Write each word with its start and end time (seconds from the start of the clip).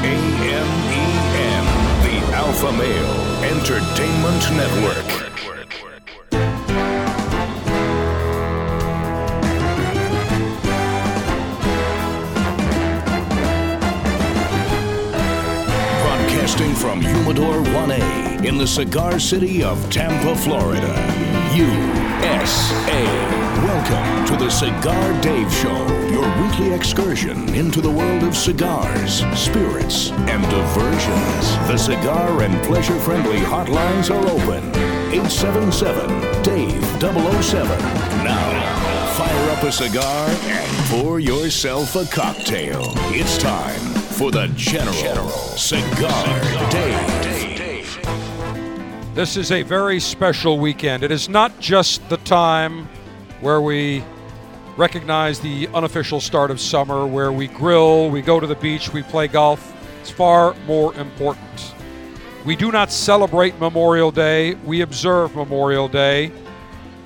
A 0.00 0.04
M 0.04 0.68
E 0.92 1.06
N, 1.36 1.64
the 2.04 2.16
Alpha 2.32 2.70
Male 2.72 3.14
Entertainment 3.42 4.44
Network. 4.56 5.08
Broadcasting 16.00 16.74
from 16.76 17.00
Humidor 17.00 17.62
1A 17.64 18.44
in 18.44 18.56
the 18.56 18.66
cigar 18.66 19.18
city 19.18 19.64
of 19.64 19.90
Tampa, 19.90 20.36
Florida. 20.36 20.94
USA. 21.56 23.47
Welcome 23.64 24.24
to 24.26 24.36
the 24.36 24.48
Cigar 24.50 25.20
Dave 25.20 25.52
Show, 25.52 25.86
your 26.12 26.42
weekly 26.42 26.72
excursion 26.72 27.52
into 27.56 27.80
the 27.80 27.90
world 27.90 28.22
of 28.22 28.36
cigars, 28.36 29.24
spirits, 29.36 30.12
and 30.12 30.42
diversions. 30.44 31.56
The 31.66 31.76
cigar 31.76 32.42
and 32.42 32.62
pleasure 32.64 32.98
friendly 33.00 33.38
hotlines 33.38 34.14
are 34.14 34.24
open. 34.28 34.64
877 35.12 36.42
Dave 36.44 36.84
007. 37.00 37.68
Now, 38.22 39.14
fire 39.16 39.50
up 39.50 39.64
a 39.64 39.72
cigar 39.72 40.28
and 40.28 40.76
pour 40.88 41.18
yourself 41.18 41.96
a 41.96 42.04
cocktail. 42.04 42.92
It's 43.10 43.38
time 43.38 43.80
for 44.14 44.30
the 44.30 44.46
General, 44.54 45.30
Cigar, 45.56 46.70
Dave. 46.70 47.18
This 49.16 49.36
is 49.36 49.50
a 49.50 49.62
very 49.64 49.98
special 49.98 50.60
weekend. 50.60 51.02
It 51.02 51.10
is 51.10 51.28
not 51.28 51.58
just 51.58 52.08
the 52.08 52.18
time 52.18 52.88
where 53.40 53.60
we 53.60 54.02
recognize 54.76 55.40
the 55.40 55.68
unofficial 55.74 56.20
start 56.20 56.50
of 56.50 56.60
summer, 56.60 57.06
where 57.06 57.32
we 57.32 57.48
grill, 57.48 58.10
we 58.10 58.22
go 58.22 58.40
to 58.40 58.46
the 58.46 58.54
beach, 58.56 58.92
we 58.92 59.02
play 59.02 59.28
golf. 59.28 59.74
It's 60.00 60.10
far 60.10 60.54
more 60.66 60.94
important. 60.94 61.74
We 62.44 62.56
do 62.56 62.70
not 62.70 62.92
celebrate 62.92 63.58
Memorial 63.58 64.10
Day, 64.10 64.54
we 64.54 64.80
observe 64.80 65.34
Memorial 65.34 65.88
Day. 65.88 66.28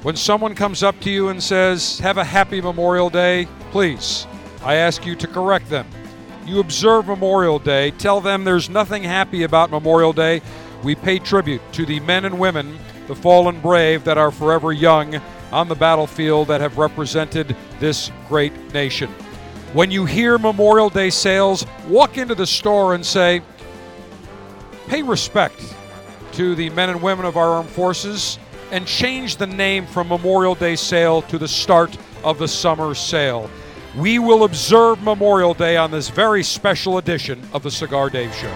When 0.03 0.17
someone 0.17 0.55
comes 0.55 0.83
up 0.83 0.98
to 1.01 1.11
you 1.11 1.29
and 1.29 1.42
says, 1.42 1.98
Have 2.01 2.19
a 2.19 2.25
happy 2.25 2.61
Memorial 2.61 3.09
Day, 3.09 3.48
please, 3.70 4.27
I 4.62 4.75
ask 4.75 5.07
you 5.07 5.17
to 5.17 5.27
correct 5.27 5.70
them. 5.70 5.87
You 6.45 6.61
observe 6.61 7.07
Memorial 7.07 7.59
Day, 7.59 7.92
tell 7.92 8.20
them 8.20 8.45
there's 8.45 8.69
nothing 8.69 9.03
happy 9.03 9.45
about 9.45 9.70
Memorial 9.70 10.12
Day. 10.12 10.42
We 10.83 10.95
pay 10.95 11.19
tribute 11.19 11.62
to 11.73 11.87
the 11.87 12.01
men 12.01 12.25
and 12.25 12.39
women, 12.39 12.79
the 13.07 13.14
fallen 13.14 13.61
brave 13.61 14.05
that 14.05 14.19
are 14.19 14.31
forever 14.31 14.73
young 14.73 15.20
on 15.53 15.69
the 15.69 15.75
battlefield 15.75 16.48
that 16.48 16.61
have 16.61 16.78
represented 16.78 17.55
this 17.78 18.11
great 18.28 18.53
nation. 18.72 19.11
When 19.72 19.91
you 19.91 20.05
hear 20.05 20.39
Memorial 20.39 20.91
Day 20.91 21.11
sales, 21.11 21.64
walk 21.89 22.19
into 22.19 22.34
the 22.34 22.47
store 22.47 22.95
and 22.95 23.05
say, 23.05 23.42
pay 24.89 25.03
respect 25.03 25.75
to 26.33 26.55
the 26.55 26.70
men 26.70 26.91
and 26.91 27.03
women 27.03 27.25
of 27.25 27.36
our 27.36 27.50
armed 27.50 27.70
forces 27.70 28.39
and 28.70 28.86
change 28.86 29.36
the 29.36 29.47
name 29.47 29.86
from 29.86 30.08
Memorial 30.08 30.55
Day 30.55 30.77
sale 30.77 31.23
to 31.23 31.39
the 31.39 31.48
start 31.48 31.97
of 32.25 32.39
the 32.39 32.48
summer 32.48 32.95
sale. 32.95 33.50
We 33.97 34.19
will 34.19 34.45
observe 34.45 35.03
Memorial 35.03 35.53
Day 35.53 35.77
on 35.77 35.91
this 35.91 36.08
very 36.08 36.42
special 36.42 36.97
edition 36.97 37.42
of 37.53 37.62
the 37.62 37.70
Cigar 37.70 38.08
Dave 38.08 38.34
Show. 38.34 38.55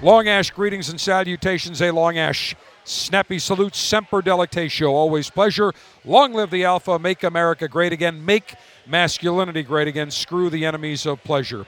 Long 0.00 0.28
Ash 0.28 0.50
greetings 0.50 0.88
and 0.88 0.98
salutations, 0.98 1.82
a 1.82 1.90
Long 1.90 2.16
Ash 2.16 2.56
snappy 2.88 3.38
salute, 3.38 3.74
semper 3.74 4.22
delectatio, 4.22 4.88
always 4.88 5.30
pleasure. 5.30 5.72
Long 6.04 6.32
live 6.32 6.50
the 6.50 6.64
Alpha, 6.64 6.98
make 6.98 7.22
America 7.22 7.68
great 7.68 7.92
again, 7.92 8.24
make 8.24 8.54
masculinity 8.86 9.62
great 9.62 9.88
again, 9.88 10.10
screw 10.10 10.48
the 10.48 10.64
enemies 10.64 11.06
of 11.06 11.22
pleasure. 11.22 11.66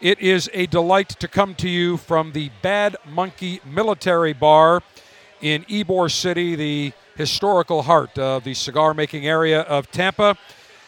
It 0.00 0.20
is 0.20 0.48
a 0.52 0.66
delight 0.66 1.10
to 1.20 1.28
come 1.28 1.54
to 1.56 1.68
you 1.68 1.96
from 1.96 2.32
the 2.32 2.50
Bad 2.62 2.96
Monkey 3.06 3.60
Military 3.64 4.32
Bar 4.32 4.82
in 5.40 5.64
Ybor 5.64 6.10
City, 6.10 6.54
the 6.54 6.92
historical 7.16 7.82
heart 7.82 8.16
of 8.18 8.44
the 8.44 8.54
cigar 8.54 8.94
making 8.94 9.26
area 9.26 9.62
of 9.62 9.90
Tampa. 9.90 10.36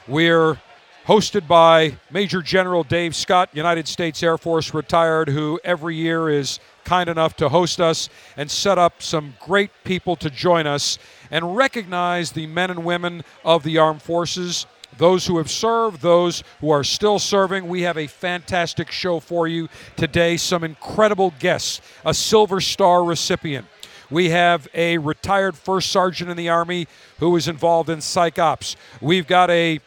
We're 0.07 0.61
hosted 1.07 1.47
by 1.47 1.97
Major 2.11 2.43
General 2.43 2.83
Dave 2.83 3.15
Scott, 3.15 3.51
United 3.53 3.87
States 3.89 4.23
Air 4.23 4.39
Force 4.39 4.73
retired, 4.73 5.29
who 5.29 5.61
every 5.63 5.97
year 5.97 6.31
is 6.31 6.61
kind 6.85 7.09
enough 7.09 7.37
to 7.37 7.49
host 7.49 7.81
us 7.81 8.09
and 8.37 8.51
set 8.51 8.79
up 8.79 9.03
some 9.03 9.35
great 9.41 9.71
people 9.85 10.17
to 10.17 10.31
join 10.31 10.67
us 10.67 10.99
and 11.31 11.57
recognize 11.57 12.33
the 12.33 12.47
men 12.47 12.71
and 12.71 12.85
women 12.85 13.25
of 13.45 13.63
the 13.63 13.79
armed 13.79 14.03
forces. 14.03 14.67
Those 14.97 15.27
who 15.27 15.39
have 15.39 15.51
served, 15.51 16.03
those 16.03 16.45
who 16.61 16.71
are 16.71 16.85
still 16.85 17.19
serving, 17.19 17.67
we 17.67 17.83
have 17.83 17.99
a 17.99 18.07
fantastic 18.07 18.91
show 18.91 19.19
for 19.19 19.49
you 19.49 19.69
today. 19.97 20.37
Some 20.37 20.63
incredible 20.63 21.35
guests, 21.39 21.81
a 22.05 22.15
Silver 22.15 22.61
Star 22.61 23.03
recipient. 23.03 23.67
We 24.11 24.31
have 24.31 24.69
a 24.75 24.99
retired 24.99 25.57
first 25.57 25.91
sergeant 25.91 26.31
in 26.31 26.37
the 26.37 26.49
Army 26.49 26.87
who 27.19 27.31
was 27.31 27.49
involved 27.49 27.91
in 27.91 28.01
psych 28.01 28.39
ops. 28.39 28.77
We've 29.01 29.27
got 29.27 29.51
a 29.51 29.81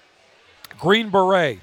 Green 0.78 1.10
Beret, 1.10 1.60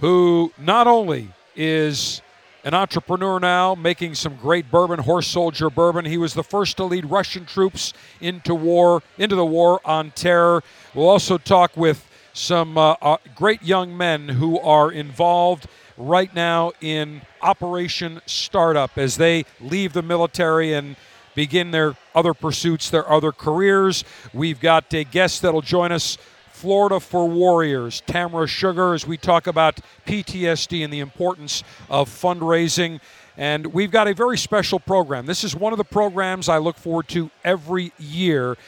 who 0.00 0.52
not 0.56 0.86
only 0.86 1.28
is 1.54 2.22
an 2.64 2.74
entrepreneur 2.74 3.40
now, 3.40 3.74
making 3.74 4.14
some 4.14 4.36
great 4.36 4.70
bourbon, 4.70 4.98
horse 5.00 5.26
soldier 5.26 5.70
bourbon. 5.70 6.04
He 6.04 6.18
was 6.18 6.34
the 6.34 6.42
first 6.42 6.76
to 6.76 6.84
lead 6.84 7.06
Russian 7.06 7.46
troops 7.46 7.92
into 8.20 8.54
war, 8.54 9.02
into 9.18 9.36
the 9.36 9.46
war 9.46 9.80
on 9.84 10.10
terror. 10.10 10.62
We'll 10.94 11.08
also 11.08 11.38
talk 11.38 11.76
with 11.76 12.06
some 12.32 12.76
uh, 12.78 12.96
uh, 13.00 13.16
great 13.34 13.62
young 13.62 13.96
men 13.96 14.28
who 14.28 14.58
are 14.60 14.92
involved 14.92 15.66
right 15.96 16.34
now 16.34 16.72
in 16.80 17.22
Operation 17.42 18.20
Startup 18.26 18.96
as 18.96 19.16
they 19.16 19.44
leave 19.60 19.92
the 19.92 20.02
military 20.02 20.72
and 20.72 20.96
begin 21.34 21.70
their 21.70 21.96
other 22.14 22.34
pursuits, 22.34 22.90
their 22.90 23.10
other 23.10 23.32
careers. 23.32 24.04
We've 24.32 24.60
got 24.60 24.92
a 24.92 25.04
guest 25.04 25.42
that'll 25.42 25.62
join 25.62 25.92
us 25.92 26.18
Florida 26.60 27.00
for 27.00 27.26
Warriors, 27.26 28.02
Tamara 28.06 28.46
Sugar, 28.46 28.92
as 28.92 29.06
we 29.06 29.16
talk 29.16 29.46
about 29.46 29.80
PTSD 30.06 30.84
and 30.84 30.92
the 30.92 31.00
importance 31.00 31.64
of 31.88 32.10
fundraising. 32.10 33.00
And 33.38 33.68
we've 33.68 33.90
got 33.90 34.08
a 34.08 34.12
very 34.12 34.36
special 34.36 34.78
program. 34.78 35.24
This 35.24 35.42
is 35.42 35.56
one 35.56 35.72
of 35.72 35.78
the 35.78 35.84
programs 35.84 36.50
I 36.50 36.58
look 36.58 36.76
forward 36.76 37.08
to 37.08 37.30
every 37.44 37.94
year 37.98 38.58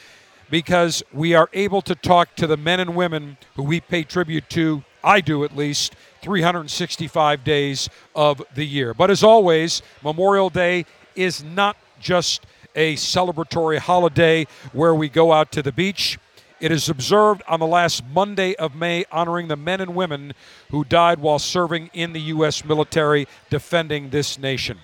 because 0.49 1.03
we 1.13 1.35
are 1.35 1.47
able 1.53 1.83
to 1.83 1.93
talk 1.93 2.35
to 2.37 2.47
the 2.47 2.57
men 2.57 2.79
and 2.79 2.95
women 2.95 3.37
who 3.55 3.61
we 3.61 3.79
pay 3.79 4.01
tribute 4.01 4.49
to, 4.49 4.83
I 5.03 5.21
do 5.21 5.43
at 5.43 5.55
least, 5.55 5.95
365 6.23 7.43
days 7.43 7.89
of 8.15 8.41
the 8.55 8.65
year. 8.65 8.95
But 8.95 9.11
as 9.11 9.21
always, 9.21 9.83
Memorial 10.03 10.49
Day 10.49 10.87
is 11.15 11.43
not 11.43 11.77
just 11.99 12.47
a 12.75 12.95
celebratory 12.95 13.77
holiday 13.77 14.47
where 14.71 14.95
we 14.95 15.09
go 15.09 15.31
out 15.31 15.51
to 15.51 15.61
the 15.61 15.71
beach. 15.71 16.17
It 16.59 16.71
is 16.71 16.89
observed 16.89 17.41
on 17.47 17.59
the 17.59 17.67
last 17.67 18.03
Monday 18.05 18.55
of 18.55 18.75
May, 18.75 19.05
honoring 19.11 19.47
the 19.47 19.55
men 19.55 19.81
and 19.81 19.95
women 19.95 20.33
who 20.71 20.83
died 20.83 21.19
while 21.19 21.39
serving 21.39 21.89
in 21.93 22.13
the 22.13 22.21
U.S. 22.21 22.63
military 22.63 23.27
defending 23.49 24.09
this 24.09 24.37
nation. 24.37 24.79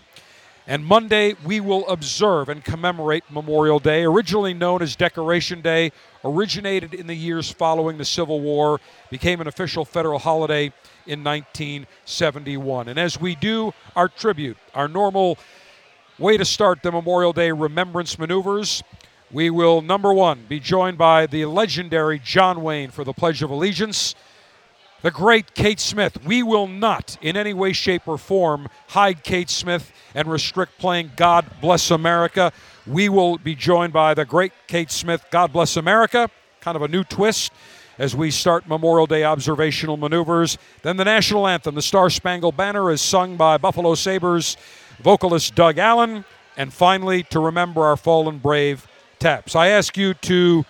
And 0.68 0.86
Monday, 0.86 1.36
we 1.44 1.60
will 1.60 1.88
observe 1.88 2.48
and 2.48 2.64
commemorate 2.64 3.24
Memorial 3.32 3.80
Day, 3.80 4.04
originally 4.04 4.54
known 4.54 4.84
as 4.84 4.96
Decoration 4.96 5.62
Day, 5.62 5.92
originated 6.24 6.94
in 6.94 7.08
the 7.08 7.16
years 7.16 7.50
following 7.50 7.98
the 7.98 8.06
Civil 8.06 8.40
War, 8.40 8.80
became 9.10 9.42
an 9.42 9.48
official 9.48 9.84
federal 9.84 10.20
holiday 10.20 10.66
in 11.08 11.24
1971. 11.24 12.88
And 12.88 13.00
as 13.00 13.20
we 13.20 13.34
do 13.34 13.74
our 13.96 14.08
tribute, 14.08 14.58
our 14.76 14.88
normal 14.88 15.40
way 16.20 16.38
to 16.38 16.46
start 16.46 16.84
the 16.84 16.92
Memorial 16.92 17.34
Day 17.34 17.52
remembrance 17.52 18.20
maneuvers, 18.20 18.84
we 19.32 19.50
will, 19.50 19.82
number 19.82 20.12
one, 20.12 20.46
be 20.50 20.60
joined 20.60 20.98
by 20.98 21.28
the 21.28 21.46
legendary 21.46 22.20
John 22.20 22.64
Wayne 22.64 22.90
for 22.90 23.04
the 23.04 23.14
Pledge 23.14 23.44
of 23.44 23.52
Allegiance. 23.52 24.16
The 25.02 25.12
great 25.12 25.54
Kate 25.54 25.80
Smith. 25.80 26.26
We 26.26 26.44
will 26.44 26.68
not, 26.68 27.18
in 27.22 27.38
any 27.38 27.54
way, 27.54 27.72
shape, 27.72 28.08
or 28.08 28.18
form, 28.18 28.68
hide 28.88 29.24
Kate 29.24 29.50
Smith 29.50 29.94
and 30.14 30.28
restrict 30.28 30.78
playing 30.78 31.12
God 31.16 31.46
Bless 31.62 31.92
America. 31.92 32.52
We 32.86 33.08
will 33.08 33.38
be 33.38 33.56
joined 33.56 33.94
by 33.94 34.14
the 34.14 34.26
great 34.26 34.52
Kate 34.68 34.92
Smith, 34.92 35.24
God 35.32 35.54
Bless 35.54 35.78
America, 35.78 36.30
kind 36.60 36.76
of 36.76 36.82
a 36.82 36.88
new 36.88 37.04
twist 37.04 37.54
as 38.00 38.16
we 38.16 38.32
start 38.32 38.68
Memorial 38.68 39.06
Day 39.06 39.24
observational 39.24 39.96
maneuvers. 39.96 40.58
Then 40.82 40.98
the 40.98 41.06
national 41.06 41.48
anthem, 41.48 41.76
the 41.76 41.82
Star 41.82 42.10
Spangled 42.10 42.58
Banner, 42.58 42.92
is 42.92 43.00
sung 43.00 43.38
by 43.38 43.58
Buffalo 43.58 43.94
Sabres 43.94 44.58
vocalist 45.02 45.54
Doug 45.56 45.78
Allen. 45.78 46.26
And 46.58 46.74
finally, 46.74 47.24
to 47.24 47.40
remember 47.40 47.84
our 47.84 47.96
fallen 47.96 48.40
brave 48.40 48.88
taps. 49.20 49.56
I 49.56 49.68
ask 49.68 49.98
you 49.98 50.14
to 50.14 50.66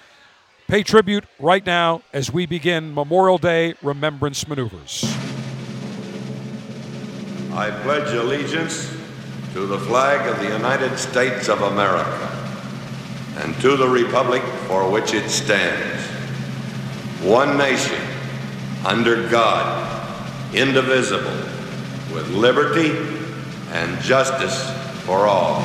pay 0.68 0.84
tribute 0.84 1.26
right 1.40 1.66
now 1.66 2.02
as 2.14 2.32
we 2.34 2.46
begin 2.46 2.94
Memorial 2.94 3.38
Day 3.38 3.76
remembrance 3.82 4.48
maneuvers. 4.48 5.04
I 7.54 7.72
pledge 7.84 8.14
allegiance 8.14 8.90
to 9.54 9.66
the 9.66 9.80
flag 9.80 10.28
of 10.28 10.40
the 10.40 10.52
United 10.56 10.98
States 10.98 11.50
of 11.50 11.62
America 11.62 12.30
and 13.38 13.56
to 13.62 13.78
the 13.78 13.88
republic 13.88 14.44
for 14.68 14.90
which 14.90 15.14
it 15.14 15.30
stands, 15.30 16.04
one 17.24 17.58
nation, 17.58 18.02
under 18.86 19.28
God, 19.30 20.56
indivisible, 20.56 21.32
with 22.14 22.30
liberty 22.30 22.92
and 23.72 24.00
justice 24.02 24.70
for 25.06 25.28
all. 25.28 25.62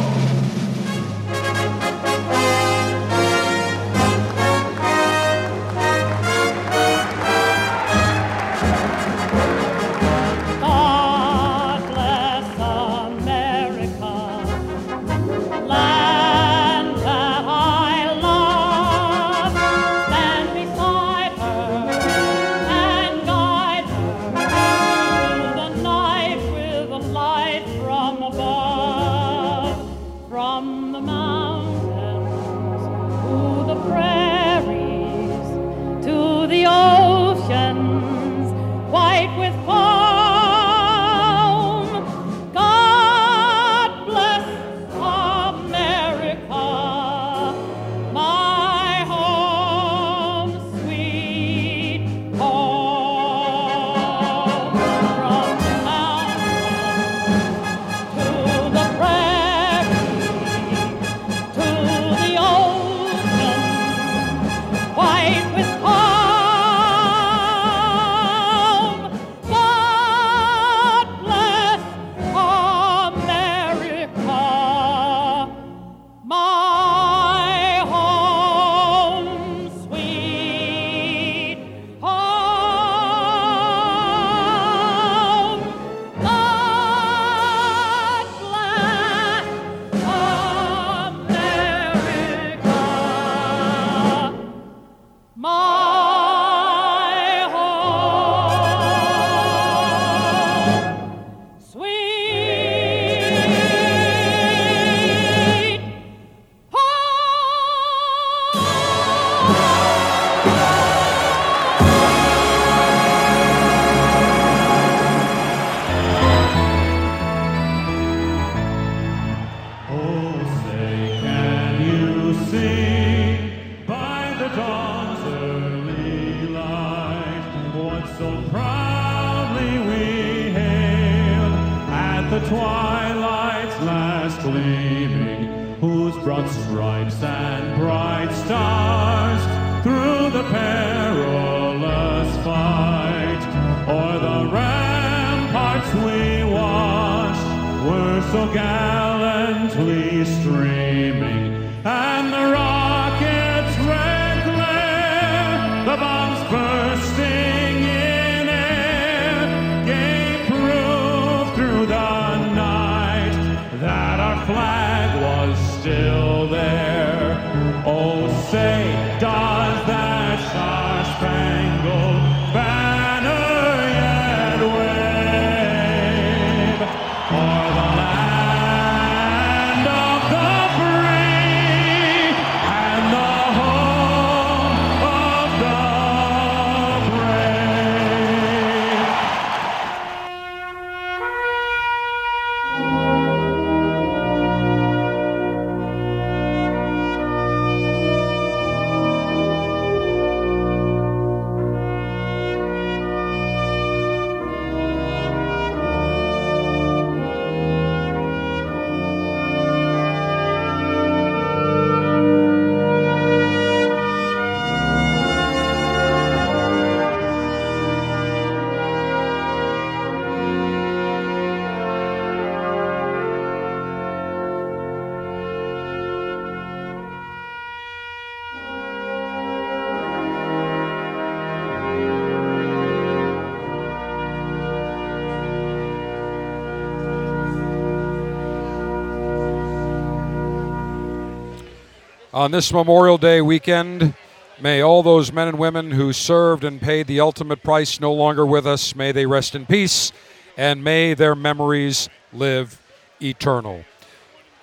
On 242.35 242.51
this 242.51 242.73
Memorial 242.73 243.17
Day 243.17 243.41
weekend, 243.41 244.13
may 244.61 244.81
all 244.81 245.05
those 245.05 245.33
men 245.33 245.47
and 245.47 245.57
women 245.57 245.93
who 245.93 246.13
served 246.13 246.65
and 246.65 246.81
paid 246.81 247.07
the 247.07 247.21
ultimate 247.21 247.63
price 247.63 248.01
no 248.01 248.13
longer 248.13 248.45
with 248.45 248.67
us, 248.67 248.97
may 248.97 249.13
they 249.13 249.25
rest 249.25 249.55
in 249.55 249.67
peace, 249.67 250.11
and 250.57 250.83
may 250.83 251.15
their 251.15 251.37
memories 251.37 252.09
live 252.33 252.83
eternal. 253.23 253.85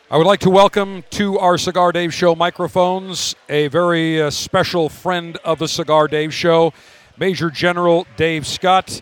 I 0.10 0.18
would 0.18 0.28
like 0.28 0.42
to 0.42 0.50
welcome 0.50 1.06
to 1.12 1.40
our 1.40 1.58
Cigar 1.58 1.94
Dave 1.94 2.14
Show 2.14 2.36
microphones 2.36 3.38
a 3.48 3.70
very 3.70 4.22
uh, 4.22 4.32
special 4.32 4.90
friend 4.90 5.38
of 5.46 5.58
the 5.58 5.70
Cigar 5.70 6.10
Dave 6.10 6.34
Show, 6.34 6.74
Major 7.18 7.50
General 7.50 8.06
Dave 8.18 8.46
Scott. 8.46 9.00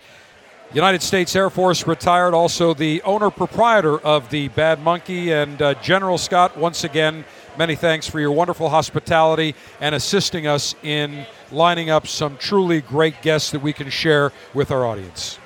United 0.75 1.01
States 1.01 1.35
Air 1.35 1.49
Force 1.49 1.87
retired, 1.87 2.35
also 2.35 2.75
the 2.75 3.01
owner 3.01 3.31
proprietor 3.31 3.97
of 3.97 4.29
the 4.29 4.49
Bad 4.49 4.79
Monkey. 4.79 5.33
And 5.33 5.59
uh, 5.59 5.73
General 5.81 6.19
Scott, 6.19 6.55
once 6.55 6.83
again, 6.83 7.25
many 7.59 7.75
thanks 7.75 8.07
for 8.07 8.21
your 8.21 8.31
wonderful 8.31 8.69
hospitality 8.69 9.53
and 9.81 9.93
assisting 9.93 10.47
us 10.47 10.75
in 10.81 11.27
lining 11.51 11.89
up 11.89 12.07
some 12.07 12.37
truly 12.37 12.79
great 12.79 13.21
guests 13.21 13.51
that 13.51 13.61
we 13.61 13.73
can 13.73 13.89
share 13.89 14.31
with 14.53 14.71
our 14.71 14.85
audience. 14.85 15.37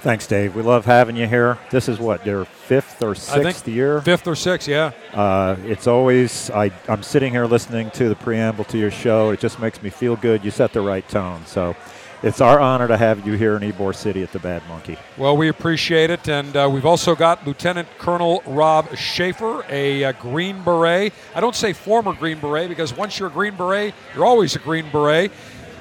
Thanks, 0.00 0.26
Dave. 0.26 0.56
We 0.56 0.62
love 0.62 0.84
having 0.84 1.14
you 1.14 1.28
here. 1.28 1.58
This 1.70 1.88
is 1.88 2.00
what 2.00 2.26
your 2.26 2.44
fifth 2.44 3.00
or 3.00 3.14
sixth 3.14 3.68
year. 3.68 4.00
Fifth 4.00 4.26
or 4.26 4.34
sixth, 4.34 4.66
yeah. 4.66 4.90
Uh, 5.14 5.54
it's 5.62 5.86
always 5.86 6.50
I, 6.50 6.72
I'm 6.88 7.04
sitting 7.04 7.32
here 7.32 7.46
listening 7.46 7.92
to 7.92 8.08
the 8.08 8.16
preamble 8.16 8.64
to 8.64 8.78
your 8.78 8.90
show. 8.90 9.30
It 9.30 9.38
just 9.38 9.60
makes 9.60 9.80
me 9.80 9.90
feel 9.90 10.16
good. 10.16 10.44
You 10.44 10.50
set 10.50 10.72
the 10.72 10.80
right 10.80 11.08
tone. 11.08 11.46
So 11.46 11.76
It's 12.22 12.40
our 12.40 12.60
honor 12.60 12.86
to 12.86 12.96
have 12.96 13.26
you 13.26 13.32
here 13.32 13.56
in 13.56 13.62
Ybor 13.62 13.92
City 13.92 14.22
at 14.22 14.30
the 14.30 14.38
Bad 14.38 14.62
Monkey. 14.68 14.96
Well, 15.18 15.36
we 15.36 15.48
appreciate 15.48 16.08
it. 16.08 16.28
And 16.28 16.56
uh, 16.56 16.70
we've 16.72 16.86
also 16.86 17.16
got 17.16 17.44
Lieutenant 17.44 17.88
Colonel 17.98 18.44
Rob 18.46 18.96
Schaefer, 18.96 19.64
a 19.68 20.04
uh, 20.04 20.12
Green 20.12 20.62
Beret. 20.62 21.12
I 21.34 21.40
don't 21.40 21.56
say 21.56 21.72
former 21.72 22.12
Green 22.12 22.38
Beret 22.38 22.68
because 22.68 22.96
once 22.96 23.18
you're 23.18 23.28
a 23.28 23.32
Green 23.32 23.56
Beret, 23.56 23.92
you're 24.14 24.24
always 24.24 24.54
a 24.54 24.60
Green 24.60 24.88
Beret. 24.92 25.32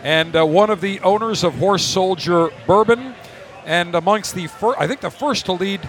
And 0.02 0.36
uh, 0.36 0.44
one 0.44 0.72
of 0.72 0.82
the 0.82 1.00
owners 1.02 1.44
of 1.44 1.54
Horse 1.60 1.86
Soldier 1.86 2.50
Bourbon. 2.66 3.14
And 3.64 3.94
amongst 3.94 4.34
the 4.34 4.48
first, 4.48 4.80
I 4.80 4.88
think 4.88 5.02
the 5.02 5.12
first 5.12 5.46
to 5.46 5.52
lead. 5.52 5.88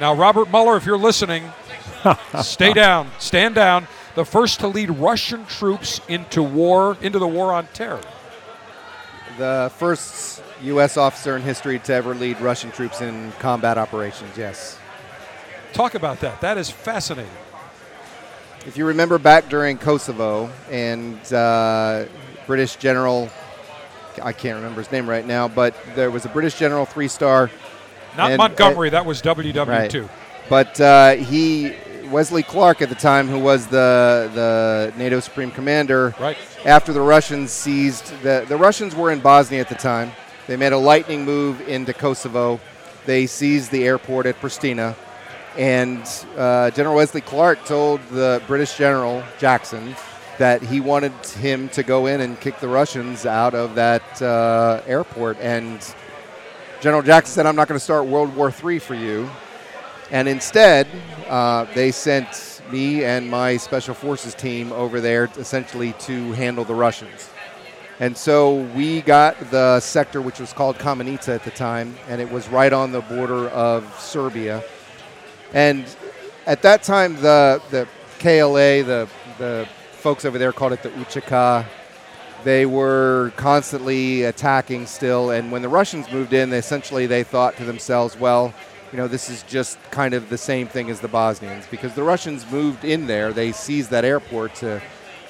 Now, 0.00 0.14
Robert 0.14 0.52
Mueller, 0.52 0.76
if 0.76 0.86
you're 0.86 0.96
listening, 0.96 1.42
stay 2.42 2.72
down, 2.72 3.10
stand 3.18 3.56
down. 3.56 3.88
The 4.14 4.24
first 4.24 4.60
to 4.60 4.68
lead 4.68 4.90
Russian 4.90 5.44
troops 5.46 6.00
into 6.06 6.44
war, 6.44 6.96
into 7.02 7.18
the 7.18 7.26
war 7.26 7.52
on 7.52 7.66
terror. 7.74 8.00
The 9.38 9.70
first 9.76 10.42
U.S. 10.62 10.96
officer 10.96 11.36
in 11.36 11.42
history 11.42 11.78
to 11.78 11.94
ever 11.94 12.12
lead 12.12 12.40
Russian 12.40 12.72
troops 12.72 13.00
in 13.00 13.32
combat 13.38 13.78
operations, 13.78 14.36
yes. 14.36 14.78
Talk 15.72 15.94
about 15.94 16.20
that. 16.20 16.40
That 16.40 16.58
is 16.58 16.68
fascinating. 16.68 17.30
If 18.66 18.76
you 18.76 18.84
remember 18.86 19.18
back 19.18 19.48
during 19.48 19.78
Kosovo 19.78 20.50
and 20.70 21.32
uh, 21.32 22.06
British 22.46 22.76
general, 22.76 23.30
I 24.20 24.32
can't 24.32 24.56
remember 24.56 24.82
his 24.82 24.90
name 24.90 25.08
right 25.08 25.24
now, 25.24 25.46
but 25.46 25.74
there 25.94 26.10
was 26.10 26.24
a 26.24 26.28
British 26.28 26.58
general, 26.58 26.84
three 26.84 27.08
star. 27.08 27.50
Not 28.16 28.32
and- 28.32 28.38
Montgomery, 28.38 28.90
that 28.90 29.06
was 29.06 29.22
WW2. 29.22 29.66
Right. 29.66 30.10
But 30.48 30.80
uh, 30.80 31.14
he, 31.14 31.74
Wesley 32.10 32.42
Clark 32.42 32.82
at 32.82 32.88
the 32.88 32.94
time, 32.94 33.28
who 33.28 33.38
was 33.38 33.66
the 33.66 34.30
the 34.34 34.92
NATO 34.96 35.20
Supreme 35.20 35.50
Commander, 35.50 36.14
Right. 36.18 36.36
after 36.64 36.92
the 36.92 37.00
Russians 37.00 37.50
seized 37.52 38.06
the 38.22 38.44
the 38.48 38.56
Russians 38.56 38.94
were 38.94 39.10
in 39.10 39.20
Bosnia 39.20 39.60
at 39.60 39.68
the 39.68 39.74
time. 39.74 40.12
They 40.46 40.56
made 40.56 40.72
a 40.72 40.78
lightning 40.78 41.24
move 41.24 41.60
into 41.68 41.92
Kosovo. 41.92 42.58
They 43.06 43.26
seized 43.26 43.70
the 43.70 43.84
airport 43.86 44.26
at 44.26 44.40
Pristina, 44.40 44.94
and 45.56 46.02
uh, 46.36 46.70
General 46.70 46.96
Wesley 46.96 47.20
Clark 47.20 47.64
told 47.64 48.00
the 48.10 48.42
British 48.46 48.76
General 48.76 49.22
Jackson 49.38 49.94
that 50.38 50.62
he 50.62 50.80
wanted 50.80 51.12
him 51.40 51.68
to 51.70 51.82
go 51.82 52.06
in 52.06 52.20
and 52.20 52.38
kick 52.40 52.60
the 52.60 52.68
Russians 52.68 53.26
out 53.26 53.54
of 53.54 53.74
that 53.74 54.22
uh, 54.22 54.80
airport. 54.86 55.36
And 55.40 55.78
General 56.80 57.02
Jackson 57.02 57.34
said, 57.34 57.46
"I'm 57.46 57.56
not 57.56 57.66
going 57.68 57.78
to 57.78 57.84
start 57.84 58.06
World 58.06 58.34
War 58.36 58.52
III 58.64 58.78
for 58.78 58.94
you." 58.94 59.28
And 60.10 60.28
instead, 60.28 60.86
uh, 61.28 61.66
they 61.74 61.90
sent 61.90 62.62
me 62.70 63.04
and 63.04 63.30
my 63.30 63.56
special 63.56 63.94
forces 63.94 64.34
team 64.34 64.72
over 64.72 65.00
there 65.00 65.28
essentially 65.36 65.92
to 66.00 66.32
handle 66.32 66.64
the 66.64 66.74
Russians. 66.74 67.30
And 68.00 68.16
so 68.16 68.62
we 68.74 69.02
got 69.02 69.50
the 69.50 69.80
sector, 69.80 70.22
which 70.22 70.38
was 70.38 70.52
called 70.52 70.78
Kamenitsa 70.78 71.34
at 71.34 71.44
the 71.44 71.50
time, 71.50 71.96
and 72.08 72.20
it 72.20 72.30
was 72.30 72.48
right 72.48 72.72
on 72.72 72.92
the 72.92 73.00
border 73.00 73.48
of 73.48 73.92
Serbia. 73.98 74.62
And 75.52 75.84
at 76.46 76.62
that 76.62 76.82
time, 76.84 77.16
the, 77.16 77.60
the 77.70 77.88
KLA, 78.20 78.84
the, 78.84 79.08
the 79.38 79.68
folks 79.92 80.24
over 80.24 80.38
there 80.38 80.52
called 80.52 80.72
it 80.74 80.82
the 80.82 80.90
Uchaka, 80.90 81.66
they 82.44 82.66
were 82.66 83.32
constantly 83.36 84.22
attacking 84.22 84.86
still. 84.86 85.30
And 85.30 85.50
when 85.50 85.62
the 85.62 85.68
Russians 85.68 86.10
moved 86.12 86.32
in, 86.32 86.50
they 86.50 86.58
essentially 86.58 87.06
they 87.06 87.24
thought 87.24 87.56
to 87.56 87.64
themselves, 87.64 88.16
well, 88.16 88.54
you 88.92 88.98
know, 88.98 89.08
this 89.08 89.28
is 89.28 89.42
just 89.44 89.78
kind 89.90 90.14
of 90.14 90.30
the 90.30 90.38
same 90.38 90.66
thing 90.66 90.90
as 90.90 91.00
the 91.00 91.08
Bosnians 91.08 91.66
because 91.70 91.94
the 91.94 92.02
Russians 92.02 92.50
moved 92.50 92.84
in 92.84 93.06
there. 93.06 93.32
They 93.32 93.52
seized 93.52 93.90
that 93.90 94.04
airport 94.04 94.54
to 94.56 94.80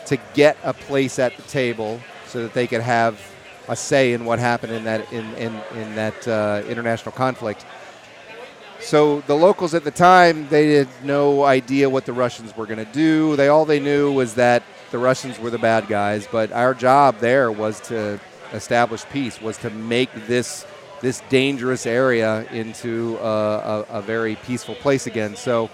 to 0.07 0.17
get 0.33 0.57
a 0.63 0.73
place 0.73 1.19
at 1.19 1.37
the 1.37 1.43
table 1.43 2.01
so 2.27 2.43
that 2.43 2.55
they 2.55 2.67
could 2.67 2.81
have 2.81 3.21
a 3.69 3.77
say 3.77 4.15
in 4.15 4.25
what 4.25 4.39
happened 4.39 4.73
in 4.73 4.85
that 4.85 5.13
in 5.13 5.25
in, 5.35 5.61
in 5.75 5.95
that 5.97 6.29
uh, 6.29 6.63
international 6.69 7.13
conflict. 7.13 7.67
So 8.81 9.21
the 9.23 9.35
locals 9.35 9.75
at 9.75 9.85
the 9.85 9.91
time 9.91 10.49
they 10.49 10.75
had 10.75 10.89
no 11.03 11.45
idea 11.45 11.91
what 11.91 12.07
the 12.07 12.13
Russians 12.13 12.57
were 12.57 12.67
going 12.67 12.85
to 12.85 12.93
do. 12.93 13.37
They 13.37 13.49
all 13.49 13.65
they 13.65 13.81
knew 13.81 14.13
was 14.13 14.35
that 14.35 14.63
the 14.91 14.99
Russians 14.99 15.39
were 15.39 15.51
the 15.51 15.59
bad 15.59 15.89
guys. 15.89 16.29
But 16.31 16.53
our 16.53 16.75
job 16.75 17.19
there 17.19 17.51
was 17.51 17.81
to 17.89 18.21
establish 18.53 19.05
peace, 19.07 19.41
was 19.41 19.59
to 19.59 19.71
make 19.71 20.13
this 20.27 20.65
this 21.01 21.23
dangerous 21.29 21.87
area 21.87 22.47
into 22.51 23.19
a, 23.19 23.25
a, 23.91 23.99
a 23.99 24.03
very 24.03 24.37
peaceful 24.37 24.75
place 24.75 25.07
again. 25.07 25.37
So 25.37 25.71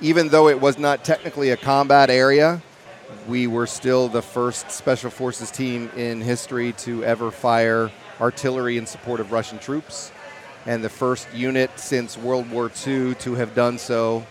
even 0.00 0.28
though 0.28 0.48
it 0.48 0.60
was 0.60 0.78
not 0.78 1.04
technically 1.04 1.50
a 1.50 1.56
combat 1.56 2.10
area, 2.10 2.62
we 3.28 3.46
were 3.46 3.66
still 3.66 4.08
the 4.08 4.22
first 4.22 4.70
special 4.70 5.10
forces 5.10 5.50
team 5.50 5.90
in 5.96 6.20
history 6.20 6.72
to 6.72 7.04
ever 7.04 7.30
fire 7.30 7.90
artillery 8.20 8.76
in 8.76 8.86
support 8.86 9.20
of 9.20 9.32
Russian 9.32 9.58
troops, 9.58 10.12
and 10.66 10.84
the 10.84 10.88
first 10.88 11.26
unit 11.34 11.70
since 11.76 12.18
World 12.18 12.50
War 12.50 12.70
II 12.86 13.14
to 13.16 13.34
have 13.34 13.54
done 13.54 13.78
so. 13.78 14.26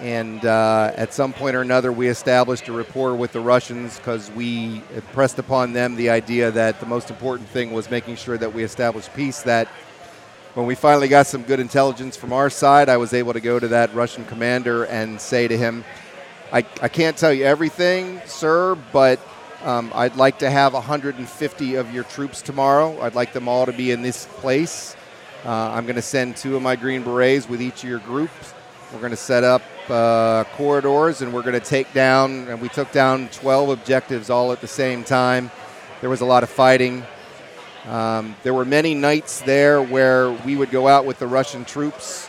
And 0.00 0.44
uh, 0.44 0.92
at 0.94 1.14
some 1.14 1.32
point 1.32 1.56
or 1.56 1.62
another, 1.62 1.90
we 1.90 2.08
established 2.08 2.68
a 2.68 2.72
rapport 2.72 3.14
with 3.14 3.32
the 3.32 3.40
Russians 3.40 3.96
because 3.96 4.30
we 4.32 4.80
pressed 5.12 5.38
upon 5.38 5.72
them 5.72 5.96
the 5.96 6.10
idea 6.10 6.50
that 6.50 6.80
the 6.80 6.86
most 6.86 7.10
important 7.10 7.48
thing 7.48 7.72
was 7.72 7.90
making 7.90 8.16
sure 8.16 8.36
that 8.36 8.52
we 8.52 8.62
established 8.62 9.12
peace. 9.14 9.42
That 9.42 9.68
when 10.54 10.66
we 10.66 10.74
finally 10.74 11.08
got 11.08 11.26
some 11.26 11.42
good 11.42 11.60
intelligence 11.60 12.16
from 12.16 12.32
our 12.32 12.50
side, 12.50 12.88
I 12.88 12.96
was 12.96 13.12
able 13.14 13.32
to 13.32 13.40
go 13.40 13.58
to 13.58 13.68
that 13.68 13.94
Russian 13.94 14.24
commander 14.26 14.84
and 14.84 15.20
say 15.20 15.48
to 15.48 15.56
him, 15.56 15.84
I, 16.52 16.58
I 16.80 16.88
can't 16.88 17.16
tell 17.16 17.32
you 17.32 17.44
everything, 17.44 18.20
sir, 18.24 18.76
but 18.92 19.18
um, 19.64 19.90
I'd 19.94 20.16
like 20.16 20.38
to 20.40 20.50
have 20.50 20.74
150 20.74 21.74
of 21.74 21.92
your 21.92 22.04
troops 22.04 22.40
tomorrow. 22.40 23.00
I'd 23.00 23.14
like 23.14 23.32
them 23.32 23.48
all 23.48 23.66
to 23.66 23.72
be 23.72 23.90
in 23.90 24.02
this 24.02 24.26
place. 24.26 24.94
Uh, 25.44 25.50
I'm 25.50 25.84
going 25.84 25.96
to 25.96 26.02
send 26.02 26.36
two 26.36 26.56
of 26.56 26.62
my 26.62 26.76
Green 26.76 27.02
Berets 27.02 27.48
with 27.48 27.60
each 27.60 27.82
of 27.82 27.88
your 27.88 27.98
groups. 28.00 28.54
We're 28.92 29.00
going 29.00 29.10
to 29.10 29.16
set 29.16 29.42
up 29.44 29.62
uh, 29.90 30.44
corridors 30.54 31.22
and 31.22 31.32
we're 31.32 31.42
going 31.42 31.58
to 31.58 31.66
take 31.66 31.92
down, 31.92 32.48
and 32.48 32.60
we 32.60 32.68
took 32.68 32.90
down 32.92 33.28
12 33.28 33.70
objectives 33.70 34.30
all 34.30 34.52
at 34.52 34.60
the 34.60 34.66
same 34.68 35.04
time. 35.04 35.50
There 36.00 36.10
was 36.10 36.20
a 36.20 36.26
lot 36.26 36.42
of 36.42 36.50
fighting. 36.50 37.04
Um, 37.86 38.34
there 38.42 38.52
were 38.54 38.64
many 38.64 38.94
nights 38.94 39.40
there 39.40 39.80
where 39.80 40.30
we 40.30 40.56
would 40.56 40.70
go 40.70 40.88
out 40.88 41.04
with 41.04 41.18
the 41.18 41.26
Russian 41.26 41.64
troops. 41.64 42.28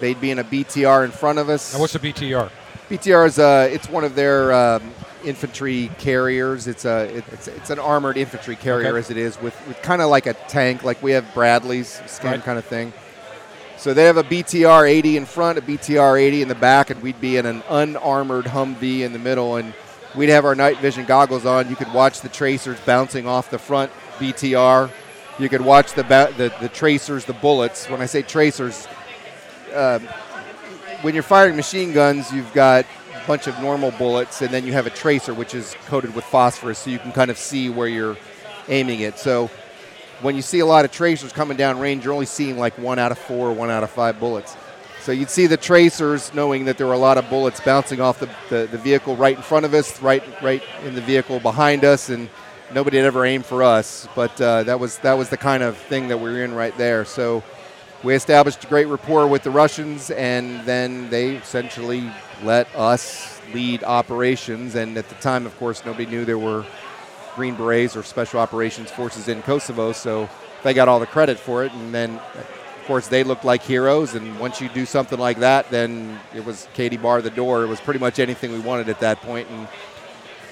They'd 0.00 0.20
be 0.20 0.30
in 0.30 0.38
a 0.38 0.44
BTR 0.44 1.04
in 1.04 1.10
front 1.10 1.38
of 1.38 1.48
us. 1.48 1.72
Now, 1.74 1.80
what's 1.80 1.94
a 1.94 1.98
BTR? 1.98 2.50
BTR 2.90 3.26
is 3.26 3.38
uh, 3.38 3.68
it's 3.72 3.88
one 3.88 4.04
of 4.04 4.14
their 4.14 4.52
um, 4.52 4.92
infantry 5.24 5.90
carriers. 5.98 6.66
It's 6.68 6.84
a 6.84 7.04
it, 7.16 7.24
it's, 7.32 7.48
it's 7.48 7.70
an 7.70 7.78
armored 7.78 8.16
infantry 8.16 8.54
carrier 8.56 8.88
Okay. 8.88 8.98
as 8.98 9.10
it 9.10 9.16
is 9.16 9.40
with, 9.40 9.54
with 9.66 9.80
kind 9.82 10.00
of 10.02 10.08
like 10.10 10.26
a 10.26 10.34
tank, 10.34 10.84
like 10.84 11.02
we 11.02 11.12
have 11.12 11.24
Bradley's 11.34 12.00
skin 12.06 12.30
Right. 12.32 12.42
kind 12.42 12.58
of 12.58 12.64
thing. 12.66 12.92
So 13.78 13.94
they 13.94 14.06
have 14.06 14.16
a 14.16 14.24
BTR 14.24 14.90
80 14.90 15.16
in 15.18 15.24
front, 15.24 15.56
a 15.56 15.62
BTR 15.62 16.20
80 16.20 16.42
in 16.42 16.48
the 16.48 16.56
back, 16.56 16.90
and 16.90 17.00
we'd 17.00 17.20
be 17.20 17.36
in 17.36 17.46
an 17.46 17.62
unarmored 17.68 18.46
Humvee 18.46 19.02
in 19.02 19.12
the 19.12 19.20
middle, 19.20 19.54
and 19.54 19.72
we'd 20.16 20.30
have 20.30 20.44
our 20.44 20.56
night 20.56 20.78
vision 20.78 21.04
goggles 21.04 21.46
on. 21.46 21.70
You 21.70 21.76
could 21.76 21.92
watch 21.92 22.20
the 22.20 22.28
tracers 22.28 22.76
bouncing 22.84 23.28
off 23.28 23.50
the 23.50 23.58
front 23.58 23.92
BTR. 24.18 24.90
You 25.38 25.48
could 25.48 25.60
watch 25.60 25.92
the 25.92 26.02
ba- 26.02 26.34
the, 26.36 26.52
the 26.60 26.68
tracers, 26.68 27.24
the 27.24 27.34
bullets. 27.34 27.88
When 27.88 28.02
I 28.02 28.06
say 28.06 28.22
tracers, 28.22 28.88
um, 29.72 30.08
when 31.02 31.14
you're 31.14 31.22
firing 31.22 31.54
machine 31.54 31.92
guns, 31.92 32.32
you've 32.32 32.52
got 32.52 32.84
a 33.14 33.26
bunch 33.28 33.46
of 33.46 33.60
normal 33.60 33.92
bullets, 33.92 34.42
and 34.42 34.50
then 34.50 34.66
you 34.66 34.72
have 34.72 34.88
a 34.88 34.90
tracer, 34.90 35.32
which 35.32 35.54
is 35.54 35.76
coated 35.86 36.16
with 36.16 36.24
phosphorus, 36.24 36.80
so 36.80 36.90
you 36.90 36.98
can 36.98 37.12
kind 37.12 37.30
of 37.30 37.38
see 37.38 37.70
where 37.70 37.86
you're 37.86 38.16
aiming 38.66 39.00
it. 39.00 39.20
So 39.20 39.48
when 40.20 40.36
you 40.36 40.42
see 40.42 40.60
a 40.60 40.66
lot 40.66 40.84
of 40.84 40.90
tracers 40.90 41.32
coming 41.32 41.56
down 41.56 41.78
range, 41.78 42.04
you're 42.04 42.14
only 42.14 42.26
seeing 42.26 42.58
like 42.58 42.76
one 42.78 42.98
out 42.98 43.12
of 43.12 43.18
four, 43.18 43.52
one 43.52 43.70
out 43.70 43.82
of 43.82 43.90
five 43.90 44.18
bullets. 44.18 44.56
So 45.00 45.12
you'd 45.12 45.30
see 45.30 45.46
the 45.46 45.56
tracers 45.56 46.34
knowing 46.34 46.66
that 46.66 46.76
there 46.76 46.86
were 46.86 46.92
a 46.92 46.98
lot 46.98 47.18
of 47.18 47.30
bullets 47.30 47.60
bouncing 47.60 48.00
off 48.00 48.20
the, 48.20 48.28
the, 48.50 48.68
the 48.70 48.78
vehicle 48.78 49.16
right 49.16 49.36
in 49.36 49.42
front 49.42 49.64
of 49.64 49.72
us, 49.72 50.02
right 50.02 50.22
right 50.42 50.62
in 50.84 50.94
the 50.94 51.00
vehicle 51.00 51.40
behind 51.40 51.84
us, 51.84 52.10
and 52.10 52.28
nobody 52.74 52.98
had 52.98 53.06
ever 53.06 53.24
aimed 53.24 53.46
for 53.46 53.62
us. 53.62 54.06
But 54.14 54.38
uh, 54.40 54.64
that 54.64 54.78
was 54.78 54.98
that 54.98 55.14
was 55.14 55.30
the 55.30 55.36
kind 55.36 55.62
of 55.62 55.76
thing 55.76 56.08
that 56.08 56.18
we 56.18 56.30
were 56.30 56.44
in 56.44 56.52
right 56.52 56.76
there. 56.76 57.04
So 57.04 57.42
we 58.02 58.14
established 58.14 58.64
a 58.64 58.66
great 58.66 58.86
rapport 58.86 59.26
with 59.26 59.44
the 59.44 59.50
Russians, 59.50 60.10
and 60.10 60.64
then 60.66 61.08
they 61.10 61.36
essentially 61.36 62.10
let 62.42 62.68
us 62.76 63.40
lead 63.54 63.84
operations. 63.84 64.74
And 64.74 64.96
at 64.98 65.08
the 65.08 65.14
time, 65.16 65.46
of 65.46 65.56
course, 65.58 65.86
nobody 65.86 66.06
knew 66.06 66.24
there 66.24 66.38
were 66.38 66.66
Green 67.38 67.54
Berets 67.54 67.96
or 67.96 68.02
Special 68.02 68.40
Operations 68.40 68.90
Forces 68.90 69.28
in 69.28 69.42
Kosovo, 69.42 69.92
so 69.92 70.28
they 70.64 70.74
got 70.74 70.88
all 70.88 70.98
the 70.98 71.06
credit 71.06 71.38
for 71.38 71.64
it. 71.64 71.72
And 71.72 71.94
then, 71.94 72.16
of 72.16 72.84
course, 72.88 73.06
they 73.06 73.22
looked 73.22 73.44
like 73.44 73.62
heroes. 73.62 74.16
And 74.16 74.40
once 74.40 74.60
you 74.60 74.68
do 74.70 74.84
something 74.84 75.20
like 75.20 75.38
that, 75.38 75.70
then 75.70 76.18
it 76.34 76.44
was 76.44 76.66
Katie 76.74 76.96
bar 76.96 77.22
the 77.22 77.30
door. 77.30 77.62
It 77.62 77.68
was 77.68 77.80
pretty 77.80 78.00
much 78.00 78.18
anything 78.18 78.50
we 78.50 78.58
wanted 78.58 78.88
at 78.88 78.98
that 78.98 79.20
point. 79.20 79.48
And 79.50 79.68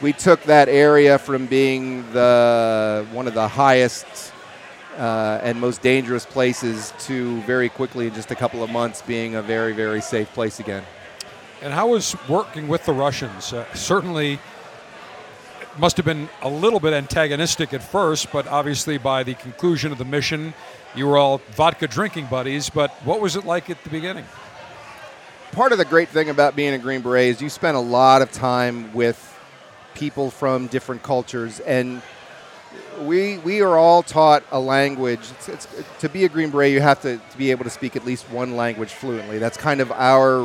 we 0.01 0.13
took 0.13 0.41
that 0.45 0.69
area 0.69 1.19
from 1.19 1.47
being 1.47 2.09
the 2.13 3.05
one 3.11 3.27
of 3.27 3.35
the 3.35 3.49
highest 3.49 4.07
uh, 4.97 5.41
and 5.43 5.61
most 5.61 5.83
dangerous 5.83 6.25
places 6.25 6.93
to 7.01 7.41
very 7.43 7.69
quickly 7.69 8.07
in 8.07 8.15
just 8.15 8.31
a 8.31 8.37
couple 8.37 8.63
of 8.63 8.71
months 8.71 9.03
being 9.03 9.35
a 9.35 9.43
very 9.43 9.73
very 9.73 10.01
safe 10.01 10.33
place 10.35 10.61
again. 10.61 10.85
And 11.63 11.73
how 11.73 11.89
was 11.89 12.15
working 12.29 12.69
with 12.69 12.85
the 12.85 12.93
Russians? 12.93 13.53
Uh, 13.53 13.65
certainly, 13.75 14.39
must 15.79 15.97
have 15.97 16.07
been 16.07 16.29
a 16.43 16.49
little 16.49 16.81
bit 16.81 16.93
antagonistic 16.93 17.75
at 17.75 17.83
first, 17.83 18.33
but 18.33 18.47
obviously 18.47 18.99
by 18.99 19.23
the 19.23 19.35
conclusion 19.35 19.93
of 19.93 19.99
the 19.99 20.05
mission, 20.05 20.55
you 20.95 21.07
were 21.07 21.19
all 21.19 21.39
vodka 21.53 21.87
drinking 21.87 22.27
buddies. 22.27 22.71
But 22.71 22.91
what 23.05 23.21
was 23.21 23.37
it 23.37 23.45
like 23.45 23.71
at 23.71 23.83
the 23.85 23.91
beginning? 23.91 24.25
part 25.57 25.73
of 25.73 25.79
the 25.79 25.85
great 25.87 26.11
thing 26.11 26.29
about 26.29 26.55
being 26.55 26.75
a 26.75 26.79
Green 26.79 27.01
Beret 27.01 27.29
is 27.29 27.41
you 27.41 27.49
spend 27.49 27.79
a 27.79 27.81
lot 27.81 28.21
of 28.21 28.31
time 28.31 28.93
with 28.93 29.17
people 29.95 30.31
from 30.31 30.67
different 30.67 31.03
cultures, 31.03 31.61
and 31.61 32.03
we 33.01 33.39
we 33.39 33.63
are 33.63 33.79
all 33.79 34.03
taught 34.03 34.45
a 34.53 34.61
language. 34.61 35.21
It's, 35.21 35.49
it's, 35.49 35.69
to 36.01 36.11
be 36.11 36.27
a 36.27 36.29
Green 36.29 36.51
Beret, 36.51 36.73
you 36.73 36.81
have 36.81 37.01
to, 37.03 37.17
to 37.17 37.39
be 37.39 37.51
able 37.51 37.65
to 37.65 37.71
speak 37.71 37.97
at 37.97 38.05
least 38.05 38.31
one 38.31 38.55
language 38.55 38.91
fluently. 38.91 39.39
That's 39.39 39.57
kind 39.57 39.81
of 39.81 39.91
our, 39.93 40.43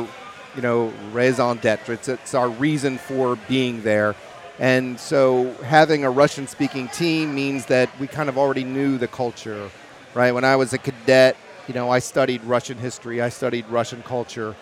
you 0.56 0.62
know, 0.62 0.94
raison 1.12 1.58
d'être. 1.58 1.90
It's, 1.90 2.08
it's 2.08 2.34
our 2.34 2.48
reason 2.48 2.96
for 2.96 3.36
being 3.48 3.82
there. 3.82 4.14
And 4.58 4.98
so 5.00 5.52
having 5.64 6.04
a 6.04 6.10
Russian 6.10 6.46
speaking 6.46 6.88
team 6.88 7.34
means 7.34 7.66
that 7.66 7.88
we 7.98 8.06
kind 8.06 8.28
of 8.28 8.36
already 8.36 8.64
knew 8.64 8.98
the 8.98 9.08
culture, 9.08 9.70
right? 10.14 10.32
When 10.32 10.44
I 10.44 10.56
was 10.56 10.72
a 10.72 10.78
cadet, 10.78 11.36
you 11.68 11.74
know, 11.74 11.90
I 11.90 12.00
studied 12.00 12.44
Russian 12.44 12.78
history, 12.78 13.20
I 13.22 13.28
studied 13.28 13.66
Russian 13.68 14.02
culture. 14.02 14.54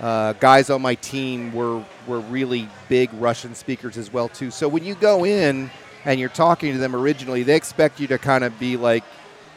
Uh, 0.00 0.32
guys 0.34 0.70
on 0.70 0.82
my 0.82 0.94
team 0.96 1.52
were, 1.52 1.84
were 2.06 2.20
really 2.20 2.68
big 2.88 3.10
Russian 3.14 3.54
speakers 3.54 3.96
as 3.98 4.12
well 4.12 4.28
too. 4.28 4.50
So 4.50 4.68
when 4.68 4.84
you 4.84 4.94
go 4.94 5.24
in 5.24 5.70
and 6.04 6.18
you're 6.18 6.28
talking 6.28 6.72
to 6.72 6.78
them 6.78 6.96
originally, 6.96 7.42
they 7.42 7.56
expect 7.56 8.00
you 8.00 8.06
to 8.08 8.18
kind 8.18 8.44
of 8.44 8.58
be 8.58 8.76
like, 8.76 9.04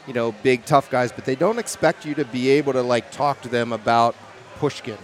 you 0.06 0.12
know, 0.14 0.32
big 0.42 0.64
tough 0.64 0.90
guys, 0.90 1.10
but 1.10 1.24
they 1.24 1.34
don't 1.34 1.58
expect 1.58 2.04
you 2.04 2.14
to 2.14 2.24
be 2.24 2.50
able 2.50 2.72
to 2.74 2.82
like 2.82 3.10
talk 3.10 3.40
to 3.42 3.48
them 3.48 3.72
about 3.72 4.14
Pushkin 4.56 4.98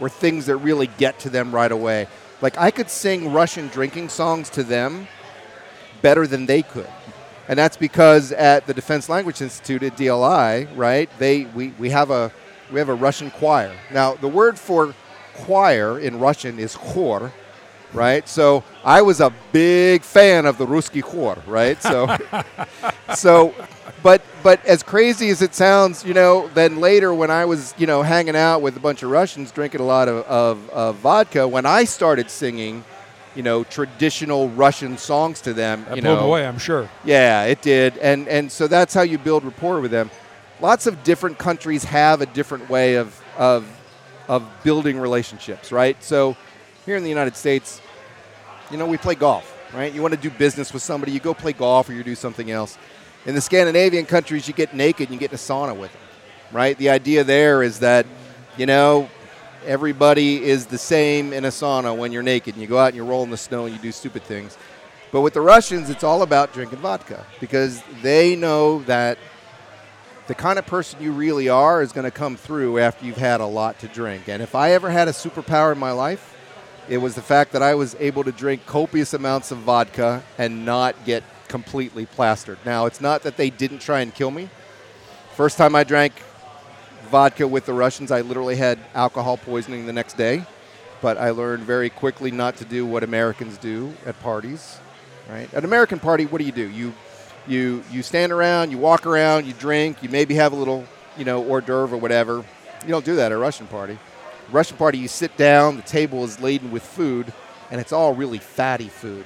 or 0.00 0.08
things 0.08 0.46
that 0.46 0.56
really 0.58 0.86
get 0.98 1.18
to 1.20 1.30
them 1.30 1.54
right 1.54 1.72
away. 1.72 2.06
Like 2.42 2.58
I 2.58 2.70
could 2.70 2.90
sing 2.90 3.32
Russian 3.32 3.68
drinking 3.68 4.10
songs 4.10 4.50
to 4.50 4.62
them 4.62 5.08
better 6.02 6.26
than 6.26 6.46
they 6.46 6.62
could. 6.62 6.88
And 7.48 7.58
that's 7.58 7.76
because 7.76 8.32
at 8.32 8.66
the 8.66 8.74
Defense 8.74 9.08
Language 9.08 9.40
Institute 9.40 9.82
at 9.82 9.96
DLI, 9.96 10.68
right, 10.76 11.08
they 11.18 11.44
we, 11.44 11.68
we 11.78 11.90
have 11.90 12.10
a 12.10 12.32
we 12.72 12.78
have 12.78 12.88
a 12.88 12.94
Russian 12.94 13.30
choir. 13.30 13.74
Now 13.92 14.14
the 14.14 14.28
word 14.28 14.58
for 14.58 14.94
choir 15.34 15.98
in 15.98 16.18
Russian 16.18 16.58
is 16.58 16.74
khor, 16.76 17.32
right? 17.96 18.28
So 18.28 18.62
I 18.84 19.02
was 19.02 19.20
a 19.20 19.32
big 19.52 20.02
fan 20.02 20.46
of 20.46 20.58
the 20.58 20.66
Ruski 20.66 21.02
khor, 21.02 21.36
right? 21.46 21.80
So 21.82 22.16
so 23.14 23.54
but 24.02 24.22
but 24.42 24.64
as 24.64 24.82
crazy 24.82 25.30
as 25.30 25.42
it 25.42 25.54
sounds, 25.54 26.04
you 26.04 26.14
know, 26.14 26.48
then 26.54 26.80
later 26.80 27.12
when 27.12 27.30
I 27.30 27.44
was, 27.44 27.74
you 27.78 27.86
know, 27.86 28.02
hanging 28.02 28.36
out 28.36 28.62
with 28.62 28.76
a 28.76 28.80
bunch 28.80 29.02
of 29.02 29.10
Russians 29.10 29.50
drinking 29.50 29.80
a 29.80 29.84
lot 29.84 30.08
of, 30.08 30.24
of, 30.26 30.70
of 30.70 30.96
vodka, 30.96 31.48
when 31.48 31.66
I 31.66 31.84
started 31.84 32.30
singing, 32.30 32.84
you 33.34 33.42
know, 33.42 33.64
traditional 33.64 34.48
Russian 34.50 34.96
songs 34.96 35.40
to 35.42 35.52
them, 35.52 35.84
That 35.88 35.96
you 35.96 36.02
blew 36.02 36.14
know, 36.14 36.20
away, 36.20 36.46
I'm 36.46 36.58
sure. 36.58 36.88
yeah, 37.04 37.44
it 37.44 37.62
did, 37.62 37.98
and 37.98 38.28
and 38.28 38.50
so 38.52 38.68
that's 38.68 38.94
how 38.94 39.02
you 39.02 39.18
build 39.18 39.44
rapport 39.44 39.80
with 39.80 39.90
them. 39.90 40.10
Lots 40.60 40.86
of 40.86 41.02
different 41.02 41.36
countries 41.38 41.84
have 41.84 42.20
a 42.20 42.26
different 42.26 42.68
way 42.70 42.94
of 42.94 43.20
of 43.36 43.66
of 44.28 44.44
building 44.62 44.98
relationships, 44.98 45.72
right? 45.72 46.02
So 46.02 46.36
here 46.84 46.96
in 46.96 47.02
the 47.02 47.08
United 47.10 47.36
States, 47.36 47.80
you 48.70 48.76
know, 48.76 48.86
we 48.86 48.96
play 48.96 49.14
golf, 49.14 49.52
right? 49.74 49.92
You 49.92 50.02
want 50.02 50.14
to 50.14 50.20
do 50.20 50.30
business 50.30 50.72
with 50.72 50.82
somebody, 50.82 51.12
you 51.12 51.20
go 51.20 51.34
play 51.34 51.52
golf 51.52 51.88
or 51.88 51.92
you 51.92 52.02
do 52.02 52.14
something 52.14 52.50
else. 52.50 52.78
In 53.24 53.34
the 53.34 53.40
Scandinavian 53.40 54.06
countries, 54.06 54.46
you 54.46 54.54
get 54.54 54.74
naked 54.74 55.08
and 55.08 55.14
you 55.14 55.20
get 55.20 55.30
in 55.30 55.34
a 55.34 55.38
sauna 55.38 55.76
with 55.76 55.92
them, 55.92 56.02
right? 56.52 56.76
The 56.78 56.90
idea 56.90 57.24
there 57.24 57.62
is 57.62 57.80
that, 57.80 58.06
you 58.56 58.66
know, 58.66 59.08
everybody 59.64 60.42
is 60.44 60.66
the 60.66 60.78
same 60.78 61.32
in 61.32 61.44
a 61.44 61.48
sauna 61.48 61.96
when 61.96 62.12
you're 62.12 62.22
naked 62.22 62.54
and 62.54 62.62
you 62.62 62.68
go 62.68 62.78
out 62.78 62.88
and 62.88 62.96
you 62.96 63.04
roll 63.04 63.24
in 63.24 63.30
the 63.30 63.36
snow 63.36 63.66
and 63.66 63.74
you 63.74 63.80
do 63.80 63.92
stupid 63.92 64.22
things. 64.22 64.56
But 65.12 65.22
with 65.22 65.34
the 65.34 65.40
Russians, 65.40 65.90
it's 65.90 66.04
all 66.04 66.22
about 66.22 66.52
drinking 66.52 66.78
vodka 66.78 67.24
because 67.40 67.82
they 68.02 68.36
know 68.36 68.82
that 68.84 69.18
the 70.26 70.34
kind 70.34 70.58
of 70.58 70.66
person 70.66 71.00
you 71.00 71.12
really 71.12 71.48
are 71.48 71.82
is 71.82 71.92
going 71.92 72.04
to 72.04 72.10
come 72.10 72.36
through 72.36 72.78
after 72.78 73.06
you've 73.06 73.16
had 73.16 73.40
a 73.40 73.46
lot 73.46 73.78
to 73.80 73.88
drink. 73.88 74.28
And 74.28 74.42
if 74.42 74.54
I 74.54 74.72
ever 74.72 74.90
had 74.90 75.08
a 75.08 75.12
superpower 75.12 75.72
in 75.72 75.78
my 75.78 75.92
life, 75.92 76.35
it 76.88 76.98
was 76.98 77.14
the 77.14 77.22
fact 77.22 77.52
that 77.52 77.62
I 77.62 77.74
was 77.74 77.96
able 77.98 78.24
to 78.24 78.32
drink 78.32 78.66
copious 78.66 79.14
amounts 79.14 79.50
of 79.50 79.58
vodka 79.58 80.22
and 80.38 80.64
not 80.64 81.04
get 81.04 81.24
completely 81.48 82.06
plastered. 82.06 82.58
Now, 82.64 82.86
it's 82.86 83.00
not 83.00 83.22
that 83.22 83.36
they 83.36 83.50
didn't 83.50 83.80
try 83.80 84.00
and 84.00 84.14
kill 84.14 84.30
me. 84.30 84.48
First 85.34 85.58
time 85.58 85.74
I 85.74 85.84
drank 85.84 86.12
vodka 87.10 87.46
with 87.46 87.66
the 87.66 87.72
Russians, 87.72 88.10
I 88.10 88.20
literally 88.20 88.56
had 88.56 88.78
alcohol 88.94 89.36
poisoning 89.36 89.86
the 89.86 89.92
next 89.92 90.16
day. 90.16 90.44
But 91.02 91.18
I 91.18 91.30
learned 91.30 91.64
very 91.64 91.90
quickly 91.90 92.30
not 92.30 92.56
to 92.56 92.64
do 92.64 92.86
what 92.86 93.02
Americans 93.02 93.58
do 93.58 93.92
at 94.06 94.18
parties. 94.20 94.78
Right? 95.28 95.52
At 95.52 95.58
an 95.58 95.64
American 95.64 95.98
party, 95.98 96.24
what 96.24 96.38
do 96.38 96.44
you 96.44 96.52
do? 96.52 96.68
You 96.68 96.94
you 97.46 97.84
you 97.90 98.02
stand 98.02 98.32
around, 98.32 98.70
you 98.70 98.78
walk 98.78 99.06
around, 99.06 99.46
you 99.46 99.52
drink, 99.52 100.02
you 100.02 100.08
maybe 100.08 100.34
have 100.34 100.52
a 100.52 100.56
little, 100.56 100.84
you 101.18 101.24
know, 101.24 101.44
hors 101.44 101.60
d'oeuvre 101.60 101.96
or 101.96 102.00
whatever. 102.00 102.44
You 102.82 102.88
don't 102.88 103.04
do 103.04 103.16
that 103.16 103.26
at 103.26 103.32
a 103.32 103.36
Russian 103.36 103.66
party. 103.66 103.98
Russian 104.50 104.76
party, 104.76 104.98
you 104.98 105.08
sit 105.08 105.36
down, 105.36 105.76
the 105.76 105.82
table 105.82 106.24
is 106.24 106.40
laden 106.40 106.70
with 106.70 106.82
food, 106.82 107.32
and 107.70 107.80
it's 107.80 107.92
all 107.92 108.14
really 108.14 108.38
fatty 108.38 108.88
food. 108.88 109.24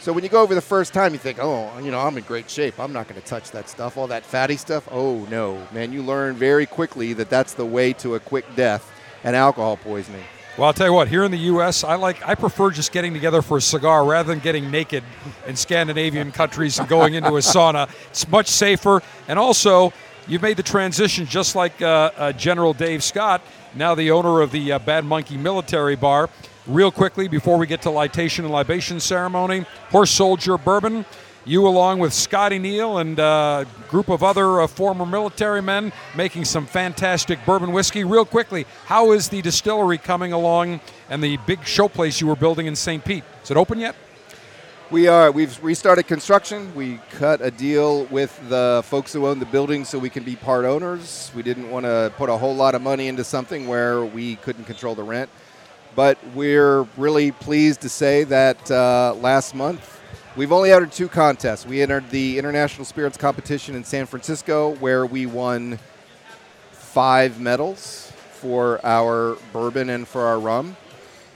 So 0.00 0.12
when 0.12 0.24
you 0.24 0.30
go 0.30 0.42
over 0.42 0.54
the 0.54 0.60
first 0.60 0.92
time, 0.92 1.12
you 1.12 1.18
think, 1.18 1.38
oh, 1.40 1.78
you 1.78 1.92
know, 1.92 2.00
I'm 2.00 2.18
in 2.18 2.24
great 2.24 2.50
shape. 2.50 2.80
I'm 2.80 2.92
not 2.92 3.06
going 3.06 3.20
to 3.20 3.26
touch 3.26 3.52
that 3.52 3.68
stuff, 3.68 3.96
all 3.96 4.08
that 4.08 4.24
fatty 4.24 4.56
stuff. 4.56 4.88
Oh 4.90 5.24
no, 5.30 5.64
man! 5.72 5.92
You 5.92 6.02
learn 6.02 6.34
very 6.34 6.66
quickly 6.66 7.12
that 7.12 7.30
that's 7.30 7.54
the 7.54 7.64
way 7.64 7.92
to 7.94 8.16
a 8.16 8.20
quick 8.20 8.44
death 8.56 8.90
and 9.22 9.36
alcohol 9.36 9.76
poisoning. 9.76 10.24
Well, 10.58 10.66
I'll 10.66 10.72
tell 10.72 10.88
you 10.88 10.92
what. 10.92 11.06
Here 11.06 11.22
in 11.22 11.30
the 11.30 11.38
U.S., 11.38 11.84
I 11.84 11.94
like 11.94 12.26
I 12.26 12.34
prefer 12.34 12.72
just 12.72 12.90
getting 12.90 13.14
together 13.14 13.42
for 13.42 13.58
a 13.58 13.60
cigar 13.60 14.04
rather 14.04 14.32
than 14.32 14.40
getting 14.40 14.72
naked 14.72 15.04
in 15.46 15.54
Scandinavian 15.54 16.32
countries 16.32 16.80
and 16.80 16.88
going 16.88 17.14
into 17.14 17.36
a 17.36 17.40
sauna. 17.40 17.88
It's 18.10 18.26
much 18.26 18.48
safer, 18.48 19.02
and 19.28 19.38
also 19.38 19.92
you've 20.26 20.42
made 20.42 20.56
the 20.56 20.62
transition 20.62 21.26
just 21.26 21.54
like 21.54 21.80
uh, 21.82 22.10
uh, 22.16 22.32
General 22.32 22.72
Dave 22.72 23.02
Scott, 23.02 23.42
now 23.74 23.94
the 23.94 24.10
owner 24.10 24.40
of 24.40 24.52
the 24.52 24.72
uh, 24.72 24.78
Bad 24.78 25.04
Monkey 25.04 25.36
Military 25.36 25.96
Bar. 25.96 26.28
Real 26.66 26.92
quickly 26.92 27.26
before 27.26 27.58
we 27.58 27.66
get 27.66 27.82
to 27.82 27.90
litation 27.90 28.44
and 28.44 28.50
libation 28.52 29.00
ceremony, 29.00 29.64
Horse 29.90 30.10
Soldier 30.10 30.56
Bourbon. 30.58 31.04
You, 31.44 31.66
along 31.66 31.98
with 31.98 32.12
Scotty 32.12 32.60
Neil 32.60 32.98
and 32.98 33.18
a 33.18 33.66
group 33.88 34.08
of 34.08 34.22
other 34.22 34.60
uh, 34.60 34.68
former 34.68 35.04
military 35.04 35.60
men, 35.60 35.92
making 36.14 36.44
some 36.44 36.66
fantastic 36.66 37.44
bourbon 37.44 37.72
whiskey. 37.72 38.04
Real 38.04 38.24
quickly, 38.24 38.64
how 38.86 39.10
is 39.10 39.28
the 39.28 39.42
distillery 39.42 39.98
coming 39.98 40.32
along 40.32 40.80
and 41.10 41.22
the 41.22 41.38
big 41.38 41.58
showplace 41.62 42.20
you 42.20 42.28
were 42.28 42.36
building 42.36 42.66
in 42.66 42.76
St. 42.76 43.04
Pete? 43.04 43.24
Is 43.42 43.50
it 43.50 43.56
open 43.56 43.80
yet? 43.80 43.96
We 44.92 45.08
are. 45.08 45.32
We've 45.32 45.58
restarted 45.64 46.06
construction. 46.06 46.74
We 46.74 47.00
cut 47.12 47.40
a 47.40 47.50
deal 47.50 48.04
with 48.04 48.38
the 48.50 48.82
folks 48.84 49.10
who 49.10 49.26
own 49.26 49.38
the 49.38 49.46
building 49.46 49.86
so 49.86 49.98
we 49.98 50.10
can 50.10 50.22
be 50.22 50.36
part 50.36 50.66
owners. 50.66 51.32
We 51.34 51.42
didn't 51.42 51.70
want 51.70 51.86
to 51.86 52.12
put 52.18 52.28
a 52.28 52.36
whole 52.36 52.54
lot 52.54 52.74
of 52.74 52.82
money 52.82 53.08
into 53.08 53.24
something 53.24 53.66
where 53.66 54.04
we 54.04 54.36
couldn't 54.36 54.64
control 54.64 54.94
the 54.94 55.02
rent. 55.02 55.30
But 55.96 56.18
we're 56.34 56.82
really 56.98 57.32
pleased 57.32 57.80
to 57.80 57.88
say 57.88 58.24
that 58.24 58.70
uh, 58.70 59.14
last 59.18 59.54
month 59.54 59.98
we've 60.36 60.52
only 60.52 60.72
entered 60.72 60.92
two 60.92 61.08
contests. 61.08 61.64
We 61.64 61.80
entered 61.80 62.10
the 62.10 62.36
International 62.36 62.84
Spirits 62.84 63.16
Competition 63.16 63.74
in 63.74 63.84
San 63.84 64.04
Francisco 64.04 64.74
where 64.74 65.06
we 65.06 65.24
won 65.24 65.78
five 66.72 67.40
medals 67.40 68.12
for 68.32 68.78
our 68.84 69.38
bourbon 69.54 69.88
and 69.88 70.06
for 70.06 70.20
our 70.20 70.38
rum 70.38 70.76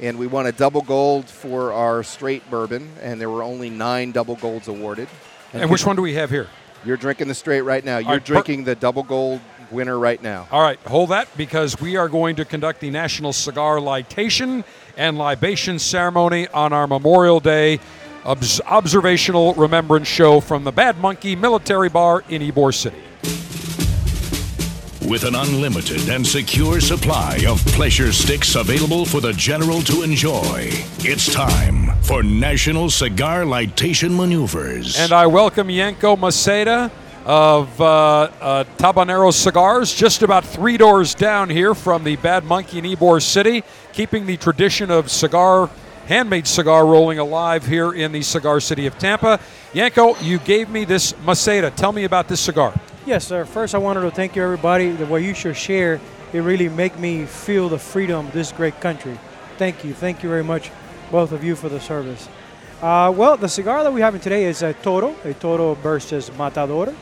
and 0.01 0.19
we 0.19 0.27
won 0.27 0.47
a 0.47 0.53
double 0.53 0.83
gold 0.83 1.29
for 1.29 1.73
our 1.73 2.03
straight 2.03 2.49
bourbon, 2.51 2.91
and 3.01 3.21
there 3.21 3.31
were 3.31 3.43
only 3.43 3.71
nine 3.71 4.13
double 4.13 4.37
golds 4.37 4.69
awarded. 4.69 5.09
And 5.53 5.71
which 5.71 5.87
one 5.87 5.97
do 5.97 6.03
we 6.03 6.15
have 6.15 6.31
here? 6.31 6.49
You're 6.85 6.97
drinking 6.97 7.29
the 7.29 7.35
straight 7.35 7.63
right 7.63 7.85
now. 7.85 7.99
You're 7.99 8.13
right, 8.13 8.21
per- 8.25 8.35
drinking 8.35 8.65
the 8.65 8.75
double 8.75 9.03
gold 9.03 9.41
winner 9.71 9.99
right 9.99 10.23
now. 10.23 10.47
All 10.51 10.63
right, 10.63 10.79
hold 10.81 11.11
that 11.11 11.29
because 11.37 11.81
we 11.81 11.97
are 11.97 12.09
going 12.09 12.37
to 12.37 12.45
conduct 12.45 12.81
the 12.81 12.91
National 12.91 13.33
Cigar 13.33 13.79
Litation 13.79 14.65
and 14.97 15.19
Libation 15.19 15.79
Ceremony 15.79 16.47
on 16.49 16.73
our 16.73 16.87
Memorial 16.87 17.41
Day 17.41 17.81
obs- 18.25 18.61
observational 18.67 19.55
remembrance 19.55 20.09
show 20.09 20.41
from 20.41 20.65
the 20.65 20.73
Bad 20.73 20.99
Monkey 20.99 21.35
Military 21.35 21.89
Bar 21.89 22.23
in 22.29 22.43
Ybor 22.43 22.75
City. 22.75 23.03
With 25.09 25.23
an 25.23 25.37
unlimited 25.37 26.09
and 26.09 26.27
secure 26.27 26.81
supply 26.81 27.39
of 27.47 27.65
pleasure 27.67 28.13
sticks 28.13 28.57
available 28.57 29.05
for 29.05 29.21
the 29.21 29.33
general 29.33 29.81
to 29.83 30.03
enjoy, 30.03 30.71
it's 30.99 31.33
time 31.33 31.97
for 32.03 32.25
National 32.25 32.91
Cigar 32.91 33.43
Litation 33.43 34.17
Maneuvers. 34.17 34.99
And 34.99 35.13
I 35.13 35.29
welcome 35.29 35.71
Yanko 35.71 36.17
Maceda 36.17 36.91
of 37.25 37.81
uh, 37.81 37.85
uh, 38.41 38.65
Tabanero 38.79 39.33
Cigars, 39.33 39.95
just 39.95 40.23
about 40.23 40.45
three 40.45 40.77
doors 40.77 41.15
down 41.15 41.51
here 41.51 41.77
from 41.77 42.03
the 42.03 42.17
Bad 42.17 42.43
Monkey 42.43 42.79
in 42.79 42.85
Ybor 42.85 43.23
City, 43.23 43.63
keeping 43.93 44.27
the 44.27 44.37
tradition 44.37 44.91
of 44.91 45.09
cigar, 45.09 45.71
handmade 46.07 46.47
cigar 46.47 46.87
rolling 46.87 47.19
alive 47.19 47.67
here 47.67 47.93
in 47.93 48.13
the 48.13 48.23
cigar 48.23 48.61
city 48.61 48.87
of 48.87 48.99
Tampa. 48.99 49.41
Yanko, 49.73 50.17
you 50.19 50.39
gave 50.39 50.71
me 50.71 50.85
this 50.85 51.13
Maceda. 51.13 51.75
Tell 51.75 51.93
me 51.93 52.05
about 52.05 52.29
this 52.29 52.41
cigar. 52.41 52.73
Yes, 53.05 53.27
sir. 53.27 53.45
First, 53.45 53.75
I 53.75 53.79
wanted 53.79 54.03
to 54.03 54.11
thank 54.11 54.37
you, 54.37 54.43
everybody. 54.43 54.91
The 54.91 55.07
way 55.07 55.25
you 55.25 55.35
should 55.35 55.57
share, 55.57 56.01
it 56.33 56.41
really 56.41 56.69
make 56.69 56.99
me 56.99 57.25
feel 57.25 57.69
the 57.69 57.79
freedom 57.79 58.27
of 58.27 58.33
this 58.33 58.53
great 58.53 58.81
country. 58.81 59.19
Thank 59.59 59.85
you. 59.85 59.95
Thank 59.95 60.23
you 60.23 60.29
very 60.29 60.45
much, 60.45 60.71
both 61.11 61.33
of 61.33 61.45
you, 61.45 61.57
for 61.57 61.69
the 61.69 61.81
service. 61.81 62.29
Uh, 62.83 63.13
well, 63.17 63.37
the 63.37 63.49
cigar 63.49 63.83
that 63.83 63.93
we 63.93 64.01
have 64.01 64.21
today 64.21 64.45
is 64.45 64.63
a 64.63 64.75
Toro, 64.75 65.15
a 65.25 65.35
Toro 65.35 65.75
versus 65.75 66.31
Matador. 66.37 66.95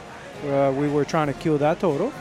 Uh, 0.47 0.73
we 0.77 0.89
were 0.89 1.05
trying 1.05 1.27
to 1.27 1.33
kill 1.33 1.59
that 1.59 1.81
Toro, 1.81 2.13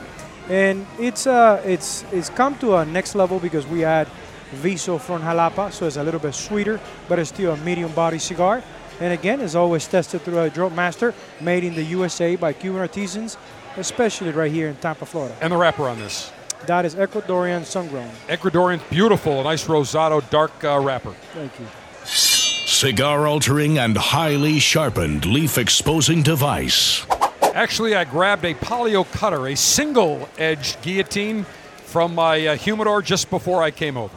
and 0.50 0.88
it's 0.98 1.28
uh, 1.28 1.62
it's 1.66 2.04
it's 2.12 2.30
come 2.30 2.58
to 2.60 2.78
a 2.78 2.86
next 2.86 3.16
level 3.16 3.38
because 3.38 3.68
we 3.68 3.84
add 3.84 4.08
Viso 4.54 4.98
from 4.98 5.22
Jalapa, 5.22 5.72
so 5.72 5.86
it's 5.86 5.98
a 5.98 6.04
little 6.04 6.20
bit 6.20 6.34
sweeter, 6.34 6.80
but 7.08 7.20
it's 7.20 7.30
still 7.30 7.54
a 7.54 7.58
medium 7.58 7.92
body 7.94 8.20
cigar. 8.20 8.64
And 9.00 9.12
again, 9.14 9.42
it's 9.42 9.56
always 9.56 9.88
tested 9.88 10.22
through 10.22 10.40
a 10.40 10.50
Draw 10.50 10.70
Master, 10.70 11.14
made 11.42 11.64
in 11.64 11.76
the 11.76 11.84
USA 11.84 12.36
by 12.36 12.54
Cuban 12.54 12.82
artisans, 12.82 13.38
especially 13.78 14.32
right 14.32 14.52
here 14.52 14.70
in 14.70 14.76
Tampa, 14.76 15.06
Florida. 15.06 15.36
And 15.42 15.52
the 15.52 15.58
wrapper 15.58 15.88
on 15.88 16.00
this. 16.00 16.32
That 16.68 16.86
is 16.86 16.96
Ecuadorian 16.96 17.66
sun-grown. 17.66 18.10
Ecuadorian, 18.28 18.80
beautiful, 18.90 19.42
a 19.42 19.44
nice 19.44 19.66
rosado 19.68 20.28
dark 20.30 20.64
uh, 20.64 20.80
wrapper. 20.80 21.14
Thank 21.34 21.52
you. 21.60 21.66
Cigar 22.06 23.28
altering 23.28 23.78
and 23.78 23.98
highly 23.98 24.60
sharpened 24.60 25.26
leaf 25.26 25.58
exposing 25.58 26.22
device. 26.22 27.06
Actually, 27.54 27.96
I 27.96 28.04
grabbed 28.04 28.46
a 28.46 28.54
Palio 28.54 29.04
cutter, 29.12 29.48
a 29.48 29.56
single 29.56 30.28
edged 30.38 30.82
guillotine 30.82 31.46
from 31.84 32.16
my 32.16 32.48
uh, 32.48 32.56
humidor 32.56 33.02
just 33.02 33.30
before 33.30 33.62
I 33.62 33.72
came 33.72 33.98
over. 33.98 34.16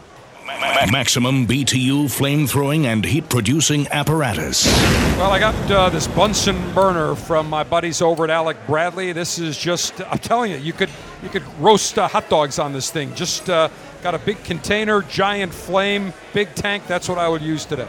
Maximum 0.92 1.46
BTU 1.46 2.10
flame 2.10 2.46
throwing 2.46 2.86
and 2.86 3.04
heat 3.04 3.28
producing 3.28 3.88
apparatus. 3.88 4.66
Well, 5.16 5.32
I 5.32 5.38
got 5.38 5.70
uh, 5.70 5.88
this 5.88 6.06
Bunsen 6.06 6.56
burner 6.72 7.16
from 7.16 7.50
my 7.50 7.64
buddies 7.64 8.00
over 8.00 8.24
at 8.24 8.30
Alec 8.30 8.56
Bradley. 8.66 9.12
This 9.12 9.38
is 9.38 9.58
just, 9.58 10.00
I'm 10.02 10.18
telling 10.18 10.52
you, 10.52 10.58
you 10.58 10.72
could 10.72 10.90
you 11.22 11.28
could 11.28 11.42
roast 11.58 11.98
uh, 11.98 12.06
hot 12.06 12.28
dogs 12.28 12.58
on 12.58 12.72
this 12.72 12.90
thing. 12.90 13.14
Just 13.14 13.50
uh, 13.50 13.68
got 14.02 14.14
a 14.14 14.18
big 14.18 14.42
container, 14.44 15.02
giant 15.02 15.52
flame, 15.52 16.12
big 16.32 16.54
tank. 16.54 16.86
That's 16.86 17.08
what 17.08 17.18
I 17.18 17.28
would 17.28 17.42
use 17.42 17.64
today. 17.64 17.88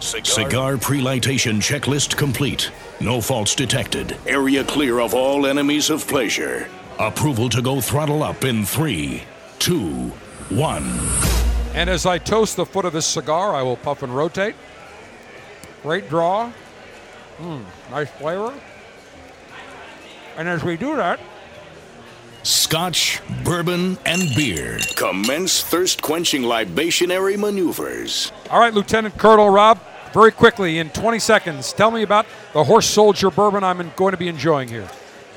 Cigar 0.00 0.76
pre-lightation 0.76 1.60
checklist 1.60 2.16
complete. 2.16 2.70
No 3.00 3.20
faults 3.20 3.54
detected. 3.54 4.16
Area 4.26 4.64
clear 4.64 5.00
of 5.00 5.14
all 5.14 5.46
enemies 5.46 5.90
of 5.90 6.06
pleasure. 6.06 6.68
Approval 6.98 7.48
to 7.50 7.62
go 7.62 7.80
throttle 7.80 8.22
up 8.22 8.44
in 8.44 8.64
three, 8.64 9.24
two, 9.58 10.12
one. 10.50 11.41
And 11.74 11.88
as 11.88 12.04
I 12.04 12.18
toast 12.18 12.56
the 12.56 12.66
foot 12.66 12.84
of 12.84 12.92
this 12.92 13.06
cigar, 13.06 13.54
I 13.54 13.62
will 13.62 13.76
puff 13.76 14.02
and 14.02 14.14
rotate. 14.14 14.54
Great 15.82 16.08
draw. 16.08 16.52
Mm, 17.38 17.64
nice 17.90 18.10
flavor. 18.10 18.54
And 20.36 20.48
as 20.48 20.62
we 20.62 20.76
do 20.76 20.96
that, 20.96 21.18
Scotch, 22.42 23.20
bourbon, 23.44 23.96
and 24.04 24.34
beer. 24.34 24.80
Commence 24.96 25.62
thirst 25.62 26.02
quenching 26.02 26.42
libationary 26.42 27.38
maneuvers. 27.38 28.32
all 28.50 28.58
right, 28.58 28.74
Lieutenant 28.74 29.16
Colonel 29.16 29.48
Rob, 29.48 29.78
very 30.12 30.32
quickly 30.32 30.78
in 30.78 30.90
20 30.90 31.20
seconds, 31.20 31.72
tell 31.72 31.92
me 31.92 32.02
about 32.02 32.26
the 32.52 32.64
Horse 32.64 32.86
Soldier 32.86 33.30
bourbon 33.30 33.62
I'm 33.62 33.92
going 33.94 34.10
to 34.10 34.16
be 34.16 34.26
enjoying 34.26 34.68
here. 34.68 34.88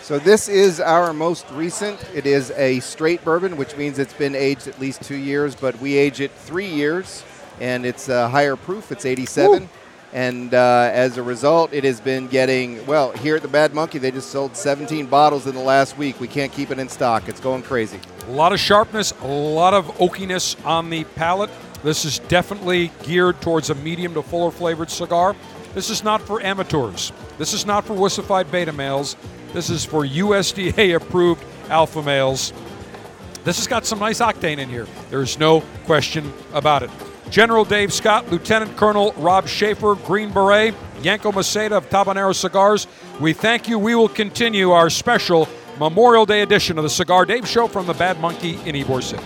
So 0.06 0.20
this 0.20 0.48
is 0.48 0.80
our 0.80 1.14
most 1.14 1.50
recent. 1.50 2.00
It 2.14 2.28
is 2.28 2.52
a 2.52 2.80
straight 2.82 3.26
bourbon, 3.26 3.58
which 3.58 3.76
means 3.76 3.98
it's 3.98 4.14
been 4.14 4.36
aged 4.36 4.68
at 4.68 4.80
least 4.80 5.02
two 5.02 5.16
years, 5.16 5.56
but 5.56 5.80
we 5.80 5.98
age 5.98 6.22
it 6.22 6.30
three 6.30 6.68
years, 6.68 7.24
and 7.60 7.88
it's 7.88 8.08
a 8.08 8.30
higher 8.30 8.56
proof. 8.56 8.92
It's 8.92 9.04
87. 9.04 9.68
And 10.14 10.54
uh, 10.54 10.92
as 10.94 11.18
a 11.18 11.24
result, 11.24 11.74
it 11.74 11.84
has 11.86 12.00
been 12.00 12.28
getting, 12.28 12.86
well, 12.86 13.14
here 13.14 13.36
at 13.36 13.42
the 13.42 13.48
Bad 13.48 13.74
Monkey, 13.74 13.98
they 13.98 14.12
just 14.12 14.30
sold 14.30 14.56
17 14.56 15.08
bottles 15.08 15.48
in 15.48 15.56
the 15.56 15.62
last 15.62 15.98
week. 15.98 16.20
We 16.20 16.28
can't 16.28 16.52
keep 16.52 16.70
it 16.70 16.78
in 16.78 16.88
stock. 16.88 17.28
It's 17.28 17.40
going 17.40 17.64
crazy. 17.64 18.00
A 18.28 18.32
lot 18.32 18.54
of 18.54 18.60
sharpness, 18.60 19.12
a 19.24 19.28
lot 19.28 19.74
of 19.74 19.88
oakiness 19.98 20.64
on 20.68 20.92
the 20.92 21.04
palate. 21.16 21.50
This 21.84 22.06
is 22.06 22.20
definitely 22.20 22.92
geared 23.02 23.42
towards 23.42 23.72
a 23.72 23.76
medium 23.76 24.14
to 24.14 24.22
fuller 24.22 24.52
flavored 24.52 24.92
cigar. 24.92 25.36
This 25.74 25.90
is 25.90 26.04
not 26.04 26.22
for 26.22 26.42
amateurs. 26.42 27.12
This 27.40 27.54
is 27.54 27.66
not 27.66 27.86
for 27.86 27.96
wussified 27.96 28.52
beta 28.52 28.72
males. 28.72 29.18
This 29.56 29.70
is 29.70 29.86
for 29.86 30.04
USDA 30.06 30.98
approved 30.98 31.42
alpha 31.70 32.04
males. 32.04 32.52
This 33.46 33.56
has 33.56 33.68
got 33.68 33.86
some 33.86 34.00
nice 34.00 34.20
octane 34.20 34.58
in 34.58 34.68
here. 34.68 34.86
There's 35.10 35.40
no 35.40 35.62
question 35.86 36.34
about 36.54 36.84
it. 36.84 36.90
General 37.30 37.64
Dave 37.64 37.94
Scott, 37.94 38.30
Lieutenant 38.30 38.76
Colonel 38.76 39.14
Rob 39.14 39.48
Schaefer, 39.48 39.96
Green 39.96 40.30
Beret, 40.30 40.76
Yanko 41.02 41.32
Maceda 41.32 41.72
of 41.72 41.90
Tabanero 41.90 42.36
Cigars. 42.36 42.86
We 43.22 43.32
thank 43.32 43.70
you. 43.70 43.80
We 43.80 43.96
will 43.96 44.10
continue 44.10 44.72
our 44.72 44.90
special 44.90 45.48
Memorial 45.80 46.26
Day 46.26 46.42
edition 46.42 46.78
of 46.78 46.84
the 46.84 46.90
Cigar 46.90 47.26
Dave 47.26 47.48
Show 47.48 47.70
from 47.70 47.88
the 47.88 47.94
Bad 47.94 48.20
Monkey 48.20 48.56
in 48.66 48.76
Ybor 48.76 49.02
City. 49.02 49.24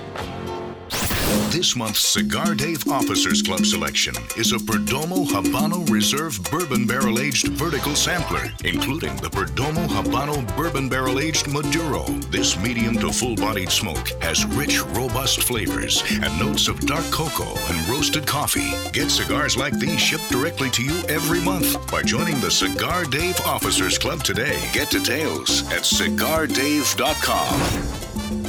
This 1.52 1.76
month's 1.76 2.02
Cigar 2.02 2.56
Dave 2.56 2.88
Officers 2.88 3.44
Club 3.44 3.64
selection 3.66 4.16
is 4.38 4.52
a 4.52 4.58
Perdomo 4.58 5.26
Habano 5.28 5.88
Reserve 5.90 6.40
Bourbon 6.50 6.88
Barrel 6.88 7.20
Aged 7.20 7.50
Vertical 7.50 7.96
Sampler, 7.96 8.52
including 8.64 9.16
the 9.18 9.30
Perdomo 9.30 9.86
Habano 9.88 10.44
Bourbon 10.56 10.90
Barrel 10.90 11.20
Aged 11.20 11.48
Maduro. 11.48 12.04
This 12.32 12.58
medium 12.58 12.98
to 13.00 13.12
full 13.12 13.36
bodied 13.36 13.70
smoke 13.70 14.08
has 14.22 14.46
rich, 14.46 14.80
robust 14.94 15.44
flavors 15.44 16.02
and 16.10 16.40
notes 16.40 16.68
of 16.68 16.80
dark 16.82 17.06
cocoa 17.12 17.54
and 17.72 17.90
roasted 17.90 18.26
coffee. 18.26 18.74
Get 18.92 19.12
cigars 19.12 19.56
like 19.56 19.78
these 19.78 20.00
shipped 20.00 20.32
directly 20.32 20.72
to 20.72 20.84
you 20.84 21.04
every 21.10 21.42
month 21.42 21.78
by 21.92 22.02
joining 22.02 22.40
the 22.40 22.50
Cigar 22.50 23.06
Dave 23.06 23.40
Officers 23.42 24.00
Club 24.00 24.24
today. 24.24 24.58
Get 24.74 24.90
details 24.90 25.62
at 25.72 25.84
cigardave.com. 25.84 28.49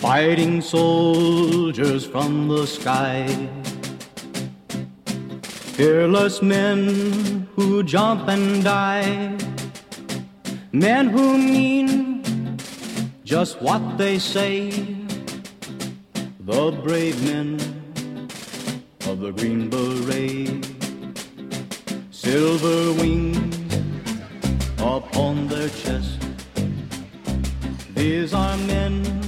Fighting 0.00 0.62
soldiers 0.62 2.06
from 2.06 2.48
the 2.48 2.66
sky. 2.66 3.26
Fearless 5.76 6.40
men 6.40 7.46
who 7.54 7.82
jump 7.82 8.26
and 8.26 8.64
die. 8.64 9.36
Men 10.72 11.10
who 11.10 11.36
mean 11.36 12.56
just 13.24 13.60
what 13.60 13.98
they 13.98 14.18
say. 14.18 14.70
The 16.40 16.72
brave 16.82 17.22
men 17.22 17.60
of 19.06 19.20
the 19.20 19.32
Green 19.32 19.68
Beret. 19.68 20.64
Silver 22.10 22.94
wings 22.94 23.74
upon 24.78 25.46
their 25.48 25.68
chest. 25.68 26.18
These 27.94 28.32
are 28.32 28.56
men. 28.56 29.19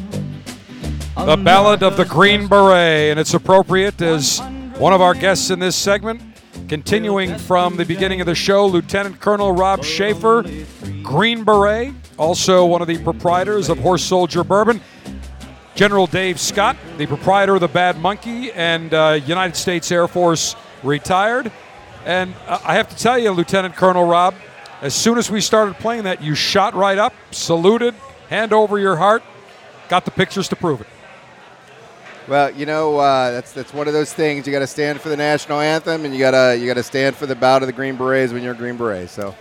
The 1.25 1.37
Ballad 1.37 1.85
of 1.85 1.97
the 1.97 2.05
Green 2.05 2.49
Beret, 2.49 3.13
and 3.13 3.21
it's 3.21 3.33
appropriate 3.33 4.03
as 4.03 4.41
one 4.77 4.93
of 4.93 5.01
our 5.01 5.15
guests 5.15 5.51
in 5.51 5.61
this 5.61 5.77
segment, 5.77 6.21
continuing 6.67 7.39
from 7.39 7.77
the 7.77 7.85
beginning 7.85 8.21
of 8.21 8.27
the 8.27 8.35
show, 8.35 8.67
Lieutenant 8.67 9.21
Colonel 9.21 9.53
Rob 9.53 9.85
Schaefer, 9.85 10.45
Green 11.05 11.45
Beret, 11.45 11.95
also 12.19 12.67
one 12.67 12.83
of 12.83 12.89
the 12.89 12.99
proprietors 12.99 13.69
of 13.69 13.79
Horse 13.79 14.03
Soldier 14.03 14.43
Bourbon. 14.43 14.81
General 15.77 16.09
Dave 16.09 16.41
Scott, 16.41 16.77
the 16.99 17.07
proprietor 17.07 17.55
of 17.55 17.61
the 17.61 17.69
Bad 17.69 17.99
Monkey 17.99 18.51
and 18.51 18.93
uh, 18.93 19.21
United 19.25 19.55
States 19.55 19.93
Air 19.93 20.09
Force 20.09 20.57
retired. 20.83 21.53
And 22.05 22.35
uh, 22.49 22.59
I 22.65 22.75
have 22.75 22.89
to 22.89 22.97
tell 22.97 23.17
you, 23.17 23.31
Lieutenant 23.31 23.77
Colonel 23.77 24.05
Rob, 24.05 24.35
as 24.81 24.93
soon 24.93 25.19
as 25.19 25.31
we 25.31 25.41
started 25.41 25.77
playing 25.77 26.03
that, 26.03 26.21
you 26.21 26.35
shot 26.35 26.75
right 26.75 26.99
up, 26.99 27.15
saluted, 27.31 27.95
hand 28.29 28.53
over 28.53 28.77
your 28.77 28.97
heart, 28.97 29.23
got 29.89 30.05
the 30.05 30.11
pictures 30.11 30.49
to 30.49 30.57
prove 30.57 30.81
it. 30.81 30.89
Well, 32.33 32.51
you 32.51 32.65
know 32.65 32.97
uh, 32.97 33.31
that's 33.31 33.53
that's 33.53 33.75
one 33.75 33.89
of 33.89 33.93
those 33.93 34.11
things. 34.11 34.47
You 34.47 34.55
got 34.55 34.61
to 34.61 34.67
stand 34.67 35.03
for 35.03 35.11
the 35.11 35.19
national 35.19 35.61
anthem, 35.61 36.07
and 36.07 36.15
you 36.15 36.19
gotta 36.19 36.57
you 36.57 36.67
gotta 36.67 36.83
stand 36.83 37.15
for 37.15 37.27
the 37.27 37.35
bout 37.35 37.63
of 37.63 37.67
the 37.67 37.75
Green 37.75 37.95
Berets 37.95 38.33
when 38.33 38.43
you're 38.43 38.55
a 38.55 38.57
Green 38.57 38.79
Beret. 38.79 39.11
So, 39.11 39.35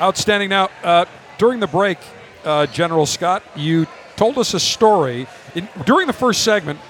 Outstanding. 0.00 0.48
Now, 0.48 0.70
uh, 0.82 1.04
during 1.36 1.60
the 1.60 1.66
break, 1.66 1.98
uh, 2.42 2.68
General 2.68 3.04
Scott, 3.04 3.42
you 3.54 3.86
told 4.16 4.38
us 4.38 4.54
a 4.54 4.60
story 4.60 5.26
in, 5.54 5.68
during 5.84 6.06
the 6.06 6.14
first 6.14 6.42
segment 6.42 6.80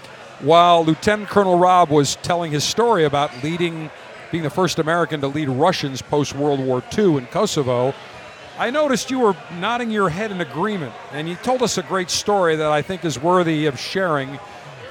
while 0.42 0.84
Lieutenant 0.84 1.28
Colonel 1.28 1.58
Rob 1.58 1.90
was 1.90 2.14
telling 2.22 2.52
his 2.52 2.62
story 2.62 3.02
about 3.02 3.32
leading, 3.42 3.90
being 4.30 4.44
the 4.44 4.48
first 4.48 4.78
American 4.78 5.20
to 5.22 5.26
lead 5.26 5.48
Russians 5.48 6.02
post 6.02 6.36
World 6.36 6.60
War 6.60 6.84
II 6.96 7.16
in 7.16 7.26
Kosovo. 7.26 7.94
I 8.60 8.70
noticed 8.70 9.10
you 9.10 9.18
were 9.18 9.34
nodding 9.58 9.90
your 9.90 10.08
head 10.08 10.30
in 10.30 10.40
agreement, 10.40 10.94
and 11.10 11.28
you 11.28 11.34
told 11.34 11.62
us 11.62 11.78
a 11.78 11.82
great 11.82 12.10
story 12.10 12.54
that 12.54 12.70
I 12.70 12.80
think 12.80 13.04
is 13.04 13.18
worthy 13.18 13.66
of 13.66 13.76
sharing 13.76 14.38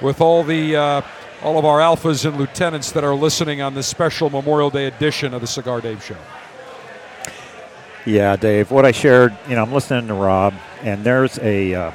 with 0.00 0.20
all 0.20 0.42
the 0.42 0.76
uh, 0.76 1.02
all 1.42 1.58
of 1.58 1.64
our 1.64 1.78
alphas 1.80 2.24
and 2.24 2.36
lieutenants 2.36 2.92
that 2.92 3.04
are 3.04 3.14
listening 3.14 3.60
on 3.60 3.74
this 3.74 3.86
special 3.86 4.30
Memorial 4.30 4.70
Day 4.70 4.86
edition 4.86 5.34
of 5.34 5.40
the 5.40 5.46
Cigar 5.46 5.80
Dave 5.80 6.02
Show. 6.02 6.16
Yeah, 8.04 8.36
Dave. 8.36 8.70
What 8.70 8.84
I 8.84 8.92
shared, 8.92 9.36
you 9.48 9.56
know, 9.56 9.62
I'm 9.62 9.72
listening 9.72 10.06
to 10.08 10.14
Rob, 10.14 10.54
and 10.82 11.02
there's 11.04 11.38
a 11.40 11.74
uh, 11.74 11.92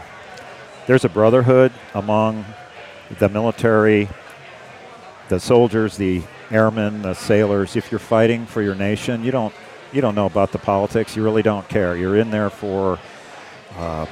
there's 0.87 1.05
a 1.05 1.09
brotherhood 1.09 1.71
among 1.93 2.45
the 3.19 3.29
military, 3.29 4.09
the 5.29 5.39
soldiers, 5.39 5.97
the 5.97 6.21
airmen, 6.49 7.01
the 7.01 7.13
sailors. 7.13 7.75
If 7.75 7.91
you're 7.91 7.99
fighting 7.99 8.45
for 8.45 8.61
your 8.61 8.75
nation, 8.75 9.23
you 9.23 9.31
don't 9.31 9.53
you 9.91 10.01
don't 10.01 10.15
know 10.15 10.25
about 10.25 10.51
the 10.51 10.59
politics. 10.59 11.15
You 11.15 11.23
really 11.23 11.43
don't 11.43 11.67
care. 11.67 11.95
You're 11.95 12.17
in 12.17 12.31
there 12.31 12.49
for 12.49 12.99
uh, 13.75 14.05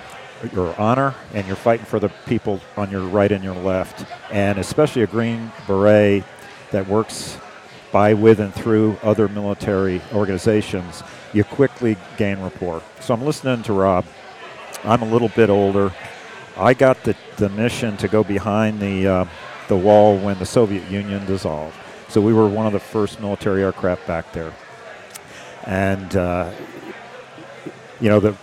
your 0.54 0.80
honor, 0.80 1.16
and 1.34 1.46
you're 1.48 1.56
fighting 1.56 1.86
for 1.86 2.00
the 2.00 2.10
people 2.26 2.60
on 2.78 2.90
your 2.92 3.02
right 3.02 3.32
and 3.32 3.44
your 3.44 3.56
left, 3.56 4.06
and 4.32 4.58
especially 4.58 5.04
a 5.04 5.08
Green 5.08 5.52
Beret 5.68 6.24
that 6.72 6.88
works 6.88 7.38
by, 7.92 8.14
with, 8.14 8.40
and 8.40 8.54
through 8.54 8.98
other 9.04 9.28
military 9.28 10.02
organizations, 10.14 11.04
you 11.34 11.44
quickly 11.44 11.98
gain 12.18 12.40
rapport. 12.40 12.82
So 13.00 13.14
I'm 13.14 13.24
listening 13.24 13.64
to 13.64 13.74
Rob. 13.74 14.06
I'm 14.84 15.02
a 15.02 15.10
little 15.10 15.30
bit 15.30 15.50
older. 15.50 15.92
I 16.56 16.74
got 16.74 17.04
the, 17.04 17.16
the 17.38 17.50
mission 17.50 17.98
to 17.98 18.08
go 18.08 18.24
behind 18.24 18.80
the, 18.80 19.08
uh, 19.08 19.26
the 19.68 19.76
wall 19.76 20.18
when 20.18 20.38
the 20.40 20.46
Soviet 20.46 20.90
Union 20.90 21.26
dissolved. 21.26 21.76
So 22.10 22.22
we 22.22 22.34
were 22.34 22.48
one 22.48 22.66
of 22.66 22.74
the 22.74 22.80
first 22.80 23.20
military 23.20 23.64
aircraft 23.64 24.06
back 24.08 24.32
there. 24.34 24.54
And, 25.66 26.16
uh, 26.16 26.52
you 28.00 28.10
know, 28.10 28.20
the, 28.20 28.36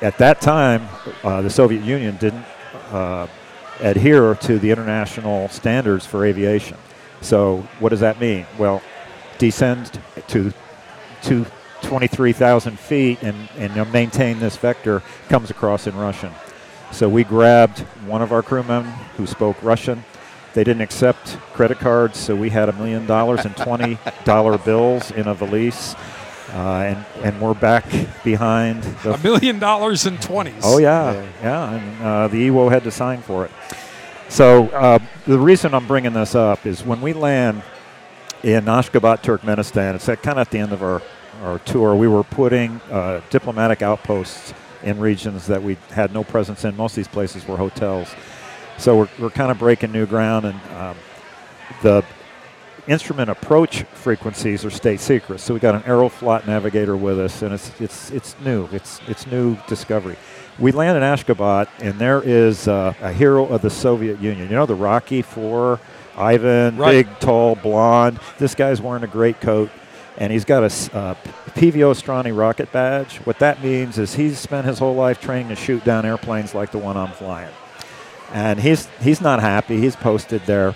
at 0.00 0.18
that 0.18 0.40
time, 0.40 0.88
uh, 1.24 1.42
the 1.42 1.50
Soviet 1.50 1.82
Union 1.82 2.16
didn't 2.16 2.44
uh, 2.90 3.26
adhere 3.80 4.34
to 4.36 4.58
the 4.58 4.70
international 4.70 5.48
standards 5.48 6.06
for 6.06 6.24
aviation. 6.24 6.76
So 7.20 7.66
what 7.78 7.90
does 7.90 8.00
that 8.00 8.20
mean? 8.20 8.46
Well, 8.58 8.82
descend 9.38 10.00
to 10.28 10.52
to 11.22 11.46
23,000 11.82 12.78
feet 12.78 13.22
and, 13.22 13.48
and 13.56 13.92
maintain 13.92 14.38
this 14.38 14.56
vector 14.56 15.02
comes 15.28 15.50
across 15.50 15.86
in 15.86 15.96
Russian. 15.96 16.32
So 16.90 17.08
we 17.08 17.24
grabbed 17.24 17.80
one 18.06 18.22
of 18.22 18.32
our 18.32 18.42
crewmen 18.42 18.84
who 19.16 19.26
spoke 19.26 19.62
Russian. 19.62 20.04
They 20.54 20.64
didn't 20.64 20.82
accept 20.82 21.38
credit 21.54 21.78
cards, 21.78 22.18
so 22.18 22.36
we 22.36 22.50
had 22.50 22.68
a 22.68 22.72
million 22.74 23.06
dollars 23.06 23.44
in 23.44 23.52
$20 23.52 24.64
bills 24.64 25.10
in 25.12 25.26
a 25.26 25.34
valise. 25.34 25.94
Uh, 26.52 26.94
and, 26.94 27.06
and 27.24 27.40
we're 27.40 27.54
back 27.54 27.84
behind 28.22 28.82
the 29.02 29.14
A 29.14 29.18
million 29.18 29.58
dollars 29.58 30.04
in 30.04 30.18
20s. 30.18 30.60
Oh 30.62 30.78
yeah, 30.78 31.26
yeah, 31.42 31.72
and 31.72 32.02
uh, 32.02 32.28
the 32.28 32.48
EWO 32.48 32.70
had 32.70 32.84
to 32.84 32.90
sign 32.90 33.22
for 33.22 33.46
it. 33.46 33.50
So 34.28 34.68
uh, 34.68 34.98
the 35.26 35.38
reason 35.38 35.72
I'm 35.72 35.86
bringing 35.86 36.12
this 36.12 36.34
up 36.34 36.66
is 36.66 36.84
when 36.84 37.00
we 37.00 37.14
land 37.14 37.62
in 38.42 38.64
Ashgabat, 38.64 39.22
Turkmenistan, 39.22 39.94
it's 39.94 40.08
at 40.08 40.22
kind 40.22 40.38
of 40.38 40.46
at 40.46 40.50
the 40.50 40.58
end 40.58 40.72
of 40.72 40.82
our, 40.82 41.00
our 41.42 41.58
tour. 41.60 41.94
We 41.94 42.08
were 42.08 42.24
putting 42.24 42.80
uh, 42.90 43.22
diplomatic 43.30 43.80
outposts 43.80 44.52
in 44.82 44.98
regions 44.98 45.46
that 45.46 45.62
we 45.62 45.78
had 45.90 46.12
no 46.12 46.22
presence 46.24 46.64
in. 46.64 46.76
Most 46.76 46.92
of 46.92 46.96
these 46.96 47.08
places 47.08 47.46
were 47.46 47.56
hotels, 47.56 48.14
so 48.78 48.98
we're, 48.98 49.08
we're 49.18 49.30
kind 49.30 49.50
of 49.50 49.58
breaking 49.58 49.92
new 49.92 50.04
ground, 50.06 50.44
and 50.46 50.60
um, 50.76 50.96
the 51.82 52.04
instrument 52.88 53.30
approach 53.30 53.82
frequencies 53.94 54.64
are 54.64 54.70
state 54.70 55.00
secrets. 55.00 55.42
So 55.42 55.54
we 55.54 55.60
got 55.60 55.74
an 55.74 55.82
Aeroflot 55.82 56.46
navigator 56.46 56.96
with 56.96 57.18
us, 57.18 57.42
and 57.42 57.52
it's 57.54 57.70
it's 57.80 58.10
it's 58.10 58.36
new. 58.40 58.68
It's 58.72 59.00
it's 59.08 59.26
new 59.26 59.56
discovery. 59.68 60.16
We 60.58 60.72
land 60.72 60.96
in 60.96 61.02
Ashgabat, 61.02 61.68
and 61.80 61.98
there 61.98 62.20
is 62.22 62.68
uh, 62.68 62.94
a 63.00 63.12
hero 63.12 63.46
of 63.46 63.62
the 63.62 63.70
Soviet 63.70 64.20
Union. 64.20 64.48
You 64.50 64.56
know 64.56 64.66
the 64.66 64.74
Rocky 64.74 65.22
Four, 65.22 65.80
Ivan, 66.16 66.76
Right. 66.76 67.06
big, 67.06 67.18
tall, 67.20 67.54
blonde. 67.56 68.18
This 68.38 68.54
guy's 68.54 68.80
wearing 68.82 69.02
a 69.02 69.06
great 69.08 69.40
coat, 69.40 69.70
and 70.18 70.30
he's 70.32 70.44
got 70.44 70.62
a 70.62 70.66
uh, 70.96 71.14
PVO 71.54 71.94
Strani 71.94 72.36
rocket 72.36 72.70
badge. 72.72 73.16
What 73.18 73.38
that 73.38 73.62
means 73.62 73.96
is 73.98 74.14
he's 74.14 74.38
spent 74.38 74.66
his 74.66 74.78
whole 74.78 74.94
life 74.94 75.20
training 75.20 75.48
to 75.48 75.56
shoot 75.56 75.84
down 75.84 76.04
airplanes 76.04 76.54
like 76.54 76.70
the 76.70 76.78
one 76.78 76.96
I'm 76.98 77.12
flying, 77.12 77.52
and 78.32 78.60
he's 78.60 78.88
he's 79.00 79.20
not 79.22 79.40
happy. 79.40 79.78
He's 79.80 79.96
posted 79.96 80.42
there, 80.46 80.74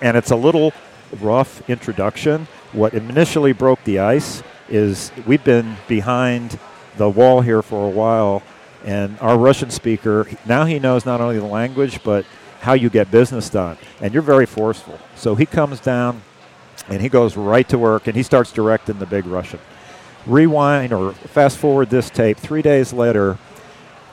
and 0.00 0.16
it's 0.16 0.30
a 0.30 0.36
little 0.36 0.72
rough 1.20 1.68
introduction. 1.68 2.46
What 2.72 2.94
initially 2.94 3.52
broke 3.52 3.82
the 3.84 3.98
ice 4.00 4.42
is 4.68 5.12
we've 5.26 5.44
been 5.44 5.76
behind 5.88 6.58
the 6.96 7.08
wall 7.08 7.40
here 7.40 7.62
for 7.62 7.86
a 7.86 7.90
while, 7.90 8.42
and 8.84 9.18
our 9.20 9.38
Russian 9.38 9.70
speaker 9.70 10.26
now 10.46 10.64
he 10.64 10.78
knows 10.78 11.04
not 11.06 11.20
only 11.20 11.38
the 11.38 11.44
language 11.44 12.02
but 12.02 12.24
how 12.60 12.72
you 12.72 12.88
get 12.88 13.10
business 13.10 13.50
done, 13.50 13.76
and 14.00 14.14
you're 14.14 14.22
very 14.22 14.46
forceful. 14.46 14.98
So 15.16 15.34
he 15.34 15.46
comes 15.46 15.80
down 15.80 16.22
and 16.88 17.00
he 17.00 17.08
goes 17.08 17.36
right 17.36 17.68
to 17.68 17.78
work 17.78 18.06
and 18.06 18.16
he 18.16 18.22
starts 18.22 18.52
directing 18.52 18.98
the 18.98 19.06
big 19.06 19.26
Russian. 19.26 19.60
Rewind 20.26 20.92
or 20.92 21.12
fast 21.12 21.58
forward 21.58 21.90
this 21.90 22.08
tape. 22.08 22.38
Three 22.38 22.62
days 22.62 22.92
later, 22.92 23.38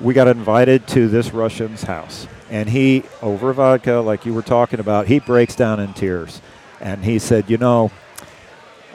we 0.01 0.13
got 0.13 0.27
invited 0.27 0.87
to 0.87 1.07
this 1.07 1.31
Russian's 1.31 1.83
house, 1.83 2.27
and 2.49 2.69
he 2.69 3.03
over 3.21 3.53
vodka, 3.53 3.93
like 3.93 4.25
you 4.25 4.33
were 4.33 4.41
talking 4.41 4.79
about, 4.79 5.07
he 5.07 5.19
breaks 5.19 5.55
down 5.55 5.79
in 5.79 5.93
tears, 5.93 6.41
and 6.81 7.05
he 7.05 7.19
said, 7.19 7.49
"You 7.49 7.57
know, 7.57 7.91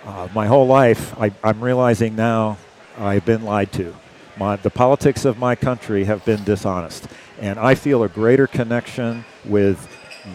uh, 0.05 0.29
my 0.35 0.47
whole 0.47 0.67
life, 0.67 1.19
I, 1.19 1.33
I'm 1.43 1.63
realizing 1.63 2.15
now 2.15 2.59
I've 2.99 3.25
been 3.25 3.43
lied 3.43 3.73
to. 3.73 3.95
My, 4.37 4.57
the 4.57 4.71
politics 4.71 5.25
of 5.25 5.39
my 5.39 5.55
country 5.55 6.05
have 6.05 6.25
been 6.25 6.45
dishonest, 6.45 7.09
and 7.41 7.59
I 7.59 7.75
feel 7.75 8.03
a 8.03 8.09
greater 8.09 8.47
connection 8.47 9.25
with 9.45 9.89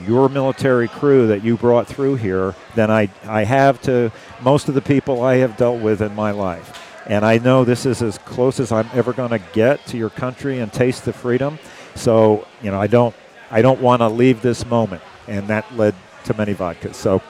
your 0.06 0.30
military 0.30 0.88
crew 0.88 1.28
that 1.28 1.44
you 1.44 1.58
brought 1.58 1.88
through 1.88 2.16
here 2.16 2.56
than 2.76 2.90
I, 2.90 3.10
I 3.26 3.44
have 3.44 3.82
to 3.84 4.12
most 4.42 4.70
of 4.70 4.74
the 4.74 4.82
people 4.82 5.22
I 5.22 5.38
have 5.38 5.58
dealt 5.58 5.82
with 5.82 6.02
in 6.02 6.16
my 6.16 6.32
life. 6.32 6.78
And 7.08 7.26
I 7.26 7.40
know 7.40 7.66
this 7.66 7.86
is 7.86 8.02
as 8.02 8.18
close 8.20 8.60
as 8.60 8.72
I'm 8.72 8.90
ever 8.94 9.12
going 9.12 9.32
to 9.32 9.42
get 9.54 9.86
to 9.88 9.98
your 9.98 10.10
country 10.10 10.60
and 10.60 10.72
taste 10.72 11.04
the 11.06 11.14
freedom. 11.14 11.60
So, 11.96 12.48
you 12.62 12.72
know, 12.72 12.80
I 12.80 12.88
don't 12.88 13.16
I 13.50 13.62
don't 13.62 13.82
want 13.82 14.02
to 14.02 14.08
leave 14.08 14.42
this 14.42 14.66
moment. 14.66 15.02
And 15.28 15.48
that 15.48 15.76
led 15.76 15.96
to 16.26 16.34
many 16.36 16.54
vodkas. 16.54 16.96
So, 16.96 17.22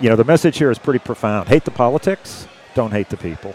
you 0.00 0.08
know, 0.08 0.16
the 0.16 0.24
message 0.24 0.58
here 0.58 0.70
is 0.70 0.78
pretty 0.78 0.98
profound. 0.98 1.48
Hate 1.48 1.64
the 1.64 1.70
politics, 1.70 2.46
don't 2.74 2.90
hate 2.90 3.08
the 3.10 3.16
people. 3.16 3.54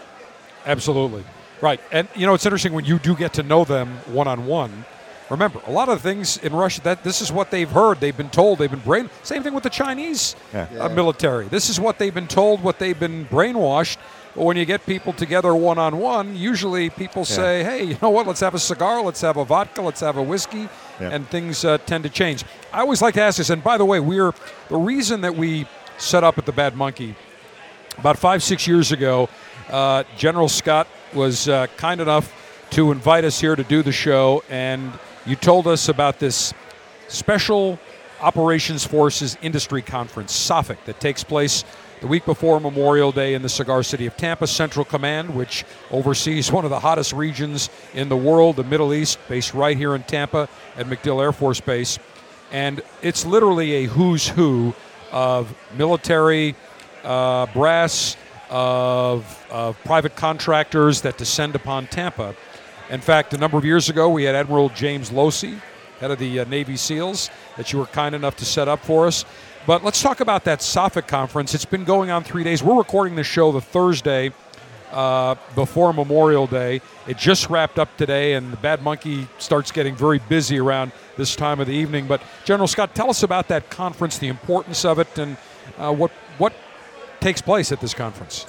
Absolutely. 0.64 1.24
Right. 1.60 1.80
And 1.92 2.08
you 2.14 2.26
know, 2.26 2.34
it's 2.34 2.44
interesting 2.46 2.72
when 2.72 2.84
you 2.84 2.98
do 2.98 3.16
get 3.16 3.32
to 3.34 3.42
know 3.42 3.64
them 3.64 3.98
one 4.06 4.28
on 4.28 4.46
one. 4.46 4.84
Remember, 5.30 5.60
a 5.66 5.72
lot 5.72 5.88
of 5.88 6.00
things 6.02 6.36
in 6.38 6.52
Russia 6.52 6.80
that 6.82 7.02
this 7.02 7.20
is 7.20 7.32
what 7.32 7.50
they've 7.50 7.70
heard, 7.70 7.98
they've 7.98 8.16
been 8.16 8.30
told, 8.30 8.58
they've 8.60 8.70
been 8.70 8.78
brain. 8.80 9.10
Same 9.24 9.42
thing 9.42 9.54
with 9.54 9.64
the 9.64 9.70
Chinese 9.70 10.36
Yeah. 10.54 10.66
uh, 10.78 10.88
military. 10.88 11.46
This 11.48 11.68
is 11.68 11.80
what 11.80 11.98
they've 11.98 12.14
been 12.14 12.28
told, 12.28 12.62
what 12.62 12.78
they've 12.78 12.98
been 12.98 13.24
brainwashed. 13.26 13.96
But 14.36 14.44
when 14.44 14.56
you 14.58 14.66
get 14.66 14.84
people 14.86 15.12
together 15.14 15.52
one 15.54 15.78
on 15.78 15.98
one, 15.98 16.36
usually 16.36 16.90
people 16.90 17.24
say, 17.24 17.64
"Hey, 17.64 17.84
you 17.84 17.96
know 18.02 18.10
what? 18.10 18.26
Let's 18.26 18.40
have 18.40 18.54
a 18.54 18.58
cigar, 18.58 19.00
let's 19.02 19.22
have 19.22 19.38
a 19.38 19.44
vodka, 19.46 19.80
let's 19.80 20.00
have 20.00 20.18
a 20.18 20.22
whiskey," 20.22 20.68
Yeah. 21.00 21.08
and 21.10 21.26
things 21.28 21.64
uh, 21.64 21.78
tend 21.86 22.04
to 22.04 22.10
change. 22.10 22.44
I 22.72 22.80
always 22.80 23.00
like 23.00 23.14
to 23.14 23.22
ask 23.22 23.38
this, 23.38 23.48
and 23.50 23.64
by 23.64 23.78
the 23.78 23.84
way, 23.86 23.98
we're 23.98 24.32
the 24.68 24.76
reason 24.76 25.22
that 25.22 25.34
we 25.36 25.66
set 25.98 26.24
up 26.24 26.38
at 26.38 26.46
the 26.46 26.52
Bad 26.52 26.76
Monkey 26.76 27.14
about 27.98 28.18
five, 28.18 28.42
six 28.42 28.66
years 28.66 28.92
ago, 28.92 29.28
uh, 29.70 30.04
General 30.16 30.48
Scott 30.48 30.86
was 31.14 31.48
uh, 31.48 31.66
kind 31.76 32.00
enough 32.00 32.32
to 32.70 32.92
invite 32.92 33.24
us 33.24 33.40
here 33.40 33.56
to 33.56 33.64
do 33.64 33.82
the 33.82 33.92
show, 33.92 34.42
and 34.50 34.92
you 35.24 35.36
told 35.36 35.66
us 35.66 35.88
about 35.88 36.18
this 36.18 36.52
special 37.08 37.78
Operations 38.20 38.84
Forces 38.84 39.36
Industry 39.42 39.82
Conference, 39.82 40.32
SOFIC, 40.32 40.78
that 40.84 41.00
takes 41.00 41.22
place 41.22 41.64
the 42.00 42.06
week 42.06 42.24
before 42.24 42.60
Memorial 42.60 43.12
Day 43.12 43.34
in 43.34 43.42
the 43.42 43.48
cigar 43.48 43.82
city 43.82 44.06
of 44.06 44.16
Tampa. 44.16 44.46
Central 44.46 44.84
Command, 44.84 45.34
which 45.34 45.64
oversees 45.90 46.52
one 46.52 46.64
of 46.64 46.70
the 46.70 46.80
hottest 46.80 47.12
regions 47.12 47.70
in 47.94 48.08
the 48.08 48.16
world, 48.16 48.56
the 48.56 48.64
Middle 48.64 48.92
East, 48.92 49.18
based 49.28 49.54
right 49.54 49.76
here 49.76 49.94
in 49.94 50.02
Tampa 50.02 50.48
at 50.76 50.86
MacDill 50.86 51.22
Air 51.22 51.32
Force 51.32 51.60
Base. 51.60 51.98
and 52.52 52.82
it's 53.02 53.26
literally 53.26 53.72
a 53.72 53.84
who's 53.84 54.28
who 54.28 54.74
of 55.12 55.54
military 55.76 56.54
uh, 57.04 57.46
brass, 57.46 58.16
of, 58.50 59.46
of 59.50 59.78
private 59.84 60.16
contractors 60.16 61.02
that 61.02 61.18
descend 61.18 61.54
upon 61.54 61.86
Tampa. 61.86 62.34
In 62.90 63.00
fact, 63.00 63.34
a 63.34 63.38
number 63.38 63.58
of 63.58 63.64
years 63.64 63.88
ago, 63.88 64.08
we 64.08 64.24
had 64.24 64.34
Admiral 64.34 64.68
James 64.70 65.10
Losey, 65.10 65.60
head 65.98 66.10
of 66.10 66.18
the 66.18 66.40
uh, 66.40 66.44
Navy 66.44 66.76
SEALs, 66.76 67.30
that 67.56 67.72
you 67.72 67.78
were 67.78 67.86
kind 67.86 68.14
enough 68.14 68.36
to 68.36 68.44
set 68.44 68.68
up 68.68 68.80
for 68.80 69.06
us. 69.06 69.24
But 69.66 69.82
let's 69.82 70.00
talk 70.00 70.20
about 70.20 70.44
that 70.44 70.60
SOFIC 70.60 71.08
conference. 71.08 71.52
It's 71.52 71.64
been 71.64 71.82
going 71.82 72.10
on 72.10 72.22
three 72.22 72.44
days. 72.44 72.62
We're 72.62 72.78
recording 72.78 73.16
this 73.16 73.26
show 73.26 73.50
the 73.50 73.60
Thursday 73.60 74.32
uh, 74.92 75.34
before 75.54 75.92
Memorial 75.92 76.46
Day. 76.46 76.80
It 77.06 77.16
just 77.16 77.50
wrapped 77.50 77.78
up 77.78 77.96
today, 77.96 78.34
and 78.34 78.52
the 78.52 78.56
Bad 78.56 78.82
Monkey 78.82 79.28
starts 79.38 79.72
getting 79.72 79.94
very 79.94 80.18
busy 80.28 80.58
around 80.58 80.92
this 81.16 81.36
time 81.36 81.60
of 81.60 81.66
the 81.66 81.74
evening. 81.74 82.06
But 82.06 82.22
General 82.44 82.68
Scott, 82.68 82.94
tell 82.94 83.10
us 83.10 83.22
about 83.22 83.48
that 83.48 83.70
conference, 83.70 84.18
the 84.18 84.28
importance 84.28 84.84
of 84.84 84.98
it, 84.98 85.18
and 85.18 85.36
uh, 85.78 85.92
what 85.92 86.10
what 86.38 86.52
takes 87.20 87.40
place 87.40 87.72
at 87.72 87.80
this 87.80 87.94
conference. 87.94 88.46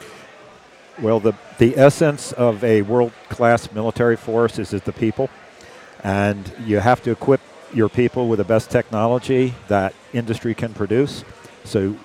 Well, 1.02 1.20
the, 1.20 1.34
the 1.60 1.78
essence 1.78 2.32
of 2.32 2.64
a 2.64 2.82
world 2.82 3.12
class 3.30 3.72
military 3.72 4.16
force 4.16 4.58
is, 4.58 4.74
is 4.74 4.82
the 4.82 4.92
people. 4.92 5.30
And 6.04 6.52
you 6.66 6.80
have 6.80 7.04
to 7.04 7.12
equip 7.12 7.42
your 7.74 7.90
people 7.90 8.28
with 8.28 8.38
the 8.38 8.46
best 8.46 8.72
technology 8.72 9.54
that 9.68 9.94
industry 10.14 10.56
can 10.56 10.74
produce. 10.74 11.24
So 11.64 11.96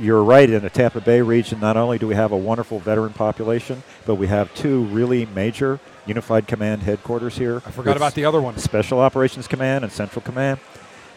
you're 0.00 0.22
right, 0.22 0.48
in 0.48 0.62
the 0.62 0.70
Tampa 0.70 1.00
Bay 1.00 1.20
region, 1.20 1.60
not 1.60 1.76
only 1.76 1.98
do 1.98 2.06
we 2.06 2.14
have 2.14 2.32
a 2.32 2.36
wonderful 2.36 2.78
veteran 2.78 3.12
population, 3.12 3.82
but 4.06 4.16
we 4.16 4.26
have 4.26 4.52
two 4.54 4.84
really 4.84 5.26
major 5.26 5.80
unified 6.06 6.46
command 6.46 6.82
headquarters 6.82 7.36
here. 7.36 7.56
I 7.66 7.70
forgot 7.70 7.96
about 7.96 8.14
the 8.14 8.24
other 8.24 8.40
one. 8.40 8.56
Special 8.58 9.00
Operations 9.00 9.46
Command 9.46 9.84
and 9.84 9.92
Central 9.92 10.22
Command. 10.22 10.60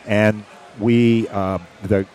And 0.06 0.44
we, 0.80 1.28
uh, 1.30 1.60
the 1.84 2.06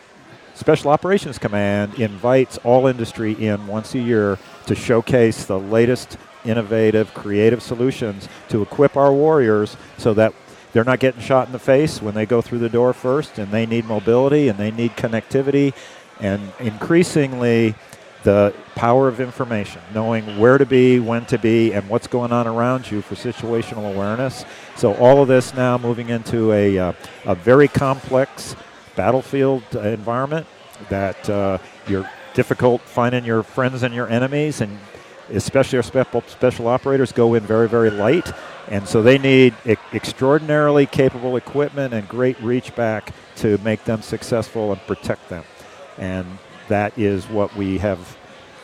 Special 0.55 0.91
Operations 0.91 1.39
Command 1.39 1.95
invites 1.95 2.59
all 2.59 2.87
industry 2.87 3.33
in 3.33 3.67
once 3.67 3.95
a 3.95 3.99
year 3.99 4.39
to 4.67 4.75
showcase 4.75 5.45
the 5.45 5.59
latest 5.59 6.17
innovative, 6.45 7.13
creative 7.15 7.63
solutions 7.63 8.29
to 8.49 8.63
equip 8.63 8.97
our 8.97 9.13
warriors 9.13 9.77
so 9.99 10.15
that 10.15 10.33
they're 10.73 10.85
not 10.85 11.01
getting 11.01 11.21
shot 11.21 11.47
in 11.47 11.53
the 11.53 11.59
face 11.59 12.03
when 12.03 12.15
they 12.15 12.27
go 12.27 12.43
through 12.43 12.59
the 12.59 12.69
door 12.69 12.93
first, 12.93 13.39
and 13.39 13.51
they 13.51 13.65
need 13.67 13.87
mobility 13.87 14.49
and 14.49 14.59
they 14.59 14.71
need 14.71 14.93
connectivity, 14.93 15.73
and 16.21 16.53
increasingly 16.61 17.75
the 18.23 18.53
power 18.75 19.07
of 19.07 19.21
information, 19.21 19.81
knowing 19.95 20.39
where 20.41 20.59
to 20.59 20.67
be, 20.67 20.99
when 20.99 21.25
to 21.27 21.39
be, 21.39 21.73
and 21.73 21.89
what's 21.89 22.09
going 22.09 22.33
on 22.33 22.47
around 22.47 22.91
you 22.91 23.01
for 23.01 23.15
situational 23.15 23.95
awareness. 23.95 24.45
So 24.75 24.95
all 24.95 25.23
of 25.23 25.29
this 25.29 25.55
now 25.55 25.79
moving 25.79 26.09
into 26.09 26.53
a, 26.53 26.77
uh, 26.77 26.93
a 27.25 27.35
very 27.37 27.69
complex 27.69 28.57
battlefield 28.97 29.63
uh, 29.75 29.81
environment 29.81 30.47
that 30.89 31.31
uh, 31.31 31.59
you're 31.87 32.11
difficult 32.35 32.81
finding 32.83 33.25
your 33.25 33.43
friends 33.45 33.83
and 33.85 33.95
your 33.95 34.09
enemies, 34.09 34.61
and 34.61 34.77
especially 35.31 35.79
our 35.79 35.83
spe- 35.83 36.29
special 36.29 36.67
operators 36.67 37.13
go 37.13 37.35
in 37.35 37.45
very, 37.45 37.69
very 37.69 37.91
light. 37.91 38.33
And 38.69 38.89
so 38.89 39.03
they 39.03 39.19
need 39.19 39.55
e- 39.65 39.77
extraordinarily 39.95 40.87
capable 40.87 41.37
equipment 41.37 41.95
and 41.95 42.09
great 42.09 42.41
reach 42.43 42.75
back 42.75 43.15
to 43.37 43.57
make 43.59 43.85
them 43.85 44.03
successful 44.03 44.73
and 44.73 44.81
protect 44.87 45.29
them. 45.29 45.45
And 45.99 46.27
that 46.69 46.99
is 46.99 47.27
what 47.29 47.55
we 47.57 47.79
have 47.79 48.17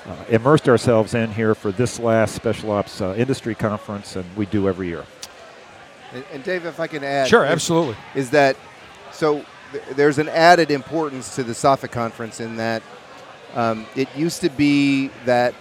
uh, 0.07 0.17
immersed 0.29 0.69
ourselves 0.69 1.15
in 1.15 1.31
here 1.33 1.55
for 1.55 1.71
this 1.73 1.99
last 1.99 2.35
Special 2.35 2.71
Ops 2.73 3.01
uh, 3.01 3.15
Industry 3.17 3.55
Conference, 3.55 4.17
and 4.17 4.25
we 4.37 4.47
do 4.47 4.69
every 4.69 4.89
year. 4.89 5.05
And, 6.13 6.25
and 6.33 6.43
Dave, 6.45 6.67
if 6.67 6.81
I 6.81 6.87
can 6.89 7.05
add, 7.05 7.29
Sure, 7.29 7.45
is- 7.45 7.51
absolutely. 7.53 7.97
is 8.15 8.31
that 8.31 8.57
so? 9.13 9.45
th- 9.73 9.85
There's 9.95 10.19
an 10.19 10.29
added 10.29 10.71
importance 10.71 11.35
to 11.37 11.45
the 11.45 11.53
SOFIC 11.53 11.91
conference 11.93 12.41
in 12.41 12.57
that 12.57 12.83
um, 13.55 13.87
it 13.95 14.09
used 14.17 14.41
to 14.41 14.49
be 14.51 15.09
that 15.25 15.55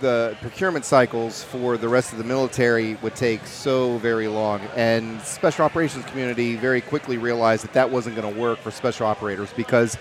the 0.00 0.36
procurement 0.40 0.84
cycles 0.84 1.42
for 1.44 1.76
the 1.76 1.88
rest 1.88 2.12
of 2.12 2.18
the 2.18 2.24
military 2.24 2.94
would 3.02 3.14
take 3.14 3.44
so 3.46 3.98
very 3.98 4.28
long, 4.28 4.60
and 4.76 5.20
special 5.22 5.64
operations 5.64 6.04
community 6.06 6.54
very 6.56 6.80
quickly 6.80 7.18
realized 7.18 7.62
that 7.64 7.72
that 7.72 7.90
wasn't 7.90 8.14
going 8.16 8.32
to 8.34 8.40
work 8.40 8.58
for 8.58 8.70
special 8.70 9.06
operators 9.06 9.52
because 9.56 9.96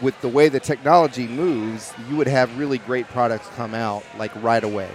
with 0.00 0.20
the 0.20 0.28
way 0.28 0.48
the 0.48 0.60
technology 0.60 1.26
moves, 1.26 1.92
you 2.08 2.16
would 2.16 2.28
have 2.28 2.56
really 2.58 2.78
great 2.78 3.08
products 3.08 3.48
come 3.56 3.74
out 3.74 4.04
like 4.16 4.30
right 4.42 4.64
away. 4.64 4.90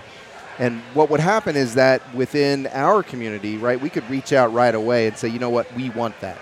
And 0.57 0.81
what 0.93 1.09
would 1.09 1.19
happen 1.19 1.55
is 1.55 1.75
that 1.75 2.01
within 2.15 2.67
our 2.67 3.03
community, 3.03 3.57
right, 3.57 3.79
we 3.79 3.89
could 3.89 4.09
reach 4.09 4.31
out 4.31 4.53
right 4.53 4.73
away 4.73 5.07
and 5.07 5.17
say, 5.17 5.27
you 5.27 5.39
know 5.39 5.49
what, 5.49 5.71
we 5.73 5.89
want 5.89 6.19
that. 6.21 6.37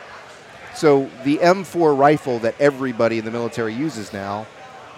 So 0.76 1.10
the 1.24 1.38
M4 1.38 1.98
rifle 1.98 2.40
that 2.40 2.56
everybody 2.60 3.18
in 3.20 3.26
the 3.26 3.32
military 3.32 3.74
uses 3.74 4.14
now 4.14 4.48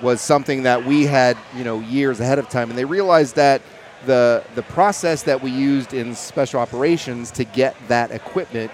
was 0.01 0.21
something 0.21 0.63
that 0.63 0.86
we 0.86 1.06
had, 1.06 1.38
you 1.56 1.63
know, 1.63 1.80
years 1.80 2.19
ahead 2.19 2.39
of 2.39 2.49
time, 2.49 2.69
and 2.69 2.78
they 2.78 2.86
realized 2.86 3.36
that 3.36 3.62
the 4.06 4.43
the 4.56 4.63
process 4.63 5.23
that 5.23 5.41
we 5.41 5.49
used 5.51 5.93
in 5.93 6.15
special 6.15 6.60
operations 6.60 7.32
to 7.32 7.43
get 7.43 7.75
that 7.88 8.12
equipment 8.12 8.71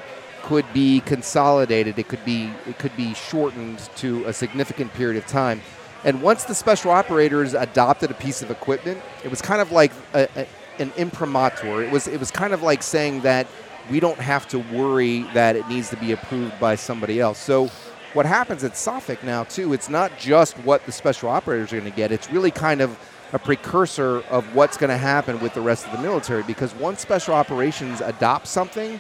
could 0.51 0.73
be 0.73 0.99
consolidated. 0.99 1.97
It 1.97 2.09
could 2.09 2.25
be 2.25 2.51
it 2.67 2.77
could 2.77 2.93
be 2.97 3.13
shortened 3.13 3.79
to 3.95 4.25
a 4.25 4.33
significant 4.33 4.93
period 4.93 5.15
of 5.15 5.25
time. 5.25 5.61
And 6.03 6.21
once 6.21 6.43
the 6.43 6.53
special 6.53 6.91
operators 6.91 7.53
adopted 7.53 8.11
a 8.11 8.15
piece 8.15 8.41
of 8.41 8.51
equipment, 8.51 9.01
it 9.23 9.29
was 9.29 9.41
kind 9.41 9.61
of 9.61 9.71
like 9.71 9.93
a, 10.13 10.27
a, 10.35 10.45
an 10.77 10.91
imprimatur. 10.97 11.81
It 11.81 11.89
was 11.89 12.05
it 12.05 12.19
was 12.19 12.31
kind 12.31 12.53
of 12.53 12.63
like 12.63 12.83
saying 12.83 13.21
that 13.21 13.47
we 13.89 14.01
don't 14.01 14.19
have 14.19 14.45
to 14.49 14.59
worry 14.59 15.21
that 15.33 15.55
it 15.55 15.65
needs 15.69 15.89
to 15.91 15.95
be 15.95 16.11
approved 16.11 16.59
by 16.59 16.75
somebody 16.75 17.21
else. 17.21 17.39
So 17.39 17.67
what 18.11 18.25
happens 18.25 18.65
at 18.65 18.73
SOFIC 18.73 19.23
now 19.23 19.45
too, 19.45 19.71
it's 19.71 19.87
not 19.87 20.11
just 20.19 20.57
what 20.65 20.85
the 20.85 20.91
special 20.91 21.29
operators 21.29 21.71
are 21.71 21.79
going 21.79 21.89
to 21.89 21.95
get. 21.95 22.11
It's 22.11 22.29
really 22.29 22.51
kind 22.51 22.81
of 22.81 22.99
a 23.31 23.39
precursor 23.39 24.17
of 24.29 24.53
what's 24.53 24.75
going 24.75 24.89
to 24.89 24.97
happen 24.97 25.39
with 25.39 25.53
the 25.53 25.61
rest 25.61 25.85
of 25.85 25.93
the 25.93 25.99
military 25.99 26.43
because 26.43 26.75
once 26.75 26.99
special 26.99 27.33
operations 27.35 28.01
adopts 28.01 28.49
something, 28.49 28.99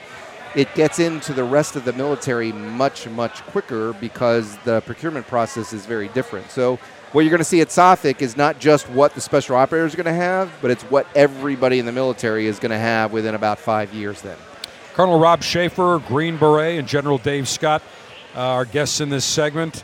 it 0.55 0.73
gets 0.75 0.99
into 0.99 1.33
the 1.33 1.43
rest 1.43 1.75
of 1.75 1.85
the 1.85 1.93
military 1.93 2.51
much, 2.51 3.07
much 3.07 3.41
quicker 3.43 3.93
because 3.93 4.57
the 4.59 4.81
procurement 4.81 5.27
process 5.27 5.71
is 5.73 5.85
very 5.85 6.09
different. 6.09 6.49
So, 6.49 6.77
what 7.11 7.21
you're 7.21 7.29
going 7.29 7.39
to 7.39 7.45
see 7.45 7.59
at 7.59 7.67
SOFIC 7.67 8.21
is 8.21 8.37
not 8.37 8.57
just 8.59 8.89
what 8.89 9.13
the 9.13 9.19
special 9.19 9.57
operators 9.57 9.93
are 9.93 9.97
going 9.97 10.05
to 10.05 10.13
have, 10.13 10.49
but 10.61 10.71
it's 10.71 10.83
what 10.83 11.05
everybody 11.13 11.77
in 11.77 11.85
the 11.85 11.91
military 11.91 12.47
is 12.47 12.57
going 12.57 12.71
to 12.71 12.77
have 12.77 13.11
within 13.11 13.35
about 13.35 13.59
five 13.59 13.93
years 13.93 14.21
then. 14.21 14.37
Colonel 14.93 15.19
Rob 15.19 15.43
Schaefer, 15.43 16.01
Green 16.07 16.37
Beret, 16.37 16.79
and 16.79 16.87
General 16.87 17.17
Dave 17.17 17.49
Scott, 17.49 17.81
uh, 18.33 18.39
our 18.39 18.65
guests 18.65 19.01
in 19.01 19.09
this 19.09 19.25
segment. 19.25 19.83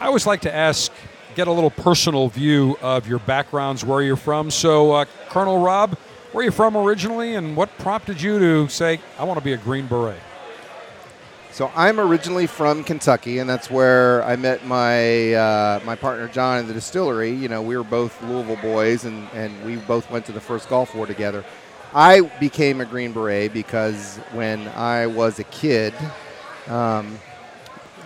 I 0.00 0.06
always 0.06 0.26
like 0.26 0.40
to 0.42 0.54
ask, 0.54 0.90
get 1.36 1.46
a 1.46 1.52
little 1.52 1.70
personal 1.70 2.28
view 2.28 2.76
of 2.82 3.06
your 3.08 3.20
backgrounds, 3.20 3.84
where 3.84 4.02
you're 4.02 4.16
from. 4.16 4.50
So, 4.50 4.92
uh, 4.92 5.04
Colonel 5.28 5.60
Rob, 5.60 5.96
where 6.32 6.42
are 6.42 6.44
you 6.44 6.50
from 6.50 6.76
originally, 6.76 7.34
and 7.34 7.56
what 7.56 7.76
prompted 7.78 8.20
you 8.20 8.38
to 8.38 8.68
say, 8.68 9.00
I 9.18 9.24
want 9.24 9.38
to 9.38 9.44
be 9.44 9.54
a 9.54 9.56
Green 9.56 9.86
Beret? 9.86 10.20
So 11.50 11.72
I'm 11.74 11.98
originally 11.98 12.46
from 12.46 12.84
Kentucky, 12.84 13.38
and 13.38 13.50
that's 13.50 13.70
where 13.70 14.22
I 14.22 14.36
met 14.36 14.64
my 14.64 15.32
uh, 15.32 15.80
my 15.84 15.96
partner 15.96 16.28
John 16.28 16.60
in 16.60 16.68
the 16.68 16.74
distillery. 16.74 17.32
You 17.32 17.48
know, 17.48 17.62
we 17.62 17.76
were 17.76 17.82
both 17.82 18.22
Louisville 18.22 18.56
boys, 18.62 19.04
and, 19.04 19.26
and 19.32 19.64
we 19.64 19.76
both 19.76 20.08
went 20.10 20.26
to 20.26 20.32
the 20.32 20.40
first 20.40 20.68
Gulf 20.68 20.94
War 20.94 21.06
together. 21.06 21.44
I 21.94 22.20
became 22.38 22.80
a 22.80 22.84
Green 22.84 23.12
Beret 23.12 23.52
because 23.52 24.18
when 24.32 24.68
I 24.68 25.06
was 25.06 25.38
a 25.38 25.44
kid, 25.44 25.94
um, 26.68 27.18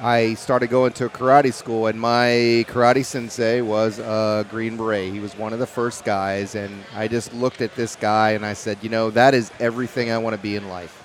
I 0.04 0.34
started 0.34 0.68
going 0.68 0.94
to 0.94 1.04
a 1.04 1.08
karate 1.08 1.52
school, 1.52 1.86
and 1.86 2.00
my 2.00 2.66
karate 2.66 3.04
sensei 3.04 3.60
was 3.60 4.00
a 4.00 4.44
Green 4.50 4.76
Beret. 4.76 5.12
He 5.12 5.20
was 5.20 5.36
one 5.36 5.52
of 5.52 5.60
the 5.60 5.66
first 5.66 6.04
guys, 6.04 6.56
and 6.56 6.84
I 6.92 7.06
just 7.06 7.32
looked 7.32 7.60
at 7.60 7.76
this 7.76 7.94
guy 7.94 8.30
and 8.32 8.44
I 8.44 8.54
said, 8.54 8.78
you 8.82 8.88
know, 8.88 9.10
that 9.10 9.32
is 9.32 9.52
everything 9.60 10.10
I 10.10 10.18
want 10.18 10.34
to 10.34 10.42
be 10.42 10.56
in 10.56 10.68
life. 10.68 10.98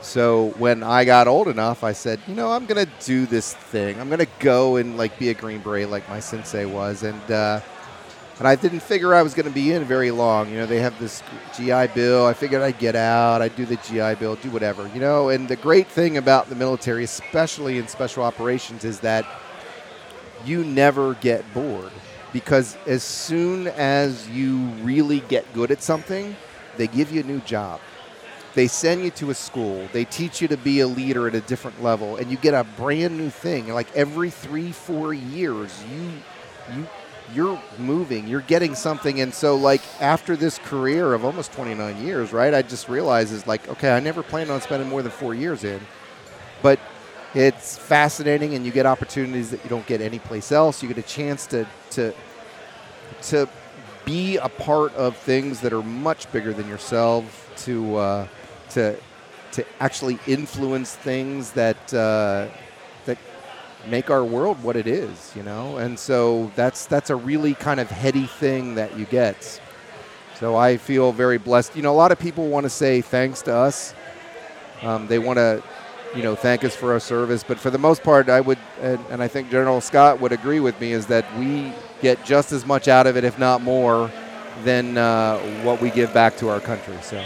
So 0.00 0.54
when 0.56 0.82
I 0.82 1.04
got 1.04 1.28
old 1.28 1.46
enough, 1.46 1.84
I 1.84 1.92
said, 1.92 2.20
you 2.26 2.34
know, 2.34 2.50
I'm 2.50 2.64
gonna 2.64 2.88
do 3.04 3.26
this 3.26 3.52
thing. 3.52 4.00
I'm 4.00 4.08
gonna 4.08 4.26
go 4.38 4.76
and 4.76 4.96
like 4.96 5.18
be 5.18 5.28
a 5.28 5.34
Green 5.34 5.60
Beret 5.60 5.90
like 5.90 6.08
my 6.08 6.18
sensei 6.18 6.64
was, 6.64 7.02
and 7.02 7.30
uh, 7.30 7.60
and 8.38 8.48
I 8.48 8.56
didn't 8.56 8.80
figure 8.80 9.14
I 9.14 9.22
was 9.22 9.34
gonna 9.34 9.50
be 9.50 9.72
in 9.72 9.84
very 9.84 10.10
long. 10.10 10.50
You 10.50 10.58
know, 10.58 10.66
they 10.66 10.80
have 10.80 10.98
this 10.98 11.22
GI 11.56 11.88
Bill. 11.88 12.26
I 12.26 12.32
figured 12.32 12.62
I'd 12.62 12.78
get 12.78 12.96
out. 12.96 13.42
I'd 13.42 13.56
do 13.56 13.66
the 13.66 13.76
GI 13.76 14.16
Bill, 14.16 14.36
do 14.36 14.50
whatever. 14.50 14.88
You 14.94 15.00
know, 15.00 15.28
and 15.28 15.48
the 15.48 15.56
great 15.56 15.88
thing 15.88 16.16
about 16.16 16.48
the 16.48 16.54
military, 16.54 17.04
especially 17.04 17.78
in 17.78 17.88
special 17.88 18.24
operations, 18.24 18.84
is 18.84 19.00
that 19.00 19.26
you 20.44 20.64
never 20.64 21.14
get 21.14 21.44
bored 21.54 21.92
because 22.32 22.76
as 22.86 23.02
soon 23.02 23.68
as 23.68 24.28
you 24.28 24.58
really 24.82 25.20
get 25.20 25.52
good 25.52 25.70
at 25.70 25.82
something, 25.82 26.34
they 26.76 26.86
give 26.86 27.12
you 27.12 27.20
a 27.20 27.24
new 27.24 27.40
job. 27.40 27.80
They 28.54 28.66
send 28.66 29.02
you 29.02 29.10
to 29.12 29.30
a 29.30 29.34
school. 29.34 29.88
They 29.92 30.04
teach 30.04 30.42
you 30.42 30.48
to 30.48 30.56
be 30.56 30.80
a 30.80 30.86
leader 30.86 31.26
at 31.26 31.34
a 31.34 31.40
different 31.40 31.82
level, 31.82 32.16
and 32.16 32.30
you 32.30 32.36
get 32.36 32.52
a 32.54 32.64
brand 32.64 33.16
new 33.16 33.30
thing. 33.30 33.68
Like 33.68 33.94
every 33.94 34.30
three, 34.30 34.72
four 34.72 35.14
years, 35.14 35.82
you 35.90 36.12
you 36.76 36.86
you're 37.34 37.62
moving. 37.78 38.28
You're 38.28 38.42
getting 38.42 38.74
something, 38.74 39.20
and 39.20 39.34
so 39.34 39.56
like 39.56 39.82
after 40.00 40.36
this 40.36 40.58
career 40.58 41.14
of 41.14 41.24
almost 41.24 41.52
29 41.52 41.98
years, 41.98 42.32
right? 42.32 42.54
I 42.54 42.62
just 42.62 42.88
realized 42.88 43.32
is 43.32 43.46
like, 43.46 43.68
okay, 43.68 43.92
I 43.92 44.00
never 44.00 44.22
planned 44.22 44.50
on 44.50 44.60
spending 44.60 44.88
more 44.88 45.02
than 45.02 45.12
four 45.12 45.34
years 45.34 45.64
in, 45.64 45.88
but 46.62 46.80
It's 47.34 47.78
fascinating, 47.78 48.54
and 48.54 48.66
you 48.66 48.72
get 48.72 48.86
opportunities 48.86 49.50
that 49.50 49.64
you 49.64 49.70
don't 49.70 49.86
get 49.86 50.00
anyplace 50.00 50.52
else. 50.52 50.82
You 50.82 50.88
get 50.88 50.98
a 50.98 51.02
chance 51.02 51.46
to 51.48 51.68
to 51.92 52.14
to 53.22 53.48
be 54.04 54.36
a 54.38 54.48
part 54.48 54.94
of 54.94 55.16
things 55.16 55.60
that 55.60 55.72
are 55.72 55.82
much 55.82 56.30
bigger 56.32 56.52
than 56.54 56.68
yourself. 56.68 57.50
To 57.64 57.96
uh, 57.96 58.28
to 58.70 58.98
to 59.52 59.66
actually 59.80 60.20
influence 60.26 60.94
things 60.96 61.52
that 61.52 61.92
uh, 61.94 62.48
make 63.86 64.10
our 64.10 64.24
world 64.24 64.62
what 64.62 64.76
it 64.76 64.86
is, 64.86 65.32
you 65.34 65.42
know. 65.42 65.76
And 65.76 65.98
so 65.98 66.50
that's 66.56 66.86
that's 66.86 67.10
a 67.10 67.16
really 67.16 67.54
kind 67.54 67.80
of 67.80 67.90
heady 67.90 68.26
thing 68.26 68.74
that 68.76 68.96
you 68.98 69.06
get. 69.06 69.60
So 70.38 70.56
I 70.56 70.76
feel 70.76 71.12
very 71.12 71.38
blessed. 71.38 71.76
You 71.76 71.82
know, 71.82 71.92
a 71.92 71.94
lot 71.94 72.12
of 72.12 72.18
people 72.18 72.48
want 72.48 72.64
to 72.64 72.70
say 72.70 73.00
thanks 73.00 73.42
to 73.42 73.54
us. 73.54 73.94
Um, 74.82 75.06
they 75.06 75.20
want 75.20 75.36
to, 75.36 75.62
you 76.16 76.22
know, 76.24 76.34
thank 76.34 76.64
us 76.64 76.74
for 76.74 76.92
our 76.92 77.00
service. 77.00 77.44
But 77.44 77.58
for 77.58 77.70
the 77.70 77.78
most 77.78 78.02
part, 78.02 78.28
I 78.28 78.40
would, 78.40 78.58
and, 78.80 78.98
and 79.10 79.22
I 79.22 79.28
think 79.28 79.50
General 79.50 79.80
Scott 79.80 80.20
would 80.20 80.32
agree 80.32 80.58
with 80.58 80.80
me, 80.80 80.92
is 80.92 81.06
that 81.06 81.24
we 81.38 81.72
get 82.00 82.24
just 82.24 82.50
as 82.50 82.66
much 82.66 82.88
out 82.88 83.06
of 83.06 83.16
it, 83.16 83.22
if 83.22 83.38
not 83.38 83.62
more, 83.62 84.10
than 84.64 84.98
uh, 84.98 85.38
what 85.62 85.80
we 85.80 85.90
give 85.90 86.12
back 86.12 86.36
to 86.38 86.48
our 86.48 86.58
country. 86.58 86.96
So. 87.02 87.24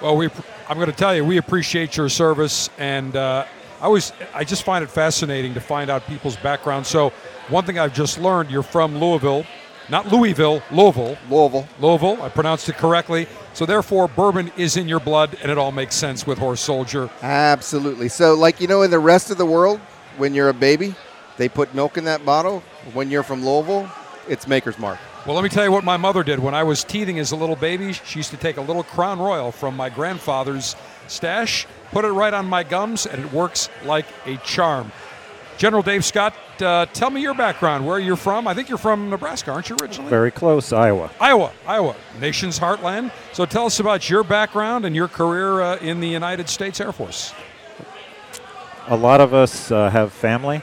Well, 0.00 0.16
we, 0.16 0.28
I'm 0.68 0.76
going 0.76 0.90
to 0.90 0.96
tell 0.96 1.14
you, 1.14 1.24
we 1.24 1.38
appreciate 1.38 1.96
your 1.96 2.08
service, 2.08 2.70
and 2.78 3.16
uh, 3.16 3.46
I 3.82 3.86
always, 3.86 4.12
I 4.32 4.44
just 4.44 4.62
find 4.62 4.84
it 4.84 4.90
fascinating 4.92 5.54
to 5.54 5.60
find 5.60 5.90
out 5.90 6.06
people's 6.06 6.36
background. 6.36 6.86
So, 6.86 7.12
one 7.48 7.64
thing 7.64 7.80
I've 7.80 7.92
just 7.92 8.16
learned, 8.16 8.48
you're 8.48 8.62
from 8.62 8.96
Louisville, 8.96 9.44
not 9.88 10.06
Louisville, 10.06 10.62
Louisville. 10.70 11.18
Louisville. 11.28 11.66
Louisville. 11.80 12.22
I 12.22 12.28
pronounced 12.28 12.68
it 12.68 12.76
correctly. 12.76 13.26
So, 13.54 13.66
therefore, 13.66 14.06
bourbon 14.06 14.52
is 14.56 14.76
in 14.76 14.86
your 14.86 15.00
blood, 15.00 15.36
and 15.42 15.50
it 15.50 15.58
all 15.58 15.72
makes 15.72 15.96
sense 15.96 16.24
with 16.24 16.38
Horse 16.38 16.60
Soldier. 16.60 17.10
Absolutely. 17.22 18.08
So, 18.08 18.34
like 18.34 18.60
you 18.60 18.68
know, 18.68 18.82
in 18.82 18.92
the 18.92 19.00
rest 19.00 19.32
of 19.32 19.36
the 19.36 19.46
world, 19.46 19.80
when 20.16 20.32
you're 20.32 20.48
a 20.48 20.54
baby, 20.54 20.94
they 21.36 21.48
put 21.48 21.74
milk 21.74 21.98
in 21.98 22.04
that 22.04 22.24
bottle. 22.24 22.60
When 22.92 23.10
you're 23.10 23.24
from 23.24 23.44
Louisville, 23.44 23.90
it's 24.28 24.46
Maker's 24.46 24.78
Mark. 24.78 25.00
Well, 25.26 25.34
let 25.34 25.42
me 25.42 25.48
tell 25.48 25.64
you 25.64 25.72
what 25.72 25.82
my 25.82 25.96
mother 25.96 26.22
did 26.22 26.38
when 26.38 26.54
I 26.54 26.62
was 26.62 26.84
teething 26.84 27.18
as 27.18 27.32
a 27.32 27.36
little 27.36 27.56
baby. 27.56 27.92
She 27.92 28.20
used 28.20 28.30
to 28.30 28.36
take 28.36 28.58
a 28.58 28.62
little 28.62 28.84
Crown 28.84 29.18
Royal 29.18 29.50
from 29.50 29.76
my 29.76 29.88
grandfather's 29.88 30.76
stash, 31.08 31.66
put 31.92 32.04
it 32.04 32.10
right 32.10 32.34
on 32.34 32.46
my 32.46 32.64
gums, 32.64 33.06
and 33.06 33.24
it 33.24 33.32
works 33.32 33.68
like 33.84 34.06
a 34.26 34.36
charm. 34.38 34.90
General 35.58 35.82
Dave 35.82 36.04
Scott, 36.04 36.34
uh, 36.60 36.86
tell 36.86 37.10
me 37.10 37.20
your 37.20 37.34
background, 37.34 37.86
where 37.86 37.98
you're 37.98 38.16
from. 38.16 38.48
I 38.48 38.54
think 38.54 38.68
you're 38.68 38.78
from 38.78 39.10
Nebraska, 39.10 39.52
aren't 39.52 39.68
you 39.68 39.76
originally? 39.80 40.10
Very 40.10 40.30
close, 40.30 40.72
Iowa. 40.72 41.10
Iowa, 41.20 41.52
Iowa, 41.66 41.94
nation's 42.18 42.58
heartland. 42.58 43.12
So 43.32 43.44
tell 43.44 43.66
us 43.66 43.78
about 43.78 44.10
your 44.10 44.24
background 44.24 44.84
and 44.84 44.96
your 44.96 45.08
career 45.08 45.60
uh, 45.60 45.76
in 45.76 46.00
the 46.00 46.08
United 46.08 46.48
States 46.48 46.80
Air 46.80 46.90
Force. 46.90 47.32
A 48.88 48.96
lot 48.96 49.20
of 49.20 49.34
us 49.34 49.70
uh, 49.70 49.90
have 49.90 50.12
family 50.12 50.62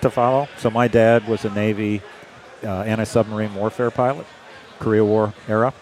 to 0.00 0.10
follow. 0.10 0.48
So 0.58 0.70
my 0.70 0.88
dad 0.88 1.28
was 1.28 1.44
a 1.44 1.50
Navy 1.50 2.02
uh, 2.64 2.80
anti-submarine 2.82 3.54
warfare 3.54 3.90
pilot, 3.90 4.26
Korea 4.80 5.04
War 5.04 5.32
era, 5.46 5.72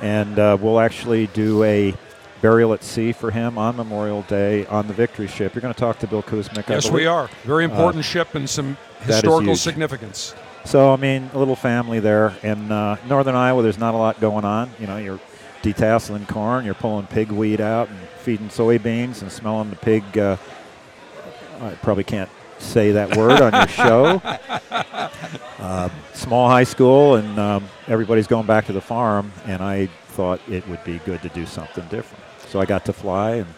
and 0.00 0.38
uh, 0.38 0.56
we'll 0.58 0.80
actually 0.80 1.26
do 1.26 1.62
a 1.64 1.94
burial 2.40 2.72
at 2.72 2.82
sea 2.84 3.12
for 3.12 3.30
him 3.30 3.58
on 3.58 3.76
Memorial 3.76 4.22
Day 4.22 4.66
on 4.66 4.86
the 4.86 4.94
Victory 4.94 5.26
ship. 5.26 5.54
You're 5.54 5.62
going 5.62 5.74
to 5.74 5.80
talk 5.80 5.98
to 6.00 6.06
Bill 6.06 6.22
Kuzmic. 6.22 6.68
Yes, 6.68 6.90
we 6.90 7.06
are. 7.06 7.28
Very 7.44 7.64
important 7.64 8.00
Uh, 8.00 8.02
ship 8.02 8.34
and 8.34 8.48
some 8.48 8.76
historical 9.00 9.56
significance. 9.56 10.34
So 10.64 10.92
I 10.92 10.96
mean, 10.96 11.30
a 11.34 11.38
little 11.38 11.56
family 11.56 12.00
there. 12.00 12.34
In 12.42 12.70
uh, 12.70 12.96
northern 13.08 13.34
Iowa, 13.34 13.62
there's 13.62 13.78
not 13.78 13.94
a 13.94 13.96
lot 13.96 14.20
going 14.20 14.44
on. 14.44 14.70
You 14.78 14.86
know, 14.86 14.98
you're 14.98 15.20
detasseling 15.62 16.28
corn, 16.28 16.64
you're 16.64 16.74
pulling 16.74 17.06
pig 17.06 17.30
weed 17.30 17.60
out, 17.60 17.88
and 17.88 17.98
feeding 18.20 18.48
soybeans, 18.48 19.22
and 19.22 19.32
smelling 19.32 19.70
the 19.70 19.76
pig. 19.76 20.18
Uh, 20.18 20.36
I 21.60 21.70
probably 21.82 22.04
can't 22.04 22.30
say 22.58 22.92
that 22.92 23.16
word 23.16 23.40
on 23.40 23.52
your 23.52 23.68
show. 23.68 24.20
Uh, 25.58 25.88
small 26.14 26.48
high 26.48 26.64
school, 26.64 27.16
and 27.16 27.38
um, 27.38 27.64
everybody's 27.86 28.26
going 28.26 28.46
back 28.46 28.66
to 28.66 28.72
the 28.72 28.80
farm, 28.80 29.32
and 29.46 29.62
I 29.62 29.86
thought 30.08 30.40
it 30.48 30.66
would 30.68 30.82
be 30.84 30.98
good 31.00 31.22
to 31.22 31.28
do 31.30 31.46
something 31.46 31.86
different. 31.88 32.24
So 32.48 32.60
I 32.60 32.64
got 32.64 32.84
to 32.86 32.92
fly, 32.92 33.36
and 33.36 33.48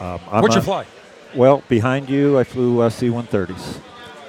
um, 0.00 0.20
I'm 0.30 0.42
What'd 0.42 0.54
you 0.54 0.62
fly? 0.62 0.86
Well, 1.34 1.62
behind 1.68 2.10
you, 2.10 2.38
I 2.38 2.44
flew 2.44 2.80
uh, 2.80 2.90
C-130s. 2.90 3.80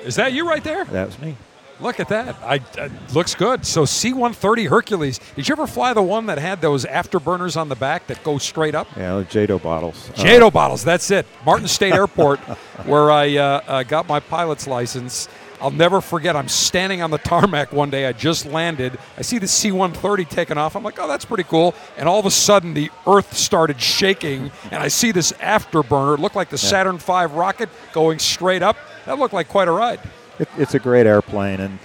Is 0.05 0.15
that 0.15 0.31
you 0.33 0.47
right 0.47 0.63
there? 0.63 0.85
That 0.85 1.07
was 1.07 1.19
me. 1.19 1.35
Look 1.79 1.99
at 1.99 2.07
that. 2.09 2.37
I, 2.41 2.61
uh, 2.79 2.87
looks 3.13 3.35
good. 3.35 3.65
So 3.65 3.83
C-130 3.83 4.69
Hercules. 4.69 5.19
Did 5.35 5.49
you 5.49 5.53
ever 5.53 5.67
fly 5.67 5.93
the 5.93 6.01
one 6.01 6.27
that 6.27 6.37
had 6.37 6.61
those 6.61 6.85
afterburners 6.85 7.57
on 7.57 7.67
the 7.67 7.75
back 7.75 8.07
that 8.07 8.23
go 8.23 8.37
straight 8.37 8.75
up? 8.75 8.87
Yeah, 8.95 9.17
the 9.17 9.25
JATO 9.25 9.61
bottles. 9.61 10.09
Uh, 10.11 10.13
JATO 10.13 10.51
bottles. 10.51 10.83
That's 10.83 11.11
it. 11.11 11.25
Martin 11.45 11.67
State 11.67 11.93
Airport, 11.93 12.39
where 12.85 13.11
I 13.11 13.35
uh, 13.35 13.61
uh, 13.67 13.83
got 13.83 14.07
my 14.07 14.21
pilot's 14.21 14.65
license. 14.65 15.27
I'll 15.63 15.71
never 15.71 16.01
forget. 16.01 16.35
I'm 16.35 16.49
standing 16.49 17.01
on 17.01 17.09
the 17.09 17.17
tarmac 17.17 17.71
one 17.71 17.89
day. 17.89 18.05
I 18.05 18.11
just 18.11 18.45
landed. 18.45 18.99
I 19.17 19.21
see 19.21 19.37
the 19.37 19.47
C-130 19.47 20.27
taking 20.27 20.57
off. 20.57 20.75
I'm 20.75 20.83
like, 20.83 20.99
oh, 20.99 21.07
that's 21.07 21.23
pretty 21.23 21.45
cool. 21.45 21.73
And 21.95 22.09
all 22.09 22.19
of 22.19 22.25
a 22.25 22.31
sudden, 22.31 22.73
the 22.73 22.91
Earth 23.07 23.33
started 23.33 23.79
shaking, 23.79 24.51
and 24.71 24.83
I 24.83 24.89
see 24.89 25.13
this 25.13 25.31
afterburner. 25.31 26.15
It 26.15 26.19
looked 26.19 26.35
like 26.35 26.49
the 26.49 26.57
Saturn 26.57 26.97
V 26.97 27.27
rocket 27.27 27.69
going 27.93 28.19
straight 28.19 28.61
up. 28.61 28.75
That 29.05 29.17
looked 29.17 29.33
like 29.33 29.47
quite 29.47 29.69
a 29.69 29.71
ride. 29.71 30.01
It, 30.37 30.49
it's 30.57 30.73
a 30.73 30.79
great 30.79 31.07
airplane, 31.07 31.61
and 31.61 31.79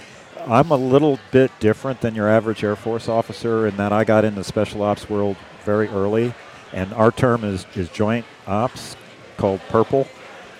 I'm 0.45 0.71
a 0.71 0.77
little 0.77 1.17
bit 1.31 1.49
different 1.61 2.01
than 2.01 2.15
your 2.15 2.27
average 2.27 2.65
Air 2.65 2.75
Force 2.75 3.07
officer 3.07 3.65
in 3.65 3.77
that 3.77 3.93
I 3.93 4.03
got 4.03 4.25
into 4.25 4.43
special 4.43 4.81
ops 4.81 5.09
world 5.09 5.37
very 5.63 5.87
early, 5.87 6.33
and 6.73 6.91
our 6.95 7.11
term 7.13 7.45
is, 7.45 7.65
is 7.75 7.87
joint 7.87 8.25
ops, 8.45 8.97
called 9.37 9.61
Purple. 9.69 10.05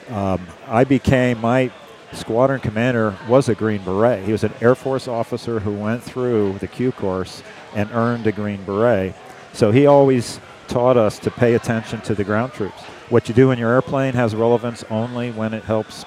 Um, 0.08 0.48
I 0.68 0.86
became 0.86 1.42
my 1.42 1.70
squadron 2.14 2.60
commander 2.60 3.16
was 3.28 3.50
a 3.50 3.56
Green 3.56 3.84
Beret. 3.84 4.24
He 4.24 4.32
was 4.32 4.44
an 4.44 4.54
Air 4.62 4.76
Force 4.76 5.08
officer 5.08 5.60
who 5.60 5.74
went 5.74 6.04
through 6.04 6.58
the 6.60 6.68
Q 6.68 6.92
course 6.92 7.44
and 7.76 7.90
earned 7.92 8.26
a 8.28 8.32
Green 8.32 8.64
Beret. 8.64 9.14
So 9.54 9.72
he 9.72 9.86
always 9.86 10.40
taught 10.68 10.98
us 10.98 11.20
to 11.20 11.32
pay 11.32 11.56
attention 11.56 12.02
to 12.02 12.16
the 12.16 12.24
ground 12.24 12.54
troops. 12.54 12.82
What 13.10 13.28
you 13.28 13.34
do 13.34 13.52
in 13.52 13.60
your 13.60 13.72
airplane 13.72 14.14
has 14.14 14.36
relevance 14.36 14.84
only 14.90 15.32
when 15.32 15.54
it 15.54 15.64
helps 15.64 16.06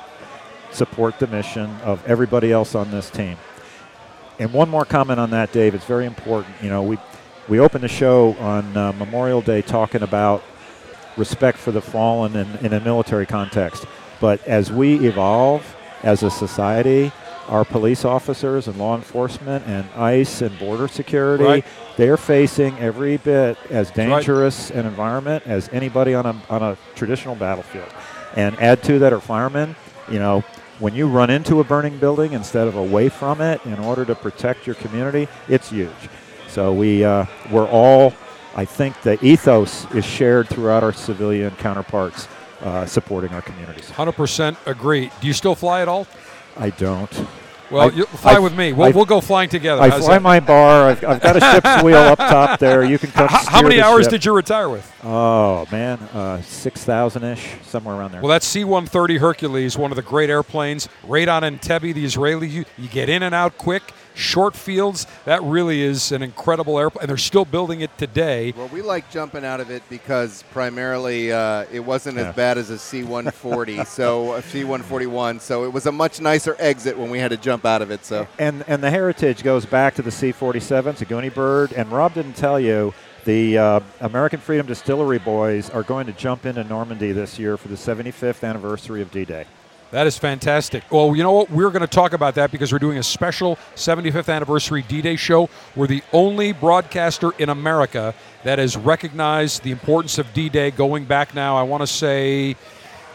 support 0.70 1.18
the 1.18 1.26
mission 1.26 1.70
of 1.82 2.04
everybody 2.06 2.52
else 2.52 2.74
on 2.74 2.90
this 2.90 3.10
team. 3.10 3.36
And 4.38 4.52
one 4.52 4.70
more 4.70 4.84
comment 4.84 5.20
on 5.20 5.30
that, 5.30 5.52
Dave. 5.52 5.74
It's 5.74 5.84
very 5.84 6.06
important. 6.06 6.54
You 6.62 6.70
know, 6.70 6.82
we 6.82 6.98
we 7.48 7.58
opened 7.58 7.84
the 7.84 7.88
show 7.88 8.34
on 8.38 8.76
uh, 8.76 8.92
Memorial 8.92 9.42
Day 9.42 9.62
talking 9.62 10.02
about 10.02 10.42
respect 11.16 11.58
for 11.58 11.72
the 11.72 11.82
fallen 11.82 12.36
in, 12.36 12.56
in 12.64 12.72
a 12.72 12.80
military 12.80 13.26
context. 13.26 13.84
But 14.20 14.46
as 14.46 14.72
we 14.72 15.06
evolve 15.06 15.76
as 16.02 16.22
a 16.22 16.30
society, 16.30 17.12
our 17.48 17.64
police 17.64 18.04
officers 18.04 18.68
and 18.68 18.78
law 18.78 18.94
enforcement 18.96 19.66
and 19.66 19.84
ICE 19.96 20.42
and 20.42 20.58
border 20.58 20.88
security, 20.88 21.44
Right. 21.44 21.64
they 21.96 22.08
are 22.08 22.16
facing 22.16 22.78
every 22.78 23.16
bit 23.16 23.56
as 23.70 23.88
right. 23.88 23.96
dangerous 23.96 24.70
an 24.70 24.86
environment 24.86 25.42
as 25.46 25.68
anybody 25.72 26.14
on 26.14 26.26
a, 26.26 26.42
on 26.48 26.62
a 26.62 26.76
traditional 26.94 27.34
battlefield. 27.34 27.88
And 28.36 28.58
add 28.60 28.82
to 28.84 28.98
that 29.00 29.12
our 29.12 29.20
firemen. 29.20 29.76
You 30.10 30.18
know, 30.18 30.44
when 30.78 30.94
you 30.94 31.06
run 31.06 31.30
into 31.30 31.60
a 31.60 31.64
burning 31.64 31.98
building 31.98 32.32
instead 32.32 32.66
of 32.68 32.76
away 32.76 33.08
from 33.08 33.40
it 33.40 33.64
in 33.66 33.78
order 33.78 34.04
to 34.04 34.14
protect 34.14 34.66
your 34.66 34.74
community, 34.76 35.28
it's 35.48 35.70
huge. 35.70 35.90
So 36.48 36.72
we 36.72 37.04
uh, 37.04 37.26
we're 37.50 37.68
all, 37.68 38.12
I 38.56 38.64
think, 38.64 39.00
the 39.02 39.22
ethos 39.24 39.86
is 39.94 40.04
shared 40.04 40.48
throughout 40.48 40.82
our 40.82 40.92
civilian 40.92 41.50
counterparts 41.56 42.26
uh, 42.62 42.86
supporting 42.86 43.32
our 43.32 43.42
communities. 43.42 43.90
100% 43.90 44.56
agree. 44.66 45.10
Do 45.20 45.26
you 45.26 45.32
still 45.32 45.54
fly 45.54 45.82
at 45.82 45.88
all? 45.88 46.06
I 46.56 46.70
don't. 46.70 47.26
Well, 47.70 47.88
I- 47.90 47.94
you 47.94 48.04
fly 48.04 48.34
I- 48.34 48.38
with 48.38 48.54
me. 48.54 48.72
We'll, 48.74 48.88
I- 48.88 48.90
we'll 48.90 49.06
go 49.06 49.20
flying 49.22 49.48
together. 49.48 49.80
I 49.80 49.88
How's 49.88 50.04
fly 50.04 50.14
that? 50.16 50.22
my 50.22 50.40
bar. 50.40 50.88
I've, 50.90 51.02
I've 51.04 51.20
got 51.22 51.36
a 51.36 51.40
ship's 51.52 51.82
wheel 51.82 51.96
up 51.96 52.18
top 52.18 52.58
there. 52.60 52.84
You 52.84 52.98
can 52.98 53.10
come. 53.10 53.28
How, 53.28 53.44
how 53.46 53.62
many 53.62 53.80
hours 53.80 54.04
ship. 54.04 54.10
did 54.10 54.24
you 54.26 54.34
retire 54.34 54.68
with? 54.68 54.90
Oh 55.02 55.66
man, 55.72 55.98
uh, 56.12 56.42
six 56.42 56.84
thousand 56.84 57.24
ish, 57.24 57.48
somewhere 57.64 57.96
around 57.96 58.12
there. 58.12 58.20
Well, 58.20 58.28
that 58.28 58.42
C-130 58.42 59.18
Hercules, 59.18 59.78
one 59.78 59.90
of 59.90 59.96
the 59.96 60.02
great 60.02 60.28
airplanes. 60.28 60.88
Raid 61.04 61.30
on 61.30 61.42
Entebbe, 61.44 61.94
the 61.94 62.04
Israeli, 62.04 62.46
you, 62.46 62.64
you 62.76 62.88
get 62.88 63.08
in 63.08 63.22
and 63.22 63.34
out 63.34 63.56
quick, 63.56 63.82
short 64.14 64.54
fields. 64.56 65.06
That 65.24 65.42
really 65.42 65.82
is 65.82 66.12
an 66.12 66.22
incredible 66.22 66.78
airplane, 66.78 67.02
and 67.02 67.08
they're 67.10 67.16
still 67.16 67.44
building 67.44 67.80
it 67.80 67.96
today. 67.98 68.52
Well, 68.56 68.68
we 68.68 68.82
like 68.82 69.10
jumping 69.10 69.44
out 69.44 69.60
of 69.60 69.70
it 69.70 69.82
because 69.88 70.44
primarily 70.52 71.32
uh, 71.32 71.64
it 71.72 71.80
wasn't 71.80 72.16
Yeah. 72.18 72.28
as 72.30 72.34
bad 72.36 72.58
as 72.58 72.70
a 72.70 72.78
C-140, 72.78 73.86
so 73.86 74.34
a 74.34 74.42
C-141. 74.42 75.40
So 75.40 75.64
it 75.64 75.72
was 75.72 75.86
a 75.86 75.92
much 75.92 76.20
nicer 76.20 76.56
exit 76.58 76.98
when 76.98 77.10
we 77.10 77.18
had 77.18 77.30
to 77.30 77.36
jump 77.36 77.64
out 77.64 77.82
of 77.82 77.90
it. 77.90 78.04
So 78.04 78.26
and 78.38 78.64
and 78.66 78.82
the 78.82 78.90
heritage 78.90 79.42
goes 79.42 79.66
back 79.66 79.94
to 79.96 80.02
the 80.02 80.10
C-47, 80.10 80.98
Saguni 80.98 81.32
Bird. 81.32 81.72
And 81.72 81.90
Rob 81.90 82.14
didn't 82.14 82.34
tell 82.36 82.58
you 82.60 82.94
the 83.24 83.56
uh, 83.56 83.80
American 84.00 84.40
Freedom 84.40 84.66
Distillery 84.66 85.18
boys 85.18 85.70
are 85.70 85.82
going 85.84 86.06
to 86.06 86.12
jump 86.12 86.44
into 86.44 86.64
Normandy 86.64 87.12
this 87.12 87.38
year 87.38 87.56
for 87.56 87.68
the 87.68 87.76
75th 87.76 88.42
anniversary 88.48 89.00
of 89.00 89.10
D-Day. 89.12 89.46
That 89.92 90.06
is 90.06 90.16
fantastic. 90.16 90.84
Well, 90.90 91.14
you 91.14 91.22
know 91.22 91.32
what? 91.32 91.50
We're 91.50 91.68
going 91.68 91.82
to 91.82 91.86
talk 91.86 92.14
about 92.14 92.34
that 92.36 92.50
because 92.50 92.72
we're 92.72 92.78
doing 92.78 92.96
a 92.96 93.02
special 93.02 93.56
75th 93.76 94.32
anniversary 94.34 94.80
D 94.88 95.02
Day 95.02 95.16
show. 95.16 95.50
We're 95.76 95.86
the 95.86 96.02
only 96.14 96.52
broadcaster 96.52 97.32
in 97.38 97.50
America 97.50 98.14
that 98.42 98.58
has 98.58 98.74
recognized 98.74 99.64
the 99.64 99.70
importance 99.70 100.16
of 100.16 100.32
D 100.32 100.48
Day 100.48 100.70
going 100.70 101.04
back 101.04 101.34
now, 101.34 101.58
I 101.58 101.62
want 101.64 101.82
to 101.82 101.86
say 101.86 102.56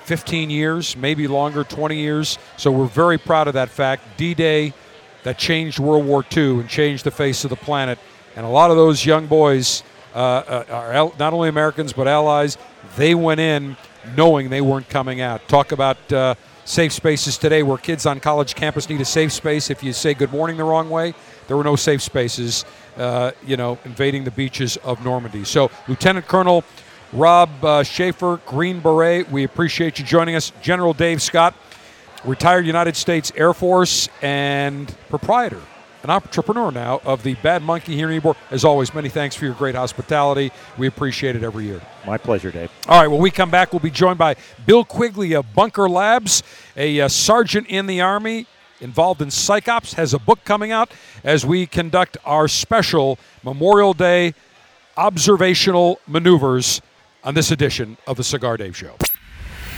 15 0.04 0.52
years, 0.52 0.96
maybe 0.96 1.28
longer, 1.28 1.64
20 1.64 1.98
years. 1.98 2.38
So 2.58 2.72
we're 2.72 2.86
very 2.86 3.18
proud 3.18 3.48
of 3.48 3.56
that 3.56 3.70
fact. 3.70 4.04
D 4.16 4.36
Day 4.36 4.72
that 5.24 5.40
changed 5.40 5.80
World 5.80 6.06
War 6.06 6.24
II 6.36 6.60
and 6.60 6.70
changed 6.70 7.06
the 7.06 7.12
face 7.12 7.44
of 7.44 7.50
the 7.50 7.56
planet. 7.56 7.98
And 8.36 8.46
a 8.46 8.50
lot 8.50 8.70
of 8.70 8.78
those 8.78 9.04
young 9.04 9.26
boys 9.26 9.82
uh, 10.14 10.18
uh, 10.20 10.66
are 10.70 11.12
not 11.18 11.34
only 11.34 11.50
Americans 11.50 11.92
but 11.92 12.08
allies. 12.08 12.56
They 12.98 13.16
went 13.16 13.40
in 13.40 13.78
knowing 14.16 14.50
they 14.50 14.62
weren't 14.62 14.90
coming 14.90 15.22
out. 15.22 15.48
Talk 15.48 15.72
about 15.72 16.14
uh, 16.14 16.36
safe 16.68 16.92
spaces 16.92 17.38
today 17.38 17.64
where 17.64 17.78
kids 17.78 18.06
on 18.06 18.20
college 18.20 18.54
campus 18.54 18.90
need 18.90 19.00
a 19.00 19.06
safe 19.06 19.32
space. 19.32 19.70
If 19.70 19.82
you 19.82 19.94
say 19.94 20.14
good 20.14 20.32
morning 20.32 20.58
the 20.58 20.66
wrong 20.66 20.90
way, 20.90 21.14
there 21.48 21.56
were 21.56 21.64
no 21.64 21.78
safe 21.78 22.02
spaces, 22.02 22.66
uh, 22.98 23.32
you 23.46 23.56
know, 23.56 23.78
invading 23.86 24.26
the 24.26 24.32
beaches 24.32 24.76
of 24.78 25.04
Normandy. 25.04 25.46
So, 25.46 25.72
Lieutenant 25.88 26.28
Colonel 26.28 26.66
Rob 27.14 27.64
uh, 27.64 27.84
Schaefer, 27.84 28.42
Green 28.46 28.82
Beret, 28.82 29.32
we 29.32 29.46
appreciate 29.46 29.98
you 29.98 30.04
joining 30.04 30.36
us. 30.36 30.52
General 30.62 30.94
Dave 30.94 31.22
Scott, 31.22 31.56
retired 32.26 32.66
United 32.66 32.98
States 32.98 33.32
Air 33.38 33.54
Force 33.54 34.10
and 34.22 34.94
proprietor, 35.08 35.62
an 36.04 36.10
entrepreneur 36.10 36.72
now 36.72 37.02
of 37.04 37.24
the 37.24 37.36
Bad 37.36 37.64
Monkey 37.64 37.96
here 37.96 38.12
in 38.12 38.22
Ybor. 38.22 38.36
As 38.52 38.64
always, 38.64 38.94
many 38.94 39.10
thanks 39.10 39.36
for 39.36 39.46
your 39.46 39.54
great 39.54 39.76
hospitality. 39.76 40.52
We 40.78 40.88
appreciate 40.88 41.36
it 41.36 41.44
every 41.44 41.66
year. 41.66 41.82
My 42.06 42.18
pleasure, 42.18 42.52
Dave. 42.52 42.72
All 42.88 43.00
right, 43.00 43.08
when 43.08 43.22
we 43.22 43.32
come 43.32 43.50
back, 43.50 43.74
we'll 43.74 43.80
be 43.80 43.92
joined 43.92 44.18
by 44.18 44.36
Bill 44.66 44.86
Quigley 44.86 45.34
of 45.34 45.54
Bunker 45.54 45.90
Labs, 45.90 46.44
a 46.76 47.02
uh, 47.02 47.08
sergeant 47.08 47.68
in 47.68 47.88
the 47.88 48.02
Army 48.02 48.48
involved 48.80 49.22
in 49.22 49.30
psychops, 49.30 49.96
has 49.96 50.14
a 50.14 50.20
book 50.20 50.44
coming 50.44 50.72
out 50.72 50.92
as 51.24 51.46
we 51.46 51.66
conduct 51.66 52.18
our 52.26 52.48
special 52.48 53.18
Memorial 53.44 53.94
Day 53.94 54.34
observational 54.96 56.00
maneuvers 56.08 56.82
on 57.24 57.34
this 57.34 57.52
edition 57.52 57.98
of 58.08 58.18
the 58.18 58.24
Cigar 58.24 58.58
Dave 58.58 58.76
Show. 58.76 58.96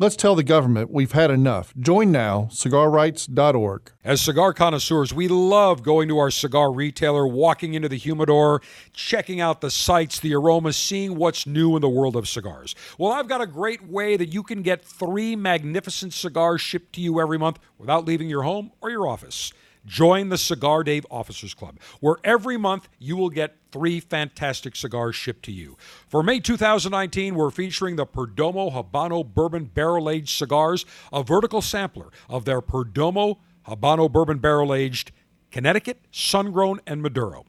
Let's 0.00 0.14
tell 0.14 0.36
the 0.36 0.44
government 0.44 0.92
we've 0.92 1.10
had 1.10 1.32
enough. 1.32 1.74
Join 1.76 2.12
now, 2.12 2.48
cigarrights.org. 2.52 3.90
As 4.04 4.20
cigar 4.20 4.54
connoisseurs, 4.54 5.12
we 5.12 5.26
love 5.26 5.82
going 5.82 6.06
to 6.06 6.18
our 6.18 6.30
cigar 6.30 6.70
retailer, 6.70 7.26
walking 7.26 7.74
into 7.74 7.88
the 7.88 7.96
humidor, 7.96 8.62
checking 8.92 9.40
out 9.40 9.60
the 9.60 9.72
sights, 9.72 10.20
the 10.20 10.36
aromas, 10.36 10.76
seeing 10.76 11.16
what's 11.16 11.48
new 11.48 11.74
in 11.74 11.82
the 11.82 11.88
world 11.88 12.14
of 12.14 12.28
cigars. 12.28 12.76
Well, 12.96 13.10
I've 13.10 13.26
got 13.26 13.40
a 13.40 13.46
great 13.46 13.88
way 13.88 14.16
that 14.16 14.32
you 14.32 14.44
can 14.44 14.62
get 14.62 14.84
three 14.84 15.34
magnificent 15.34 16.12
cigars 16.12 16.60
shipped 16.60 16.92
to 16.92 17.00
you 17.00 17.20
every 17.20 17.36
month 17.36 17.58
without 17.76 18.04
leaving 18.04 18.28
your 18.30 18.44
home 18.44 18.70
or 18.80 18.90
your 18.90 19.08
office. 19.08 19.52
Join 19.88 20.28
the 20.28 20.36
Cigar 20.36 20.84
Dave 20.84 21.06
Officers 21.10 21.54
Club, 21.54 21.80
where 22.00 22.16
every 22.22 22.58
month 22.58 22.90
you 22.98 23.16
will 23.16 23.30
get 23.30 23.56
three 23.72 24.00
fantastic 24.00 24.76
cigars 24.76 25.16
shipped 25.16 25.44
to 25.46 25.52
you. 25.52 25.78
For 26.08 26.22
May 26.22 26.40
2019, 26.40 27.34
we're 27.34 27.50
featuring 27.50 27.96
the 27.96 28.06
Perdomo 28.06 28.70
Habano 28.70 29.24
Bourbon 29.24 29.64
Barrel 29.64 30.10
Aged 30.10 30.28
Cigars, 30.28 30.84
a 31.10 31.22
vertical 31.22 31.62
sampler 31.62 32.10
of 32.28 32.44
their 32.44 32.60
Perdomo 32.60 33.38
Habano 33.66 34.12
Bourbon 34.12 34.38
Barrel 34.38 34.74
Aged 34.74 35.10
Connecticut, 35.50 36.02
Sun 36.12 36.52
Grown, 36.52 36.80
and 36.86 37.00
Maduro. 37.00 37.46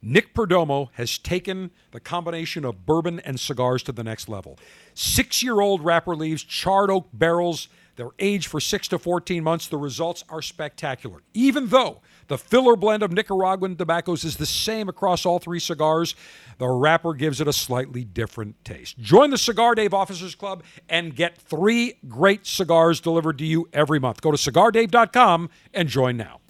Nick 0.00 0.34
Perdomo 0.34 0.88
has 0.92 1.18
taken 1.18 1.70
the 1.90 2.00
combination 2.00 2.64
of 2.64 2.86
bourbon 2.86 3.20
and 3.20 3.38
cigars 3.38 3.82
to 3.82 3.92
the 3.92 4.04
next 4.04 4.28
level. 4.28 4.58
Six 4.94 5.42
year 5.42 5.60
old 5.60 5.84
wrapper 5.84 6.16
leaves, 6.16 6.42
charred 6.42 6.90
oak 6.90 7.08
barrels, 7.12 7.68
they're 7.96 8.10
aged 8.18 8.48
for 8.48 8.60
6 8.60 8.88
to 8.88 8.98
14 8.98 9.42
months. 9.42 9.68
The 9.68 9.78
results 9.78 10.24
are 10.28 10.42
spectacular. 10.42 11.22
Even 11.34 11.68
though 11.68 12.00
the 12.28 12.38
filler 12.38 12.76
blend 12.76 13.02
of 13.02 13.12
Nicaraguan 13.12 13.76
tobaccos 13.76 14.24
is 14.24 14.36
the 14.36 14.46
same 14.46 14.88
across 14.88 15.24
all 15.26 15.38
three 15.38 15.60
cigars, 15.60 16.14
the 16.58 16.68
wrapper 16.68 17.14
gives 17.14 17.40
it 17.40 17.48
a 17.48 17.52
slightly 17.52 18.04
different 18.04 18.62
taste. 18.64 18.98
Join 18.98 19.30
the 19.30 19.38
Cigar 19.38 19.74
Dave 19.74 19.94
Officers 19.94 20.34
Club 20.34 20.62
and 20.88 21.16
get 21.16 21.38
three 21.38 21.94
great 22.08 22.46
cigars 22.46 23.00
delivered 23.00 23.38
to 23.38 23.44
you 23.44 23.68
every 23.72 23.98
month. 23.98 24.20
Go 24.20 24.30
to 24.30 24.36
cigardave.com 24.36 25.50
and 25.72 25.88
join 25.88 26.16
now. 26.16 26.40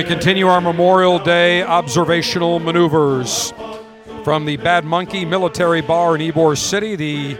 We 0.00 0.06
continue 0.06 0.46
our 0.46 0.62
Memorial 0.62 1.18
Day 1.18 1.62
observational 1.62 2.58
maneuvers 2.58 3.52
from 4.24 4.46
the 4.46 4.56
Bad 4.56 4.86
Monkey 4.86 5.26
Military 5.26 5.82
Bar 5.82 6.16
in 6.16 6.22
Ybor 6.22 6.56
City, 6.56 6.96
the 6.96 7.38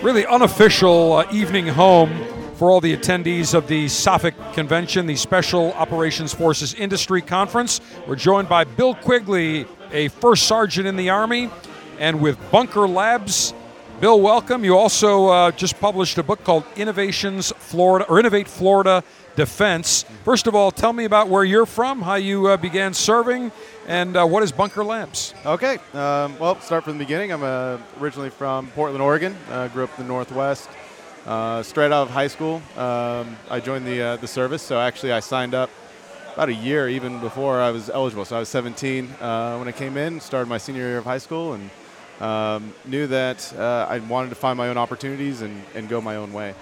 really 0.00 0.24
unofficial 0.24 1.12
uh, 1.12 1.26
evening 1.30 1.66
home 1.66 2.24
for 2.54 2.70
all 2.70 2.80
the 2.80 2.96
attendees 2.96 3.52
of 3.52 3.68
the 3.68 3.88
SOFIC 3.88 4.54
convention, 4.54 5.06
the 5.06 5.16
Special 5.16 5.74
Operations 5.74 6.32
Forces 6.32 6.72
Industry 6.72 7.20
Conference. 7.20 7.82
We're 8.06 8.16
joined 8.16 8.48
by 8.48 8.64
Bill 8.64 8.94
Quigley, 8.94 9.66
a 9.92 10.08
first 10.08 10.44
sergeant 10.44 10.86
in 10.86 10.96
the 10.96 11.10
Army, 11.10 11.50
and 11.98 12.22
with 12.22 12.38
Bunker 12.50 12.88
Labs. 12.88 13.52
Bill, 14.00 14.18
welcome. 14.18 14.64
You 14.64 14.78
also 14.78 15.26
uh, 15.26 15.50
just 15.50 15.78
published 15.78 16.16
a 16.16 16.22
book 16.22 16.42
called 16.42 16.64
Innovations 16.76 17.52
Florida 17.58 18.06
or 18.08 18.18
Innovate 18.18 18.48
Florida 18.48 19.04
Defense. 19.36 20.06
First 20.24 20.46
of 20.46 20.54
all, 20.54 20.70
tell 20.70 20.94
me 20.94 21.04
about 21.04 21.28
where 21.28 21.44
you're 21.44 21.66
from, 21.66 22.00
how 22.00 22.14
you 22.14 22.46
uh, 22.46 22.56
began 22.56 22.94
serving, 22.94 23.52
and 23.86 24.16
uh, 24.16 24.24
what 24.24 24.42
is 24.42 24.50
Bunker 24.50 24.82
Labs? 24.82 25.34
Okay. 25.44 25.76
Um, 25.92 26.38
well, 26.38 26.58
start 26.60 26.84
from 26.84 26.94
the 26.94 27.04
beginning. 27.04 27.32
I'm 27.32 27.42
uh, 27.42 27.76
originally 28.00 28.30
from 28.30 28.68
Portland, 28.68 29.02
Oregon. 29.02 29.36
Uh, 29.50 29.68
grew 29.68 29.84
up 29.84 29.90
in 29.98 30.06
the 30.06 30.08
Northwest. 30.08 30.70
Uh, 31.26 31.62
straight 31.62 31.92
out 31.92 32.04
of 32.04 32.10
high 32.10 32.28
school, 32.28 32.62
um, 32.78 33.36
I 33.50 33.60
joined 33.60 33.86
the 33.86 34.00
uh, 34.00 34.16
the 34.16 34.26
service. 34.26 34.62
So 34.62 34.80
actually, 34.80 35.12
I 35.12 35.20
signed 35.20 35.52
up 35.52 35.68
about 36.32 36.48
a 36.48 36.54
year 36.54 36.88
even 36.88 37.20
before 37.20 37.60
I 37.60 37.70
was 37.70 37.90
eligible. 37.90 38.24
So 38.24 38.36
I 38.36 38.38
was 38.38 38.48
17 38.48 39.10
uh, 39.20 39.56
when 39.58 39.68
I 39.68 39.72
came 39.72 39.98
in. 39.98 40.18
Started 40.20 40.48
my 40.48 40.58
senior 40.58 40.82
year 40.82 40.98
of 40.98 41.04
high 41.04 41.18
school 41.18 41.52
and 41.52 41.70
um, 42.22 42.72
knew 42.86 43.06
that 43.08 43.52
I 43.58 43.98
wanted 43.98 44.30
to 44.30 44.34
find 44.34 44.56
my 44.56 44.68
own 44.68 44.78
opportunities 44.78 45.42
and, 45.42 45.62
and 45.74 45.90
go 45.90 46.00
my 46.00 46.16
own 46.16 46.32
way. 46.32 46.54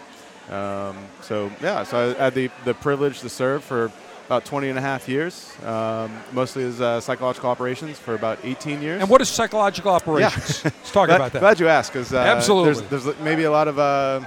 Um, 0.50 0.96
so 1.22 1.50
yeah, 1.62 1.84
so 1.84 2.14
I 2.18 2.24
had 2.24 2.34
the, 2.34 2.50
the 2.64 2.74
privilege 2.74 3.20
to 3.20 3.28
serve 3.28 3.64
for 3.64 3.90
about 4.26 4.44
20 4.44 4.70
and 4.70 4.78
a 4.78 4.82
half 4.82 5.08
years, 5.08 5.52
um, 5.64 6.10
mostly 6.32 6.64
as 6.64 6.80
uh, 6.80 7.00
psychological 7.00 7.50
operations 7.50 7.98
for 7.98 8.14
about 8.14 8.38
18 8.42 8.80
years. 8.80 9.00
And 9.00 9.10
what 9.10 9.20
is 9.20 9.28
psychological 9.28 9.90
operations? 9.92 10.64
Yeah. 10.64 10.70
Let's 10.78 10.92
talk 10.92 11.08
glad, 11.08 11.16
about 11.16 11.32
that. 11.32 11.40
Glad 11.40 11.60
you 11.60 11.68
asked, 11.68 11.92
because 11.92 12.12
uh, 12.12 12.18
Absolutely. 12.18 12.86
There's, 12.86 13.04
there's 13.04 13.20
maybe 13.20 13.44
a 13.44 13.50
lot 13.50 13.68
of 13.68 13.78
uh, 13.78 14.20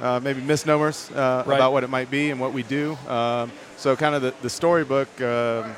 uh, 0.00 0.20
maybe 0.22 0.40
misnomers 0.40 1.10
uh, 1.10 1.44
Right. 1.46 1.56
about 1.56 1.72
what 1.72 1.84
it 1.84 1.90
might 1.90 2.10
be 2.10 2.30
and 2.30 2.40
what 2.40 2.52
we 2.52 2.62
do. 2.62 2.96
Um, 3.06 3.52
so 3.76 3.96
kind 3.96 4.14
of 4.14 4.22
the, 4.22 4.34
the 4.42 4.50
storybook, 4.50 5.08
um, 5.20 5.74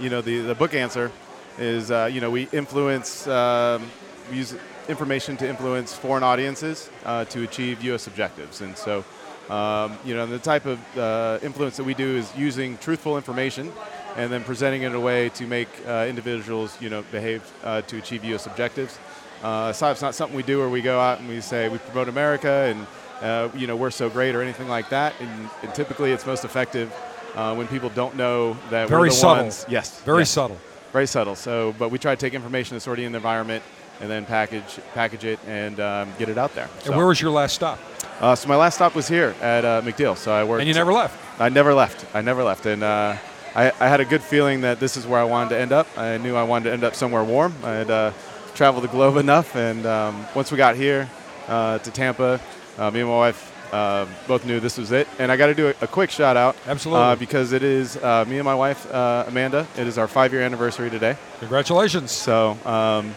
you 0.00 0.08
know, 0.10 0.20
the, 0.22 0.38
the 0.40 0.54
book 0.54 0.74
answer 0.74 1.10
is, 1.58 1.90
uh, 1.90 2.08
you 2.10 2.20
know, 2.20 2.30
we 2.30 2.48
influence, 2.52 3.26
um, 3.26 3.82
we 4.30 4.38
use 4.38 4.54
information 4.88 5.36
to 5.38 5.48
influence 5.48 5.94
foreign 5.94 6.22
audiences 6.22 6.90
uh, 7.04 7.24
to 7.26 7.42
achieve 7.42 7.82
U.S. 7.84 8.06
objectives. 8.06 8.60
And 8.60 8.76
so, 8.76 9.04
um, 9.50 9.98
you 10.04 10.14
know, 10.14 10.26
the 10.26 10.38
type 10.38 10.66
of 10.66 10.78
uh, 10.98 11.38
influence 11.42 11.76
that 11.76 11.84
we 11.84 11.94
do 11.94 12.16
is 12.16 12.34
using 12.36 12.78
truthful 12.78 13.16
information 13.16 13.72
and 14.16 14.30
then 14.30 14.44
presenting 14.44 14.82
it 14.82 14.88
in 14.88 14.94
a 14.94 15.00
way 15.00 15.28
to 15.30 15.46
make 15.46 15.68
uh, 15.86 16.06
individuals, 16.08 16.76
you 16.80 16.90
know, 16.90 17.02
behave 17.10 17.50
uh, 17.64 17.82
to 17.82 17.98
achieve 17.98 18.24
U.S. 18.24 18.46
objectives. 18.46 18.98
Uh, 19.42 19.72
so 19.72 19.90
it's 19.90 20.02
not 20.02 20.14
something 20.14 20.36
we 20.36 20.42
do 20.42 20.58
where 20.58 20.68
we 20.68 20.82
go 20.82 21.00
out 21.00 21.18
and 21.18 21.28
we 21.28 21.40
say 21.40 21.68
we 21.68 21.78
promote 21.78 22.08
America 22.08 22.48
and 22.48 22.86
uh, 23.22 23.48
you 23.56 23.66
know 23.66 23.74
we're 23.74 23.90
so 23.90 24.08
great 24.08 24.34
or 24.34 24.42
anything 24.42 24.68
like 24.68 24.88
that. 24.90 25.14
And, 25.20 25.50
and 25.62 25.74
typically, 25.74 26.12
it's 26.12 26.26
most 26.26 26.44
effective 26.44 26.92
uh, 27.34 27.54
when 27.54 27.66
people 27.68 27.88
don't 27.90 28.16
know 28.16 28.56
that 28.70 28.84
we're 28.88 28.96
Very 28.98 29.08
the 29.08 29.14
subtle. 29.14 29.44
ones. 29.44 29.66
Yes, 29.68 30.00
Very 30.02 30.20
yes. 30.20 30.30
subtle. 30.30 30.58
Very 30.92 31.06
subtle. 31.06 31.34
So, 31.34 31.74
but 31.78 31.88
we 31.90 31.98
try 31.98 32.14
to 32.14 32.20
take 32.20 32.34
information 32.34 32.74
that's 32.74 32.86
already 32.86 33.04
in 33.04 33.12
the 33.12 33.18
environment 33.18 33.64
and 34.00 34.10
then 34.10 34.24
package 34.24 34.80
package 34.94 35.24
it 35.24 35.38
and 35.46 35.78
um, 35.80 36.12
get 36.18 36.28
it 36.28 36.38
out 36.38 36.54
there. 36.54 36.68
And 36.86 36.96
where 36.96 37.06
was 37.06 37.20
your 37.20 37.30
last 37.30 37.54
stop? 37.54 37.78
Uh, 38.20 38.34
so 38.34 38.48
my 38.48 38.56
last 38.56 38.76
stop 38.76 38.94
was 38.94 39.08
here 39.08 39.34
at 39.40 39.64
uh, 39.64 39.82
MacDill. 39.82 40.16
So 40.16 40.32
I 40.32 40.44
worked. 40.44 40.60
And 40.60 40.68
you 40.68 40.74
never 40.74 40.92
left? 40.92 41.18
I 41.40 41.48
never 41.48 41.74
left. 41.74 42.04
I 42.14 42.20
never 42.20 42.44
left, 42.44 42.66
and 42.66 42.82
uh, 42.82 43.16
I, 43.54 43.70
I 43.80 43.88
had 43.88 44.00
a 44.00 44.04
good 44.04 44.22
feeling 44.22 44.60
that 44.62 44.80
this 44.80 44.96
is 44.96 45.06
where 45.06 45.20
I 45.20 45.24
wanted 45.24 45.50
to 45.50 45.58
end 45.58 45.72
up. 45.72 45.86
I 45.98 46.18
knew 46.18 46.36
I 46.36 46.42
wanted 46.42 46.64
to 46.64 46.72
end 46.72 46.84
up 46.84 46.94
somewhere 46.94 47.24
warm. 47.24 47.54
I 47.64 47.70
had 47.72 47.90
uh, 47.90 48.12
traveled 48.54 48.84
the 48.84 48.88
globe 48.88 49.16
enough, 49.26 49.56
and 49.56 49.84
um, 49.86 50.26
once 50.34 50.50
we 50.50 50.56
got 50.56 50.76
here 50.76 51.08
uh, 51.48 51.78
to 51.78 51.90
Tampa, 51.90 52.40
uh, 52.78 52.90
me 52.90 53.00
and 53.00 53.08
my 53.08 53.16
wife. 53.16 53.48
Uh, 53.72 54.04
both 54.28 54.44
knew 54.44 54.60
this 54.60 54.76
was 54.76 54.92
it, 54.92 55.08
and 55.18 55.32
I 55.32 55.38
got 55.38 55.46
to 55.46 55.54
do 55.54 55.68
a, 55.68 55.74
a 55.80 55.86
quick 55.86 56.10
shout 56.10 56.36
out, 56.36 56.56
Absolutely. 56.66 57.04
uh, 57.04 57.16
because 57.16 57.52
it 57.52 57.62
is 57.62 57.96
uh, 57.96 58.22
me 58.28 58.36
and 58.36 58.44
my 58.44 58.54
wife 58.54 58.84
uh, 58.92 59.24
Amanda. 59.26 59.66
It 59.78 59.86
is 59.86 59.96
our 59.96 60.06
five-year 60.06 60.42
anniversary 60.42 60.90
today. 60.90 61.16
Congratulations! 61.38 62.10
So, 62.12 62.58
um, 62.66 63.14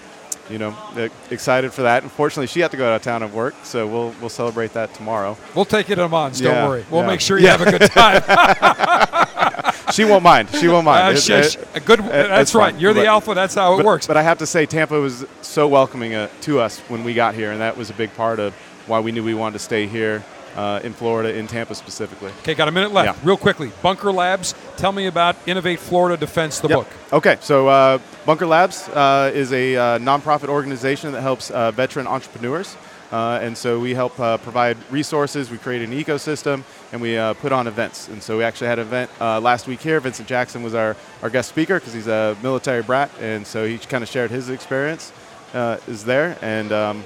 you 0.49 0.57
know, 0.59 0.75
excited 1.31 1.73
for 1.73 1.81
that. 1.83 2.03
Unfortunately, 2.03 2.47
she 2.47 2.59
had 2.59 2.71
to 2.71 2.77
go 2.77 2.87
out 2.89 2.95
of 2.95 3.01
town 3.01 3.23
and 3.23 3.33
work, 3.33 3.55
so 3.63 3.87
we'll 3.87 4.13
we'll 4.19 4.29
celebrate 4.29 4.73
that 4.73 4.93
tomorrow. 4.93 5.37
We'll 5.55 5.65
take 5.65 5.89
it 5.89 5.97
in 5.97 6.09
Mons. 6.11 6.39
Don't 6.39 6.69
worry. 6.69 6.85
We'll 6.89 7.01
yeah. 7.01 7.07
make 7.07 7.21
sure 7.21 7.37
you 7.37 7.45
Yeah. 7.45 7.57
have 7.57 7.67
a 7.67 7.77
good 7.77 7.91
time. 7.91 9.73
she 9.93 10.05
won't 10.05 10.23
mind. 10.23 10.49
She 10.49 10.67
won't 10.67 10.85
mind. 10.85 11.07
Uh, 11.07 11.11
It- 11.17 11.21
shush. 11.21 11.55
it- 11.55 11.67
A 11.75 11.79
good- 11.79 11.99
that's 11.99 12.53
right. 12.55 12.71
fine. 12.71 12.79
You're 12.79 12.93
the 12.93 13.05
alpha. 13.07 13.33
That's 13.33 13.55
how 13.55 13.73
it 13.73 13.77
but- 13.77 13.85
works. 13.85 14.07
But 14.07 14.17
I 14.17 14.21
have 14.23 14.37
to 14.39 14.45
say, 14.47 14.65
Tampa 14.65 14.99
was 14.99 15.25
so 15.41 15.67
welcoming 15.67 16.13
uh, 16.13 16.29
to 16.41 16.59
us 16.59 16.79
when 16.89 17.03
we 17.03 17.13
got 17.13 17.33
here, 17.35 17.51
and 17.51 17.61
that 17.61 17.75
was 17.77 17.89
a 17.89 17.93
big 17.93 18.13
part 18.15 18.39
of 18.39 18.53
why 18.87 18.99
we 18.99 19.11
knew 19.11 19.23
we 19.23 19.33
wanted 19.33 19.53
to 19.53 19.63
stay 19.63 19.87
here 19.87 20.23
uh, 20.55 20.79
in 20.83 20.93
Florida, 20.93 21.35
in 21.35 21.47
Tampa 21.47 21.75
specifically. 21.75 22.31
Okay, 22.39 22.55
got 22.55 22.67
a 22.67 22.71
minute 22.71 22.93
left. 22.93 23.17
Yeah. 23.17 23.27
Real 23.27 23.37
quickly, 23.37 23.71
Bunker 23.81 24.11
Labs. 24.11 24.55
Tell 24.77 24.91
me 24.91 25.07
about 25.07 25.35
Innovate 25.45 25.79
Florida 25.79 26.17
Defense, 26.17 26.59
the 26.59 26.69
Yep. 26.69 26.77
book. 26.77 26.87
Okay, 27.13 27.37
so 27.41 27.67
uh, 27.67 27.99
Bunker 28.25 28.45
Labs 28.47 28.87
uh, 28.89 29.31
is 29.33 29.51
a 29.53 29.75
uh, 29.75 29.99
nonprofit 29.99 30.47
organization 30.49 31.11
that 31.11 31.21
helps 31.21 31.51
uh, 31.51 31.71
veteran 31.71 32.07
entrepreneurs. 32.07 32.75
Uh, 33.11 33.39
and 33.41 33.55
so 33.55 33.79
we 33.79 33.93
help 33.93 34.19
uh, 34.19 34.37
provide 34.37 34.75
resources, 34.89 35.51
we 35.51 35.57
create 35.57 35.81
an 35.81 35.91
ecosystem, 35.91 36.63
and 36.91 36.99
we 36.99 37.15
uh, 37.17 37.33
put 37.35 37.51
on 37.51 37.67
events. 37.67 38.09
And 38.09 38.21
so 38.21 38.37
we 38.37 38.43
actually 38.43 38.67
had 38.67 38.79
an 38.79 38.87
event 38.87 39.11
uh, 39.21 39.39
last 39.39 39.67
week 39.67 39.79
here. 39.79 39.99
Vincent 39.99 40.27
Jackson 40.27 40.63
was 40.63 40.73
our, 40.73 40.97
our 41.21 41.29
guest 41.29 41.49
speaker 41.49 41.79
because 41.79 41.93
he's 41.93 42.07
a 42.07 42.35
military 42.41 42.81
brat, 42.81 43.11
and 43.21 43.45
so 43.45 43.65
he 43.67 43.77
kind 43.77 44.03
of 44.03 44.09
shared 44.09 44.31
his 44.31 44.49
experience 44.49 45.13
uh, 45.53 45.77
is 45.87 46.03
there. 46.03 46.37
And 46.41 46.71
um, 46.71 47.03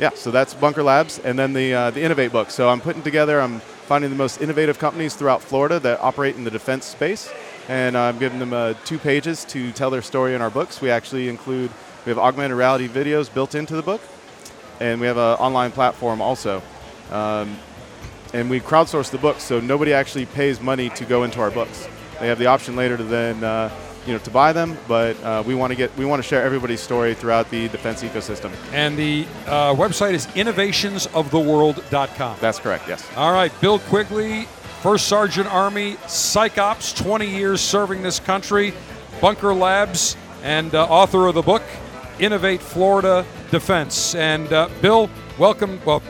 yeah, 0.00 0.10
so 0.14 0.30
that's 0.30 0.54
Bunker 0.54 0.82
Labs, 0.82 1.18
and 1.18 1.38
then 1.38 1.52
the 1.52 1.74
uh, 1.74 1.90
the 1.90 2.02
Innovate 2.02 2.32
book. 2.32 2.50
So 2.50 2.70
I'm 2.70 2.80
putting 2.80 3.02
together, 3.02 3.38
I'm 3.38 3.60
finding 3.60 4.08
the 4.08 4.16
most 4.16 4.40
innovative 4.40 4.78
companies 4.78 5.14
throughout 5.14 5.42
Florida 5.42 5.78
that 5.80 6.00
operate 6.00 6.36
in 6.36 6.44
the 6.44 6.50
defense 6.50 6.86
space, 6.86 7.30
and 7.68 7.98
I'm 7.98 8.18
giving 8.18 8.38
them 8.38 8.54
uh, 8.54 8.74
two 8.86 8.98
pages 8.98 9.44
to 9.46 9.72
tell 9.72 9.90
their 9.90 10.00
story 10.00 10.34
in 10.34 10.40
our 10.40 10.48
books. 10.48 10.80
We 10.80 10.90
actually 10.90 11.28
include 11.28 11.70
we 12.06 12.10
have 12.10 12.18
augmented 12.18 12.56
reality 12.56 12.88
videos 12.88 13.32
built 13.32 13.54
into 13.54 13.76
the 13.76 13.82
book, 13.82 14.00
and 14.80 15.02
we 15.02 15.06
have 15.06 15.18
an 15.18 15.36
online 15.38 15.70
platform 15.70 16.22
also. 16.22 16.62
Um, 17.10 17.58
and 18.32 18.48
we 18.48 18.60
crowdsource 18.60 19.10
the 19.10 19.18
books, 19.18 19.42
so 19.42 19.60
nobody 19.60 19.92
actually 19.92 20.24
pays 20.24 20.62
money 20.62 20.88
to 20.90 21.04
go 21.04 21.24
into 21.24 21.40
our 21.40 21.50
books. 21.50 21.86
They 22.20 22.28
have 22.28 22.38
the 22.38 22.46
option 22.46 22.74
later 22.74 22.96
to 22.96 23.04
then, 23.04 23.44
uh, 23.44 23.70
you 24.06 24.12
know, 24.12 24.18
to 24.20 24.30
buy 24.30 24.52
them, 24.52 24.76
but 24.88 25.20
uh, 25.22 25.42
we 25.46 25.54
want 25.54 25.70
to 25.70 25.76
get, 25.76 25.96
we 25.96 26.04
want 26.04 26.22
to 26.22 26.28
share 26.28 26.42
everybody's 26.42 26.80
story 26.80 27.14
throughout 27.14 27.48
the 27.50 27.68
defense 27.68 28.02
ecosystem. 28.02 28.52
And 28.72 28.96
the 28.96 29.26
uh, 29.46 29.74
website 29.74 30.14
is 30.14 30.26
innovationsoftheworld.com. 30.28 32.36
That's 32.40 32.58
correct. 32.58 32.88
Yes. 32.88 33.06
All 33.16 33.32
right, 33.32 33.52
Bill 33.60 33.78
Quigley, 33.78 34.44
First 34.82 35.08
Sergeant 35.08 35.52
Army, 35.52 35.96
Psych 36.06 36.56
Ops, 36.58 36.92
20 36.94 37.26
years 37.26 37.60
serving 37.60 38.02
this 38.02 38.18
country, 38.18 38.72
Bunker 39.20 39.52
Labs, 39.52 40.16
and 40.42 40.74
uh, 40.74 40.86
author 40.86 41.26
of 41.26 41.34
the 41.34 41.42
book, 41.42 41.62
Innovate 42.18 42.62
Florida 42.62 43.26
Defense. 43.50 44.14
And 44.14 44.50
uh, 44.52 44.68
Bill, 44.80 45.10
welcome. 45.38 45.80
Well, 45.84 46.02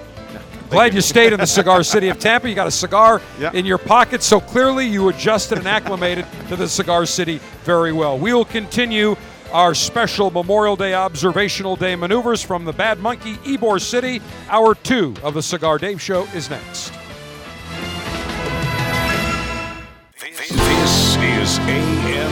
glad 0.71 0.95
you 0.95 1.01
stayed 1.01 1.33
in 1.33 1.41
the 1.41 1.47
cigar 1.47 1.83
city 1.83 2.09
of 2.09 2.19
Tampa. 2.19 2.49
You 2.49 2.55
got 2.55 2.67
a 2.67 2.71
cigar 2.71 3.21
Yeah. 3.39 3.51
in 3.53 3.67
your 3.67 3.79
pocket, 3.79 4.23
so 4.23 4.41
clearly 4.41 4.87
you 4.87 5.09
adjusted 5.09 5.59
and 5.59 5.67
acclimated 5.69 6.27
to 6.49 6.57
the 6.57 6.69
cigar 6.69 7.07
city 7.07 7.41
very 7.65 7.93
well. 7.93 8.17
We 8.19 8.33
will 8.33 8.45
continue 8.45 9.17
our 9.53 9.75
special 9.75 10.31
Memorial 10.31 10.77
Day 10.77 10.95
Observational 10.95 11.75
Day 11.75 11.97
maneuvers 11.97 12.41
from 12.41 12.65
the 12.65 12.73
Bad 12.73 13.01
Monkey, 13.01 13.35
Ybor 13.39 13.81
City. 13.81 14.23
Hour 14.49 14.77
two 14.77 15.15
of 15.25 15.35
the 15.35 15.43
Cigar 15.43 15.77
Dave 15.79 16.01
Show 16.01 16.23
is 16.35 16.49
next. 16.49 16.93
This 20.21 21.17
is 21.17 21.59
AMEN, 21.59 22.31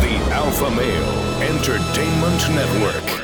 the 0.00 0.32
Alpha 0.32 0.70
Male 0.70 1.42
Entertainment 1.42 2.48
Network. 2.54 3.23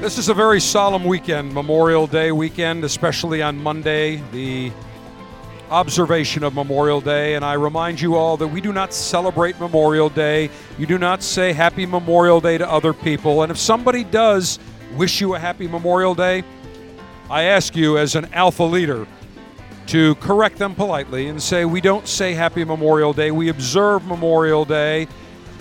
This 0.00 0.16
is 0.16 0.28
a 0.28 0.34
very 0.34 0.60
solemn 0.60 1.04
weekend, 1.04 1.52
Memorial 1.52 2.06
Day 2.06 2.30
weekend, 2.30 2.84
especially 2.84 3.42
on 3.42 3.60
Monday, 3.60 4.22
the 4.30 4.70
observation 5.70 6.44
of 6.44 6.54
Memorial 6.54 7.00
Day. 7.00 7.34
And 7.34 7.44
I 7.44 7.54
remind 7.54 8.00
you 8.00 8.14
all 8.14 8.36
that 8.36 8.46
we 8.46 8.60
do 8.60 8.72
not 8.72 8.94
celebrate 8.94 9.58
Memorial 9.58 10.08
Day. 10.08 10.50
You 10.78 10.86
do 10.86 10.98
not 10.98 11.24
say 11.24 11.52
Happy 11.52 11.84
Memorial 11.84 12.40
Day 12.40 12.58
to 12.58 12.70
other 12.70 12.92
people. 12.92 13.42
And 13.42 13.50
if 13.50 13.58
somebody 13.58 14.04
does 14.04 14.60
wish 14.94 15.20
you 15.20 15.34
a 15.34 15.38
Happy 15.38 15.66
Memorial 15.66 16.14
Day, 16.14 16.44
I 17.28 17.42
ask 17.42 17.74
you 17.74 17.98
as 17.98 18.14
an 18.14 18.32
alpha 18.32 18.62
leader 18.62 19.04
to 19.88 20.14
correct 20.16 20.58
them 20.58 20.76
politely 20.76 21.26
and 21.26 21.42
say, 21.42 21.64
We 21.64 21.80
don't 21.80 22.06
say 22.06 22.34
Happy 22.34 22.64
Memorial 22.64 23.12
Day, 23.12 23.32
we 23.32 23.48
observe 23.48 24.06
Memorial 24.06 24.64
Day. 24.64 25.08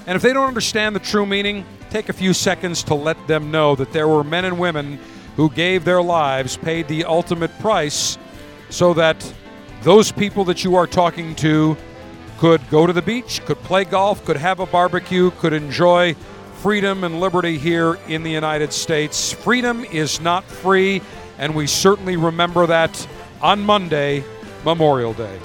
And 0.06 0.16
if 0.16 0.22
they 0.22 0.32
don't 0.32 0.48
understand 0.48 0.96
the 0.96 1.00
true 1.00 1.26
meaning, 1.26 1.66
take 1.90 2.10
a 2.10 2.14
few 2.14 2.34
seconds 2.34 2.84
to 2.84 2.94
let 2.94 3.28
them 3.28 3.52
know 3.52 3.76
that 3.76 3.92
there 3.92 4.08
were 4.08 4.24
men 4.24 4.46
and 4.46 4.60
women 4.60 5.00
who 5.36 5.50
gave 5.50 5.86
their 5.86 6.02
lives, 6.02 6.58
paid 6.58 6.88
the 6.88 7.06
ultimate 7.06 7.58
price, 7.60 8.18
so 8.70 8.94
that 8.94 9.34
those 9.82 10.12
people 10.12 10.44
that 10.46 10.64
you 10.64 10.76
are 10.76 10.88
talking 10.88 11.36
to 11.36 11.78
could 12.38 12.62
go 12.70 12.86
to 12.86 12.94
the 12.94 13.02
beach, 13.02 13.44
could 13.46 13.58
play 13.60 13.84
golf, 13.84 14.24
could 14.26 14.38
have 14.38 14.60
a 14.60 14.66
barbecue, 14.66 15.32
could 15.32 15.54
enjoy 15.54 16.14
freedom 16.56 17.04
and 17.04 17.20
liberty 17.20 17.58
here 17.58 17.98
in 18.08 18.24
the 18.24 18.32
United 18.32 18.74
States. 18.74 19.32
Freedom 19.32 19.84
is 19.86 20.20
not 20.20 20.44
free, 20.44 21.02
and 21.38 21.56
we 21.56 21.68
certainly 21.68 22.18
remember 22.18 22.66
that 22.68 23.08
on 23.42 23.60
Monday, 23.62 24.24
Memorial 24.66 25.14
Day. 25.14 25.40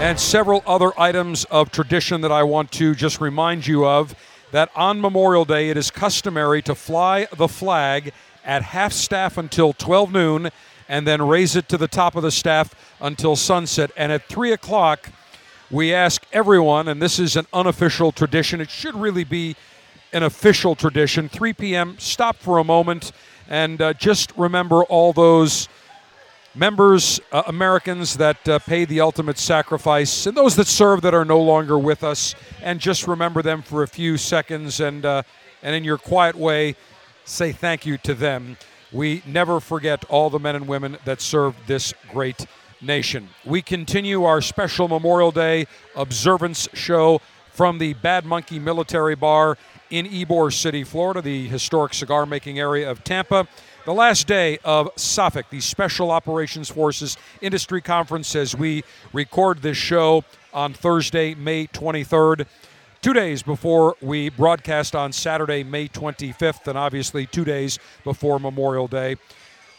And 0.00 0.20
several 0.20 0.62
other 0.64 0.92
items 0.96 1.44
of 1.46 1.72
tradition 1.72 2.20
that 2.20 2.30
I 2.30 2.44
want 2.44 2.70
to 2.72 2.94
just 2.94 3.20
remind 3.20 3.66
you 3.66 3.84
of 3.84 4.14
that 4.52 4.70
on 4.76 5.00
Memorial 5.00 5.44
Day 5.44 5.70
it 5.70 5.76
is 5.76 5.90
customary 5.90 6.62
to 6.62 6.74
fly 6.76 7.26
the 7.36 7.48
flag 7.48 8.12
at 8.44 8.62
half 8.62 8.92
staff 8.92 9.36
until 9.36 9.72
12 9.72 10.12
noon, 10.12 10.50
and 10.88 11.04
then 11.04 11.20
raise 11.20 11.56
it 11.56 11.68
to 11.70 11.76
the 11.76 11.88
top 11.88 12.14
of 12.14 12.22
the 12.22 12.30
staff 12.30 12.74
until 13.00 13.34
sunset. 13.34 13.90
And 13.96 14.12
at 14.12 14.28
3 14.28 14.52
o'clock, 14.52 15.10
we 15.68 15.92
ask 15.92 16.22
everyone, 16.32 16.86
and 16.86 17.02
this 17.02 17.18
is 17.18 17.34
an 17.34 17.46
unofficial 17.52 18.12
tradition, 18.12 18.60
it 18.60 18.70
should 18.70 18.94
really 18.94 19.24
be 19.24 19.56
an 20.12 20.22
official 20.22 20.76
tradition 20.76 21.28
3 21.28 21.52
p.m., 21.54 21.96
stop 21.98 22.36
for 22.36 22.58
a 22.58 22.64
moment 22.64 23.10
and 23.48 23.82
uh, 23.82 23.92
just 23.94 24.32
remember 24.36 24.84
all 24.84 25.12
those 25.12 25.68
members, 26.54 27.20
uh, 27.32 27.42
Americans 27.46 28.16
that 28.16 28.48
uh, 28.48 28.58
paid 28.58 28.88
the 28.88 29.00
ultimate 29.00 29.38
sacrifice, 29.38 30.26
and 30.26 30.36
those 30.36 30.56
that 30.56 30.66
serve 30.66 31.02
that 31.02 31.14
are 31.14 31.24
no 31.24 31.40
longer 31.40 31.78
with 31.78 32.02
us, 32.02 32.34
and 32.62 32.80
just 32.80 33.06
remember 33.06 33.42
them 33.42 33.62
for 33.62 33.82
a 33.82 33.86
few 33.86 34.16
seconds 34.16 34.80
and, 34.80 35.04
uh, 35.04 35.22
and 35.62 35.74
in 35.74 35.84
your 35.84 35.98
quiet 35.98 36.34
way, 36.34 36.74
say 37.24 37.52
thank 37.52 37.86
you 37.86 37.98
to 37.98 38.14
them. 38.14 38.56
We 38.92 39.22
never 39.26 39.60
forget 39.60 40.04
all 40.08 40.30
the 40.30 40.38
men 40.38 40.56
and 40.56 40.66
women 40.66 40.96
that 41.04 41.20
served 41.20 41.58
this 41.66 41.92
great 42.10 42.46
nation. 42.80 43.28
We 43.44 43.60
continue 43.60 44.24
our 44.24 44.40
special 44.40 44.88
Memorial 44.88 45.30
Day 45.30 45.66
observance 45.94 46.68
show 46.72 47.20
from 47.52 47.78
the 47.78 47.94
Bad 47.94 48.24
Monkey 48.24 48.58
Military 48.58 49.14
Bar 49.14 49.58
in 49.90 50.06
Ybor 50.06 50.52
City, 50.52 50.84
Florida, 50.84 51.20
the 51.20 51.48
historic 51.48 51.92
cigar 51.92 52.24
making 52.24 52.58
area 52.58 52.90
of 52.90 53.04
Tampa. 53.04 53.48
The 53.88 53.94
last 53.94 54.26
day 54.26 54.58
of 54.66 54.94
SOFIC, 54.96 55.48
the 55.48 55.62
Special 55.62 56.10
Operations 56.10 56.68
Forces 56.68 57.16
Industry 57.40 57.80
Conference, 57.80 58.36
as 58.36 58.54
we 58.54 58.84
record 59.14 59.62
this 59.62 59.78
show 59.78 60.24
on 60.52 60.74
Thursday, 60.74 61.34
May 61.34 61.68
23rd. 61.68 62.44
Two 63.00 63.14
days 63.14 63.42
before 63.42 63.96
we 64.02 64.28
broadcast 64.28 64.94
on 64.94 65.10
Saturday, 65.10 65.64
May 65.64 65.88
25th, 65.88 66.66
and 66.66 66.76
obviously 66.76 67.24
two 67.24 67.46
days 67.46 67.78
before 68.04 68.38
Memorial 68.38 68.88
Day. 68.88 69.16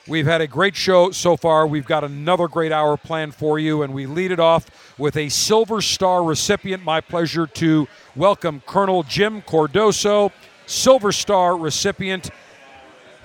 We've 0.07 0.25
had 0.25 0.41
a 0.41 0.47
great 0.47 0.75
show 0.75 1.11
so 1.11 1.37
far. 1.37 1.67
We've 1.67 1.85
got 1.85 2.03
another 2.03 2.47
great 2.47 2.71
hour 2.71 2.97
planned 2.97 3.35
for 3.35 3.59
you, 3.59 3.83
and 3.83 3.93
we 3.93 4.07
lead 4.07 4.31
it 4.31 4.39
off 4.39 4.97
with 4.97 5.17
a 5.17 5.29
Silver 5.29 5.81
Star 5.83 6.23
recipient. 6.23 6.83
My 6.83 6.99
pleasure 6.99 7.45
to 7.45 7.87
welcome 8.15 8.63
Colonel 8.65 9.03
Jim 9.03 9.43
Cardoso, 9.43 10.31
Silver 10.65 11.11
Star 11.11 11.55
recipient, 11.55 12.31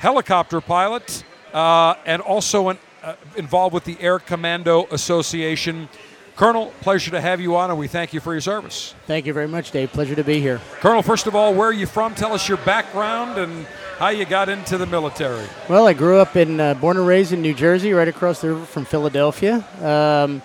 helicopter 0.04 0.60
pilot, 0.60 1.24
uh, 1.54 1.94
and 2.04 2.20
also 2.20 2.68
an, 2.68 2.78
uh, 3.02 3.14
involved 3.36 3.72
with 3.72 3.84
the 3.84 3.96
Air 4.00 4.18
Commando 4.18 4.86
Association. 4.90 5.88
Colonel, 6.36 6.74
pleasure 6.82 7.10
to 7.12 7.22
have 7.22 7.40
you 7.40 7.56
on, 7.56 7.70
and 7.70 7.78
we 7.78 7.88
thank 7.88 8.12
you 8.12 8.20
for 8.20 8.34
your 8.34 8.42
service. 8.42 8.94
Thank 9.06 9.24
you 9.24 9.32
very 9.32 9.48
much, 9.48 9.70
Dave. 9.70 9.90
Pleasure 9.92 10.14
to 10.14 10.22
be 10.22 10.40
here. 10.40 10.60
Colonel, 10.80 11.00
first 11.00 11.26
of 11.26 11.34
all, 11.34 11.54
where 11.54 11.68
are 11.68 11.72
you 11.72 11.86
from? 11.86 12.14
Tell 12.14 12.34
us 12.34 12.46
your 12.46 12.58
background 12.58 13.38
and 13.38 13.66
how 13.96 14.10
you 14.10 14.26
got 14.26 14.50
into 14.50 14.76
the 14.76 14.84
military. 14.84 15.46
Well, 15.70 15.86
I 15.86 15.94
grew 15.94 16.18
up 16.18 16.36
in, 16.36 16.60
uh, 16.60 16.74
born 16.74 16.98
and 16.98 17.06
raised 17.06 17.32
in 17.32 17.40
New 17.40 17.54
Jersey, 17.54 17.94
right 17.94 18.08
across 18.08 18.42
the 18.42 18.48
river 18.48 18.66
from 18.66 18.84
Philadelphia. 18.84 19.64
Um, 19.80 20.42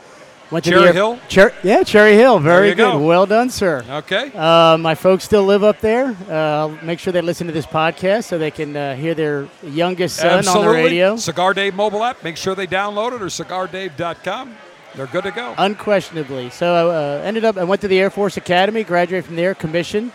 went 0.51 0.65
to 0.65 0.71
Cherry 0.71 0.87
the 0.87 0.93
Hill? 0.93 1.19
Cher- 1.29 1.53
yeah, 1.63 1.83
Cherry 1.83 2.13
Hill. 2.15 2.39
Very 2.39 2.69
good. 2.69 2.77
go. 2.77 2.99
Well 2.99 3.25
done, 3.25 3.49
sir. 3.49 3.83
Okay. 3.89 4.31
Uh, 4.33 4.77
my 4.77 4.95
folks 4.95 5.23
still 5.23 5.43
live 5.45 5.63
up 5.63 5.79
there. 5.81 6.15
Uh, 6.29 6.75
make 6.83 6.99
sure 6.99 7.13
they 7.13 7.21
listen 7.21 7.47
to 7.47 7.53
this 7.53 7.65
podcast 7.65 8.25
so 8.25 8.37
they 8.37 8.51
can 8.51 8.75
uh, 8.75 8.95
hear 8.95 9.13
their 9.13 9.47
youngest 9.63 10.17
son 10.17 10.39
Absolutely. 10.39 10.67
on 10.67 10.75
the 10.75 10.83
radio. 10.83 11.15
Cigar 11.17 11.53
Dave 11.53 11.75
mobile 11.75 12.03
app. 12.03 12.23
Make 12.23 12.37
sure 12.37 12.55
they 12.55 12.67
download 12.67 13.13
it 13.13 13.21
or 13.21 13.27
cigardave.com. 13.27 14.55
They're 14.95 15.07
good 15.07 15.23
to 15.25 15.31
go. 15.31 15.53
Unquestionably. 15.57 16.49
So 16.49 16.73
I 16.73 17.19
uh, 17.19 17.21
ended 17.23 17.45
up, 17.45 17.57
I 17.57 17.63
went 17.63 17.81
to 17.81 17.87
the 17.87 17.99
Air 17.99 18.09
Force 18.09 18.37
Academy, 18.37 18.83
graduated 18.83 19.25
from 19.25 19.35
there, 19.35 19.53
commissioned. 19.53 20.11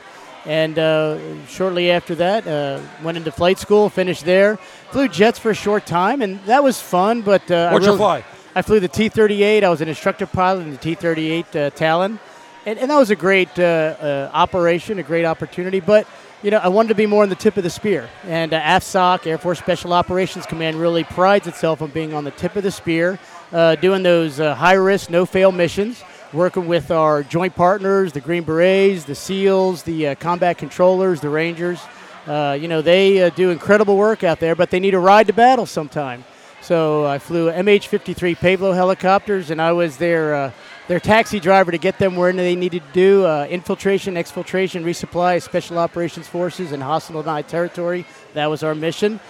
And 0.47 0.79
uh, 0.79 1.47
shortly 1.47 1.91
after 1.91 2.15
that, 2.17 2.47
uh, 2.47 2.81
went 3.03 3.17
into 3.17 3.33
flight 3.33 3.59
school, 3.59 3.89
finished 3.89 4.25
there. 4.27 4.57
Flew 4.91 5.09
jets 5.09 5.39
for 5.39 5.51
a 5.51 5.55
short 5.55 5.87
time, 5.87 6.21
and 6.21 6.39
that 6.45 6.63
was 6.63 6.81
fun. 6.83 7.23
But 7.23 7.49
uh, 7.51 7.55
I 7.71 7.73
What'd 7.73 7.87
you 7.87 7.93
really- 7.93 7.99
fly? 7.99 8.25
I 8.57 8.63
flew 8.63 8.79
the 8.79 8.87
T-38. 8.87 9.65
I 9.65 9.69
was 9.69 9.81
an 9.81 9.89
instructor 9.89 10.29
pilot 10.29 10.63
in 10.63 10.71
the 10.71 10.77
T-38 10.77 11.57
uh, 11.57 11.71
Talon, 11.71 12.21
and, 12.65 12.79
and 12.79 12.89
that 12.89 12.97
was 12.97 13.11
a 13.11 13.17
great 13.17 13.49
uh, 13.59 13.63
uh, 13.63 14.31
operation, 14.33 15.01
a 15.01 15.03
great 15.03 15.25
opportunity. 15.25 15.81
But 15.81 16.07
you 16.41 16.53
know, 16.53 16.59
I 16.59 16.69
wanted 16.69 16.91
to 16.91 16.95
be 16.95 17.07
more 17.07 17.25
on 17.25 17.31
the 17.31 17.35
tip 17.35 17.57
of 17.57 17.65
the 17.65 17.71
spear, 17.71 18.09
and 18.23 18.55
uh, 18.55 18.61
AFSOC, 18.61 19.27
Air 19.27 19.39
Force 19.39 19.59
Special 19.59 19.93
Operations 19.93 20.47
Command, 20.47 20.77
really 20.77 21.03
prides 21.03 21.49
itself 21.49 21.83
on 21.83 21.91
being 21.91 22.15
on 22.15 22.23
the 22.23 22.31
tip 22.31 22.55
of 22.55 22.63
the 22.63 22.71
spear, 22.71 23.19
uh, 23.51 23.75
doing 23.75 24.05
those 24.05 24.39
high-risk, 24.39 25.11
no-fail 25.11 25.51
missions. 25.51 26.05
Working 26.33 26.67
with 26.67 26.91
our 26.91 27.23
joint 27.23 27.55
partners, 27.55 28.13
the 28.13 28.21
Green 28.21 28.43
Berets, 28.43 29.05
the 29.05 29.15
SEALs, 29.15 29.85
the 29.85 30.09
uh, 30.09 30.15
combat 30.17 30.59
controllers, 30.59 31.21
the 31.21 31.29
Rangers. 31.29 31.81
Uh, 32.27 32.59
you 32.61 32.67
know, 32.67 32.83
they 32.83 33.23
uh, 33.23 33.31
do 33.31 33.51
incredible 33.51 33.97
work 33.97 34.25
out 34.25 34.41
there, 34.41 34.57
but 34.57 34.71
they 34.71 34.81
need 34.81 34.95
a 34.95 34.99
ride 34.99 35.29
to 35.29 35.33
battle 35.33 35.65
sometime. 35.65 36.25
So 36.65 37.05
I 37.05 37.19
flew 37.19 37.51
MH-53 37.51 38.39
Pave 38.39 38.63
Low 38.63 38.73
helicopters, 38.73 39.51
and 39.51 39.61
I 39.61 39.73
was 39.73 39.99
their 39.99 40.35
uh, 40.35 40.51
their 40.89 40.99
taxi 40.99 41.39
driver 41.39 41.71
to 41.71 41.77
get 41.77 41.99
them 41.99 42.17
where 42.17 42.33
they 42.33 42.57
needed 42.57 42.83
to 42.87 42.93
do 42.95 43.27
uh, 43.27 43.47
infiltration, 43.51 44.15
exfiltration, 44.15 44.83
resupply, 44.83 45.43
special 45.43 45.79
operations 45.79 46.27
forces 46.27 46.73
in 46.73 46.81
hostile 46.81 47.21
denied 47.21 47.49
territory. 47.49 48.07
That 48.33 48.47
was 48.47 48.63
our 48.63 48.75
mission, 48.75 49.21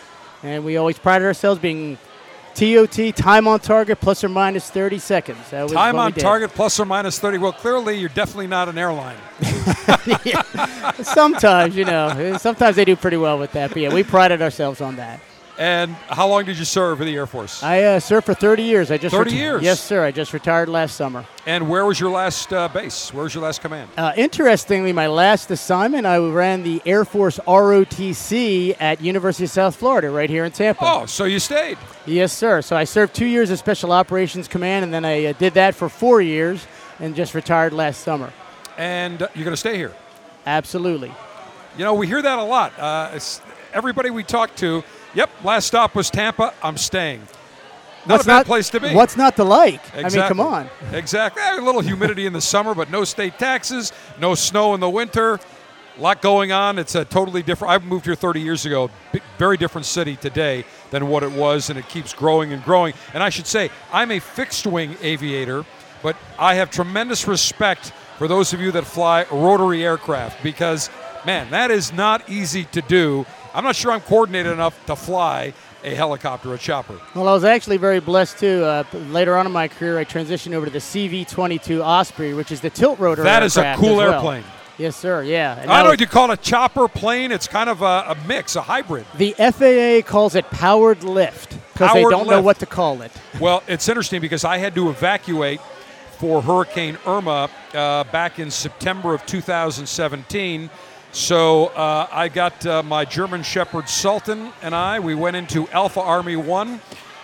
and 0.45 0.65
we 0.65 0.77
always 0.77 0.97
prided 0.97 1.27
ourselves 1.27 1.61
being 1.61 1.99
TOT 2.55 3.17
time 3.17 3.49
on 3.49 3.59
target 3.59 4.01
plus 4.01 4.23
or 4.23 4.29
minus 4.29 4.71
30 4.71 5.01
seconds. 5.01 5.51
That 5.51 5.65
was 5.65 5.73
Time 5.73 5.99
on 5.99 6.13
target 6.13 6.51
plus 6.53 6.79
or 6.79 6.85
minus 6.85 7.19
30. 7.19 7.39
Well, 7.39 7.53
clearly 7.53 7.99
you're 7.99 8.11
definitely 8.11 8.47
not 8.47 8.69
an 8.69 8.79
airline. 8.79 9.17
sometimes, 11.03 11.75
you 11.75 11.85
know, 11.85 12.37
sometimes 12.39 12.77
they 12.77 12.85
do 12.85 12.95
pretty 12.95 13.17
well 13.17 13.41
with 13.41 13.51
that. 13.53 13.71
But 13.71 13.83
yeah, 13.83 13.93
we 13.93 14.05
prided 14.05 14.41
ourselves 14.41 14.81
on 14.81 14.95
that. 14.97 15.19
And 15.57 15.93
how 16.09 16.27
long 16.27 16.45
did 16.45 16.59
you 16.59 16.65
serve 16.65 17.01
in 17.01 17.07
the 17.07 17.15
Air 17.15 17.27
Force? 17.27 17.63
I 17.63 17.83
uh, 17.83 18.01
served 18.01 18.27
for 18.27 18.35
30 18.35 18.65
years. 18.65 18.91
I 18.91 18.99
just 18.99 19.15
30 19.15 19.31
reti- 19.31 19.35
years? 19.35 19.63
Yes, 19.63 19.81
sir. 19.81 20.05
I 20.05 20.11
just 20.11 20.33
retired 20.33 20.69
last 20.69 20.97
summer. 20.97 21.25
And 21.47 21.69
where 21.69 21.87
was 21.87 22.01
your 22.01 22.11
last 22.11 22.53
uh, 22.53 22.67
base? 22.69 23.15
Where 23.15 23.23
was 23.23 23.35
your 23.35 23.45
last 23.45 23.61
command? 23.61 23.89
Uh, 23.97 24.13
interestingly, 24.17 24.93
my 24.93 25.07
last 25.07 25.51
assignment, 25.53 26.07
I 26.07 26.19
ran 26.19 26.65
the 26.65 26.83
Air 26.85 27.05
Force 27.05 27.39
ROTC 27.47 28.77
at 28.81 29.01
University 29.01 29.45
of 29.45 29.51
South 29.51 29.77
Florida, 29.77 30.11
right 30.11 30.29
here 30.29 30.45
in 30.45 30.51
Tampa. 30.51 30.83
Oh, 30.85 31.07
so 31.07 31.25
you 31.25 31.39
stayed? 31.39 31.79
Yes, 32.05 32.33
sir. 32.33 32.61
So 32.61 32.77
I 32.77 32.83
served 32.85 33.15
two 33.15 33.27
years 33.27 33.51
as 33.53 33.61
Special 33.61 33.93
Operations 33.93 34.49
Command, 34.49 34.85
and 34.85 34.93
then 34.93 35.05
I 35.05 35.27
uh, 35.27 35.33
did 35.35 35.55
that 35.55 35.77
for 35.77 35.89
four 35.89 36.21
years, 36.21 36.67
and 36.99 37.15
just 37.15 37.33
retired 37.33 37.73
last 37.73 38.01
summer. 38.01 38.33
And 38.77 39.23
uh, 39.23 39.29
you're 39.35 39.45
going 39.45 39.53
to 39.53 39.57
stay 39.57 39.77
here? 39.77 39.93
Absolutely. 40.47 41.13
You 41.79 41.85
know, 41.85 41.95
we 41.95 42.09
hear 42.09 42.23
that 42.23 42.39
a 42.39 42.43
lot. 42.43 42.73
Uh, 42.77 43.19
everybody 43.73 44.11
we 44.11 44.23
talk 44.23 44.55
to, 44.57 44.83
yep, 45.15 45.31
last 45.45 45.67
stop 45.67 45.95
was 45.95 46.11
Tampa. 46.11 46.53
I'm 46.63 46.77
staying. 46.77 47.21
Not 48.07 48.17
What's 48.17 48.25
a 48.25 48.27
bad 48.27 48.47
place 48.47 48.69
to 48.71 48.81
be. 48.81 48.95
What's 48.95 49.17
not 49.17 49.35
to 49.37 49.45
like? 49.45 49.81
I 49.95 49.97
mean, 49.97 50.05
Exactly. 50.07 50.29
come 50.37 50.41
on. 50.41 50.69
Exactly. 50.93 51.43
Eh, 51.43 51.59
A 51.59 51.63
little 51.63 51.81
humidity 51.81 52.27
in 52.27 52.35
the 52.35 52.41
summer, 52.41 52.75
but 52.75 52.91
no 52.91 53.03
state 53.05 53.39
taxes, 53.39 53.93
no 54.21 54.35
snow 54.35 54.75
in 54.75 54.81
the 54.81 54.91
winter. 54.91 55.41
A 55.97 56.01
lot 56.01 56.21
going 56.21 56.53
on. 56.53 56.79
It's 56.79 56.95
a 56.97 57.05
totally 57.07 57.43
different. 57.43 57.73
I 57.73 57.79
moved 57.87 58.05
here 58.05 58.15
30 58.17 58.41
years 58.41 58.67
ago. 58.67 58.91
Big, 59.13 59.23
very 59.39 59.57
different 59.57 59.87
city 59.87 60.17
today 60.17 60.65
than 60.91 61.09
what 61.09 61.23
it 61.23 61.31
was, 61.33 61.71
and 61.71 61.79
it 61.79 61.89
keeps 61.89 62.13
growing 62.13 62.53
and 62.53 62.63
growing. 62.65 62.93
And 63.15 63.23
I 63.23 63.31
should 63.31 63.47
say, 63.47 63.71
I'm 63.93 64.11
a 64.11 64.19
fixed 64.19 64.67
wing 64.67 64.97
aviator, 65.01 65.65
but 66.03 66.17
I 66.39 66.57
have 66.57 66.71
tremendous 66.71 67.27
respect 67.27 67.93
for 68.19 68.29
those 68.29 68.53
of 68.53 68.61
you 68.61 68.71
that 68.73 68.85
fly 68.85 69.25
rotary 69.31 69.83
aircraft 69.85 70.43
because, 70.43 70.91
man, 71.25 71.49
that 71.53 71.71
is 71.71 71.93
not 71.93 72.29
easy 72.29 72.65
to 72.67 72.83
do. 72.83 73.25
I'm 73.55 73.65
not 73.65 73.77
sure 73.77 73.93
I'm 73.93 74.01
coordinated 74.01 74.53
enough 74.53 74.85
to 74.87 74.97
fly 74.97 75.55
a 75.85 75.95
helicopter, 75.95 76.53
a 76.55 76.59
chopper. 76.59 76.99
Well, 77.15 77.29
I 77.29 77.33
was 77.33 77.45
actually 77.45 77.77
very 77.77 78.01
blessed 78.01 78.39
too. 78.39 78.65
Uh, 78.65 78.85
later 79.11 79.37
on 79.37 79.47
in 79.47 79.53
my 79.53 79.69
career, 79.69 79.99
I 79.99 80.05
transitioned 80.05 80.55
over 80.55 80.67
to 80.67 80.73
the 80.73 80.79
CV-22 80.79 81.85
Osprey, 81.85 82.35
which 82.35 82.51
is 82.51 82.61
the 82.61 82.71
tilt 82.71 82.99
rotor. 82.99 83.23
That 83.23 83.43
is 83.43 83.57
a 83.57 83.75
cool 83.77 83.97
well. 83.97 84.15
airplane. 84.15 84.45
Yes, 84.77 84.97
sir. 84.97 85.23
Yeah. 85.23 85.61
And 85.61 85.71
I 85.71 85.79
don't 85.79 85.87
know 85.87 85.93
if 85.93 86.01
you 86.01 86.07
call 86.09 86.31
it 86.33 86.41
a 86.41 86.43
chopper 86.43 86.89
plane. 86.89 87.31
It's 87.31 87.47
kind 87.47 87.71
of 87.71 87.83
a, 87.83 87.85
a 88.09 88.17
mix, 88.27 88.57
a 88.57 88.63
hybrid. 88.63 89.07
The 89.17 89.33
FAA 89.33 90.09
calls 90.11 90.35
it 90.35 90.51
powered 90.51 91.05
lift 91.05 91.57
because 91.73 91.93
they 91.95 92.03
don't 92.03 92.27
know 92.27 92.43
what 92.43 92.59
to 92.59 92.67
call 92.67 93.03
it. 93.03 93.13
Well, 93.41 93.63
it's 93.69 93.89
interesting 93.89 94.21
because 94.21 94.45
I 94.45 94.59
had 94.59 94.75
to 94.75 94.91
evacuate 94.91 95.61
for 96.19 96.43
Hurricane 96.43 96.99
Irma 97.07 97.51
uh, 97.73 98.05
back 98.05 98.41
in 98.41 98.51
September 98.51 99.15
of 99.15 99.25
2017. 99.27 100.71
So 101.15 101.67
uh, 101.67 102.09
I 102.11 102.29
got 102.29 102.67
uh, 102.67 102.83
my 102.83 103.05
German 103.05 103.45
Shepherd 103.45 103.89
Sultan 103.89 104.51
and 104.63 104.75
I. 104.75 104.99
We 104.99 105.15
went 105.15 105.37
into 105.37 105.69
Alpha 105.69 106.01
Army 106.01 106.35
One, 106.35 106.81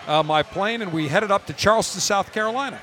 uh, 0.07 0.23
my 0.23 0.43
plane, 0.43 0.81
and 0.81 0.93
we 0.93 1.09
headed 1.09 1.29
up 1.29 1.45
to 1.47 1.53
Charleston, 1.53 1.99
South 1.99 2.31
Carolina. 2.31 2.79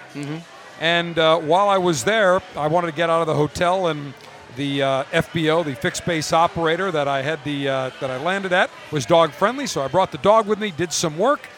And 0.83 1.19
uh, 1.19 1.39
while 1.39 1.71
I 1.71 1.79
was 1.79 2.05
there, 2.05 2.43
I 2.55 2.67
wanted 2.67 2.89
to 2.89 2.93
get 2.93 3.09
out 3.09 3.23
of 3.23 3.27
the 3.27 3.35
hotel, 3.35 3.87
and 3.87 4.13
the 4.57 4.83
uh, 4.83 5.05
FBO, 5.05 5.65
the 5.65 5.75
fixed 5.77 6.05
base 6.05 6.35
operator 6.35 6.91
that 6.91 7.09
I 7.09 7.23
had 7.23 7.43
the 7.43 7.69
uh, 7.71 7.91
that 8.03 8.11
I 8.11 8.23
landed 8.23 8.53
at, 8.53 8.69
was 8.91 9.07
dog 9.07 9.33
friendly. 9.33 9.67
So 9.67 9.81
I 9.81 9.89
brought 9.89 10.13
the 10.13 10.19
dog 10.19 10.47
with 10.47 10.59
me, 10.59 10.73
did 10.73 10.93
some 10.93 11.17
work, 11.17 11.49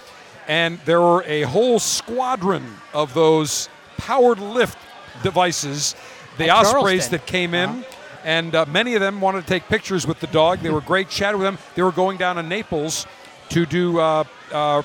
and 0.47 0.79
there 0.85 1.01
were 1.01 1.25
a 1.25 1.43
whole 1.43 1.81
squadron 1.81 2.77
of 2.95 3.15
those 3.15 3.69
powered 3.97 4.39
lift 4.39 4.79
devices, 5.25 5.97
the 6.39 6.51
At 6.51 6.67
Ospreys 6.67 7.09
that 7.09 7.27
came 7.27 7.53
in. 7.53 7.85
And 8.25 8.55
uh, 8.55 8.67
many 8.67 8.95
of 8.95 9.01
them 9.01 9.21
wanted 9.21 9.43
to 9.43 9.47
take 9.47 9.65
pictures 9.69 10.07
with 10.07 10.21
the 10.21 10.27
dog. 10.29 10.61
They 10.61 10.71
were 10.71 10.81
great. 10.81 11.09
Chatted 11.09 11.41
with 11.41 11.47
them. 11.47 11.59
They 11.75 11.83
were 11.83 11.93
going 11.93 12.19
down 12.19 12.37
to 12.37 12.43
Naples 12.43 13.07
to 13.51 13.67
do 13.67 13.99
uh, 13.99 14.25
uh, 14.53 14.83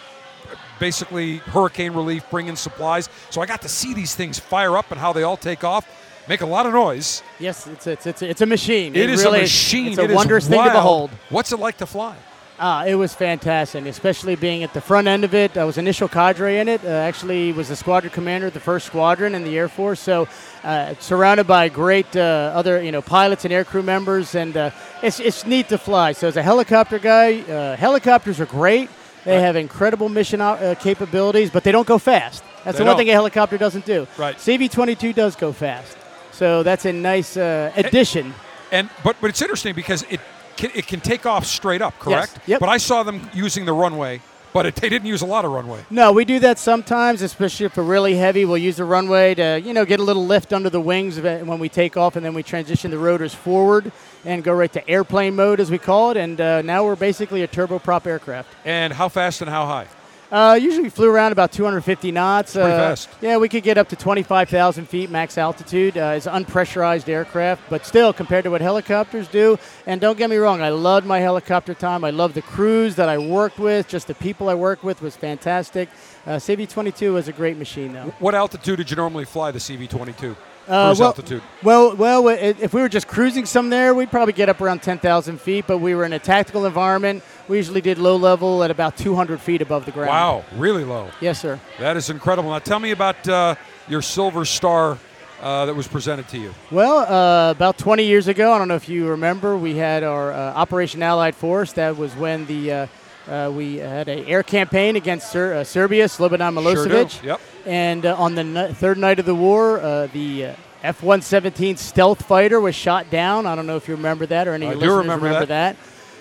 basically 0.79 1.38
hurricane 1.38 1.93
relief, 1.93 2.23
bring 2.29 2.47
in 2.47 2.55
supplies. 2.55 3.09
So 3.29 3.41
I 3.41 3.45
got 3.45 3.61
to 3.63 3.69
see 3.69 3.93
these 3.93 4.15
things 4.15 4.39
fire 4.39 4.77
up 4.77 4.91
and 4.91 4.99
how 4.99 5.13
they 5.13 5.23
all 5.23 5.38
take 5.38 5.63
off, 5.63 5.88
make 6.27 6.41
a 6.41 6.45
lot 6.45 6.65
of 6.65 6.73
noise. 6.73 7.23
Yes, 7.39 7.67
it's 7.67 7.88
it's 7.88 8.05
it's, 8.05 8.21
it's 8.21 8.41
a 8.41 8.45
machine. 8.45 8.95
it 8.95 9.09
is 9.09 9.23
really 9.23 9.39
a 9.39 9.41
machine. 9.43 9.88
It's 9.89 9.97
a 9.97 10.03
It 10.03 10.11
is 10.11 10.15
wondrous 10.15 10.47
thing 10.47 10.63
to 10.63 10.71
behold. 10.71 11.11
What's 11.29 11.51
it 11.51 11.59
like 11.59 11.77
to 11.77 11.86
fly? 11.86 12.15
Uh, 12.57 12.85
it 12.87 12.95
was 12.95 13.13
fantastic, 13.13 13.85
especially 13.85 14.35
being 14.35 14.63
at 14.63 14.73
the 14.73 14.79
front 14.79 15.07
end 15.07 15.25
of 15.25 15.33
it. 15.33 15.57
I 15.57 15.65
was 15.65 15.77
initial 15.77 16.07
cadre 16.07 16.57
in 16.59 16.69
it. 16.69 16.81
Uh, 16.85 16.87
actually, 16.87 17.51
was 17.51 17.67
the 17.67 17.75
squadron 17.75 18.13
commander 18.13 18.47
of 18.47 18.53
the 18.53 18.61
first 18.61 18.85
squadron 18.85 19.35
in 19.35 19.43
the 19.43 19.57
Air 19.57 19.67
Force. 19.67 19.99
So, 19.99 20.29
uh, 20.63 20.95
surrounded 20.99 21.47
by 21.47 21.67
great 21.67 22.15
uh, 22.15 22.53
other, 22.55 22.81
you 22.81 22.93
know, 22.93 23.01
pilots 23.01 23.43
and 23.43 23.53
aircrew 23.53 23.83
members, 23.83 24.35
and 24.35 24.55
uh, 24.55 24.71
it's 25.03 25.19
it's 25.19 25.45
neat 25.45 25.67
to 25.67 25.77
fly. 25.77 26.13
So, 26.13 26.29
as 26.29 26.37
a 26.37 26.43
helicopter 26.43 26.97
guy, 26.97 27.41
uh, 27.41 27.75
helicopters 27.75 28.39
are 28.39 28.45
great. 28.45 28.89
They 29.25 29.41
have 29.41 29.57
incredible 29.57 30.07
mission 30.07 30.39
uh, 30.39 30.75
capabilities, 30.79 31.49
but 31.49 31.63
they 31.65 31.73
don't 31.73 31.87
go 31.87 31.97
fast. 31.97 32.41
That's 32.63 32.77
They 32.77 32.83
the 32.83 32.85
one 32.85 32.91
don't. 32.91 32.99
thing 32.99 33.09
a 33.09 33.13
helicopter 33.13 33.57
doesn't 33.57 33.85
do. 33.85 34.07
Right. 34.17 34.37
CV-22 34.37 35.13
does 35.13 35.35
go 35.35 35.51
fast. 35.51 35.97
So 36.31 36.63
that's 36.63 36.85
a 36.85 36.93
nice 36.93 37.35
uh, 37.35 37.71
addition. 37.75 38.33
And 38.71 38.89
but 39.03 39.15
but 39.19 39.29
it's 39.29 39.41
interesting 39.41 39.75
because 39.75 40.03
it 40.09 40.19
can, 40.57 40.71
it 40.73 40.87
can 40.87 40.99
take 40.99 41.25
off 41.25 41.45
straight 41.45 41.81
up, 41.81 41.97
correct? 41.99 42.33
Yes. 42.39 42.47
Yep. 42.47 42.59
But 42.59 42.69
I 42.69 42.77
saw 42.77 43.03
them 43.03 43.29
using 43.33 43.65
the 43.65 43.73
runway, 43.73 44.21
but 44.53 44.65
it, 44.65 44.75
they 44.75 44.89
didn't 44.89 45.07
use 45.07 45.21
a 45.21 45.25
lot 45.25 45.45
of 45.45 45.51
runway. 45.51 45.83
No, 45.89 46.11
we 46.11 46.25
do 46.25 46.39
that 46.39 46.57
sometimes, 46.59 47.21
especially 47.21 47.65
if 47.65 47.77
we're 47.77 47.83
really 47.83 48.15
heavy. 48.15 48.45
We'll 48.45 48.57
use 48.57 48.77
the 48.77 48.85
runway 48.85 49.35
to, 49.35 49.59
you 49.59 49.73
know, 49.73 49.85
get 49.85 49.99
a 49.99 50.03
little 50.03 50.25
lift 50.25 50.53
under 50.53 50.69
the 50.69 50.81
wings 50.81 51.17
of 51.17 51.25
it 51.25 51.45
when 51.45 51.59
we 51.59 51.69
take 51.69 51.97
off, 51.97 52.15
and 52.15 52.25
then 52.25 52.33
we 52.33 52.43
transition 52.43 52.91
the 52.91 52.97
rotors 52.97 53.33
forward 53.33 53.91
and 54.23 54.43
go 54.43 54.53
right 54.53 54.71
to 54.73 54.89
airplane 54.89 55.35
mode, 55.35 55.59
as 55.59 55.69
we 55.69 55.77
call 55.77 56.11
it. 56.11 56.17
And 56.17 56.39
uh, 56.39 56.61
now 56.61 56.85
we're 56.85 56.95
basically 56.95 57.43
a 57.43 57.47
turboprop 57.47 58.05
aircraft. 58.05 58.49
And 58.63 58.93
how 58.93 59.09
fast 59.09 59.41
and 59.41 59.49
how 59.49 59.65
high? 59.65 59.87
Uh, 60.32 60.57
usually 60.59 60.84
we 60.84 60.89
flew 60.89 61.09
around 61.09 61.32
about 61.32 61.51
250 61.51 62.11
knots. 62.11 62.53
pretty 62.53 62.71
uh, 62.71 62.78
fast. 62.78 63.09
Yeah, 63.21 63.38
we 63.38 63.49
could 63.49 63.63
get 63.63 63.78
up 63.78 63.89
to 63.89 63.95
25,000 63.95 64.88
feet 64.88 65.09
max 65.09 65.38
altitude. 65.38 65.97
Uh, 65.97 66.13
it's 66.15 66.26
unpressurized 66.26 67.07
aircraft, 67.07 67.69
but 67.69 67.86
still 67.86 68.11
compared 68.13 68.43
to 68.45 68.51
what 68.51 68.61
helicopters 68.61 69.28
do. 69.28 69.57
And 69.86 70.01
don't 70.01 70.17
get 70.17 70.30
me 70.30 70.38
wrong, 70.38 70.61
I 70.61 70.69
loved 70.69 71.05
my 71.05 71.19
helicopter 71.19 71.73
time. 71.73 72.03
I 72.03 72.09
loved 72.09 72.34
the 72.36 72.41
crews 72.41 72.95
that 72.95 73.09
I 73.09 73.17
worked 73.17 73.59
with. 73.59 73.88
Just 73.88 74.07
the 74.07 74.15
people 74.15 74.49
I 74.49 74.55
worked 74.55 74.84
with 74.84 75.01
was 75.01 75.15
fantastic. 75.15 75.89
Uh, 76.26 76.32
CV-22 76.32 77.13
was 77.13 77.28
a 77.28 77.34
great 77.34 77.57
machine, 77.57 77.93
though. 77.93 78.13
What 78.19 78.34
altitude 78.34 78.78
did 78.78 78.89
you 78.89 78.95
normally 78.95 79.26
fly 79.26 79.51
the 79.51 79.59
CV-22? 79.59 80.36
Uh, 80.67 80.88
Cruise 80.88 80.99
well, 80.99 81.09
altitude. 81.09 81.43
Well, 81.61 81.95
well, 81.95 82.28
if 82.30 82.73
we 82.73 82.82
were 82.82 82.89
just 82.89 83.07
cruising 83.07 83.45
some 83.45 83.69
there, 83.69 83.93
we'd 83.93 84.09
probably 84.09 84.34
get 84.34 84.49
up 84.49 84.61
around 84.61 84.82
10,000 84.82 85.39
feet. 85.39 85.65
But 85.67 85.78
we 85.78 85.93
were 85.93 86.05
in 86.05 86.13
a 86.13 86.19
tactical 86.19 86.65
environment. 86.65 87.23
We 87.47 87.57
usually 87.57 87.81
did 87.81 87.97
low 87.97 88.15
level 88.15 88.63
at 88.63 88.71
about 88.71 88.97
200 88.97 89.39
feet 89.39 89.61
above 89.61 89.85
the 89.85 89.91
ground. 89.91 90.09
Wow, 90.09 90.45
really 90.55 90.83
low. 90.83 91.09
Yes, 91.21 91.39
sir. 91.39 91.59
That 91.79 91.95
is 91.95 92.09
incredible. 92.09 92.49
Now 92.49 92.59
tell 92.59 92.79
me 92.79 92.91
about 92.91 93.27
uh, 93.27 93.55
your 93.87 94.01
Silver 94.01 94.45
Star 94.45 94.97
uh, 95.41 95.65
that 95.65 95.75
was 95.75 95.87
presented 95.87 96.27
to 96.29 96.37
you. 96.39 96.53
Well, 96.71 96.99
uh, 96.99 97.51
about 97.51 97.77
20 97.77 98.03
years 98.03 98.27
ago, 98.27 98.51
I 98.51 98.57
don't 98.57 98.67
know 98.67 98.75
if 98.75 98.89
you 98.89 99.07
remember, 99.09 99.55
we 99.57 99.75
had 99.75 100.03
our 100.03 100.31
uh, 100.33 100.53
Operation 100.53 101.03
Allied 101.03 101.35
Force. 101.35 101.73
That 101.73 101.97
was 101.97 102.15
when 102.15 102.45
the 102.47 102.71
uh, 102.71 102.87
uh, 103.27 103.51
we 103.51 103.77
had 103.77 104.07
an 104.07 104.25
air 104.25 104.43
campaign 104.43 104.95
against 104.95 105.31
Ser- 105.31 105.55
uh, 105.55 105.63
Serbia, 105.63 106.05
Slobodan 106.05 106.53
Milosevic. 106.53 107.09
Sure. 107.09 107.25
Yep. 107.25 107.41
And 107.65 108.05
uh, 108.05 108.15
on 108.15 108.35
the 108.35 108.43
ni- 108.43 108.73
third 108.73 108.97
night 108.97 109.19
of 109.19 109.25
the 109.25 109.35
war, 109.35 109.79
uh, 109.79 110.07
the 110.07 110.45
uh, 110.47 110.55
F-117 110.83 111.77
stealth 111.79 112.23
fighter 112.25 112.59
was 112.61 112.75
shot 112.75 113.09
down. 113.09 113.47
I 113.47 113.55
don't 113.55 113.65
know 113.65 113.77
if 113.77 113.87
you 113.87 113.95
remember 113.95 114.27
that 114.27 114.47
or 114.47 114.53
any 114.53 114.67
I 114.67 114.73
listeners 114.73 114.97
remember 114.97 115.45
that. 115.47 115.75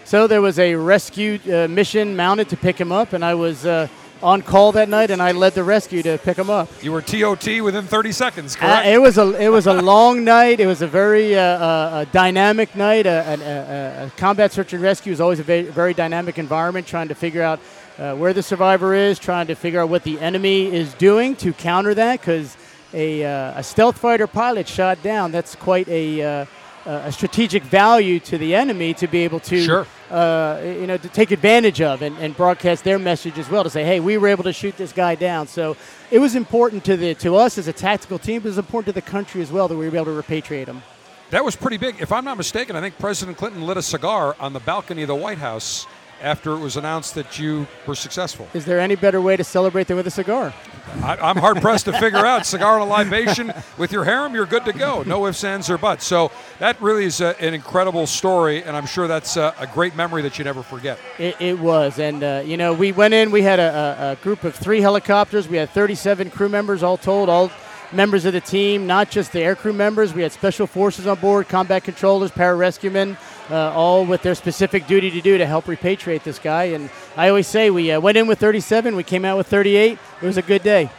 So 0.05 0.27
there 0.27 0.43
was 0.43 0.59
a 0.59 0.75
rescue 0.75 1.39
uh, 1.51 1.67
mission 1.67 2.15
mounted 2.15 2.51
to 2.51 2.57
pick 2.59 2.79
him 2.79 2.93
up, 2.93 3.15
and 3.15 3.25
I 3.25 3.35
was 3.35 3.65
uh, 3.65 3.89
on 4.23 4.43
call 4.43 4.73
that 4.73 4.91
night, 4.91 5.11
and 5.11 5.23
I 5.23 5.33
led 5.33 5.55
the 5.55 5.65
rescue 5.65 6.03
to 6.03 6.19
pick 6.19 6.37
him 6.37 6.51
up. 6.51 6.69
You 6.83 6.93
were 6.93 7.01
TOT 7.01 7.47
within 7.63 7.87
30 7.87 8.13
seconds, 8.13 8.57
Uh, 8.61 8.83
it 8.85 9.01
was 9.01 9.17
a 9.17 9.31
it 9.43 9.49
was 9.49 9.67
a 9.67 9.73
long 9.73 10.23
night. 10.23 10.61
It 10.61 10.67
was 10.67 10.83
a 10.83 10.87
very 10.87 11.37
uh, 11.37 11.43
uh, 11.43 12.05
a 12.07 12.13
dynamic 12.13 12.77
night. 12.77 13.07
A, 13.07 13.19
a, 13.31 14.03
a, 14.05 14.07
a 14.07 14.11
combat 14.19 14.53
search 14.53 14.75
and 14.75 14.83
rescue 14.83 15.11
is 15.11 15.23
always 15.23 15.41
a 15.41 15.43
very, 15.43 15.63
very 15.63 15.95
dynamic 15.95 16.39
environment, 16.39 16.87
trying 16.87 17.09
to 17.09 17.15
figure 17.15 17.43
out 17.43 17.61
uh, 17.99 18.15
where 18.15 18.35
the 18.35 18.43
survivor 18.43 18.95
is, 18.95 19.19
trying 19.19 19.47
to 19.47 19.55
figure 19.55 19.81
out 19.81 19.89
what 19.89 20.03
the 20.05 20.21
enemy 20.21 20.71
is 20.71 20.93
doing 20.95 21.35
to 21.37 21.55
counter 21.55 21.95
that. 21.95 22.21
Because 22.21 22.59
a, 22.93 23.25
uh, 23.25 23.59
a 23.59 23.63
stealth 23.63 23.97
fighter 23.99 24.27
pilot 24.27 24.69
shot 24.69 25.03
down, 25.03 25.33
that's 25.33 25.55
quite 25.55 25.89
a 25.89 26.23
uh, 26.23 26.47
a 26.87 27.13
strategic 27.13 27.63
value 27.63 28.21
to 28.21 28.39
the 28.39 28.55
enemy 28.55 28.95
to 28.95 29.07
be 29.07 29.25
able 29.25 29.41
to 29.41 29.65
Sure. 29.65 29.87
uh, 30.11 30.61
you 30.63 30.87
know, 30.87 30.97
to 30.97 31.09
take 31.09 31.31
advantage 31.31 31.81
of 31.81 32.03
and, 32.03 32.17
and 32.19 32.37
broadcast 32.37 32.85
their 32.85 32.99
message 32.99 33.39
as 33.39 33.49
well 33.49 33.65
to 33.65 33.71
say, 33.71 33.85
hey, 33.85 34.01
we 34.01 34.19
were 34.19 34.29
able 34.29 34.45
to 34.45 34.53
shoot 34.53 34.77
this 34.77 34.93
guy 34.93 35.15
down. 35.15 35.47
So 35.47 35.77
it 36.11 36.19
was 36.19 36.35
important 36.35 36.85
to 36.85 36.97
the 36.97 37.15
to 37.17 37.37
us 37.37 37.59
as 37.59 37.69
a 37.69 37.73
tactical 37.73 38.19
team, 38.19 38.41
but 38.43 38.49
it 38.49 38.51
was 38.51 38.59
important 38.59 38.95
to 38.95 39.01
the 39.01 39.11
country 39.11 39.41
as 39.43 39.51
well 39.51 39.69
that 39.69 39.77
we 39.77 39.89
were 39.89 39.97
able 39.97 40.07
to 40.07 40.23
repatriate 40.23 40.67
him. 40.67 40.83
That 41.31 41.45
was 41.45 41.57
pretty 41.57 41.79
big. 41.79 42.01
If 42.01 42.13
I'm 42.13 42.25
not 42.25 42.37
mistaken, 42.37 42.77
I 42.77 42.81
think 42.81 42.99
President 42.99 43.37
Clinton 43.39 43.63
lit 43.63 43.77
a 43.77 43.83
cigar 43.83 44.37
on 44.39 44.53
the 44.53 44.61
balcony 44.61 45.03
of 45.03 45.09
the 45.09 45.15
White 45.15 45.39
House 45.39 45.87
after 46.25 46.53
it 46.53 46.59
was 46.59 46.77
announced 46.77 47.15
that 47.15 47.39
you 47.39 47.67
were 47.87 47.95
successful. 47.95 48.49
Is 48.55 48.65
there 48.65 48.81
any 48.81 48.97
better 48.97 49.21
way 49.21 49.37
to 49.37 49.45
celebrate 49.45 49.87
than 49.87 49.97
with 49.97 50.07
a 50.07 50.11
cigar? 50.11 50.55
I, 51.03 51.17
I'm 51.17 51.37
hard 51.37 51.61
pressed 51.61 51.85
to 51.85 51.93
figure 51.93 52.25
out 52.25 52.47
cigar 52.47 52.81
and 52.81 52.83
a 52.83 52.87
libation 52.87 53.53
with 53.79 53.93
your 53.93 54.05
harem. 54.05 54.35
You're 54.35 54.47
good 54.47 54.65
to 54.65 54.73
go. 54.73 55.03
No 55.03 55.27
ifs, 55.27 55.45
ands, 55.45 55.69
or 55.69 55.77
buts. 55.77 56.07
So 56.07 56.33
that 56.61 56.81
really 56.81 57.05
is 57.05 57.21
a, 57.21 57.41
an 57.43 57.53
incredible 57.53 58.07
story, 58.07 58.63
and 58.63 58.75
I'm 58.75 58.87
sure 58.87 59.07
that's 59.07 59.37
a, 59.37 59.55
a 59.59 59.67
great 59.67 59.95
memory 59.95 60.23
that 60.23 60.39
you 60.39 60.45
never 60.45 60.63
forget. 60.63 60.99
It, 61.19 61.37
it 61.41 61.59
was, 61.59 61.99
and 61.99 62.23
uh, 62.25 62.43
you 62.45 62.57
know, 62.57 62.73
we 62.73 62.93
went 62.93 63.13
in. 63.13 63.31
We 63.31 63.43
had 63.43 63.59
a, 63.59 63.97
a, 64.01 64.13
a 64.13 64.17
group 64.17 64.45
of 64.45 64.55
three 64.55 64.81
helicopters. 64.81 65.47
We 65.47 65.59
had 65.59 65.71
37 65.71 66.31
crew 66.31 66.49
members 66.49 66.83
all 66.83 66.97
told, 66.97 67.29
all 67.29 67.51
members 67.93 68.25
of 68.25 68.33
the 68.33 68.41
team, 68.41 68.87
not 68.87 69.11
just 69.11 69.33
the 69.33 69.41
air 69.41 69.55
crew 69.55 69.73
members. 69.73 70.15
We 70.15 70.23
had 70.23 70.33
special 70.33 70.67
forces 70.67 71.07
on 71.07 71.19
board, 71.19 71.49
combat 71.49 71.85
controllers, 71.85 72.31
pararescuemen, 72.31 73.17
uh, 73.51 73.73
all 73.73 74.05
with 74.05 74.23
their 74.23 74.35
specific 74.35 74.87
duty 74.87 75.11
to 75.11 75.21
do 75.21 75.39
to 75.39 75.47
help 75.47 75.67
repatriate 75.67 76.23
this 76.23 76.39
guy. 76.39 76.65
And 76.65 76.91
I 77.17 77.29
always 77.29 77.47
say 77.47 77.71
we 77.71 77.91
uh, 77.91 78.01
went 78.01 78.17
in 78.17 78.27
with 78.27 78.39
37, 78.39 78.97
we 78.97 79.03
came 79.03 79.25
out 79.25 79.37
with 79.37 79.47
38. 79.47 79.99
It 80.23 80.27
was 80.27 80.37
a 80.37 80.43
good 80.43 80.63
day. 80.63 80.91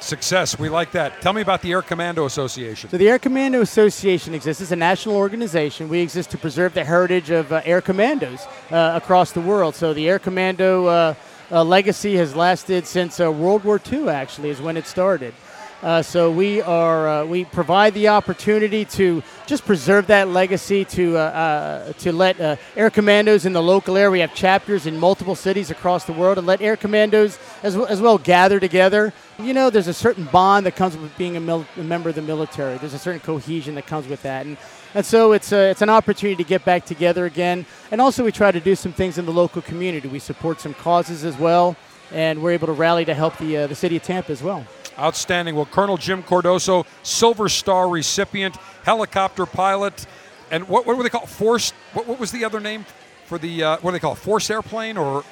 Success. 0.00 0.58
We 0.58 0.70
like 0.70 0.92
that. 0.92 1.20
Tell 1.20 1.34
me 1.34 1.42
about 1.42 1.60
the 1.60 1.72
Air 1.72 1.82
Commando 1.82 2.24
Association. 2.24 2.88
So 2.88 2.96
the 2.96 3.08
Air 3.08 3.18
Commando 3.18 3.60
Association 3.60 4.32
exists. 4.32 4.62
It's 4.62 4.70
a 4.70 4.76
national 4.76 5.16
organization. 5.16 5.90
We 5.90 6.00
exist 6.00 6.30
to 6.30 6.38
preserve 6.38 6.72
the 6.72 6.84
heritage 6.84 7.28
of 7.28 7.52
uh, 7.52 7.60
air 7.66 7.82
commandos 7.82 8.46
uh, 8.70 8.92
across 8.94 9.32
the 9.32 9.42
world. 9.42 9.74
So 9.74 9.92
the 9.92 10.08
Air 10.08 10.18
Commando 10.18 10.86
uh, 10.86 11.14
uh, 11.52 11.64
legacy 11.64 12.16
has 12.16 12.34
lasted 12.34 12.86
since 12.86 13.20
uh, 13.20 13.30
World 13.30 13.62
War 13.62 13.80
II. 13.92 14.08
Actually, 14.08 14.48
is 14.48 14.62
when 14.62 14.78
it 14.78 14.86
started. 14.86 15.34
Uh, 15.82 16.02
so 16.02 16.30
we 16.30 16.60
are 16.60 17.08
uh, 17.08 17.24
we 17.24 17.42
provide 17.42 17.94
the 17.94 18.08
opportunity 18.08 18.84
to 18.84 19.22
just 19.46 19.64
preserve 19.64 20.08
that 20.08 20.28
legacy 20.28 20.84
to 20.84 21.16
uh, 21.16 21.20
uh, 21.20 21.92
to 21.94 22.12
let 22.12 22.38
uh, 22.38 22.56
air 22.76 22.90
commandos 22.90 23.46
in 23.46 23.54
the 23.54 23.62
local 23.62 23.96
area. 23.96 24.10
We 24.10 24.20
have 24.20 24.34
chapters 24.34 24.84
in 24.84 24.98
multiple 24.98 25.34
cities 25.34 25.70
across 25.70 26.04
the 26.04 26.12
world, 26.12 26.36
and 26.36 26.46
let 26.46 26.60
air 26.60 26.76
commandos 26.76 27.38
as 27.62 27.78
well, 27.78 27.86
as 27.86 27.98
well 27.98 28.18
gather 28.18 28.60
together. 28.60 29.14
You 29.38 29.54
know, 29.54 29.70
there's 29.70 29.88
a 29.88 29.94
certain 29.94 30.26
bond 30.26 30.66
that 30.66 30.76
comes 30.76 30.98
with 30.98 31.16
being 31.16 31.38
a, 31.38 31.40
mil- 31.40 31.66
a 31.78 31.82
member 31.82 32.10
of 32.10 32.14
the 32.14 32.20
military. 32.20 32.76
There's 32.76 32.92
a 32.92 32.98
certain 32.98 33.20
cohesion 33.20 33.74
that 33.76 33.86
comes 33.86 34.06
with 34.06 34.20
that, 34.22 34.44
and 34.44 34.58
and 34.94 35.06
so 35.06 35.32
it's 35.32 35.50
a, 35.50 35.70
it's 35.70 35.80
an 35.80 35.88
opportunity 35.88 36.36
to 36.44 36.46
get 36.46 36.62
back 36.66 36.84
together 36.84 37.24
again. 37.24 37.64
And 37.90 38.02
also, 38.02 38.22
we 38.22 38.32
try 38.32 38.52
to 38.52 38.60
do 38.60 38.74
some 38.74 38.92
things 38.92 39.16
in 39.16 39.24
the 39.24 39.32
local 39.32 39.62
community. 39.62 40.08
We 40.08 40.18
support 40.18 40.60
some 40.60 40.74
causes 40.74 41.24
as 41.24 41.38
well, 41.38 41.74
and 42.12 42.42
we're 42.42 42.52
able 42.52 42.66
to 42.66 42.74
rally 42.74 43.06
to 43.06 43.14
help 43.14 43.38
the 43.38 43.56
uh, 43.56 43.66
the 43.66 43.74
city 43.74 43.96
of 43.96 44.02
Tampa 44.02 44.30
as 44.30 44.42
well. 44.42 44.66
Outstanding. 44.98 45.54
Well, 45.54 45.66
Colonel 45.66 45.96
Jim 45.96 46.22
Cardoso, 46.22 46.86
Silver 47.02 47.48
Star 47.48 47.88
recipient, 47.88 48.56
helicopter 48.84 49.46
pilot, 49.46 50.06
and 50.50 50.68
what, 50.68 50.86
what 50.86 50.96
were 50.96 51.02
they 51.02 51.08
called? 51.08 51.28
Forced. 51.28 51.74
What, 51.92 52.06
what 52.06 52.18
was 52.18 52.32
the 52.32 52.44
other 52.44 52.60
name 52.60 52.84
for 53.26 53.38
the? 53.38 53.62
Uh, 53.62 53.76
what 53.78 53.90
do 53.90 53.92
they 53.92 54.00
call 54.00 54.12
it? 54.12 54.18
Forced 54.18 54.50
airplane 54.50 54.96
or? 54.96 55.24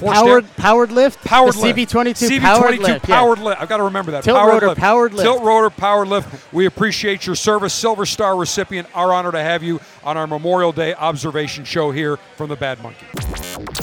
Forced 0.00 0.14
Powered 0.14 0.44
air- 0.44 0.50
powered 0.56 0.92
lift. 0.92 1.22
Powered 1.26 1.52
the 1.54 1.60
lift. 1.60 1.78
CV22 1.92 2.30
CV22 2.30 2.40
powered 2.40 2.78
lift. 2.78 3.08
yeah. 3.08 3.22
lift. 3.22 3.60
I've 3.60 3.68
got 3.68 3.76
to 3.76 3.82
remember 3.82 4.12
that. 4.12 4.24
Tilt 4.24 4.38
powered 4.38 4.54
rotor, 4.54 4.68
lift. 4.68 4.80
powered 4.80 5.12
lift. 5.12 5.24
Tilt 5.24 5.42
rotor 5.42 5.68
powered 5.68 6.08
lift. 6.08 6.52
We 6.54 6.64
appreciate 6.64 7.26
your 7.26 7.36
service, 7.36 7.74
Silver 7.74 8.06
Star 8.06 8.34
recipient. 8.34 8.88
Our 8.94 9.12
honor 9.12 9.30
to 9.30 9.42
have 9.42 9.62
you 9.62 9.78
on 10.02 10.16
our 10.16 10.26
Memorial 10.26 10.72
Day 10.72 10.94
observation 10.94 11.64
show 11.66 11.90
here 11.90 12.16
from 12.36 12.48
the 12.48 12.56
Bad 12.56 12.82
Monkey. 12.82 13.04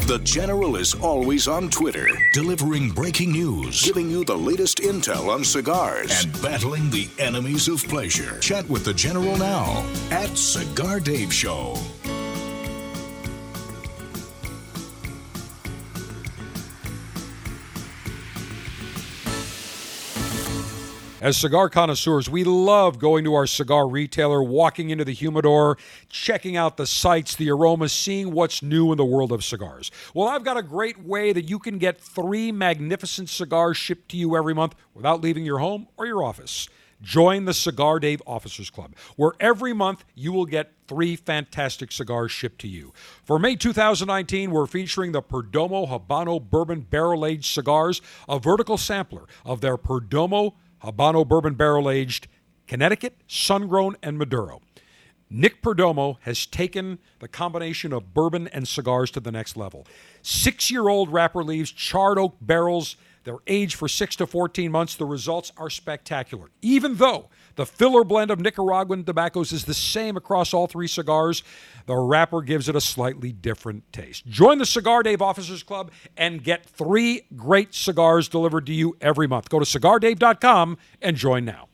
The 0.07 0.19
General 0.23 0.75
is 0.75 0.95
always 0.95 1.47
on 1.47 1.69
Twitter, 1.69 2.09
delivering 2.33 2.89
breaking 2.89 3.33
news, 3.33 3.83
giving 3.83 4.09
you 4.09 4.25
the 4.25 4.37
latest 4.37 4.79
intel 4.79 5.29
on 5.29 5.43
cigars, 5.43 6.23
and 6.25 6.41
battling 6.41 6.89
the 6.89 7.07
enemies 7.19 7.67
of 7.67 7.83
pleasure. 7.87 8.39
Chat 8.39 8.67
with 8.67 8.85
the 8.85 8.93
General 8.93 9.37
now 9.37 9.85
at 10.09 10.35
Cigar 10.35 10.99
Dave 10.99 11.31
Show. 11.31 11.77
As 21.19 21.35
cigar 21.35 21.67
connoisseurs, 21.67 22.29
we 22.29 22.43
love 22.43 22.99
going 22.99 23.23
to 23.23 23.33
our 23.33 23.47
cigar 23.47 23.87
retailer, 23.87 24.43
walking 24.43 24.91
into 24.91 25.03
the 25.03 25.13
humidor, 25.13 25.75
checking 26.09 26.55
out 26.55 26.77
the 26.77 26.85
sights, 26.85 27.35
the 27.35 27.49
aromas, 27.49 27.91
seeing 27.91 28.33
what's 28.33 28.61
new 28.61 28.91
in 28.91 28.99
the 28.99 29.05
world 29.05 29.31
of 29.31 29.43
cigars. 29.43 29.89
Well, 30.13 30.27
I've 30.27 30.43
got 30.43 30.57
a 30.57 30.61
great 30.61 31.03
way 31.03 31.33
that 31.33 31.49
you 31.49 31.57
can 31.57 31.79
get 31.79 31.99
three 31.99 32.51
magnificent 32.51 33.29
cigars 33.29 33.77
shipped 33.77 34.09
to 34.09 34.17
you 34.17 34.37
every 34.37 34.53
month 34.53 34.75
without 34.93 35.21
leaving 35.21 35.43
your 35.43 35.57
home 35.57 35.87
or 35.97 36.05
your 36.05 36.23
office. 36.23 36.69
Join 37.01 37.45
the 37.45 37.53
Cigar 37.53 37.99
Dave 37.99 38.21
Officers 38.27 38.69
Club, 38.69 38.95
where 39.15 39.33
every 39.39 39.73
month 39.73 40.05
you 40.13 40.31
will 40.31 40.45
get 40.45 40.73
three 40.87 41.15
fantastic 41.15 41.91
cigars 41.91 42.31
shipped 42.31 42.59
to 42.61 42.67
you. 42.67 42.93
For 43.23 43.39
May 43.39 43.55
2019, 43.55 44.51
we're 44.51 44.67
featuring 44.67 45.13
the 45.13 45.23
Perdomo 45.23 45.89
Habano 45.89 46.39
Bourbon 46.39 46.81
Barrel 46.81 47.25
Aged 47.25 47.51
Cigars, 47.53 48.01
a 48.29 48.37
vertical 48.37 48.77
sampler 48.77 49.23
of 49.45 49.61
their 49.61 49.77
Perdomo 49.77 50.53
Habano 50.83 51.27
Bourbon 51.27 51.55
Barrel 51.55 51.89
Aged 51.89 52.27
Connecticut, 52.67 53.15
Sun 53.27 53.67
Grown, 53.67 53.95
and 54.03 54.17
Maduro. 54.17 54.61
Nick 55.29 55.61
Perdomo 55.61 56.17
has 56.21 56.45
taken 56.45 56.99
the 57.19 57.27
combination 57.27 57.91
of 57.91 58.13
bourbon 58.13 58.47
and 58.49 58.67
cigars 58.67 59.11
to 59.11 59.19
the 59.19 59.31
next 59.31 59.57
level. 59.57 59.85
Six 60.21 60.71
year 60.71 60.87
old 60.87 61.11
wrapper 61.11 61.43
leaves, 61.43 61.71
charred 61.71 62.17
oak 62.17 62.37
barrels, 62.39 62.95
they're 63.27 63.35
aged 63.45 63.75
for 63.75 63.89
six 63.89 64.15
to 64.17 64.25
14 64.25 64.71
months. 64.71 64.95
The 64.95 65.05
results 65.05 65.51
are 65.57 65.69
spectacular. 65.69 66.47
Even 66.61 66.95
though 66.95 67.27
the 67.57 67.65
filler 67.65 68.05
blend 68.05 68.31
of 68.31 68.39
Nicaraguan 68.39 69.03
tobaccos 69.03 69.51
is 69.51 69.65
the 69.65 69.73
same 69.73 70.15
across 70.15 70.53
all 70.53 70.67
three 70.67 70.87
cigars, 70.87 71.43
the 71.85 71.95
wrapper 71.97 72.41
gives 72.41 72.69
it 72.69 72.75
a 72.75 72.81
slightly 72.81 73.33
different 73.33 73.91
taste. 73.91 74.25
Join 74.27 74.59
the 74.59 74.65
Cigar 74.65 75.03
Dave 75.03 75.21
Officers 75.21 75.63
Club 75.63 75.91
and 76.15 76.43
get 76.43 76.65
three 76.65 77.23
great 77.35 77.73
cigars 77.73 78.29
delivered 78.29 78.65
to 78.67 78.73
you 78.73 78.95
every 79.01 79.27
month. 79.27 79.49
Go 79.49 79.59
to 79.59 79.65
cigardave.com 79.65 80.77
and 81.01 81.17
join 81.17 81.43
now. 81.43 81.67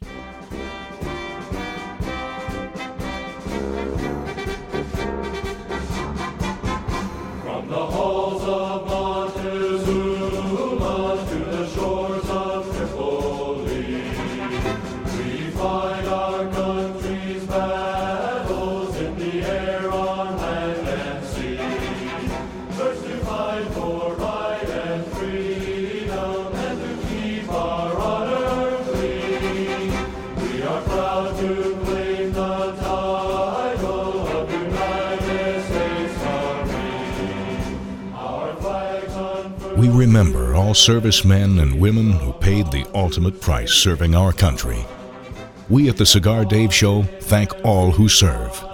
All 40.73 40.75
servicemen 40.75 41.59
and 41.59 41.79
women 41.79 42.11
who 42.13 42.33
paid 42.33 42.71
the 42.71 42.83
ultimate 42.95 43.39
price 43.39 43.71
serving 43.71 44.15
our 44.15 44.33
country. 44.33 44.83
We 45.69 45.87
at 45.87 45.97
the 45.97 46.05
Cigar 46.07 46.45
Dave 46.45 46.73
Show 46.73 47.03
thank 47.03 47.53
all 47.63 47.91
who 47.91 48.09
serve, 48.09 48.65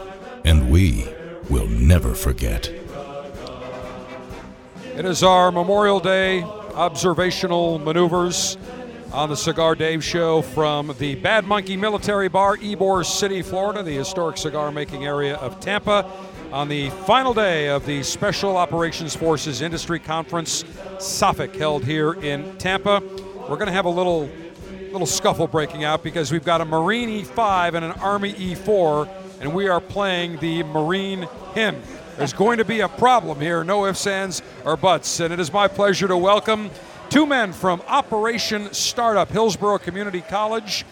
and 0.45 0.72
we 0.72 1.06
will 1.50 1.68
never 1.68 2.16
forget. 2.16 2.72
It 4.95 5.04
is 5.04 5.24
our 5.24 5.52
Memorial 5.52 6.00
Day 6.00 6.41
observational 6.74 7.80
maneuvers 7.80 8.58
on 9.12 9.28
the 9.28 9.36
Cigar 9.36 9.76
Dave 9.76 10.02
Show 10.02 10.41
from 10.41 10.95
the 11.00 11.16
Bad 11.16 11.43
Monkey 11.43 11.76
Military 11.76 12.30
Bar, 12.30 12.56
Ybor 12.56 13.06
City, 13.06 13.41
Florida, 13.41 13.84
the 13.84 13.91
historic 13.91 14.38
cigar 14.38 14.72
making 14.72 15.06
area 15.06 15.36
of 15.36 15.60
Tampa, 15.60 16.10
on 16.52 16.68
the 16.68 16.89
final 17.06 17.34
day 17.34 17.70
of 17.70 17.86
the 17.86 18.02
Special 18.02 18.58
Operations 18.58 19.16
Forces 19.16 19.62
Industry 19.62 20.00
Conference, 20.00 20.64
SOFIC, 20.97 21.56
held 21.56 21.86
here 21.86 22.14
in 22.14 22.58
Tampa. 22.58 23.04
We're 23.41 23.56
going 23.56 23.68
to 23.68 23.72
have 23.72 23.86
a 23.86 23.89
little 23.89 24.30
little 24.91 25.06
scuffle 25.06 25.45
breaking 25.45 25.84
out 25.84 26.02
because 26.02 26.32
we've 26.32 26.43
got 26.43 26.62
a 26.62 26.66
Marine 26.66 27.24
E5 27.24 27.76
and 27.76 27.86
an 27.86 27.91
Army 27.91 28.34
E4, 28.34 29.08
and 29.39 29.54
we 29.54 29.68
are 29.68 29.80
playing 29.80 30.38
the 30.38 30.64
Marine 30.64 31.28
hymn. 31.54 31.80
There's 32.18 32.34
going 32.34 32.58
to 32.58 32.66
be 32.66 32.80
a 32.80 32.89
problem 32.89 33.39
here, 33.39 33.64
no 33.64 33.86
ifs, 33.86 34.08
ands, 34.08 34.41
or 34.66 34.76
buts. 34.76 35.20
And 35.20 35.32
it 35.32 35.39
is 35.39 35.54
my 35.54 35.68
pleasure 35.68 36.08
to 36.08 36.18
welcome 36.18 36.72
two 37.10 37.28
men 37.28 37.54
from 37.54 37.82
Operation 37.88 38.74
Startup, 38.74 39.30
Hillsborough 39.30 39.78
Community 39.78 40.22
College, 40.22 40.86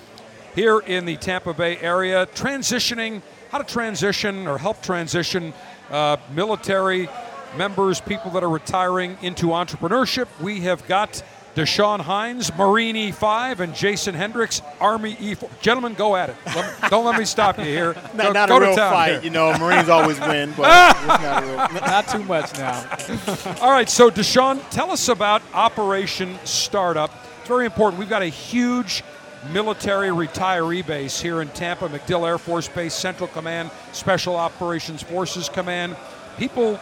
here 0.53 0.79
in 0.79 1.05
the 1.05 1.17
Tampa 1.17 1.53
Bay 1.53 1.77
area, 1.77 2.27
transitioning, 2.27 3.23
how 3.51 3.57
to 3.59 3.63
transition 3.63 4.47
or 4.47 4.57
help 4.57 4.81
transition 4.81 5.53
uh, 5.89 6.17
military 6.33 7.09
members, 7.57 8.01
people 8.01 8.31
that 8.31 8.43
are 8.43 8.49
retiring 8.49 9.17
into 9.21 9.47
entrepreneurship. 9.47 10.27
We 10.41 10.61
have 10.61 10.85
got 10.87 11.23
Deshaun 11.55 11.99
Hines, 12.01 12.55
Marine 12.55 12.95
E5, 12.95 13.61
and 13.61 13.73
Jason 13.73 14.13
Hendricks, 14.13 14.61
Army 14.79 15.15
E4. 15.15 15.49
Gentlemen, 15.59 15.95
go 15.95 16.15
at 16.15 16.29
it. 16.29 16.35
Let- 16.45 16.91
don't 16.91 17.03
let 17.05 17.17
me 17.17 17.25
stop 17.25 17.57
you 17.57 17.63
here. 17.63 17.93
Not, 18.13 18.17
go, 18.27 18.31
not 18.33 18.49
go 18.49 18.57
a 18.57 18.59
to 18.59 18.65
real 18.67 18.75
town 18.75 18.93
fight, 18.93 19.11
here. 19.13 19.21
you 19.21 19.29
know. 19.31 19.57
Marines 19.57 19.89
always 19.89 20.19
win, 20.19 20.53
but 20.55 20.67
it's 20.99 21.07
not 21.07 21.43
a 21.43 21.45
real. 21.47 21.55
Not 21.87 22.07
too 22.09 22.23
much 22.25 22.53
now. 22.57 22.87
All 23.61 23.71
right, 23.71 23.89
so 23.89 24.11
Deshaun, 24.11 24.61
tell 24.69 24.91
us 24.91 25.07
about 25.09 25.41
Operation 25.53 26.37
Startup. 26.43 27.09
It's 27.39 27.47
very 27.47 27.65
important. 27.65 27.99
We've 27.99 28.09
got 28.09 28.21
a 28.21 28.27
huge 28.27 29.03
military 29.51 30.09
retiree 30.09 30.85
base 30.85 31.19
here 31.19 31.41
in 31.41 31.49
Tampa, 31.49 31.87
MacDill 31.89 32.27
Air 32.27 32.37
Force 32.37 32.67
Base, 32.67 32.93
Central 32.93 33.27
Command, 33.29 33.71
Special 33.91 34.35
Operations 34.35 35.01
Forces 35.03 35.49
Command. 35.49 35.95
People, 36.37 36.77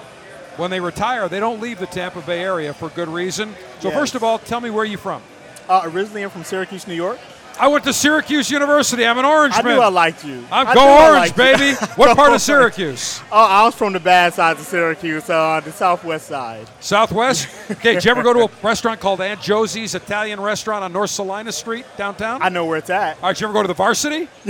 when 0.57 0.71
they 0.71 0.79
retire, 0.79 1.27
they 1.29 1.39
don't 1.39 1.61
leave 1.61 1.79
the 1.79 1.87
Tampa 1.87 2.21
Bay 2.21 2.41
area 2.43 2.73
for 2.73 2.89
good 2.89 3.09
reason. 3.09 3.53
So, 3.79 3.89
Yes. 3.89 3.97
first 3.97 4.15
of 4.15 4.23
all, 4.23 4.39
tell 4.39 4.61
me 4.61 4.69
where 4.69 4.85
you're 4.85 4.97
from. 4.99 5.21
Uh, 5.67 5.81
originally, 5.85 6.23
I'm 6.23 6.29
from 6.29 6.43
Syracuse, 6.43 6.87
New 6.87 6.93
York. 6.93 7.19
I 7.57 7.67
went 7.67 7.83
to 7.85 7.93
Syracuse 7.93 8.51
University. 8.51 9.05
I'm 9.05 9.17
an 9.17 9.25
Orangeman. 9.25 9.65
I 9.65 9.75
knew 9.75 9.79
I 9.81 9.87
liked 9.87 10.25
you. 10.25 10.43
I'm 10.51 10.67
I 10.67 10.73
go 10.73 11.11
orange, 11.11 11.35
baby. 11.35 11.77
What 11.95 12.15
part 12.17 12.33
of 12.33 12.41
Syracuse? 12.41 13.21
Oh, 13.31 13.37
I 13.37 13.63
was 13.63 13.75
from 13.75 13.93
the 13.93 13.99
bad 13.99 14.33
side 14.33 14.57
of 14.57 14.63
Syracuse, 14.63 15.29
uh, 15.29 15.61
the 15.63 15.71
southwest 15.71 16.27
side. 16.27 16.67
Southwest. 16.79 17.47
Okay, 17.71 17.93
did 17.95 18.05
you 18.05 18.11
ever 18.11 18.21
go 18.21 18.31
to 18.33 18.39
a 18.41 18.49
restaurant 18.61 18.99
called 18.99 19.21
Aunt 19.21 19.41
Josie's 19.41 19.95
Italian 19.95 20.39
Restaurant 20.39 20.83
on 20.83 20.93
North 20.93 21.09
Salina 21.09 21.51
Street 21.51 21.85
downtown? 21.97 22.41
I 22.41 22.49
know 22.49 22.65
where 22.65 22.77
it's 22.77 22.89
at. 22.91 23.17
All 23.17 23.23
right, 23.23 23.35
did 23.35 23.41
you 23.41 23.47
ever 23.47 23.53
go 23.53 23.61
to 23.63 23.67
the 23.67 23.73
Varsity? 23.73 24.27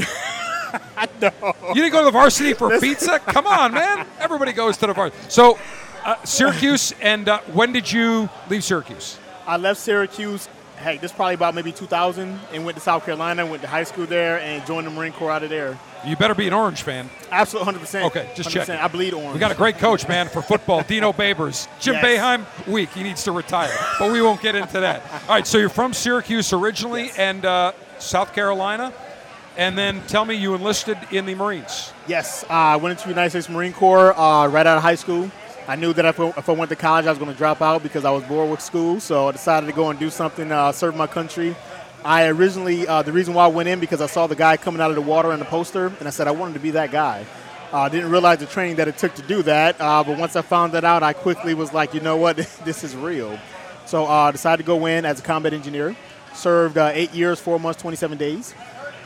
I 0.98 1.08
no. 1.22 1.32
You 1.70 1.76
didn't 1.76 1.92
go 1.92 2.00
to 2.00 2.06
the 2.06 2.12
Varsity 2.12 2.54
for 2.54 2.78
pizza? 2.80 3.20
Come 3.20 3.48
on, 3.48 3.74
man. 3.74 4.06
Everybody 4.20 4.52
goes 4.52 4.76
to 4.78 4.88
the 4.88 4.94
Varsity. 4.94 5.30
So, 5.30 5.58
uh, 6.04 6.22
Syracuse, 6.24 6.94
and 7.02 7.30
uh, 7.30 7.40
when 7.54 7.72
did 7.72 7.90
you 7.92 8.30
leave 8.50 8.64
Syracuse? 8.64 9.18
I 9.48 9.58
left 9.58 9.80
Syracuse. 9.80 10.50
Hey, 10.78 10.98
this 10.98 11.12
is 11.12 11.16
probably 11.16 11.34
about 11.36 11.56
maybe 11.56 11.72
2000, 11.72 12.40
and 12.54 12.66
went 12.66 12.76
to 12.78 12.82
South 12.84 13.06
Carolina. 13.06 13.46
Went 13.46 13.62
to 13.64 13.68
high 13.68 13.84
school 13.86 14.06
there, 14.06 14.40
and 14.40 14.66
joined 14.68 14.86
the 14.86 14.92
Marine 14.92 15.14
Corps 15.14 15.32
out 15.32 15.42
of 15.44 15.50
there. 15.50 15.78
You 16.06 16.16
better 16.16 16.36
be 16.36 16.46
an 16.48 16.54
Orange 16.54 16.84
fan. 16.84 17.10
Absolutely, 17.32 17.66
100. 17.66 17.80
percent 17.80 18.06
Okay, 18.06 18.30
just 18.36 18.50
check. 18.52 18.70
I 18.70 18.88
bleed 18.88 19.14
orange. 19.14 19.34
We 19.34 19.40
got 19.40 19.52
a 19.52 19.56
great 19.56 19.78
coach, 19.78 20.08
man, 20.08 20.28
for 20.30 20.42
football, 20.42 20.84
Dino 20.88 21.12
Babers. 21.14 21.68
Jim 21.80 21.96
Yes. 21.96 22.06
Boeheim, 22.06 22.68
weak. 22.68 22.90
He 22.90 23.02
needs 23.04 23.24
to 23.24 23.32
retire, 23.32 23.76
but 23.98 24.12
we 24.12 24.22
won't 24.22 24.42
get 24.42 24.56
into 24.56 24.82
that. 24.82 25.02
All 25.24 25.30
right, 25.36 25.48
so 25.48 25.58
you're 25.58 25.70
from 25.70 25.94
Syracuse 25.94 26.54
originally 26.54 27.10
and 27.18 27.44
uh, 27.46 27.72
South 27.98 28.34
Carolina, 28.34 28.94
and 29.58 29.78
then 29.78 30.02
tell 30.08 30.26
me 30.26 30.36
you 30.36 30.54
enlisted 30.54 30.98
in 31.12 31.26
the 31.26 31.34
Marines. 31.36 31.94
Yes, 32.08 32.44
uh, 32.44 32.48
I 32.54 32.76
went 32.76 32.92
into 32.92 33.04
the 33.06 33.10
United 33.10 33.30
States 33.32 33.50
Marine 33.50 33.74
Corps 33.74 34.14
uh, 34.20 34.48
right 34.48 34.68
out 34.68 34.78
of 34.78 34.84
high 34.84 34.96
school. 34.96 35.32
I 35.68 35.76
knew 35.76 35.94
that 35.94 36.06
if 36.06 36.20
I, 36.20 36.28
if 36.30 36.48
I 36.48 36.52
went 36.52 36.70
to 36.70 36.76
college, 36.76 37.08
I 37.08 37.10
was 37.10 37.18
going 37.18 37.32
to 37.32 37.38
drop 37.38 37.62
out 37.62 37.82
because 37.82 38.06
I 38.06 38.12
was 38.12 38.24
bored 38.26 38.52
with 38.52 38.62
school. 38.62 39.00
So 39.00 39.30
I 39.30 39.32
decided 39.32 39.66
to 39.66 39.74
go 39.74 39.90
and 39.90 40.00
do 40.00 40.12
something, 40.12 40.52
uh, 40.52 40.72
serve 40.72 40.96
my 40.96 41.08
country. 41.08 41.56
I 42.04 42.28
originally, 42.28 42.88
uh, 42.88 43.02
the 43.02 43.12
reason 43.12 43.34
why 43.34 43.46
I 43.46 43.48
went 43.48 43.68
in 43.68 43.80
because 43.80 44.00
I 44.00 44.06
saw 44.06 44.28
the 44.28 44.36
guy 44.36 44.58
coming 44.58 44.80
out 44.80 44.92
of 44.92 44.96
the 44.96 45.02
water 45.02 45.34
in 45.34 45.40
the 45.40 45.46
poster, 45.46 45.88
and 45.88 46.08
I 46.08 46.12
said 46.12 46.28
I 46.28 46.32
wanted 46.32 46.54
to 46.54 46.60
be 46.60 46.72
that 46.72 46.92
guy. 46.92 47.26
I 47.74 47.88
uh, 47.88 47.90
didn't 47.90 48.12
realize 48.12 48.38
the 48.38 48.46
training 48.46 48.76
that 48.76 48.88
it 48.88 49.00
took 49.00 49.16
to 49.16 49.24
do 49.24 49.42
that, 49.42 49.82
uh, 49.82 50.04
but 50.04 50.20
once 50.20 50.36
I 50.36 50.44
found 50.44 50.74
that 50.74 50.84
out, 50.84 51.02
I 51.02 51.14
quickly 51.14 51.56
was 51.56 51.74
like, 51.74 51.96
you 51.96 52.00
know 52.00 52.16
what, 52.16 52.38
this 52.64 52.84
is 52.84 52.96
real. 52.96 53.40
So 53.88 54.06
I 54.06 54.30
uh, 54.30 54.32
decided 54.32 54.64
to 54.64 54.68
go 54.68 54.86
in 54.86 55.04
as 55.04 55.20
a 55.20 55.24
combat 55.24 55.52
engineer. 55.52 55.96
Served 56.36 56.78
uh, 56.78 56.92
eight 56.94 57.14
years, 57.14 57.40
four 57.40 57.60
months, 57.60 57.82
27 57.82 58.18
days. 58.18 58.54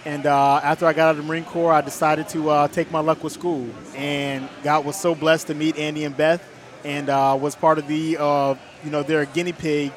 And 0.10 0.26
uh, 0.26 0.60
after 0.64 0.88
I 0.88 0.93
got 0.93 1.10
out 1.10 1.12
of 1.12 1.18
the 1.18 1.24
Marine 1.24 1.45
Corps, 1.45 1.72
I 1.72 1.82
decided 1.82 2.28
to 2.30 2.49
uh, 2.49 2.68
take 2.68 2.91
my 2.91 2.99
luck 2.99 3.24
with 3.24 3.32
school. 3.32 3.70
And 3.95 4.49
God 4.64 4.84
was 4.84 4.99
so 4.99 5.14
blessed 5.14 5.45
to 5.47 5.53
meet 5.53 5.78
Andy 5.78 6.03
and 6.03 6.18
Beth, 6.18 6.43
and 6.84 7.10
uh, 7.10 7.38
was 7.39 7.55
part 7.55 7.78
of 7.78 7.88
the, 7.88 8.18
uh, 8.20 8.55
you 8.84 8.89
know, 8.89 9.03
their 9.03 9.26
guinea 9.26 9.53
pig 9.53 9.91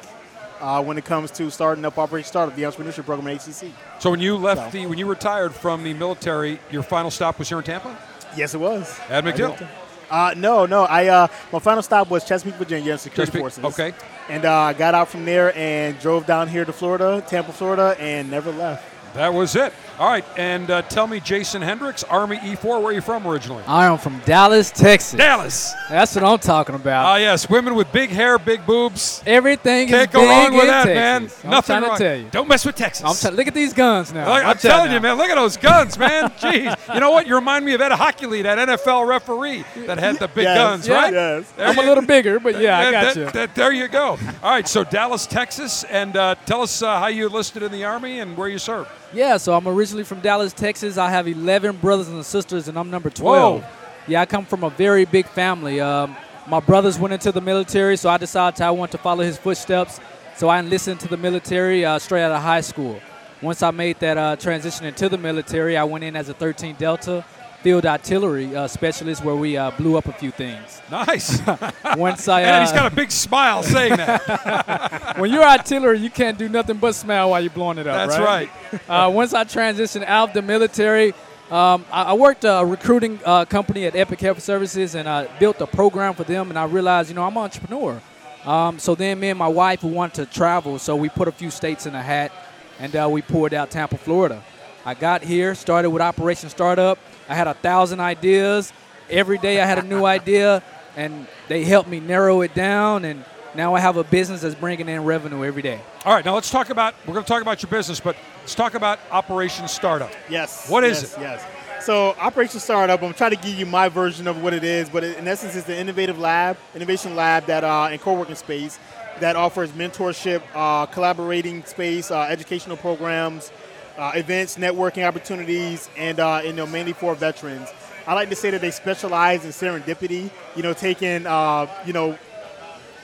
uh, 0.61 0.83
when 0.83 0.99
it 0.99 1.05
comes 1.05 1.31
to 1.31 1.49
starting 1.49 1.83
up 1.83 1.97
Operation 1.97 2.27
Startup, 2.27 2.55
the 2.55 2.61
entrepreneurship 2.61 3.05
program 3.05 3.27
at 3.27 3.41
HCC. 3.41 3.71
So 3.97 4.11
when 4.11 4.19
you 4.19 4.37
left 4.37 4.71
So- 4.71 4.77
the, 4.77 4.85
when 4.85 4.99
you 4.99 5.07
retired 5.07 5.51
from 5.51 5.83
the 5.83 5.95
military, 5.95 6.59
your 6.69 6.83
final 6.83 7.09
stop 7.09 7.39
was 7.39 7.49
here 7.49 7.57
in 7.57 7.63
Tampa. 7.63 7.97
Yes, 8.37 8.53
it 8.53 8.59
was. 8.59 8.99
At 9.09 9.23
MacDill. 9.23 9.67
Uh, 10.11 10.35
no, 10.37 10.67
no. 10.67 10.83
I 10.83 11.07
uh, 11.07 11.27
my 11.51 11.57
final 11.57 11.81
stop 11.81 12.11
was 12.11 12.23
Chesapeake, 12.23 12.53
Virginia, 12.55 12.99
security 12.99 13.31
Chesapeake, 13.31 13.41
forces. 13.41 13.63
okay. 13.65 13.93
And 14.29 14.45
uh, 14.45 14.53
I 14.53 14.73
got 14.73 14.93
out 14.93 15.07
from 15.07 15.25
there 15.25 15.57
and 15.57 15.97
drove 15.99 16.27
down 16.27 16.49
here 16.49 16.65
to 16.65 16.71
Florida, 16.73 17.23
Tampa, 17.27 17.51
Florida, 17.51 17.95
and 17.99 18.29
never 18.29 18.51
left. 18.51 18.91
That 19.15 19.33
was 19.33 19.55
it. 19.55 19.73
All 20.03 20.09
right, 20.09 20.25
and 20.35 20.69
uh, 20.69 20.81
tell 20.81 21.07
me, 21.07 21.21
Jason 21.21 21.61
Hendricks, 21.61 22.03
Army 22.03 22.35
E4, 22.35 22.63
where 22.65 22.87
are 22.87 22.91
you 22.91 22.99
from 22.99 23.25
originally? 23.25 23.63
I 23.65 23.85
am 23.85 23.97
from 23.97 24.19
Dallas, 24.25 24.69
Texas. 24.69 25.13
Dallas. 25.17 25.73
That's 25.89 26.13
what 26.13 26.25
I'm 26.25 26.39
talking 26.39 26.75
about. 26.75 27.05
Ah, 27.05 27.15
yes, 27.15 27.49
women 27.49 27.73
with 27.73 27.89
big 27.93 28.09
hair, 28.09 28.37
big 28.37 28.65
boobs. 28.65 29.23
Everything 29.25 29.87
Can't 29.87 30.09
is 30.09 30.13
go 30.13 30.19
big 30.19 30.29
wrong 30.29 30.53
with 30.55 30.65
that, 30.65 30.83
Texas. 30.87 31.43
man. 31.45 31.45
I'm 31.45 31.49
Nothing 31.51 31.73
trying 31.77 31.83
wrong. 31.83 31.97
to 31.97 32.03
tell 32.03 32.17
you. 32.17 32.27
Don't 32.31 32.49
mess 32.49 32.65
with 32.65 32.75
Texas. 32.75 33.05
I'm 33.05 33.15
trying. 33.15 33.35
Look 33.37 33.47
at 33.47 33.53
these 33.53 33.71
guns 33.71 34.11
now. 34.13 34.25
Look, 34.27 34.39
I'm 34.41 34.47
Watch 34.47 34.57
out 34.57 34.61
telling 34.61 34.87
now. 34.89 34.95
you, 34.95 34.99
man. 34.99 35.17
Look 35.17 35.29
at 35.29 35.35
those 35.35 35.55
guns, 35.55 35.97
man. 35.97 36.29
Jeez. 36.37 36.93
You 36.93 36.99
know 36.99 37.11
what? 37.11 37.25
You 37.25 37.35
remind 37.35 37.63
me 37.63 37.73
of 37.73 37.79
Ed 37.79 37.93
Hochuli, 37.93 38.43
that 38.43 38.57
NFL 38.67 39.07
referee 39.07 39.63
that 39.85 39.99
had 39.99 40.19
the 40.19 40.27
big 40.27 40.43
Yes, 40.43 40.57
guns, 40.57 40.85
yeah. 40.89 40.95
right? 40.95 41.13
Yes. 41.13 41.49
There 41.55 41.65
I'm 41.65 41.79
a 41.79 41.81
little 41.81 42.05
bigger, 42.05 42.41
but 42.41 42.59
yeah, 42.59 42.77
I 42.77 42.91
got 42.91 43.03
that- 43.03 43.15
you. 43.15 43.31
that- 43.31 43.55
there 43.55 43.71
you 43.71 43.87
go. 43.87 44.17
All 44.43 44.51
right, 44.51 44.67
so 44.67 44.83
Dallas, 44.83 45.25
Texas, 45.25 45.85
and 45.85 46.17
uh, 46.17 46.35
tell 46.45 46.61
us 46.61 46.81
uh, 46.81 46.99
how 46.99 47.07
you 47.07 47.27
enlisted 47.27 47.63
in 47.63 47.71
the 47.71 47.85
Army 47.85 48.19
and 48.19 48.35
where 48.35 48.49
you 48.49 48.57
served. 48.59 48.89
Yeah, 49.13 49.37
so 49.37 49.53
I'm 49.53 49.67
originally 49.67 50.03
from 50.03 50.21
Dallas, 50.21 50.53
Texas. 50.53 50.97
I 50.97 51.09
have 51.11 51.27
11 51.27 51.77
brothers 51.77 52.07
and 52.07 52.25
sisters, 52.25 52.67
and 52.67 52.77
I'm 52.77 52.89
number 52.89 53.11
12. 53.11 53.61
Whoa. 53.61 53.69
Yeah, 54.07 54.21
I 54.21 54.25
come 54.25 54.45
from 54.45 54.63
a 54.63 54.69
very 54.71 55.05
big 55.05 55.27
family. 55.27 55.79
Um, 55.79 56.17
my 56.47 56.59
brothers 56.59 56.97
went 56.97 57.13
into 57.13 57.31
the 57.31 57.39
military, 57.39 57.95
so 57.95 58.09
I 58.09 58.17
decided 58.17 58.59
I 58.61 58.71
want 58.71 58.91
to 58.91 58.97
follow 58.97 59.23
his 59.23 59.37
footsteps. 59.37 59.99
So 60.35 60.49
I 60.49 60.59
enlisted 60.59 60.93
into 60.93 61.07
the 61.07 61.17
military 61.17 61.85
uh, 61.85 61.99
straight 61.99 62.23
out 62.23 62.31
of 62.31 62.41
high 62.41 62.61
school. 62.61 62.99
Once 63.41 63.61
I 63.61 63.71
made 63.71 63.99
that 63.99 64.17
uh, 64.17 64.35
transition 64.35 64.85
into 64.87 65.07
the 65.09 65.17
military, 65.17 65.77
I 65.77 65.83
went 65.83 66.03
in 66.03 66.15
as 66.15 66.29
a 66.29 66.33
13 66.33 66.75
Delta 66.75 67.23
field 67.63 67.85
artillery 67.85 68.53
uh, 68.53 68.67
specialist, 68.67 69.23
where 69.23 69.35
we 69.35 69.55
uh, 69.55 69.71
blew 69.71 69.97
up 69.97 70.05
a 70.07 70.11
few 70.11 70.31
things. 70.31 70.81
Nice. 70.91 71.41
Once 71.97 72.27
I, 72.27 72.41
and 72.43 72.61
he's 72.61 72.71
uh, 72.73 72.75
got 72.75 72.91
a 72.91 72.95
big 72.95 73.09
smile 73.09 73.63
saying 73.63 73.95
that. 73.95 75.15
when 75.17 75.31
you're 75.31 75.43
artillery, 75.43 75.99
you 75.99 76.09
can't 76.09 76.37
do 76.37 76.49
nothing 76.49 76.77
but 76.77 76.93
smile 76.93 77.29
while 77.29 77.41
you're 77.41 77.49
blowing 77.49 77.77
it 77.77 77.87
up. 77.87 78.09
That's 78.09 78.19
right. 78.19 78.49
uh, 78.89 79.09
once 79.09 79.33
I 79.33 79.45
transitioned 79.45 80.03
out 80.05 80.29
of 80.29 80.33
the 80.33 80.41
military, 80.41 81.13
um, 81.49 81.85
I, 81.91 82.03
I 82.03 82.13
worked 82.13 82.43
a 82.43 82.63
recruiting 82.65 83.19
uh, 83.23 83.45
company 83.45 83.85
at 83.85 83.95
Epic 83.95 84.19
Health 84.19 84.41
Services, 84.41 84.95
and 84.95 85.07
I 85.07 85.27
built 85.39 85.61
a 85.61 85.67
program 85.67 86.13
for 86.13 86.25
them. 86.25 86.49
And 86.49 86.59
I 86.59 86.65
realized, 86.65 87.09
you 87.09 87.15
know, 87.15 87.23
I'm 87.23 87.37
an 87.37 87.43
entrepreneur. 87.43 88.01
Um, 88.45 88.77
so 88.77 88.93
then, 88.93 89.21
me 89.21 89.29
and 89.29 89.39
my 89.39 89.47
wife, 89.47 89.81
who 89.81 89.87
wanted 89.87 90.25
to 90.25 90.33
travel, 90.33 90.77
so 90.79 90.97
we 90.97 91.07
put 91.07 91.29
a 91.29 91.31
few 91.31 91.49
states 91.49 91.85
in 91.85 91.95
a 91.95 92.01
hat, 92.01 92.33
and 92.79 92.93
uh, 92.93 93.07
we 93.09 93.21
poured 93.21 93.53
out 93.53 93.71
Tampa, 93.71 93.97
Florida. 93.97 94.43
I 94.85 94.95
got 94.95 95.23
here, 95.23 95.55
started 95.55 95.91
with 95.91 96.01
Operation 96.01 96.49
Startup. 96.49 96.99
I 97.29 97.35
had 97.35 97.47
a 97.47 97.53
thousand 97.53 97.99
ideas. 97.99 98.73
Every 99.09 99.37
day, 99.37 99.61
I 99.61 99.65
had 99.65 99.79
a 99.79 99.83
new 99.83 100.05
idea, 100.17 100.63
and 100.95 101.27
they 101.47 101.63
helped 101.63 101.89
me 101.89 101.99
narrow 101.99 102.41
it 102.41 102.53
down. 102.53 103.05
And 103.05 103.23
now 103.55 103.75
I 103.75 103.79
have 103.79 103.97
a 103.97 104.03
business 104.03 104.41
that's 104.41 104.55
bringing 104.55 104.89
in 104.89 105.03
revenue 105.03 105.43
every 105.43 105.61
day. 105.61 105.79
All 106.05 106.13
right, 106.13 106.25
now 106.25 106.35
let's 106.35 106.49
talk 106.49 106.69
about. 106.69 106.95
We're 107.05 107.13
going 107.13 107.25
to 107.25 107.29
talk 107.29 107.41
about 107.41 107.61
your 107.61 107.69
business, 107.69 107.99
but 107.99 108.15
let's 108.41 108.55
talk 108.55 108.73
about 108.73 108.99
Operation 109.11 109.67
Startup. 109.67 110.11
Yes. 110.29 110.69
What 110.69 110.83
is 110.83 111.01
yes, 111.01 111.17
it? 111.17 111.21
Yes. 111.21 111.45
So 111.85 112.15
Operation 112.19 112.61
Startup, 112.61 113.01
I'm 113.01 113.13
trying 113.13 113.31
to 113.31 113.37
give 113.37 113.55
you 113.59 113.65
my 113.65 113.89
version 113.89 114.25
of 114.27 114.41
what 114.41 114.53
it 114.53 114.63
is, 114.63 114.89
but 114.89 115.03
in 115.03 115.27
essence, 115.27 115.55
it's 115.55 115.67
the 115.67 115.77
innovative 115.77 116.17
lab, 116.17 116.57
innovation 116.73 117.13
lab 117.15 117.45
that 117.47 117.65
uh, 117.65 117.89
and 117.91 117.99
co-working 117.99 118.35
space 118.35 118.79
that 119.19 119.35
offers 119.35 119.71
mentorship, 119.71 120.41
uh, 120.53 120.85
collaborating 120.87 121.63
space, 121.65 122.09
uh, 122.09 122.21
educational 122.21 122.77
programs, 122.77 123.51
uh, 123.97 124.11
events, 124.15 124.57
networking 124.57 125.07
opportunities, 125.07 125.89
and 125.97 126.19
uh, 126.19 126.41
you 126.43 126.53
know 126.53 126.65
mainly 126.65 126.93
for 126.93 127.15
veterans. 127.15 127.69
I 128.05 128.13
like 128.13 128.29
to 128.29 128.35
say 128.35 128.49
that 128.51 128.61
they 128.61 128.71
specialize 128.71 129.45
in 129.45 129.51
serendipity. 129.51 130.29
You 130.55 130.63
know, 130.63 130.73
taking 130.73 131.25
uh, 131.25 131.67
you 131.85 131.93
know 131.93 132.17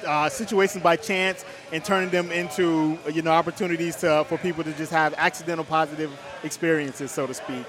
uh, 0.05 0.29
situations 0.29 0.83
by 0.83 0.95
chance 0.95 1.45
and 1.71 1.83
turning 1.83 2.09
them 2.09 2.31
into 2.31 2.97
you 3.11 3.21
know 3.21 3.31
opportunities 3.31 3.97
to, 3.97 4.25
for 4.27 4.37
people 4.37 4.63
to 4.63 4.73
just 4.73 4.91
have 4.91 5.13
accidental 5.17 5.65
positive 5.65 6.11
experiences, 6.43 7.11
so 7.11 7.27
to 7.27 7.33
speak. 7.33 7.65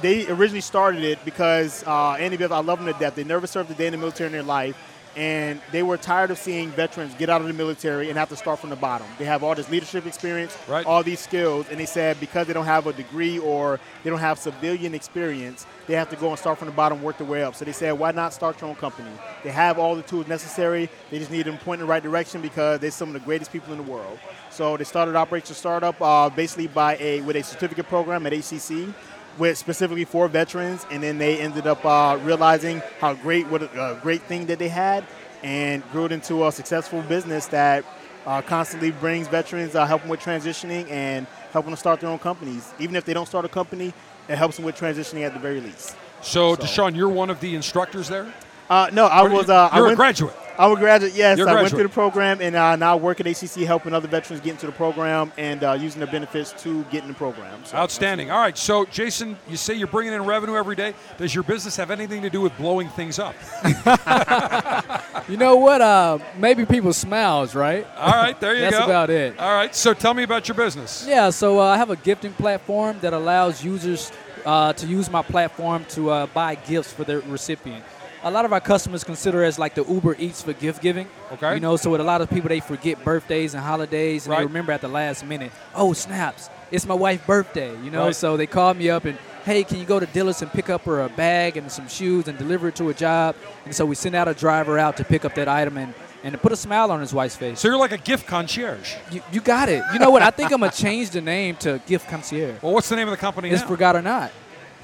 They 0.00 0.26
originally 0.28 0.62
started 0.62 1.04
it 1.04 1.22
because 1.24 1.84
uh, 1.86 2.12
Andy 2.12 2.38
Biff, 2.38 2.50
I 2.50 2.60
love 2.60 2.82
them 2.82 2.92
to 2.92 2.98
death. 2.98 3.14
They 3.14 3.24
never 3.24 3.46
served 3.46 3.70
a 3.70 3.74
day 3.74 3.86
in 3.86 3.92
the 3.92 3.98
military 3.98 4.26
in 4.28 4.32
their 4.32 4.42
life, 4.42 4.74
and 5.16 5.60
they 5.72 5.82
were 5.82 5.96
tired 5.96 6.30
of 6.30 6.38
seeing 6.38 6.70
veterans 6.70 7.14
get 7.18 7.28
out 7.28 7.40
of 7.40 7.46
the 7.46 7.52
military 7.52 8.08
and 8.08 8.18
have 8.18 8.28
to 8.30 8.36
start 8.36 8.58
from 8.58 8.70
the 8.70 8.76
bottom. 8.76 9.06
They 9.18 9.24
have 9.24 9.42
all 9.42 9.54
this 9.54 9.68
leadership 9.70 10.06
experience, 10.06 10.56
Right. 10.68 10.86
all 10.86 11.02
these 11.02 11.20
skills, 11.20 11.66
and 11.70 11.78
they 11.78 11.86
said 11.86 12.18
because 12.20 12.46
they 12.46 12.52
don't 12.52 12.64
have 12.64 12.86
a 12.86 12.92
degree 12.92 13.38
or 13.38 13.78
they 14.02 14.10
don't 14.10 14.18
have 14.20 14.38
civilian 14.38 14.94
experience, 14.94 15.66
they 15.86 15.94
have 15.94 16.08
to 16.10 16.16
go 16.16 16.30
and 16.30 16.38
start 16.38 16.58
from 16.58 16.66
the 16.68 16.72
bottom, 16.74 17.02
work 17.02 17.18
their 17.18 17.26
way 17.26 17.42
up. 17.42 17.54
So 17.54 17.64
they 17.64 17.72
said, 17.72 17.92
why 17.92 18.12
not 18.12 18.32
start 18.32 18.60
your 18.60 18.70
own 18.70 18.76
company? 18.76 19.10
They 19.44 19.50
have 19.50 19.78
all 19.78 19.94
the 19.96 20.02
tools 20.02 20.28
necessary. 20.28 20.88
They 21.10 21.18
just 21.18 21.30
need 21.30 21.46
them 21.46 21.58
point 21.58 21.80
in 21.80 21.86
the 21.86 21.90
right 21.90 22.02
direction 22.02 22.40
because 22.40 22.80
they're 22.80 22.90
some 22.90 23.08
of 23.08 23.14
the 23.14 23.20
greatest 23.20 23.52
people 23.52 23.72
in 23.72 23.84
the 23.84 23.90
world. 23.90 24.18
So 24.50 24.76
they 24.76 24.84
started 24.84 25.16
Operation 25.16 25.54
Startup 25.54 26.00
uh, 26.00 26.28
basically 26.30 26.66
by 26.68 26.96
a 26.98 27.20
with 27.22 27.36
a 27.36 27.42
certificate 27.42 27.86
program 27.88 28.26
at 28.26 28.32
HCC. 28.32 28.92
With 29.38 29.56
specifically 29.56 30.04
for 30.04 30.28
veterans, 30.28 30.86
and 30.90 31.02
then 31.02 31.16
they 31.16 31.40
ended 31.40 31.66
up 31.66 31.84
uh, 31.84 32.18
realizing 32.22 32.82
how 33.00 33.14
great 33.14 33.46
what 33.48 33.62
a, 33.62 33.92
a 33.92 34.00
great 34.00 34.22
thing 34.22 34.46
that 34.46 34.58
they 34.58 34.68
had, 34.68 35.04
and 35.42 35.82
grew 35.90 36.04
it 36.04 36.12
into 36.12 36.46
a 36.46 36.52
successful 36.52 37.00
business 37.02 37.46
that 37.46 37.84
uh, 38.26 38.42
constantly 38.42 38.90
brings 38.90 39.28
veterans, 39.28 39.74
uh, 39.74 39.86
help 39.86 40.02
them 40.02 40.10
with 40.10 40.20
transitioning 40.20 40.88
and 40.90 41.26
helping 41.52 41.70
them 41.70 41.78
start 41.78 42.00
their 42.00 42.10
own 42.10 42.18
companies. 42.18 42.72
Even 42.78 42.94
if 42.94 43.04
they 43.04 43.14
don't 43.14 43.26
start 43.26 43.44
a 43.44 43.48
company, 43.48 43.94
it 44.28 44.36
helps 44.36 44.56
them 44.56 44.64
with 44.64 44.76
transitioning 44.76 45.22
at 45.22 45.32
the 45.32 45.40
very 45.40 45.60
least. 45.60 45.96
So, 46.20 46.54
Deshaun, 46.54 46.94
you're 46.94 47.08
one 47.08 47.30
of 47.30 47.40
the 47.40 47.54
instructors 47.54 48.08
there. 48.08 48.32
Uh, 48.72 48.88
no, 48.90 49.04
I 49.04 49.22
was. 49.22 49.50
Uh, 49.50 49.68
you're 49.74 49.84
a 49.84 49.86
went- 49.88 49.96
graduate. 49.98 50.34
I'm 50.58 50.70
a 50.70 50.76
graduate. 50.76 51.14
Yes, 51.14 51.38
You're 51.38 51.48
a 51.48 51.50
I 51.50 51.54
went 51.56 51.70
through 51.70 51.82
the 51.82 51.88
program, 51.88 52.40
and 52.40 52.54
uh, 52.54 52.76
now 52.76 52.96
work 52.96 53.20
at 53.20 53.26
HCC, 53.26 53.66
helping 53.66 53.94
other 53.94 54.06
veterans 54.06 54.42
get 54.42 54.52
into 54.52 54.66
the 54.66 54.72
program 54.72 55.32
and 55.38 55.64
uh, 55.64 55.72
using 55.72 56.00
the 56.00 56.06
benefits 56.06 56.52
to 56.62 56.84
get 56.84 57.02
in 57.02 57.08
the 57.08 57.14
program. 57.14 57.64
So 57.64 57.76
Outstanding. 57.76 58.30
All 58.30 58.38
right, 58.38 58.56
so 58.56 58.84
Jason, 58.84 59.38
you 59.48 59.56
say 59.56 59.74
you're 59.74 59.86
bringing 59.88 60.12
in 60.12 60.24
revenue 60.24 60.56
every 60.56 60.76
day. 60.76 60.94
Does 61.16 61.34
your 61.34 61.42
business 61.42 61.76
have 61.76 61.90
anything 61.90 62.20
to 62.22 62.30
do 62.30 62.42
with 62.42 62.56
blowing 62.58 62.88
things 62.90 63.18
up? 63.18 63.34
You 65.28 65.36
know 65.36 65.54
what? 65.54 65.80
Uh, 65.80 66.18
maybe 66.36 66.66
people's 66.66 66.96
smiles, 66.96 67.54
right? 67.54 67.86
All 67.96 68.12
right, 68.12 68.38
there 68.40 68.54
you 68.54 68.60
That's 68.62 68.74
go. 68.74 68.78
That's 68.78 68.88
about 68.88 69.10
it. 69.10 69.38
All 69.38 69.54
right, 69.54 69.72
so 69.72 69.94
tell 69.94 70.14
me 70.14 70.24
about 70.24 70.48
your 70.48 70.56
business. 70.56 71.06
Yeah, 71.06 71.30
so 71.30 71.60
uh, 71.60 71.66
I 71.66 71.76
have 71.76 71.90
a 71.90 71.96
gifting 71.96 72.32
platform 72.32 72.98
that 73.02 73.12
allows 73.12 73.64
users 73.64 74.10
uh, 74.44 74.72
to 74.72 74.86
use 74.86 75.08
my 75.10 75.22
platform 75.22 75.84
to 75.90 76.10
uh, 76.10 76.26
buy 76.26 76.56
gifts 76.56 76.92
for 76.92 77.04
their 77.04 77.20
recipient. 77.20 77.84
A 78.24 78.30
lot 78.30 78.44
of 78.44 78.52
our 78.52 78.60
customers 78.60 79.02
consider 79.02 79.44
us 79.44 79.58
like 79.58 79.74
the 79.74 79.84
Uber 79.84 80.14
Eats 80.18 80.42
for 80.42 80.52
gift 80.52 80.80
giving. 80.80 81.08
Okay. 81.32 81.54
You 81.54 81.60
know, 81.60 81.76
so 81.76 81.90
with 81.90 82.00
a 82.00 82.04
lot 82.04 82.20
of 82.20 82.30
people, 82.30 82.48
they 82.48 82.60
forget 82.60 83.02
birthdays 83.04 83.54
and 83.54 83.62
holidays, 83.62 84.26
and 84.26 84.36
they 84.36 84.44
remember 84.44 84.70
at 84.70 84.80
the 84.80 84.88
last 84.88 85.24
minute. 85.24 85.50
Oh, 85.74 85.92
snaps! 85.92 86.48
It's 86.70 86.86
my 86.86 86.94
wife's 86.94 87.26
birthday. 87.26 87.70
You 87.82 87.90
know, 87.90 88.06
Right. 88.06 88.14
so 88.16 88.36
they 88.36 88.46
call 88.46 88.74
me 88.74 88.88
up 88.90 89.04
and, 89.06 89.18
hey, 89.44 89.64
can 89.64 89.78
you 89.78 89.84
go 89.84 89.98
to 89.98 90.06
Dillard's 90.06 90.40
and 90.40 90.50
pick 90.52 90.70
up 90.70 90.82
her 90.84 91.02
a 91.02 91.08
bag 91.08 91.56
and 91.56 91.70
some 91.70 91.88
shoes 91.88 92.28
and 92.28 92.38
deliver 92.38 92.68
it 92.68 92.76
to 92.76 92.88
a 92.90 92.94
job? 92.94 93.34
And 93.64 93.74
so 93.74 93.84
we 93.84 93.94
send 93.96 94.14
out 94.14 94.28
a 94.28 94.34
driver 94.34 94.78
out 94.78 94.96
to 94.98 95.04
pick 95.04 95.24
up 95.24 95.34
that 95.34 95.48
item 95.48 95.76
and 95.76 95.92
and 96.24 96.30
to 96.34 96.38
put 96.38 96.52
a 96.52 96.56
smile 96.56 96.92
on 96.92 97.00
his 97.00 97.12
wife's 97.12 97.34
face. 97.34 97.58
So 97.58 97.66
you're 97.66 97.76
like 97.76 97.90
a 97.90 97.98
gift 97.98 98.28
concierge. 98.28 98.94
You, 99.10 99.20
you 99.32 99.40
got 99.40 99.68
it. 99.68 99.82
You 99.92 99.98
know 99.98 100.10
what? 100.10 100.22
I 100.22 100.30
think 100.30 100.52
I'm 100.52 100.60
gonna 100.60 100.70
change 100.86 101.10
the 101.10 101.20
name 101.20 101.56
to 101.56 101.82
Gift 101.84 102.08
Concierge. 102.08 102.62
Well, 102.62 102.72
what's 102.72 102.88
the 102.88 102.94
name 102.94 103.08
of 103.08 103.10
the 103.10 103.16
company 103.16 103.50
It's 103.50 103.62
now? 103.62 103.66
Forgot 103.66 103.96
or 103.96 104.02
Not. 104.02 104.30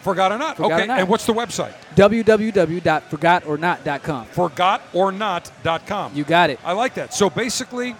Forgot 0.02 0.32
or 0.32 0.38
not. 0.38 0.56
Forgot 0.56 0.72
okay, 0.72 0.84
or 0.84 0.86
Not. 0.86 1.00
and 1.00 1.08
what's 1.08 1.26
the 1.26 1.34
website? 1.34 1.72
www.forgotornot.com. 1.96 4.26
Forgotornot.com. 4.26 6.14
You 6.14 6.24
got 6.24 6.50
it. 6.50 6.60
I 6.64 6.72
like 6.72 6.94
that. 6.94 7.12
So 7.14 7.30
basically, 7.30 7.94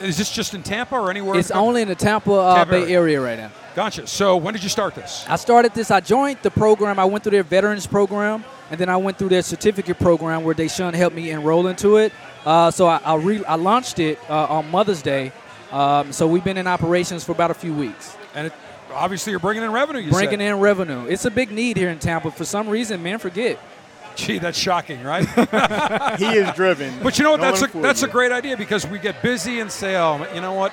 is 0.00 0.16
this 0.18 0.30
just 0.30 0.54
in 0.54 0.62
Tampa 0.62 0.96
or 0.96 1.10
anywhere? 1.10 1.38
It's 1.38 1.50
in 1.50 1.56
only 1.56 1.82
in 1.82 1.88
the 1.88 1.94
Tampa, 1.94 2.32
uh, 2.32 2.54
Tampa 2.56 2.70
Bay 2.72 2.82
area. 2.82 2.98
area 2.98 3.20
right 3.20 3.38
now. 3.38 3.50
Gotcha. 3.74 4.06
So 4.06 4.36
when 4.36 4.54
did 4.54 4.62
you 4.62 4.68
start 4.68 4.94
this? 4.94 5.24
I 5.28 5.36
started 5.36 5.74
this. 5.74 5.90
I 5.90 6.00
joined 6.00 6.38
the 6.42 6.50
program. 6.50 6.98
I 6.98 7.04
went 7.04 7.24
through 7.24 7.32
their 7.32 7.42
veterans 7.42 7.86
program, 7.86 8.44
and 8.70 8.78
then 8.78 8.88
I 8.88 8.96
went 8.96 9.18
through 9.18 9.30
their 9.30 9.42
certificate 9.42 9.98
program 9.98 10.44
where 10.44 10.54
Deshaun 10.54 10.94
helped 10.94 11.16
me 11.16 11.30
enroll 11.30 11.66
into 11.66 11.96
it. 11.96 12.12
Uh, 12.44 12.70
so 12.70 12.86
I 12.86 13.00
I, 13.04 13.14
re- 13.16 13.44
I 13.44 13.56
launched 13.56 13.98
it 13.98 14.18
uh, 14.28 14.46
on 14.46 14.70
Mother's 14.70 15.02
Day. 15.02 15.32
Um, 15.72 16.12
so 16.12 16.26
we've 16.28 16.44
been 16.44 16.56
in 16.58 16.68
operations 16.68 17.24
for 17.24 17.32
about 17.32 17.50
a 17.50 17.54
few 17.54 17.74
weeks. 17.74 18.16
And 18.36 18.46
it, 18.48 18.52
obviously, 18.94 19.30
you're 19.30 19.40
bringing 19.40 19.62
in 19.62 19.72
revenue. 19.72 20.00
You 20.00 20.10
Bringing 20.10 20.40
said. 20.40 20.54
in 20.54 20.60
revenue. 20.60 21.06
It's 21.06 21.24
a 21.24 21.30
big 21.30 21.50
need 21.50 21.76
here 21.76 21.90
in 21.90 21.98
Tampa. 21.98 22.30
For 22.30 22.44
some 22.44 22.68
reason, 22.68 23.02
man, 23.02 23.18
forget. 23.18 23.58
Gee, 24.16 24.38
that's 24.38 24.58
shocking, 24.58 25.02
right? 25.02 25.26
he 26.18 26.26
is 26.26 26.50
driven. 26.54 27.02
But 27.02 27.18
you 27.18 27.24
know 27.24 27.32
what? 27.32 27.40
No 27.40 27.46
that's 27.46 27.60
a 27.60 27.64
one 27.64 27.70
fooled 27.70 27.84
that's 27.84 28.02
a 28.04 28.08
great 28.08 28.30
idea 28.30 28.56
because 28.56 28.86
we 28.86 28.98
get 28.98 29.20
busy 29.22 29.60
and 29.60 29.70
say, 29.70 29.96
oh, 29.96 30.24
you 30.32 30.40
know 30.40 30.52
what? 30.52 30.72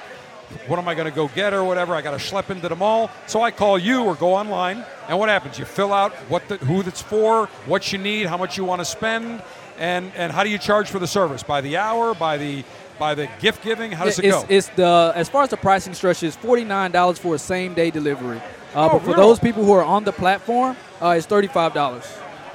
What 0.68 0.78
am 0.80 0.88
I 0.88 0.96
going 0.96 1.10
to 1.10 1.16
go 1.16 1.28
get 1.30 1.54
or 1.54 1.64
whatever? 1.64 1.96
I 1.96 2.02
got 2.02 2.12
to 2.12 2.18
schlep 2.18 2.50
into 2.50 2.68
the 2.68 2.76
mall. 2.76 3.10
So 3.26 3.42
I 3.42 3.52
call 3.52 3.80
you 3.80 4.04
or 4.04 4.16
go 4.16 4.34
online, 4.36 4.86
and 5.08 5.18
what 5.18 5.30
happens? 5.30 5.58
You 5.58 5.66
fill 5.66 5.94
out 5.94 6.12
what 6.30 6.48
the, 6.50 6.58
who 6.58 6.84
that's 6.84 7.02
for, 7.02 7.48
what 7.66 7.92
you 7.92 7.98
need, 7.98 8.28
how 8.28 8.38
much 8.38 8.58
you 8.58 8.66
want 8.66 8.82
to 8.82 8.86
spend, 8.86 9.42
and 9.80 10.12
and 10.16 10.32
how 10.32 10.44
do 10.44 10.50
you 10.50 10.58
charge 10.58 10.90
for 10.90 11.00
the 11.00 11.08
service? 11.08 11.42
By 11.42 11.62
the 11.62 11.78
hour? 11.78 12.14
By 12.14 12.38
the 12.38 12.64
by 13.02 13.16
the 13.16 13.28
gift 13.40 13.64
giving? 13.64 13.92
How 13.92 14.06
does 14.06 14.20
it 14.20 14.26
it's, 14.26 14.36
go? 14.36 14.46
It's 14.48 14.68
the 14.76 15.12
as 15.16 15.28
far 15.28 15.42
as 15.42 15.50
the 15.50 15.58
pricing 15.58 15.96
structure 15.96 16.28
is 16.28 16.36
forty 16.36 16.64
nine 16.64 16.92
dollars 16.92 17.18
for 17.18 17.34
a 17.36 17.40
same 17.40 17.74
day 17.74 17.90
delivery. 17.90 18.38
Uh, 18.38 18.42
Oh, 18.74 18.90
but 18.90 19.00
for 19.00 19.06
really? 19.08 19.18
those 19.18 19.40
people 19.40 19.66
who 19.66 19.74
are 19.74 19.84
on 19.84 20.06
the 20.06 20.14
platform, 20.14 20.78
uh, 21.02 21.16
it's 21.18 21.26
thirty 21.26 21.48
five 21.48 21.74
dollars. 21.74 22.06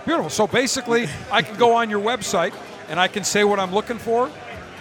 Beautiful. 0.07 0.31
So 0.31 0.47
basically, 0.47 1.09
I 1.33 1.43
can 1.43 1.57
go 1.59 1.75
on 1.75 1.91
your 1.91 2.01
website 2.01 2.55
and 2.89 3.01
I 3.01 3.09
can 3.09 3.25
say 3.25 3.43
what 3.43 3.59
I'm 3.59 3.75
looking 3.75 3.99
for, 3.99 4.31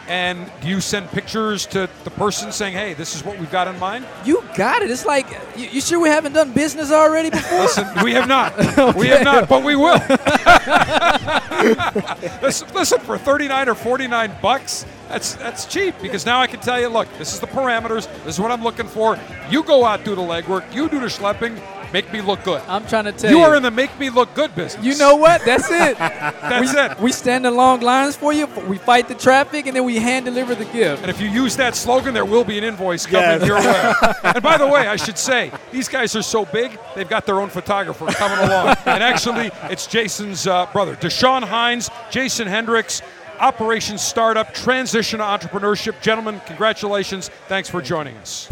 And 0.07 0.51
do 0.61 0.67
you 0.67 0.81
send 0.81 1.09
pictures 1.09 1.65
to 1.73 1.89
the 2.03 2.11
person 2.11 2.51
saying, 2.51 2.75
"Hey, 2.77 2.93
this 2.93 3.15
is 3.15 3.25
what 3.25 3.39
we've 3.39 3.49
got 3.51 3.67
in 3.67 3.79
mind"? 3.79 4.05
You 4.23 4.43
got 4.55 4.83
it. 4.83 4.91
It's 4.91 5.03
like, 5.03 5.25
you, 5.57 5.65
you 5.73 5.81
sure 5.81 5.99
we 5.99 6.09
haven't 6.09 6.33
done 6.33 6.53
business 6.53 6.91
already 6.91 7.31
before? 7.31 7.61
Listen, 7.61 7.87
we 8.03 8.13
have 8.13 8.27
not. 8.27 8.53
We 8.95 9.07
have 9.07 9.23
not, 9.23 9.49
but 9.49 9.63
we 9.63 9.75
will. 9.75 9.97
listen, 12.41 12.67
listen, 12.75 12.99
for 12.99 13.17
39 13.17 13.69
or 13.69 13.73
49 13.75 14.31
bucks, 14.43 14.85
that's 15.09 15.35
that's 15.35 15.65
cheap 15.65 15.95
because 16.01 16.25
now 16.25 16.39
I 16.41 16.47
can 16.47 16.59
tell 16.59 16.79
you, 16.79 16.87
look, 16.89 17.07
this 17.17 17.33
is 17.33 17.39
the 17.39 17.47
parameters. 17.47 18.07
This 18.23 18.35
is 18.35 18.39
what 18.39 18.51
I'm 18.51 18.63
looking 18.63 18.87
for. 18.87 19.17
You 19.49 19.63
go 19.63 19.85
out, 19.85 20.03
do 20.03 20.15
the 20.15 20.21
legwork. 20.21 20.73
You 20.73 20.89
do 20.89 20.99
the 20.99 21.07
schlepping. 21.07 21.61
Make 21.93 22.11
me 22.11 22.19
look 22.19 22.43
good. 22.43 22.61
I'm 22.67 22.85
trying 22.87 23.05
to 23.05 23.13
tell 23.13 23.31
you 23.31 23.37
you. 23.37 23.43
are 23.43 23.55
in 23.55 23.63
the 23.63 23.71
make 23.71 23.97
me 23.99 24.09
look 24.09 24.33
good 24.33 24.53
business. 24.53 24.83
You 24.83 24.97
know 24.97 25.15
what? 25.15 25.45
That's 25.45 25.69
it. 25.69 25.97
That's 25.99 26.73
we, 26.73 26.79
it. 26.79 26.99
We 26.99 27.11
stand 27.13 27.45
in 27.45 27.55
long 27.55 27.79
lines 27.79 28.17
for 28.17 28.33
you. 28.33 28.47
We 28.67 28.77
fight 28.79 29.07
the 29.07 29.15
traffic, 29.15 29.67
and 29.67 29.75
then 29.75 29.85
we 29.85 29.97
hand 29.97 30.25
deliver 30.25 30.55
the 30.55 30.65
gift. 30.65 31.03
And 31.03 31.09
if 31.11 31.21
you 31.21 31.29
use 31.29 31.55
that 31.55 31.73
slogan, 31.75 32.13
there 32.13 32.25
will 32.25 32.43
be 32.43 32.57
an 32.57 32.65
invoice 32.65 33.05
coming 33.05 33.39
Yes. 33.39 33.47
your 33.47 33.59
way. 33.59 33.93
and 34.33 34.43
by 34.43 34.57
the 34.57 34.67
way, 34.67 34.87
I 34.87 34.97
should 34.97 35.17
say, 35.17 35.51
these 35.71 35.87
guys 35.87 36.15
are 36.17 36.21
so 36.23 36.43
big, 36.43 36.77
they've 36.95 37.07
got 37.07 37.25
their 37.25 37.39
own 37.39 37.49
photographer 37.49 38.07
coming 38.07 38.39
along. 38.39 38.75
and 38.85 39.01
actually, 39.01 39.51
it's 39.71 39.87
Jason's 39.87 40.47
uh, 40.47 40.65
brother, 40.73 40.95
Deshaun 40.97 41.43
Hines, 41.43 41.89
Jason 42.11 42.47
Hendricks, 42.47 43.01
Operation 43.39 43.97
Startup, 43.97 44.53
Transition 44.53 45.19
to 45.19 45.25
Entrepreneurship. 45.25 46.01
Gentlemen, 46.01 46.41
congratulations. 46.45 47.29
Thanks 47.47 47.69
for 47.69 47.81
joining 47.81 48.15
us. 48.17 48.49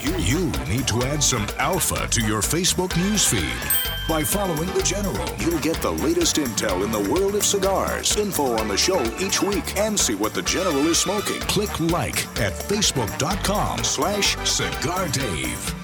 You, 0.00 0.16
you 0.18 0.46
need 0.68 0.86
to 0.88 1.02
add 1.02 1.22
some 1.22 1.46
alpha 1.58 2.06
to 2.08 2.20
your 2.26 2.40
Facebook 2.40 2.90
newsfeed. 2.90 4.08
By 4.08 4.22
following 4.22 4.68
The 4.74 4.82
General, 4.82 5.28
you'll 5.38 5.60
get 5.60 5.80
the 5.80 5.92
latest 5.92 6.36
intel 6.36 6.84
in 6.84 6.92
the 6.92 7.10
world 7.10 7.34
of 7.34 7.44
cigars, 7.44 8.16
info 8.16 8.58
on 8.58 8.68
the 8.68 8.76
show 8.76 9.02
each 9.18 9.40
week, 9.40 9.78
and 9.78 9.98
see 9.98 10.14
what 10.14 10.34
The 10.34 10.42
General 10.42 10.86
is 10.88 10.98
smoking. 10.98 11.40
Click 11.40 11.80
like 11.80 12.26
at 12.38 12.52
facebook.com 12.52 13.82
slash 13.82 14.36
cigar 14.46 15.08
dave. 15.08 15.83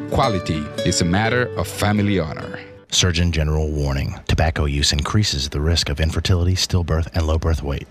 quality 0.11 0.57
is 0.85 1.01
a 1.01 1.05
matter 1.05 1.43
of 1.57 1.67
family 1.67 2.19
honor. 2.19 2.59
Surgeon 2.89 3.31
General 3.31 3.71
warning 3.71 4.19
tobacco 4.27 4.65
use 4.65 4.91
increases 4.91 5.49
the 5.49 5.61
risk 5.61 5.89
of 5.89 6.01
infertility, 6.01 6.53
stillbirth, 6.53 7.07
and 7.13 7.25
low 7.25 7.37
birth 7.37 7.63
weight. 7.63 7.87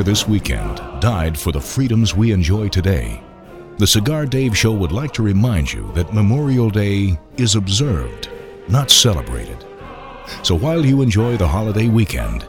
This 0.00 0.28
weekend 0.28 0.76
died 1.00 1.36
for 1.36 1.50
the 1.50 1.60
freedoms 1.60 2.14
we 2.14 2.30
enjoy 2.30 2.68
today, 2.68 3.20
the 3.78 3.86
Cigar 3.88 4.26
Dave 4.26 4.56
Show 4.56 4.70
would 4.70 4.92
like 4.92 5.12
to 5.14 5.24
remind 5.24 5.72
you 5.72 5.90
that 5.94 6.14
Memorial 6.14 6.70
Day 6.70 7.18
is 7.36 7.56
observed, 7.56 8.28
not 8.68 8.92
celebrated. 8.92 9.64
So 10.44 10.54
while 10.54 10.86
you 10.86 11.02
enjoy 11.02 11.36
the 11.36 11.48
holiday 11.48 11.88
weekend, 11.88 12.46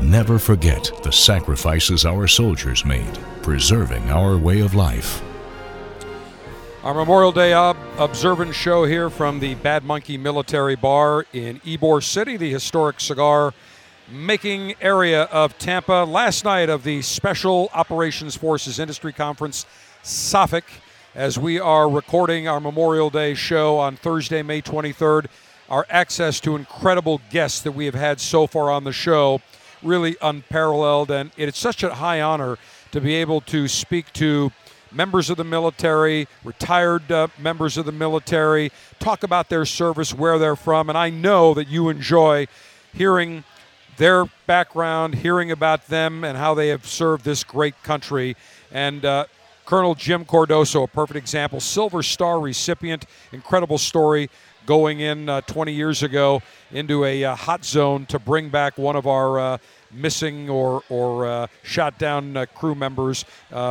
never 0.00 0.38
forget 0.38 0.88
the 1.02 1.10
sacrifices 1.10 2.06
our 2.06 2.28
soldiers 2.28 2.84
made, 2.84 3.18
preserving 3.42 4.08
our 4.10 4.38
way 4.38 4.60
of 4.60 4.76
life. 4.76 5.20
Our 6.84 6.94
Memorial 6.94 7.32
Day 7.32 7.54
ob- 7.54 7.76
observance 7.98 8.54
show 8.54 8.84
here 8.84 9.10
from 9.10 9.40
the 9.40 9.56
Bad 9.56 9.82
Monkey 9.82 10.16
Military 10.16 10.76
Bar 10.76 11.26
in 11.32 11.58
Ybor 11.60 12.04
City, 12.04 12.36
the 12.36 12.52
historic 12.52 13.00
cigar 13.00 13.52
making 14.10 14.74
area 14.80 15.24
of 15.24 15.58
Tampa. 15.58 16.04
Last 16.08 16.44
night 16.44 16.70
of 16.70 16.82
the 16.82 17.02
Special 17.02 17.70
Operations 17.74 18.36
Forces 18.36 18.78
Industry 18.78 19.12
Conference, 19.12 19.66
SOFIC, 20.02 20.64
as 21.14 21.38
we 21.38 21.60
are 21.60 21.90
recording 21.90 22.48
our 22.48 22.60
Memorial 22.60 23.10
Day 23.10 23.34
show 23.34 23.78
on 23.78 23.96
Thursday, 23.96 24.42
May 24.42 24.62
23rd. 24.62 25.26
Our 25.68 25.84
access 25.90 26.40
to 26.40 26.56
incredible 26.56 27.20
guests 27.28 27.60
that 27.60 27.72
we 27.72 27.84
have 27.84 27.94
had 27.94 28.18
so 28.20 28.46
far 28.46 28.70
on 28.70 28.84
the 28.84 28.92
show, 28.92 29.42
really 29.82 30.16
unparalleled, 30.22 31.10
and 31.10 31.30
it's 31.36 31.58
such 31.58 31.82
a 31.82 31.94
high 31.94 32.22
honor 32.22 32.56
to 32.92 33.02
be 33.02 33.14
able 33.14 33.42
to 33.42 33.68
speak 33.68 34.10
to 34.14 34.50
members 34.90 35.28
of 35.28 35.36
the 35.36 35.44
military, 35.44 36.26
retired 36.44 37.12
uh, 37.12 37.28
members 37.38 37.76
of 37.76 37.84
the 37.84 37.92
military, 37.92 38.72
talk 38.98 39.22
about 39.22 39.50
their 39.50 39.66
service, 39.66 40.14
where 40.14 40.38
they're 40.38 40.56
from, 40.56 40.88
and 40.88 40.96
I 40.96 41.10
know 41.10 41.52
that 41.52 41.68
you 41.68 41.90
enjoy 41.90 42.46
hearing 42.94 43.44
their 43.98 44.24
background, 44.46 45.16
hearing 45.16 45.50
about 45.50 45.86
them 45.88 46.24
and 46.24 46.38
how 46.38 46.54
they 46.54 46.68
have 46.68 46.86
served 46.86 47.24
this 47.24 47.44
great 47.44 47.80
country. 47.82 48.36
And 48.72 49.04
uh, 49.04 49.26
Colonel 49.66 49.94
Jim 49.94 50.24
Cardoso, 50.24 50.84
a 50.84 50.86
perfect 50.86 51.18
example, 51.18 51.60
Silver 51.60 52.02
Star 52.02 52.40
recipient, 52.40 53.04
incredible 53.32 53.76
story 53.76 54.30
going 54.66 55.00
in 55.00 55.28
uh, 55.28 55.40
20 55.42 55.72
years 55.72 56.02
ago 56.02 56.40
into 56.70 57.04
a 57.04 57.24
uh, 57.24 57.34
hot 57.34 57.64
zone 57.64 58.06
to 58.06 58.18
bring 58.18 58.48
back 58.50 58.78
one 58.78 58.96
of 58.96 59.06
our 59.06 59.38
uh, 59.38 59.58
missing 59.90 60.48
or, 60.48 60.82
or 60.88 61.26
uh, 61.26 61.46
shot 61.62 61.98
down 61.98 62.36
uh, 62.36 62.46
crew 62.54 62.74
members 62.74 63.24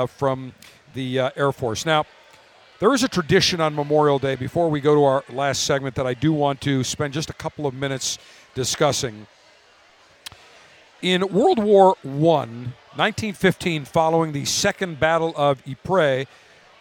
from 0.07 0.53
the 0.93 1.19
Air 1.35 1.51
Force. 1.51 1.85
Now, 1.85 2.03
there 2.79 2.93
is 2.93 3.03
a 3.03 3.07
tradition 3.07 3.61
on 3.61 3.73
Memorial 3.75 4.19
Day 4.19 4.35
before 4.35 4.69
we 4.69 4.81
go 4.81 4.93
to 4.93 5.03
our 5.03 5.23
last 5.29 5.63
segment 5.63 5.95
that 5.95 6.05
I 6.05 6.13
do 6.13 6.33
want 6.33 6.61
to 6.61 6.83
spend 6.83 7.13
just 7.13 7.29
a 7.29 7.33
couple 7.33 7.65
of 7.65 7.73
minutes 7.73 8.17
discussing. 8.55 9.25
In 11.03 11.27
World 11.31 11.59
War 11.59 11.95
I, 12.03 12.09
1915, 12.97 13.85
following 13.85 14.31
the 14.31 14.45
Second 14.45 14.99
Battle 14.99 15.31
of 15.37 15.61
Ypres, 15.67 16.25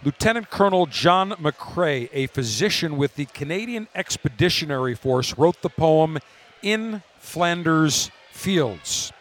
Lieutenant 0.02 0.48
Colonel 0.48 0.86
John 0.86 1.32
McCrae, 1.32 2.08
a 2.14 2.26
physician 2.28 2.96
with 2.96 3.16
the 3.16 3.26
Canadian 3.26 3.88
Expeditionary 3.94 4.94
Force, 4.94 5.36
wrote 5.36 5.60
the 5.60 5.68
poem 5.68 6.16
In 6.62 7.02
Flanders 7.18 8.10
Fields. 8.30 9.12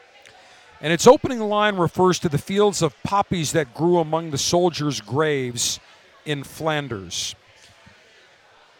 And 0.80 0.93
its 0.93 1.07
opening 1.07 1.41
line 1.41 1.76
refers 1.76 2.17
to 2.19 2.30
the 2.30 2.38
fields 2.38 2.81
of 2.81 2.95
poppies 3.03 3.51
that 3.51 3.73
grew 3.73 3.97
among 3.97 4.31
the 4.31 4.38
soldiers' 4.38 5.01
graves 5.01 5.81
in 6.23 6.45
Flanders. 6.45 7.35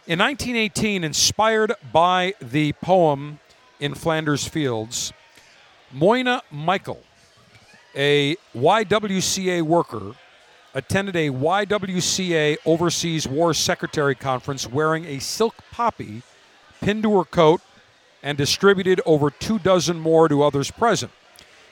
In 0.08 0.20
1918, 0.20 1.04
inspired 1.04 1.74
by 1.92 2.36
the 2.42 2.72
poem 2.74 3.40
In 3.82 3.96
Flanders 3.96 4.48
Fields, 4.48 5.12
Moina 5.96 6.42
Michael, 6.52 7.02
a 7.96 8.36
YWCA 8.54 9.62
worker, 9.62 10.16
attended 10.74 11.16
a 11.16 11.30
YWCA 11.30 12.58
Overseas 12.66 13.26
War 13.26 13.54
Secretary 13.54 14.14
Conference 14.14 14.68
wearing 14.68 15.06
a 15.06 15.20
silk 15.20 15.56
poppy 15.72 16.22
pinned 16.82 17.04
to 17.04 17.18
her 17.18 17.24
coat 17.24 17.62
and 18.22 18.38
distributed 18.38 19.00
over 19.06 19.30
two 19.30 19.58
dozen 19.58 19.98
more 19.98 20.28
to 20.28 20.44
others 20.44 20.70
present. 20.70 21.14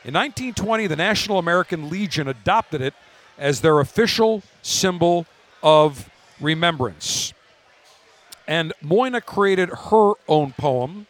In 0.06 0.14
1920, 0.14 0.88
the 0.88 0.96
National 0.96 1.38
American 1.38 1.90
Legion 1.90 2.30
adopted 2.30 2.80
it 2.80 2.94
as 3.38 3.60
their 3.60 3.82
official 3.82 4.42
symbol 4.62 5.26
of 5.62 6.10
remembrance. 6.40 7.34
And 8.48 8.72
Moina 8.82 9.20
created 9.20 9.70
her 9.90 10.14
own 10.30 10.54
poem, 10.54 11.08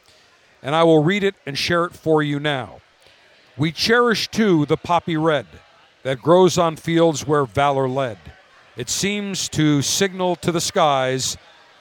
and 0.64 0.74
I 0.74 0.82
will 0.82 1.04
read 1.04 1.24
it 1.24 1.36
and 1.46 1.56
share 1.56 1.86
it 1.86 1.94
for 1.94 2.24
you 2.24 2.40
now. 2.40 2.80
We 3.58 3.72
cherish 3.72 4.30
too 4.30 4.66
the 4.66 4.78
poppy 4.78 5.16
red 5.16 5.46
that 6.04 6.22
grows 6.22 6.58
on 6.58 6.76
fields 6.76 7.28
where 7.28 7.46
valor 7.46 7.88
led. 7.88 8.18
It 8.76 8.90
seems 8.90 9.48
to 9.50 9.82
signal 9.84 10.36
to 10.38 10.52
the 10.52 10.62
skies 10.62 11.38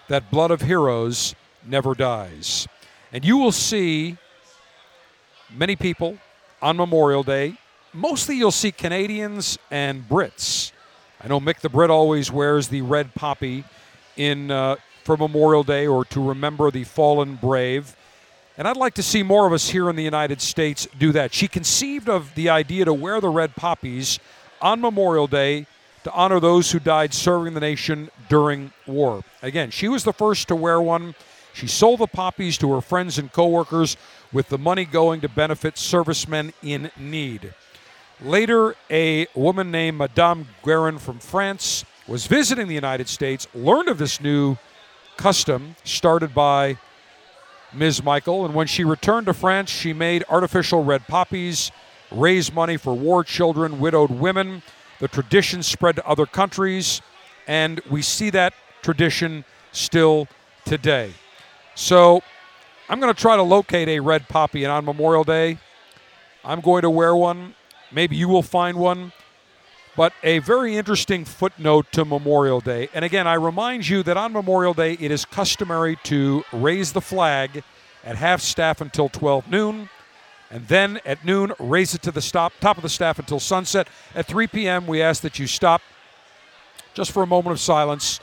that 0.09 0.31
blood 0.31 0.51
of 0.51 0.63
heroes 0.63 1.35
never 1.67 1.95
dies. 1.95 2.69
And 3.13 3.25
you 3.25 3.39
will 3.39 3.53
see 3.53 4.19
many 5.51 5.75
people 5.75 6.19
on 6.61 6.77
Memorial 6.77 7.23
Day. 7.23 7.57
Mostly 7.95 8.37
you'll 8.37 8.51
see 8.51 8.73
Canadians 8.73 9.59
and 9.71 10.07
Brits. 10.09 10.73
I 11.23 11.29
know 11.29 11.41
Mick 11.41 11.61
the 11.61 11.69
Brit 11.71 11.91
always 11.91 12.31
wears 12.31 12.69
the 12.69 12.83
red 12.83 13.15
poppy 13.15 13.65
in 14.17 14.51
uh, 14.51 14.77
for 15.05 15.17
Memorial 15.17 15.63
Day 15.63 15.87
or 15.87 16.05
to 16.07 16.23
remember 16.23 16.71
the 16.71 16.85
fallen 16.85 17.37
brave. 17.37 17.97
And 18.59 18.69
I'd 18.69 18.77
like 18.77 18.95
to 18.95 19.03
see 19.03 19.23
more 19.23 19.47
of 19.47 19.53
us 19.53 19.71
here 19.71 19.89
in 19.89 19.97
the 19.97 20.03
United 20.03 20.43
States 20.43 20.87
do 20.99 21.11
that. 21.13 21.33
She 21.33 21.49
conceived 21.49 22.09
of 22.09 22.35
the 22.35 22.51
idea 22.51 22.85
to 22.85 22.93
wear 22.93 23.21
the 23.21 23.31
red 23.31 23.57
poppies 23.57 24.19
on 24.61 24.81
Memorial 24.81 25.27
Day 25.27 25.67
to 26.05 26.13
honor 26.13 26.39
those 26.39 26.71
who 26.71 26.79
died 26.79 27.15
serving 27.15 27.55
the 27.55 27.61
nation 27.61 28.11
during 28.29 28.73
war. 28.87 29.23
Again, 29.41 29.71
she 29.71 29.89
was 29.89 30.05
the 30.05 30.13
first 30.13 30.49
to 30.49 30.57
wear 30.57 30.83
one. 30.83 31.15
She 31.55 31.67
sold 31.67 32.01
the 32.01 32.07
poppies 32.07 32.59
to 32.59 32.73
her 32.75 32.81
friends 32.81 33.19
and 33.19 33.33
coworkers 33.33 33.97
with 34.33 34.49
the 34.49 34.59
money 34.59 34.85
going 34.85 35.21
to 35.23 35.29
benefit 35.29 35.79
servicemen 35.79 36.53
in 36.63 36.91
need. 36.99 37.55
Later, 38.21 38.75
a 38.91 39.27
woman 39.35 39.71
named 39.71 39.99
Madame 39.99 40.49
Guerin 40.63 40.99
from 40.99 41.19
France 41.19 41.85
was 42.07 42.27
visiting 42.27 42.69
the 42.69 42.75
United 42.75 43.09
States, 43.09 43.47
learned 43.55 43.89
of 43.89 43.99
this 43.99 44.21
new 44.21 44.57
custom 45.17 45.77
started 45.85 46.35
by 46.35 46.77
Ms. 47.75 48.03
Michael, 48.03 48.45
and 48.45 48.55
when 48.55 48.67
she 48.67 48.85
returned 48.85 49.27
to 49.27 49.35
France, 49.35 49.71
she 49.71 49.93
made 49.93 50.25
artificial 50.29 50.85
red 50.85 51.07
poppies, 51.07 51.71
raised 52.11 52.53
money 52.53 52.77
for 52.77 52.95
war 52.95 53.25
children, 53.25 53.81
widowed 53.81 54.11
women. 54.11 54.63
The 54.99 55.09
tradition 55.09 55.63
spread 55.63 55.97
to 55.97 56.07
other 56.07 56.27
countries, 56.27 57.01
and 57.47 57.81
we 57.91 58.03
see 58.03 58.31
that 58.31 58.55
tradition 58.83 59.45
still 59.73 60.29
today. 60.65 61.13
So 61.75 62.23
I'm 62.89 63.01
going 63.01 63.13
to 63.13 63.21
try 63.21 63.37
to 63.37 63.43
locate 63.43 63.89
a 63.89 64.01
red 64.01 64.29
poppy, 64.29 64.65
and 64.65 64.73
on 64.73 64.85
Memorial 64.85 65.25
Day, 65.25 65.59
I'm 66.45 66.61
going 66.61 66.83
to 66.83 66.91
wear 66.91 67.17
one. 67.17 67.55
Maybe 67.91 68.17
you 68.17 68.29
will 68.29 68.43
find 68.43 68.77
one. 68.77 69.13
But 69.95 70.15
a 70.23 70.39
very 70.39 70.77
interesting 70.77 71.27
footnote 71.27 71.93
to 71.93 72.07
Memorial 72.07 72.61
Day. 72.61 72.89
And 72.95 73.05
again, 73.05 73.27
I 73.27 73.35
remind 73.35 73.89
you 73.89 74.03
that 74.05 74.17
on 74.17 74.33
Memorial 74.33 74.73
Day, 74.73 74.95
it 74.99 75.11
is 75.11 75.27
customary 75.27 75.99
to 76.05 76.45
raise 76.51 76.93
the 76.93 77.03
flag 77.03 77.63
at 78.03 78.17
half 78.17 78.41
staff 78.41 78.81
until 78.81 79.11
12 79.11 79.51
noon. 79.51 79.91
And 80.51 80.67
then 80.69 81.01
at 81.05 81.25
noon, 81.25 81.53
raise 81.59 81.95
it 81.95 82.03
to 82.03 82.11
the 82.11 82.23
stop, 82.23 82.55
top 82.61 82.79
of 82.79 82.83
the 82.83 82.89
staff 82.89 83.19
until 83.19 83.39
sunset. 83.39 83.87
At 84.15 84.27
3 84.27 84.47
p.m., 84.47 84.87
we 84.87 85.03
ask 85.03 85.21
that 85.23 85.39
you 85.39 85.47
stop 85.47 85.83
just 86.95 87.11
for 87.13 87.23
a 87.23 87.27
moment 87.27 87.53
of 87.53 87.61
silence 87.61 88.19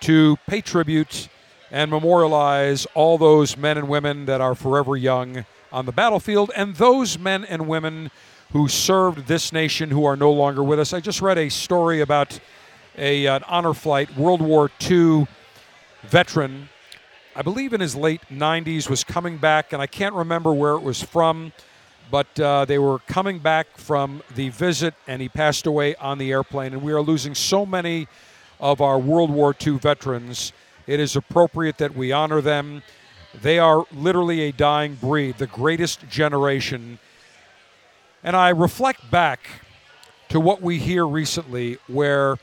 to 0.00 0.36
pay 0.46 0.60
tribute 0.60 1.28
and 1.70 1.90
memorialize 1.90 2.86
all 2.94 3.18
those 3.18 3.56
men 3.56 3.76
and 3.76 3.88
women 3.88 4.26
that 4.26 4.40
are 4.40 4.54
forever 4.54 4.96
young 4.96 5.44
on 5.72 5.84
the 5.86 5.92
battlefield 5.92 6.50
and 6.56 6.76
those 6.76 7.18
men 7.18 7.44
and 7.44 7.68
women 7.68 8.10
who 8.52 8.68
served 8.68 9.26
this 9.26 9.52
nation 9.52 9.90
who 9.90 10.04
are 10.04 10.16
no 10.16 10.32
longer 10.32 10.62
with 10.62 10.80
us. 10.80 10.92
I 10.92 11.00
just 11.00 11.20
read 11.20 11.38
a 11.38 11.48
story 11.48 12.00
about 12.00 12.38
a, 12.96 13.26
an 13.26 13.42
honor 13.44 13.74
flight 13.74 14.16
World 14.16 14.40
War 14.40 14.70
II 14.90 15.26
veteran, 16.02 16.68
I 17.36 17.42
believe 17.42 17.72
in 17.72 17.80
his 17.80 17.94
late 17.94 18.22
90s, 18.32 18.88
was 18.88 19.04
coming 19.04 19.36
back, 19.36 19.72
and 19.72 19.80
I 19.80 19.86
can't 19.86 20.14
remember 20.14 20.52
where 20.52 20.72
it 20.72 20.82
was 20.82 21.02
from, 21.02 21.52
but 22.10 22.40
uh, 22.40 22.64
they 22.64 22.78
were 22.78 22.98
coming 23.00 23.38
back 23.38 23.76
from 23.76 24.22
the 24.34 24.48
visit, 24.48 24.94
and 25.06 25.22
he 25.22 25.28
passed 25.28 25.66
away 25.66 25.94
on 25.96 26.18
the 26.18 26.32
airplane. 26.32 26.72
And 26.72 26.82
we 26.82 26.92
are 26.92 27.02
losing 27.02 27.34
so 27.34 27.66
many 27.66 28.08
of 28.58 28.80
our 28.80 28.98
World 28.98 29.30
War 29.30 29.54
II 29.64 29.78
veterans. 29.78 30.52
It 30.86 30.98
is 30.98 31.14
appropriate 31.14 31.78
that 31.78 31.94
we 31.94 32.10
honor 32.12 32.40
them. 32.40 32.82
They 33.40 33.58
are 33.58 33.84
literally 33.92 34.40
a 34.42 34.52
dying 34.52 34.94
breed, 34.94 35.38
the 35.38 35.46
greatest 35.46 36.08
generation 36.08 36.98
and 38.22 38.36
I 38.36 38.50
reflect 38.50 39.10
back 39.10 39.40
to 40.28 40.40
what 40.40 40.60
we 40.60 40.78
hear 40.78 41.06
recently, 41.06 41.78
where 41.86 42.36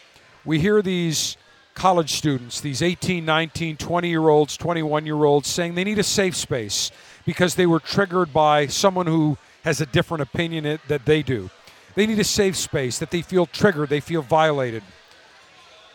we 0.44 0.60
hear 0.60 0.82
these 0.82 1.38
college 1.74 2.14
students, 2.14 2.62
these 2.62 2.82
18, 2.82 3.26
19, 3.26 3.78
20 3.78 4.10
year 4.10 4.30
olds, 4.30 4.58
21 4.58 5.06
year 5.06 5.24
olds, 5.24 5.48
saying 5.48 5.76
they 5.76 5.84
need 5.84 6.00
a 6.00 6.04
safe 6.04 6.36
space 6.36 6.92
because 7.26 7.56
they 7.56 7.66
were 7.66 7.80
triggered 7.80 8.32
by 8.32 8.68
someone 8.68 9.08
who 9.08 9.38
has 9.64 9.82
a 9.82 9.86
different 9.86 10.22
opinion 10.22 10.80
that 10.88 11.06
they 11.06 11.22
do. 11.22 11.50
They 11.96 12.08
need 12.08 12.20
a 12.20 12.26
safe 12.26 12.56
space, 12.56 13.00
that 13.00 13.12
they 13.12 13.22
feel 13.22 13.46
triggered, 13.46 13.90
they 13.90 14.00
feel 14.00 14.22
violated. 14.22 14.84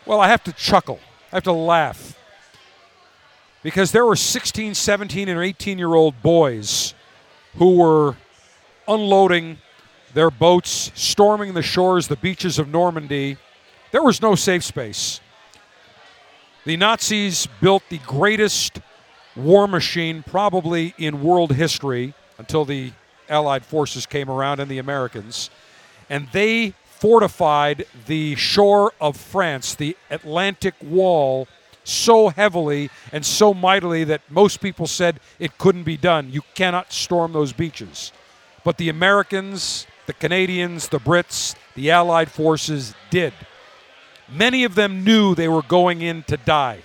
Well, 0.05 0.19
I 0.19 0.27
have 0.27 0.43
to 0.45 0.53
chuckle, 0.53 0.99
I 1.31 1.37
have 1.37 1.43
to 1.43 1.51
laugh 1.51 2.17
because 3.63 3.91
there 3.91 4.05
were 4.05 4.15
16, 4.15 4.73
17, 4.73 5.29
and 5.29 5.39
18 5.39 5.77
year 5.77 5.93
old 5.93 6.21
boys 6.21 6.93
who 7.57 7.77
were 7.77 8.15
unloading 8.87 9.57
their 10.13 10.31
boats 10.31 10.91
storming 10.95 11.53
the 11.53 11.61
shores, 11.61 12.07
the 12.07 12.15
beaches 12.15 12.59
of 12.59 12.67
Normandy. 12.67 13.37
There 13.91 14.03
was 14.03 14.21
no 14.21 14.35
safe 14.35 14.63
space. 14.63 15.19
The 16.65 16.77
Nazis 16.77 17.47
built 17.59 17.83
the 17.89 17.97
greatest 17.99 18.79
war 19.35 19.67
machine 19.67 20.23
probably 20.23 20.93
in 20.97 21.23
world 21.23 21.53
history 21.53 22.13
until 22.37 22.65
the 22.65 22.91
Allied 23.29 23.65
forces 23.65 24.05
came 24.05 24.29
around 24.29 24.59
and 24.59 24.69
the 24.69 24.77
Americans. 24.77 25.49
And 26.09 26.27
they 26.33 26.73
fortified 26.99 27.85
the 28.05 28.35
shore 28.35 28.93
of 28.99 29.17
France, 29.17 29.73
the 29.73 29.97
Atlantic 30.09 30.75
Wall, 30.81 31.47
so 31.83 32.29
heavily 32.29 32.89
and 33.11 33.25
so 33.25 33.53
mightily 33.53 34.03
that 34.03 34.21
most 34.29 34.61
people 34.61 34.85
said 34.85 35.19
it 35.39 35.57
couldn't 35.57 35.83
be 35.83 35.97
done. 35.97 36.31
You 36.31 36.41
cannot 36.53 36.93
storm 36.93 37.33
those 37.33 37.53
beaches. 37.53 38.11
But 38.63 38.77
the 38.77 38.89
Americans, 38.89 39.87
the 40.11 40.27
Canadians, 40.27 40.89
the 40.89 40.99
Brits, 40.99 41.55
the 41.73 41.89
Allied 41.89 42.29
forces 42.29 42.93
did. 43.09 43.31
Many 44.29 44.65
of 44.65 44.75
them 44.75 45.05
knew 45.05 45.33
they 45.33 45.47
were 45.47 45.61
going 45.61 46.01
in 46.01 46.23
to 46.23 46.35
die. 46.35 46.79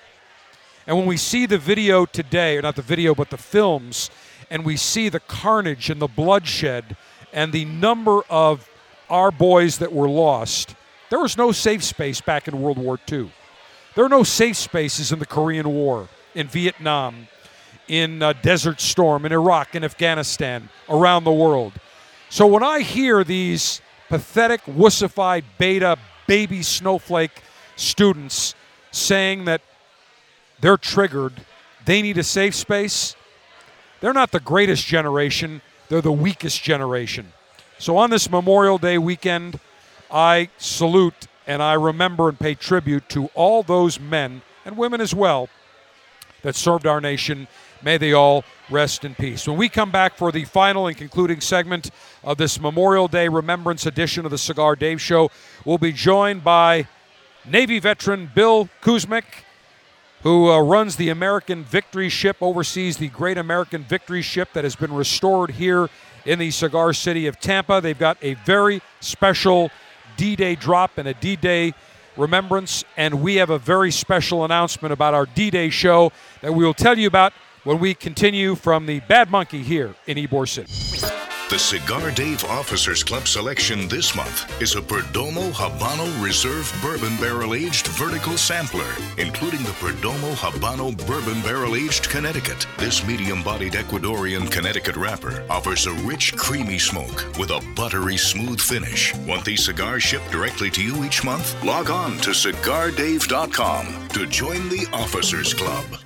And 0.87 0.97
when 0.97 1.07
we 1.07 1.17
see 1.17 1.45
the 1.45 1.59
video 1.59 2.07
today, 2.07 2.57
or 2.57 2.63
not 2.63 2.77
the 2.77 2.83
video, 2.83 3.17
but 3.17 3.31
the 3.31 3.37
films, 3.37 4.11
and 4.49 4.65
we 4.65 4.77
see 4.77 5.09
the 5.09 5.19
carnage 5.19 5.91
and 5.91 6.01
the 6.01 6.07
bloodshed 6.07 6.97
and 7.33 7.53
the 7.53 7.65
number 7.65 8.23
of 8.31 8.71
our 9.11 9.33
boys 9.33 9.79
that 9.79 9.93
were 9.93 10.09
lost, 10.09 10.77
there 11.11 11.19
was 11.19 11.37
no 11.37 11.51
safe 11.51 11.83
space 11.83 12.21
back 12.21 12.47
in 12.47 12.63
World 12.63 12.79
War 12.79 12.97
II. 13.11 13.33
There 13.97 14.05
are 14.05 14.09
no 14.09 14.23
safe 14.23 14.57
spaces 14.57 15.11
in 15.11 15.19
the 15.19 15.27
Korean 15.27 15.69
War, 15.69 16.09
in 16.37 16.47
Vietnam, 16.47 17.27
in 17.89 18.23
uh, 18.23 18.35
Desert 18.35 18.81
Storm, 18.81 19.27
in 19.27 19.33
Iraq, 19.33 19.75
in 19.75 19.83
Afghanistan, 19.83 20.69
around 20.89 21.25
the 21.25 21.33
world. 21.33 21.73
So 22.29 22.47
when 22.47 22.63
I 22.63 22.81
hear 22.81 23.23
these 23.25 23.81
pathetic, 24.09 24.65
wussified, 24.65 25.45
beta, 25.59 25.97
baby 26.27 26.63
snowflake 26.63 27.43
students 27.77 28.55
saying 28.91 29.45
that 29.45 29.63
they're 30.61 30.77
triggered, 30.77 31.33
they 31.85 32.03
need 32.03 32.19
a 32.19 32.25
safe 32.25 32.55
space, 32.55 33.15
they're 34.01 34.13
not 34.13 34.33
the 34.33 34.41
greatest 34.41 34.87
generation, 34.87 35.63
they're 35.89 36.03
the 36.03 36.13
weakest 36.13 36.63
generation. 36.63 37.33
So 37.79 37.97
on 37.97 38.11
this 38.11 38.29
Memorial 38.31 38.79
Day 38.79 38.99
weekend, 38.99 39.61
I 40.11 40.51
salute 40.59 41.29
and 41.47 41.63
I 41.63 41.75
remember 41.75 42.29
and 42.29 42.39
pay 42.39 42.55
tribute 42.55 43.09
to 43.11 43.27
all 43.35 43.63
those 43.63 44.01
men 44.01 44.43
and 44.65 44.77
women 44.77 45.01
as 45.01 45.15
well 45.15 45.49
that 46.43 46.57
served 46.57 46.87
our 46.87 47.01
nation 47.01 47.47
May 47.83 47.99
they 47.99 48.13
all 48.13 48.45
rest 48.71 49.05
in 49.05 49.15
peace. 49.15 49.47
When 49.47 49.57
we 49.57 49.69
come 49.69 49.91
back 49.91 50.17
for 50.17 50.33
the 50.33 50.45
final 50.45 50.87
and 50.87 50.97
concluding 50.97 51.41
segment 51.41 51.91
of 52.27 52.37
this 52.39 52.61
Memorial 52.61 53.07
Day 53.07 53.29
Remembrance 53.29 53.87
edition 53.87 54.25
of 54.25 54.33
the 54.33 54.39
Cigar 54.39 54.75
Dave 54.75 55.01
Show, 55.01 55.31
we'll 55.65 55.79
be 55.79 55.93
joined 55.93 56.43
by 56.43 56.89
Navy 57.47 57.79
veteran 57.79 58.29
Bill 58.35 58.69
Kuzmic, 58.83 59.25
who 60.23 60.51
uh, 60.51 60.61
runs 60.61 60.97
the 60.97 61.09
American 61.09 61.63
Victory 61.63 62.09
Ship, 62.09 62.37
oversees 62.41 62.97
the 62.97 63.09
Great 63.09 63.39
American 63.39 63.85
Victory 63.85 64.23
Ship 64.23 64.49
that 64.55 64.65
has 64.65 64.75
been 64.75 64.93
restored 64.93 65.53
here 65.53 65.89
in 66.25 66.41
the 66.41 66.51
cigar 66.51 66.93
city 66.93 67.29
of 67.29 67.39
Tampa. 67.39 67.81
They've 67.81 67.97
got 67.97 68.19
a 68.21 68.35
very 68.35 68.83
special 68.99 69.71
D 70.17 70.35
Day 70.35 70.57
drop 70.57 70.99
and 70.99 71.07
a 71.07 71.15
D 71.15 71.37
Day 71.37 71.75
remembrance, 72.17 72.83
and 72.97 73.23
we 73.23 73.37
have 73.37 73.51
a 73.51 73.59
very 73.59 73.93
special 73.93 74.45
announcement 74.45 74.93
about 74.93 75.15
our 75.15 75.27
D 75.27 75.49
Day 75.51 75.71
show 75.71 76.11
that 76.41 76.53
we 76.53 76.65
will 76.65 76.75
tell 76.75 76.99
you 76.99 77.07
about 77.07 77.33
when 77.63 77.79
we 77.79 77.95
continue 77.95 78.57
from 78.57 78.87
the 78.87 78.99
Bad 79.01 79.31
Monkey 79.31 79.63
here 79.63 79.95
in 80.09 80.17
Ybor 80.17 80.49
City. 80.49 80.73
The 81.49 81.61
Cigar 81.61 82.11
Dave 82.11 82.45
Officers 82.47 83.05
Club 83.05 83.29
selection 83.29 83.87
this 83.87 84.17
month 84.17 84.61
is 84.61 84.75
a 84.75 84.83
Perdomo 84.83 85.53
Habano 85.53 86.11
Reserve 86.21 86.77
Bourbon 86.83 87.17
Barrel 87.19 87.55
Aged 87.55 87.87
Vertical 87.87 88.37
Sampler, 88.37 88.93
including 89.17 89.63
the 89.63 89.71
Perdomo 89.79 90.35
Habano 90.35 90.91
Bourbon 91.07 91.41
Barrel 91.43 91.77
Aged 91.77 92.11
Connecticut. 92.11 92.67
This 92.79 93.07
medium 93.07 93.45
bodied 93.45 93.75
Ecuadorian 93.75 94.51
Connecticut 94.51 94.97
wrapper 94.97 95.47
offers 95.49 95.87
a 95.87 95.93
rich, 95.93 96.35
creamy 96.37 96.81
smoke 96.81 97.25
with 97.39 97.51
a 97.51 97.65
buttery 97.77 98.17
smooth 98.17 98.61
finish. 98.61 99.15
Want 99.19 99.45
these 99.45 99.65
cigars 99.65 100.03
shipped 100.03 100.33
directly 100.33 100.69
to 100.71 100.83
you 100.83 101.05
each 101.05 101.23
month? 101.23 101.55
Log 101.65 101.91
on 101.91 102.19
to 102.19 102.31
cigardave.com 102.31 104.09
to 104.09 104.27
join 104.27 104.69
the 104.69 104.89
Officers 104.93 105.55
Club. 105.55 106.06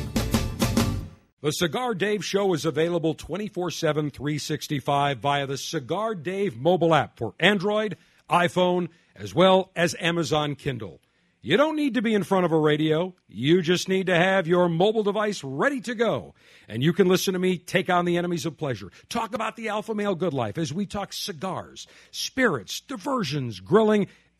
The 1.41 1.51
Cigar 1.51 1.95
Dave 1.95 2.23
Show 2.23 2.53
is 2.53 2.65
available 2.65 3.15
24 3.15 3.71
7, 3.71 4.11
365 4.11 5.17
via 5.17 5.47
the 5.47 5.57
Cigar 5.57 6.13
Dave 6.13 6.55
mobile 6.55 6.93
app 6.93 7.17
for 7.17 7.33
Android, 7.39 7.97
iPhone, 8.29 8.89
as 9.15 9.33
well 9.33 9.71
as 9.75 9.95
Amazon 9.99 10.53
Kindle. 10.53 11.01
You 11.41 11.57
don't 11.57 11.75
need 11.75 11.95
to 11.95 12.03
be 12.03 12.13
in 12.13 12.21
front 12.21 12.45
of 12.45 12.51
a 12.51 12.59
radio. 12.59 13.15
You 13.27 13.63
just 13.63 13.89
need 13.89 14.05
to 14.05 14.15
have 14.15 14.45
your 14.45 14.69
mobile 14.69 15.01
device 15.01 15.43
ready 15.43 15.81
to 15.81 15.95
go. 15.95 16.35
And 16.67 16.83
you 16.83 16.93
can 16.93 17.07
listen 17.07 17.33
to 17.33 17.39
me 17.39 17.57
take 17.57 17.89
on 17.89 18.05
the 18.05 18.17
enemies 18.17 18.45
of 18.45 18.55
pleasure. 18.55 18.91
Talk 19.09 19.33
about 19.33 19.55
the 19.55 19.69
alpha 19.69 19.95
male 19.95 20.13
good 20.13 20.35
life 20.35 20.59
as 20.59 20.71
we 20.71 20.85
talk 20.85 21.11
cigars, 21.11 21.87
spirits, 22.11 22.81
diversions, 22.81 23.59
grilling, 23.61 24.05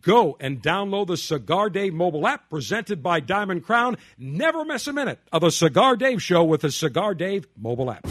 Go 0.00 0.36
and 0.40 0.62
download 0.62 1.08
the 1.08 1.16
Cigar 1.16 1.70
Dave 1.70 1.94
mobile 1.94 2.26
app 2.26 2.48
presented 2.50 3.02
by 3.02 3.20
Diamond 3.20 3.64
Crown. 3.64 3.96
Never 4.18 4.64
miss 4.64 4.86
a 4.86 4.92
minute 4.92 5.20
of 5.32 5.42
a 5.42 5.50
Cigar 5.50 5.96
Dave 5.96 6.22
show 6.22 6.42
with 6.44 6.62
the 6.62 6.70
Cigar 6.70 7.14
Dave 7.14 7.46
mobile 7.56 7.90
app. 7.90 8.06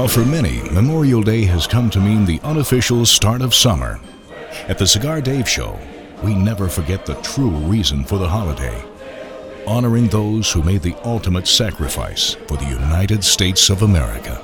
While 0.00 0.08
for 0.08 0.24
many, 0.24 0.62
Memorial 0.70 1.22
Day 1.22 1.44
has 1.44 1.66
come 1.66 1.90
to 1.90 2.00
mean 2.00 2.24
the 2.24 2.40
unofficial 2.42 3.04
start 3.04 3.42
of 3.42 3.54
summer, 3.54 4.00
at 4.66 4.78
the 4.78 4.86
Cigar 4.86 5.20
Dave 5.20 5.46
Show, 5.46 5.78
we 6.24 6.34
never 6.34 6.70
forget 6.70 7.04
the 7.04 7.16
true 7.16 7.50
reason 7.50 8.04
for 8.04 8.16
the 8.16 8.26
holiday 8.26 8.82
honoring 9.66 10.06
those 10.08 10.50
who 10.50 10.62
made 10.62 10.80
the 10.80 10.96
ultimate 11.04 11.46
sacrifice 11.46 12.32
for 12.48 12.56
the 12.56 12.64
United 12.64 13.22
States 13.22 13.68
of 13.68 13.82
America. 13.82 14.42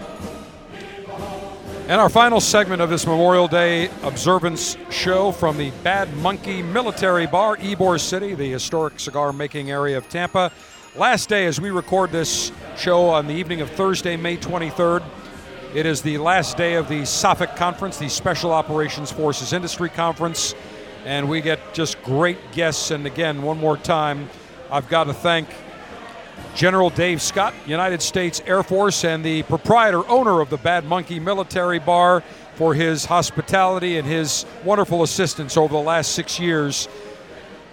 And 1.89 2.03
our 2.03 2.11
final 2.11 2.43
segment 2.43 2.83
of 2.83 2.91
this 2.91 3.07
Memorial 3.07 3.49
Day 3.49 3.89
observance 4.03 4.77
show 4.91 5.33
from 5.33 5.57
the 5.57 5.71
Bad 5.83 6.15
Monkey 6.19 6.63
Military 6.63 7.27
Bar, 7.27 7.57
Ybor 7.57 7.99
City, 7.99 8.35
the 8.35 8.51
historic 8.51 9.01
cigar 9.01 9.33
making 9.33 9.71
area 9.71 9.97
of 9.97 10.07
Tampa. 10.11 10.53
Last 10.97 11.31
day, 11.31 11.47
as 11.47 11.59
we 11.59 11.71
record 11.71 12.13
this 12.13 12.53
show 12.77 13.09
on 13.09 13.27
the 13.27 13.35
evening 13.35 13.63
of 13.63 13.71
Thursday, 13.71 14.19
May 14.19 14.37
23rd, 14.37 15.03
it 15.77 15.85
is 15.85 16.01
the 16.01 16.17
last 16.17 16.57
day 16.57 16.77
of 16.77 16.89
the 16.89 17.03
SOFIC 17.03 17.55
Conference, 17.55 17.99
the 17.99 18.09
Special 18.09 18.51
Operations 18.51 19.13
Forces 19.13 19.53
Industry 19.53 19.91
Conference, 19.91 20.55
and 21.05 21.29
we 21.29 21.43
get 21.43 21.75
just 21.75 22.03
great 22.03 22.39
guests. 22.53 22.91
And 22.91 23.05
again, 23.05 23.43
one 23.43 23.59
more 23.59 23.77
time, 23.77 24.31
I've 24.71 24.89
got 24.89 25.05
to 25.05 25.13
thank 25.13 25.51
General 26.55 26.89
Dave 26.89 27.21
Scott, 27.21 27.53
United 27.67 28.01
States 28.01 28.41
Air 28.47 28.63
Force, 28.63 29.05
and 29.05 29.23
the 29.23 29.43
proprietor, 29.43 30.09
owner 30.09 30.41
of 30.41 30.49
the 30.49 30.57
Bad 30.57 30.87
Monkey 30.87 31.21
Military 31.21 31.79
Bar 31.79 32.23
for 32.55 32.73
his 32.73 33.05
hospitality 33.05 33.99
and 33.99 34.09
his 34.09 34.47
wonderful 34.65 35.03
assistance 35.03 35.59
over 35.59 35.75
the 35.75 35.79
last 35.79 36.13
six 36.13 36.41
years, 36.41 36.89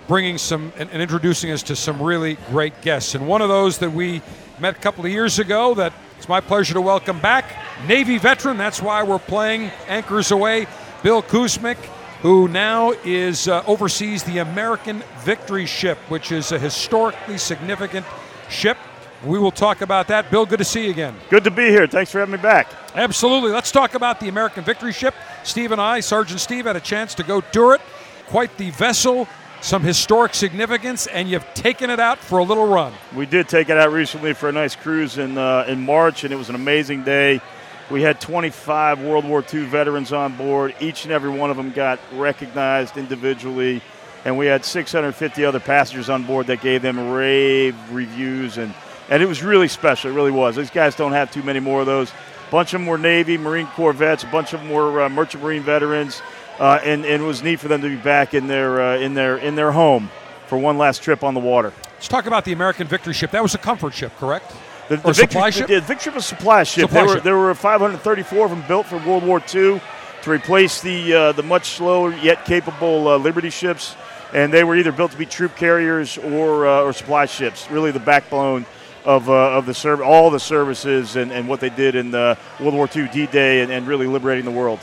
bringing 0.10 0.38
some 0.38 0.74
and, 0.78 0.90
and 0.90 1.02
introducing 1.02 1.52
us 1.52 1.64
to 1.64 1.76
some 1.78 2.02
really 2.02 2.38
great 2.50 2.82
guests. 2.82 3.16
And 3.16 3.30
one 3.30 3.42
of 3.42 3.48
those 3.48 3.78
that 3.78 3.94
we 3.94 4.22
met 4.60 4.76
a 4.76 4.80
couple 4.80 5.06
of 5.06 5.12
years 5.12 5.40
ago 5.40 5.74
that 5.76 5.94
it's 6.24 6.30
my 6.30 6.40
pleasure 6.40 6.74
to 6.74 6.80
welcome 6.80 7.20
back, 7.20 7.54
Navy 7.86 8.18
veteran. 8.18 8.56
That's 8.56 8.82
why 8.82 9.04
we're 9.04 9.20
playing 9.20 9.64
Anchors 9.90 10.32
Aweigh, 10.32 10.70
Bill 11.04 11.22
Kuzmic, 11.22 11.76
who 12.22 12.48
now 12.48 12.94
is 13.04 13.50
uh, 13.50 13.62
oversees 13.68 14.24
the 14.24 14.38
American 14.38 15.04
Victory 15.26 15.66
Ship, 15.66 15.98
which 16.08 16.32
is 16.32 16.54
a 16.54 16.58
historically 16.58 17.38
significant 17.38 18.06
ship. 18.50 18.78
We 19.26 19.38
will 19.38 19.52
talk 19.52 19.82
about 19.82 20.08
that. 20.08 20.32
Bill, 20.32 20.46
good 20.46 20.60
to 20.60 20.64
see 20.64 20.86
you 20.86 20.92
again. 20.92 21.14
Good 21.30 21.44
to 21.44 21.52
be 21.52 21.68
here. 21.68 21.88
Thanks 21.88 22.10
for 22.14 22.20
having 22.20 22.32
me 22.32 22.42
back. 22.42 22.72
Absolutely. 22.96 23.52
Let's 23.52 23.74
talk 23.74 23.94
about 23.94 24.22
the 24.22 24.30
American 24.30 24.64
Victory 24.64 24.94
Ship. 24.94 25.14
Steve 25.44 25.74
and 25.74 25.82
I, 25.82 26.00
Sergeant 26.00 26.40
Steve, 26.40 26.68
had 26.68 26.78
a 26.78 26.80
chance 26.80 27.14
to 27.16 27.24
go 27.24 27.42
tour 27.42 27.76
it. 27.76 27.82
Quite 28.28 28.56
the 28.56 28.70
vessel, 28.70 29.28
some 29.64 29.82
historic 29.82 30.34
significance, 30.34 31.08
and 31.08 31.30
you've 31.30 31.52
taken 31.54 31.90
it 31.90 32.00
out 32.00 32.20
for 32.20 32.40
a 32.40 32.44
little 32.44 32.68
run. 32.68 32.94
We 33.16 33.26
did 33.26 33.48
take 33.48 33.70
it 33.70 33.78
out 33.78 33.94
recently 33.94 34.34
for 34.34 34.50
a 34.50 34.52
nice 34.52 34.76
cruise 34.76 35.18
in 35.18 35.38
uh, 35.38 35.66
in 35.68 35.86
March, 35.86 36.26
and 36.26 36.34
it 36.34 36.36
was 36.36 36.50
an 36.50 36.56
amazing 36.56 37.04
day. 37.04 37.42
We 37.90 38.02
had 38.02 38.20
25 38.20 39.02
World 39.02 39.26
War 39.26 39.44
II 39.54 39.66
veterans 39.66 40.12
on 40.12 40.36
board. 40.36 40.76
Each 40.82 41.06
and 41.06 41.14
every 41.14 41.30
one 41.30 41.50
of 41.50 41.58
them 41.58 41.72
got 41.72 42.00
recognized 42.14 42.98
individually, 42.98 43.82
and 44.26 44.38
we 44.38 44.48
had 44.48 44.66
650 44.66 45.46
other 45.46 45.60
passengers 45.62 46.10
on 46.10 46.24
board 46.24 46.48
that 46.48 46.62
gave 46.62 46.82
them 46.82 47.12
rave 47.12 47.76
reviews, 47.90 48.58
and 48.58 48.74
and 49.10 49.24
it 49.24 49.28
was 49.28 49.44
really 49.44 49.70
special. 49.70 50.12
It 50.12 50.14
really 50.14 50.32
was. 50.32 50.58
These 50.58 50.72
guys 50.72 50.94
don't 50.94 51.14
have 51.14 51.32
too 51.32 51.44
many 51.44 51.62
more 51.62 51.80
of 51.80 51.86
those. 51.86 52.12
A 52.12 52.52
bunch 52.52 52.74
of 52.74 52.82
them 52.82 52.88
were 52.88 52.98
Navy, 52.98 53.38
Marine 53.38 53.68
Corps 53.68 53.94
vets. 53.94 54.24
A 54.24 54.28
bunch 54.28 54.52
of 54.54 54.60
them 54.60 54.72
were 54.72 55.04
uh, 55.04 55.10
Merchant 55.10 55.42
Marine 55.42 55.64
veterans, 55.64 56.22
uh, 56.60 56.80
and, 56.84 57.06
and 57.06 57.24
it 57.24 57.26
was 57.26 57.44
neat 57.44 57.60
for 57.60 57.68
them 57.68 57.82
to 57.82 57.90
be 57.90 57.96
back 57.96 58.34
in 58.34 58.48
their 58.48 58.82
uh, 58.82 58.98
in 58.98 59.14
their 59.14 59.38
in 59.38 59.56
their 59.56 59.72
home 59.72 60.10
for 60.48 60.58
one 60.58 60.78
last 60.78 61.02
trip 61.04 61.24
on 61.24 61.34
the 61.34 61.40
water. 61.40 61.74
Let's 61.94 62.08
talk 62.08 62.26
about 62.26 62.46
the 62.46 62.54
American 62.54 62.88
Victory 62.88 63.14
Ship. 63.14 63.32
That 63.32 63.42
was 63.42 63.56
a 63.56 63.58
comfort 63.58 63.94
ship, 63.94 64.12
correct? 64.18 64.52
The, 64.90 64.98
the 64.98 65.14
Victory, 65.14 65.26
supply 65.26 65.50
ship? 65.50 65.68
The 65.68 65.82
Victory 65.82 66.14
was 66.14 66.26
a 66.26 66.28
supply 66.28 66.64
ship. 66.64 66.90
Supply 66.90 67.06
there, 67.06 67.16
were, 67.16 67.22
there 67.22 67.38
were 67.38 67.56
534 67.56 68.46
of 68.46 68.52
them 68.52 68.64
built 68.68 68.86
for 68.86 68.98
World 68.98 69.24
War 69.24 69.40
II. 69.40 69.82
to 70.24 70.32
replace 70.32 70.82
the 70.82 71.14
uh, 71.14 71.32
the 71.32 71.44
much 71.44 71.70
slower 71.70 72.14
yet 72.16 72.46
capable 72.46 73.08
uh, 73.08 73.18
Liberty 73.18 73.50
ships, 73.50 73.96
and 74.34 74.54
they 74.54 74.64
were 74.64 74.76
either 74.76 74.92
built 74.92 75.12
to 75.12 75.18
be 75.18 75.26
troop 75.26 75.56
carriers 75.56 76.18
or 76.18 76.68
uh, 76.68 76.82
or 76.82 76.94
supply 76.94 77.26
ships. 77.26 77.70
Really, 77.72 77.92
the 77.92 78.00
backbone 78.00 78.66
of 79.06 79.30
uh, 79.30 79.58
of 79.58 79.66
the 79.66 79.74
serv- 79.74 80.02
all 80.02 80.30
the 80.30 80.40
services 80.40 81.16
and, 81.16 81.32
and 81.32 81.48
what 81.48 81.60
they 81.60 81.70
did 81.70 81.96
in 81.96 82.12
the 82.12 82.38
World 82.60 82.74
War 82.74 82.90
II 82.94 83.08
D-Day 83.10 83.62
and, 83.62 83.72
and 83.72 83.88
really 83.88 84.08
liberating 84.08 84.46
the 84.46 84.52
world. 84.52 84.80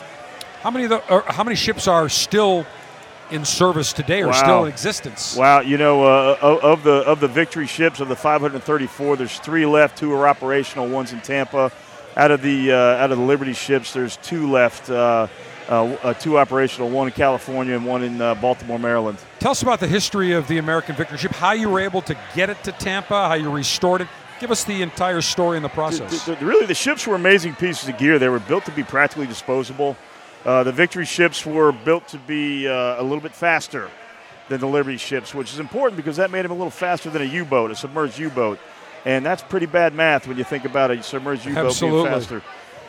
How 0.62 0.70
many 0.70 0.84
of 0.84 0.90
the, 0.90 1.22
how 1.32 1.42
many 1.44 1.56
ships 1.56 1.88
are 1.88 2.08
still 2.08 2.66
in 3.30 3.44
service 3.44 3.92
today 3.92 4.22
or 4.22 4.28
Wow. 4.28 4.32
still 4.32 4.64
in 4.64 4.70
existence? 4.70 5.36
Wow, 5.36 5.60
you 5.60 5.78
know, 5.78 6.04
uh, 6.04 6.36
of 6.40 6.58
of 6.64 6.82
the 6.82 6.92
of 7.06 7.20
the 7.20 7.28
victory 7.28 7.66
ships 7.66 8.00
of 8.00 8.08
the 8.08 8.16
534, 8.16 9.16
there's 9.16 9.38
three 9.38 9.64
left. 9.66 9.96
Two 9.98 10.12
are 10.12 10.28
operational. 10.28 10.86
One's 10.88 11.12
in 11.12 11.20
Tampa. 11.20 11.70
Out 12.16 12.30
of 12.30 12.42
the 12.42 12.72
uh, 12.72 12.76
out 12.76 13.10
of 13.10 13.18
the 13.18 13.24
Liberty 13.24 13.52
ships, 13.54 13.92
there's 13.92 14.16
two 14.18 14.50
left. 14.50 14.90
Uh, 14.90 15.28
uh, 15.68 15.84
uh, 16.02 16.14
two 16.14 16.36
operational. 16.36 16.90
One 16.90 17.06
in 17.06 17.12
California 17.12 17.76
and 17.76 17.86
one 17.86 18.02
in 18.02 18.20
uh, 18.20 18.34
Baltimore, 18.34 18.78
Maryland. 18.78 19.18
Tell 19.38 19.52
us 19.52 19.62
about 19.62 19.78
the 19.78 19.86
history 19.86 20.32
of 20.32 20.48
the 20.48 20.58
American 20.58 20.96
Victory 20.96 21.16
ship, 21.16 21.30
how 21.30 21.52
you 21.52 21.68
were 21.70 21.78
able 21.78 22.02
to 22.02 22.16
get 22.34 22.50
it 22.50 22.60
to 22.64 22.72
Tampa, 22.72 23.28
how 23.28 23.34
you 23.34 23.48
restored 23.50 24.00
it. 24.00 24.08
Give 24.40 24.50
us 24.50 24.64
the 24.64 24.82
entire 24.82 25.20
story 25.20 25.56
in 25.56 25.62
the 25.62 25.68
process. 25.68 26.24
The- 26.24 26.34
the- 26.34 26.44
really, 26.44 26.66
the 26.66 26.74
ships 26.74 27.06
were 27.06 27.14
amazing 27.14 27.54
pieces 27.54 27.88
of 27.88 27.96
gear. 27.98 28.18
They 28.18 28.28
were 28.28 28.40
built 28.40 28.64
to 28.64 28.72
be 28.72 28.82
practically 28.82 29.26
disposable. 29.28 29.96
Uh, 30.44 30.62
the 30.62 30.72
Victory 30.72 31.04
ships 31.04 31.44
were 31.44 31.72
built 31.72 32.08
to 32.08 32.18
be 32.18 32.66
uh, 32.66 33.00
a 33.00 33.02
little 33.02 33.20
bit 33.20 33.34
faster 33.34 33.90
than 34.48 34.60
the 34.60 34.66
Liberty 34.66 34.96
ships, 34.96 35.34
which 35.34 35.52
is 35.52 35.58
important 35.58 35.96
because 35.96 36.16
that 36.16 36.30
made 36.30 36.44
them 36.44 36.50
a 36.50 36.54
little 36.54 36.70
faster 36.70 37.10
than 37.10 37.22
a 37.22 37.26
U-boat, 37.26 37.70
a 37.70 37.76
submerged 37.76 38.18
U-boat, 38.18 38.58
and 39.04 39.24
that's 39.24 39.42
pretty 39.42 39.66
bad 39.66 39.94
math 39.94 40.26
when 40.26 40.38
you 40.38 40.44
think 40.44 40.64
about 40.64 40.90
a 40.90 41.02
submerged 41.02 41.44
U-boat 41.44 41.66
Absolutely. 41.66 42.02
being 42.02 42.20
faster. 42.20 42.42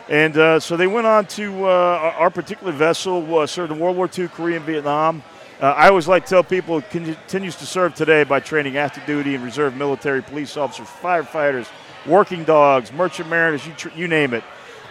And 0.08 0.36
uh, 0.36 0.60
so 0.60 0.76
they 0.76 0.86
went 0.86 1.06
on 1.06 1.26
to 1.26 1.64
uh, 1.64 1.68
our, 1.68 2.12
our 2.12 2.30
particular 2.30 2.72
vessel 2.72 3.38
uh, 3.38 3.46
served 3.46 3.70
in 3.70 3.78
World 3.78 3.96
War 3.96 4.10
II, 4.16 4.28
Korea, 4.28 4.56
and 4.56 4.66
Vietnam. 4.66 5.22
Uh, 5.60 5.66
I 5.66 5.88
always 5.88 6.08
like 6.08 6.24
to 6.24 6.30
tell 6.30 6.42
people 6.42 6.78
it 6.78 6.90
continues 6.90 7.54
to 7.56 7.66
serve 7.66 7.94
today 7.94 8.24
by 8.24 8.40
training 8.40 8.76
active 8.78 9.06
duty 9.06 9.36
and 9.36 9.44
reserve 9.44 9.76
military, 9.76 10.20
police 10.20 10.56
officers, 10.56 10.88
firefighters, 10.88 11.68
working 12.04 12.42
dogs, 12.42 12.92
merchant 12.92 13.28
mariners, 13.28 13.64
you, 13.64 13.72
tr- 13.74 13.90
you 13.94 14.08
name 14.08 14.34
it. 14.34 14.42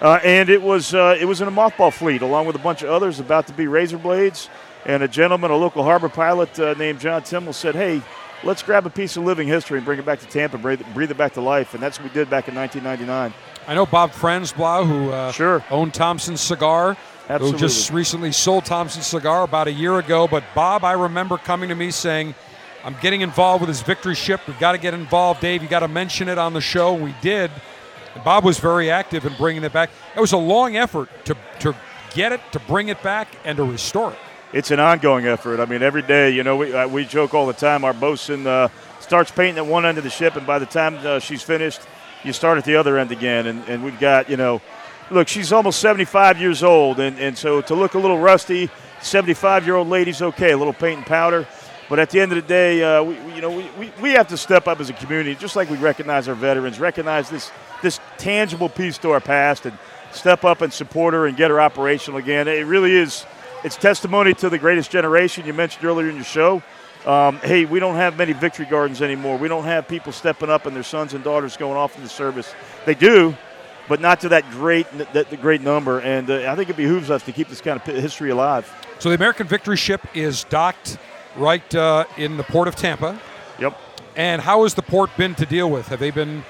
Uh, 0.02 0.20
and 0.24 0.50
it 0.50 0.62
was 0.62 0.96
uh, 0.96 1.16
it 1.20 1.26
was 1.26 1.42
in 1.42 1.48
a 1.48 1.52
mothball 1.52 1.94
fleet 1.94 2.24
along 2.24 2.48
with 2.48 2.56
a 2.56 2.60
bunch 2.60 2.82
of 2.82 2.90
others 2.90 3.20
about 3.20 3.46
to 3.48 3.54
be 3.54 3.68
razor 3.68 4.00
blades. 4.00 4.50
And 4.84 5.04
a 5.04 5.08
gentleman, 5.08 5.52
a 5.52 5.56
local 5.56 5.84
harbor 5.84 6.10
pilot 6.10 6.60
uh, 6.60 6.74
named 6.74 7.00
John 7.00 7.22
Timmel, 7.22 7.54
said, 7.54 7.76
"Hey, 7.76 8.02
let's 8.44 8.64
grab 8.64 8.88
a 8.88 8.90
piece 8.90 9.16
of 9.16 9.24
living 9.24 9.48
history 9.48 9.78
and 9.78 9.86
bring 9.86 10.00
it 10.00 10.06
back 10.06 10.20
to 10.22 10.26
Tampa, 10.26 10.58
breathe, 10.58 10.82
breathe 10.96 11.12
it 11.12 11.18
back 11.18 11.34
to 11.34 11.42
life." 11.42 11.76
And 11.76 11.84
that's 11.84 12.00
what 12.00 12.10
we 12.10 12.14
did 12.16 12.32
back 12.32 12.48
in 12.48 12.56
1999. 12.56 13.32
I 13.68 13.76
know 13.76 13.86
Bob 13.86 14.12
Franzblau, 14.12 14.88
who 14.88 15.12
uh, 15.12 15.32
sure. 15.32 15.64
owned 15.70 15.94
Thompson 15.94 16.36
Cigar, 16.36 16.98
Absolutely. 17.30 17.52
who 17.52 17.58
just 17.60 17.92
recently 17.92 18.32
sold 18.32 18.66
Thompson 18.66 19.04
Cigar 19.04 19.44
about 19.44 19.68
a 19.68 19.72
year 19.72 20.00
ago. 20.00 20.28
But 20.28 20.44
Bob, 20.56 20.84
I 20.84 20.94
remember 20.94 21.38
coming 21.38 21.70
to 21.70 21.76
me 21.76 21.92
saying, 21.92 22.34
I'm 22.84 22.96
getting 23.02 23.22
involved 23.22 23.62
with 23.62 23.68
his 23.68 23.84
victory 23.84 24.16
ship. 24.16 24.42
We've 24.48 24.58
got 24.60 24.72
to 24.72 24.80
get 24.80 24.96
involved, 24.96 25.42
Dave. 25.42 25.62
You 25.62 25.70
got 25.70 25.82
to 25.82 25.88
mention 25.88 26.28
it 26.28 26.40
on 26.40 26.54
the 26.54 26.62
show. 26.62 26.96
We 26.96 27.14
did. 27.22 27.52
Bob 28.24 28.44
was 28.44 28.60
very 28.60 28.90
active 28.90 29.26
in 29.26 29.34
bringing 29.36 29.64
it 29.64 29.74
back. 29.74 29.90
It 30.16 30.20
was 30.20 30.34
a 30.34 30.38
long 30.38 30.76
effort 30.76 31.10
to, 31.26 31.36
to 31.60 31.76
get 32.14 32.32
it, 32.32 32.42
to 32.52 32.60
bring 32.60 32.90
it 32.90 33.02
back, 33.02 33.28
and 33.44 33.58
to 33.58 33.64
restore 33.64 34.12
it. 34.12 34.20
It's 34.54 34.72
an 34.72 34.80
ongoing 34.80 35.26
effort. 35.26 35.62
I 35.62 35.66
mean, 35.66 35.82
every 35.82 36.02
day, 36.02 36.32
you 36.32 36.44
know, 36.44 36.58
we, 36.58 36.74
uh, 36.74 36.88
we 36.88 37.06
joke 37.06 37.34
all 37.34 37.48
the 37.48 37.54
time. 37.54 37.86
Our 37.86 37.94
bosun 37.94 38.46
uh, 38.46 38.68
starts 39.00 39.32
painting 39.32 39.58
at 39.58 39.66
one 39.66 39.86
end 39.86 39.98
of 39.98 40.04
the 40.04 40.10
ship, 40.10 40.36
and 40.36 40.46
by 40.46 40.60
the 40.60 40.66
time 40.66 40.98
uh, 41.06 41.20
she's 41.20 41.42
finished, 41.42 41.82
you 42.24 42.34
start 42.34 42.58
at 42.58 42.66
the 42.66 42.76
other 42.76 42.98
end 42.98 43.12
again. 43.12 43.48
And, 43.48 43.64
and 43.70 43.84
we've 43.84 44.00
got, 44.00 44.30
you 44.30 44.36
know, 44.36 44.62
look, 45.10 45.28
she's 45.30 45.54
almost 45.54 45.80
75 45.80 46.40
years 46.40 46.64
old, 46.64 47.00
and, 47.00 47.18
and 47.18 47.38
so 47.38 47.62
to 47.62 47.76
look 47.76 47.94
a 47.94 48.00
little 48.00 48.20
rusty, 48.20 48.70
75 49.02 49.66
year 49.66 49.76
old 49.76 49.88
lady's 49.88 50.22
okay, 50.22 50.52
a 50.52 50.58
little 50.58 50.74
paint 50.74 50.98
and 50.98 51.06
powder. 51.08 51.48
But 51.92 52.00
at 52.00 52.10
the 52.10 52.22
end 52.22 52.32
of 52.32 52.38
the 52.38 52.48
day, 52.48 52.82
uh, 52.82 53.04
we, 53.04 53.16
you 53.36 53.42
know, 53.42 53.50
we, 53.52 53.70
we, 53.78 53.92
we 54.02 54.12
have 54.12 54.30
to 54.30 54.38
step 54.38 54.66
up 54.70 54.80
as 54.80 54.90
a 54.90 54.94
community, 54.94 55.36
just 55.36 55.58
like 55.58 55.70
we 55.70 55.76
recognize 55.76 56.30
our 56.30 56.36
veterans, 56.36 56.80
recognize 56.80 57.30
this 57.30 57.52
this 57.82 58.00
tangible 58.18 58.70
piece 58.70 58.98
to 59.00 59.12
our 59.12 59.20
past, 59.20 59.66
and 59.66 59.78
step 60.14 60.46
up 60.46 60.62
and 60.62 60.72
support 60.72 61.14
her 61.14 61.28
and 61.28 61.36
get 61.36 61.52
her 61.52 61.60
operational 61.60 62.18
again. 62.18 62.48
It 62.48 62.66
really 62.66 62.96
is. 62.96 63.26
It's 63.66 63.76
testimony 63.76 64.34
to 64.36 64.50
the 64.50 64.58
greatest 64.58 64.90
generation 64.90 65.46
you 65.46 65.52
mentioned 65.52 65.84
earlier 65.84 66.08
in 66.08 66.16
your 66.16 66.24
show. 66.24 66.64
Um, 67.06 67.40
hey, 67.40 67.66
we 67.66 67.82
don't 67.82 67.96
have 67.96 68.18
many 68.18 68.32
victory 68.32 68.68
gardens 68.68 69.02
anymore. 69.02 69.38
We 69.38 69.50
don't 69.50 69.66
have 69.66 69.86
people 69.90 70.14
stepping 70.14 70.50
up 70.50 70.66
and 70.66 70.74
their 70.74 70.84
sons 70.84 71.14
and 71.14 71.22
daughters 71.26 71.58
going 71.58 71.76
off 71.76 71.98
in 71.98 72.04
the 72.04 72.10
service. 72.10 72.56
They 72.86 72.96
do, 72.96 73.36
but 73.90 74.00
not 74.00 74.22
to 74.22 74.30
that 74.30 74.50
great 74.52 74.88
that 75.12 75.30
the 75.30 75.36
great 75.36 75.60
number. 75.60 76.00
And 76.00 76.30
uh, 76.30 76.50
I 76.50 76.56
think 76.56 76.70
it 76.70 76.78
behooves 76.78 77.12
us 77.12 77.22
to 77.24 77.34
keep 77.34 77.50
this 77.50 77.60
kind 77.60 77.82
of 77.82 77.86
history 77.86 78.30
alive. 78.30 78.74
So 79.00 79.10
the 79.10 79.16
American 79.16 79.46
Victory 79.46 79.76
ship 79.76 80.08
is 80.14 80.46
docked 80.46 80.98
right 81.36 81.76
uh, 81.76 82.06
in 82.18 82.38
the 82.38 82.44
port 82.44 82.68
of 82.68 82.76
Tampa. 82.76 83.20
Yep. 83.60 83.78
And 84.16 84.42
how 84.42 84.64
has 84.64 84.74
the 84.74 84.82
port 84.82 85.10
been 85.18 85.36
to 85.36 85.46
deal 85.46 85.70
with? 85.70 85.88
Have 85.88 86.00
they 86.00 86.12
been 86.12 86.44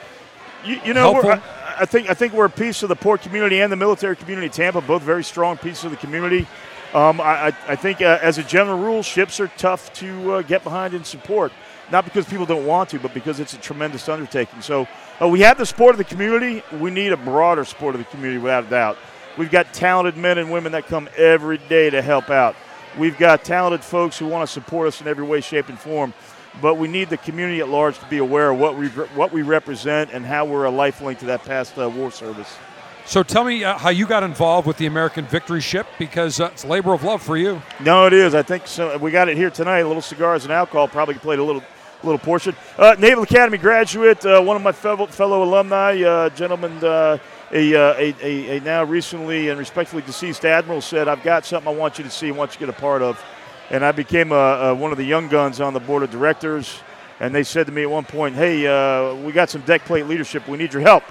You, 0.66 0.80
you 0.86 0.94
know. 0.94 1.22
I, 1.22 1.41
I 1.80 1.86
think 1.86 2.10
I 2.10 2.14
think 2.14 2.34
we're 2.34 2.45
a 2.45 2.49
piece 2.49 2.84
of 2.84 2.90
the 2.90 2.95
port 2.95 3.22
community 3.22 3.62
and 3.62 3.72
the 3.72 3.76
military 3.76 4.16
community. 4.16 4.49
Tampa, 4.49 4.82
both 4.82 5.02
very 5.02 5.24
strong 5.24 5.58
pieces 5.58 5.86
of 5.86 5.91
the 5.91 5.98
community. 5.98 6.48
Um, 6.94 7.22
I, 7.22 7.48
I, 7.48 7.53
I 7.70 7.76
think, 7.76 8.02
uh, 8.02 8.20
as 8.22 8.38
a 8.38 8.44
general 8.44 8.78
rule, 8.78 9.02
ships 9.02 9.40
are 9.40 9.48
tough 9.58 9.94
to 9.94 10.34
uh, 10.34 10.41
get 10.41 10.64
behind 10.64 10.94
and 10.94 11.06
support. 11.06 11.52
Not 11.90 12.03
because 12.03 12.26
people 12.26 12.45
don't 12.45 12.66
want 12.66 12.90
to, 12.90 12.99
but 12.99 13.14
because 13.14 13.40
it's 13.40 13.53
a 13.53 13.58
tremendous 13.58 14.10
undertaking. 14.10 14.62
So 14.62 14.88
uh, 15.22 15.28
we 15.28 15.40
have 15.41 15.58
the 15.58 15.66
support 15.66 15.91
of 15.94 15.98
the 15.98 16.03
community. 16.03 16.64
We 16.80 16.91
need 16.91 17.14
a 17.14 17.18
broader 17.18 17.66
support 17.66 17.95
of 17.95 17.99
the 17.99 18.06
community, 18.06 18.40
without 18.40 18.66
a 18.66 18.70
doubt. 18.70 18.98
We've 19.38 19.52
got 19.52 19.74
talented 19.74 20.18
men 20.18 20.38
and 20.38 20.52
women 20.52 20.74
that 20.74 20.88
come 20.88 21.10
every 21.18 21.58
day 21.58 21.90
to 21.90 22.02
help 22.02 22.30
out. 22.30 22.56
We've 22.98 23.18
got 23.18 23.44
talented 23.44 23.84
folks 23.84 24.18
who 24.18 24.28
want 24.28 24.48
to 24.48 24.52
support 24.52 24.88
us 24.88 25.02
in 25.02 25.08
every 25.08 25.26
way, 25.26 25.42
shape, 25.42 25.70
and 25.70 25.80
form. 25.80 26.14
But 26.62 26.76
we 26.76 26.88
need 26.88 27.10
the 27.10 27.18
community 27.18 27.62
at 27.62 27.70
large 27.70 27.98
to 28.00 28.06
be 28.08 28.18
aware 28.18 28.52
of 28.52 28.60
what 28.60 28.78
we 28.78 28.88
what 28.90 29.32
we 29.32 29.42
represent 29.42 30.12
and 30.12 30.26
how 30.26 30.44
we're 30.44 30.66
a 30.66 30.72
lifelink 30.72 31.20
to 31.20 31.26
that 31.28 31.46
past 31.46 31.78
uh, 31.78 31.90
war 31.90 32.12
service. 32.12 32.58
So 33.06 33.24
tell 33.24 33.44
me 33.44 33.64
uh, 33.64 33.78
how 33.78 33.90
you 33.90 34.06
got 34.06 34.24
involved 34.24 34.68
with 34.68 34.78
the 34.78 34.86
American 34.86 35.26
Victory 35.26 35.62
ship 35.62 35.88
because 35.98 36.40
uh, 36.40 36.50
it's 36.54 36.66
labor 36.66 36.94
of 36.94 37.04
love 37.04 37.22
for 37.22 37.38
you. 37.38 37.62
No, 37.80 38.06
it 38.06 38.14
is. 38.14 38.36
I 38.36 38.44
think 38.44 38.68
so. 38.68 38.98
We 38.98 39.12
got 39.12 39.28
it 39.30 39.38
here 39.38 39.50
tonight. 39.50 39.80
A 39.80 39.88
little 39.88 40.02
cigars 40.02 40.44
and 40.44 40.52
alcohol 40.52 40.88
probably 40.88 41.16
played 41.16 41.40
a 41.40 41.44
little 41.44 41.64
little 42.04 42.20
portion. 42.20 42.56
Uh, 42.78 42.96
Naval 43.00 43.24
Academy 43.24 43.58
graduate, 43.58 44.26
uh, 44.26 44.42
one 44.42 44.56
of 44.56 44.64
my 44.64 44.72
fellow, 44.72 45.06
fellow 45.08 45.44
alumni, 45.44 46.02
uh, 46.02 46.30
gentleman, 46.30 46.84
uh, 46.84 47.18
a, 47.53 47.76
uh, 47.76 47.94
a, 47.98 48.15
a, 48.22 48.57
a 48.57 48.60
now 48.61 48.84
recently 48.84 49.49
and 49.49 49.60
respectfully 49.60 50.02
deceased 50.03 50.45
admiral 50.45 50.82
said, 50.82 51.07
"I've 51.07 51.23
got 51.23 51.45
something 51.45 51.73
I 51.73 51.76
want 51.76 51.98
you 51.98 52.03
to 52.03 52.10
see, 52.10 52.28
I 52.30 52.32
want 52.32 52.52
you 52.52 52.65
to 52.65 52.65
get 52.68 52.69
a 52.69 52.80
part 52.80 53.02
of," 53.02 53.22
and 53.69 53.84
I 53.84 53.91
became 53.91 54.32
uh, 54.32 54.36
uh, 54.36 54.73
one 54.73 54.91
of 54.91 54.98
the 54.98 55.03
young 55.03 55.28
guns 55.28 55.60
on 55.60 55.73
the 55.73 55.80
board 55.80 56.03
of 56.03 56.11
directors. 56.11 56.80
And 57.19 57.36
they 57.36 57.44
said 57.44 57.68
to 57.68 57.72
me 57.72 57.84
at 57.84 57.90
one 57.91 58.06
point, 58.06 58.36
"Hey, 58.36 58.65
uh, 58.65 59.14
we 59.15 59.32
got 59.32 59.49
some 59.49 59.61
deck 59.61 59.86
plate 59.86 60.07
leadership. 60.07 60.48
We 60.48 60.57
need 60.57 60.73
your 60.73 60.82
help." 60.82 61.03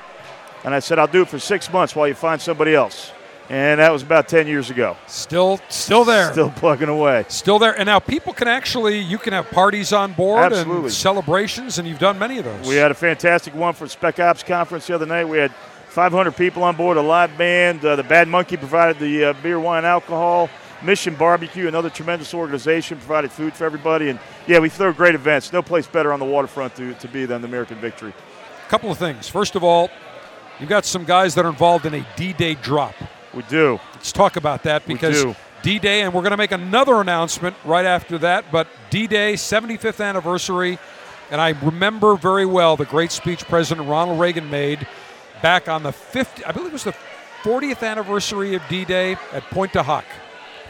And 0.65 0.75
I 0.75 0.81
said, 0.81 0.99
"I'll 0.99 1.07
do 1.07 1.23
it 1.23 1.29
for 1.29 1.39
six 1.39 1.73
months 1.73 1.95
while 1.95 2.09
you 2.09 2.15
find 2.15 2.41
somebody 2.41 2.75
else." 2.75 3.13
And 3.49 3.81
that 3.81 3.93
was 3.93 4.03
about 4.03 4.29
ten 4.29 4.47
years 4.47 4.71
ago. 4.71 4.97
Still, 5.09 5.61
still 5.69 6.05
there. 6.05 6.31
Still 6.31 6.51
plugging 6.51 6.89
away. 6.89 7.25
Still 7.27 7.59
there. 7.59 7.77
And 7.77 7.87
now 7.87 7.99
people 7.99 8.33
can 8.33 8.47
actually, 8.47 9.01
you 9.01 9.19
can 9.19 9.33
have 9.33 9.51
parties 9.51 9.93
on 9.93 10.13
board 10.13 10.53
Absolutely. 10.53 10.85
and 10.85 10.93
celebrations, 10.93 11.79
and 11.79 11.89
you've 11.89 11.99
done 11.99 12.17
many 12.17 12.39
of 12.39 12.45
those. 12.45 12.69
We 12.69 12.77
had 12.77 12.93
a 12.93 12.95
fantastic 12.95 13.53
one 13.55 13.75
for 13.75 13.89
Spec 13.89 14.21
Ops 14.21 14.45
conference 14.45 14.87
the 14.87 14.95
other 14.95 15.07
night. 15.07 15.25
We 15.25 15.39
had 15.39 15.53
500 15.91 16.37
people 16.37 16.63
on 16.63 16.77
board, 16.77 16.97
a 16.97 17.03
live 17.03 17.37
band. 17.37 17.85
Uh, 17.85 17.97
the 17.97 18.05
Bad 18.05 18.29
Monkey 18.29 18.57
provided 18.57 19.01
the 19.01 19.25
uh, 19.25 19.33
beer, 19.43 19.59
wine, 19.59 19.85
alcohol. 19.85 20.49
Mission 20.83 21.15
Barbecue, 21.17 21.67
another 21.67 21.91
tremendous 21.91 22.33
organization, 22.33 22.97
provided 22.97 23.33
food 23.33 23.55
for 23.55 23.65
everybody. 23.65 24.09
And 24.09 24.19
yeah, 24.47 24.61
we 24.61 24.69
throw 24.69 24.93
great 24.93 25.17
events. 25.17 25.53
No 25.53 25.63
place 25.63 25.89
better 25.89 26.13
on 26.13 26.21
the 26.21 26.25
waterfront 26.25 26.77
to, 26.77 26.95
to 26.95 27.09
be 27.09 27.27
than 27.27 27.43
the 27.43 27.49
American 27.49 27.79
Victory. 27.79 28.15
A 28.67 28.71
couple 28.71 28.91
of 28.91 28.99
things. 28.99 29.29
First 29.29 29.57
of 29.57 29.65
all, 29.65 29.91
you've 30.61 30.69
got 30.69 30.85
some 30.85 31.05
guys 31.05 31.35
that 31.35 31.45
are 31.45 31.51
involved 31.51 31.85
in 31.85 31.95
a 31.95 32.07
D-Day 32.17 32.55
drop. 32.55 32.95
We 33.35 33.43
do. 33.43 33.81
Let's 33.95 34.13
talk 34.13 34.37
about 34.37 34.63
that 34.63 34.87
because. 34.87 35.35
D-Day, 35.63 36.01
and 36.01 36.15
we're 36.15 36.23
going 36.23 36.31
to 36.31 36.39
make 36.39 36.53
another 36.53 37.03
announcement 37.03 37.55
right 37.67 37.85
after 37.85 38.17
that. 38.17 38.51
But 38.51 38.67
D-Day, 38.89 39.35
75th 39.35 40.03
anniversary, 40.03 40.79
and 41.31 41.39
I 41.39 41.51
remember 41.51 42.17
very 42.17 42.47
well 42.47 42.79
the 42.79 42.87
great 42.87 43.13
speech 43.13 43.45
President 43.45 43.87
Ronald 43.87 44.19
Reagan 44.19 44.49
made 44.49 44.87
back 45.43 45.69
on 45.69 45.83
the 45.83 45.93
50. 45.93 46.45
I 46.45 46.53
believe 46.53 46.69
it 46.69 46.73
was 46.73 46.85
the 46.85 46.95
40th 47.43 47.87
anniversary 47.87 48.55
of 48.55 48.63
D-Day 48.69 49.13
at 49.33 49.43
Pointe 49.51 49.73
du 49.73 49.83
Hoc. 49.83 50.05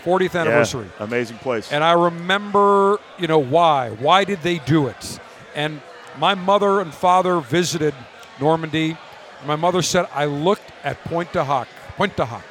40th 0.05 0.39
anniversary. 0.41 0.87
Yeah, 0.99 1.05
amazing 1.05 1.39
place. 1.39 1.71
And 1.71 1.85
I 1.85 1.93
remember, 1.93 2.99
you 3.19 3.27
know, 3.27 3.39
why. 3.39 3.91
Why 3.91 4.25
did 4.25 4.41
they 4.43 4.59
do 4.59 4.87
it? 4.87 5.21
And 5.55 5.83
my 6.19 6.35
mother 6.35 6.81
and 6.81 6.93
father 6.93 7.41
visited 7.41 7.95
Normandy. 8.41 8.97
My 9.47 9.57
mother 9.57 9.83
said, 9.83 10.09
I 10.15 10.25
looked 10.25 10.73
at 10.85 11.03
Pointe 11.05 11.33
du 11.33 11.45
Hoc. 11.45 11.69
Pointe 11.97 12.17
du 12.17 12.25
Hoc. 12.25 12.43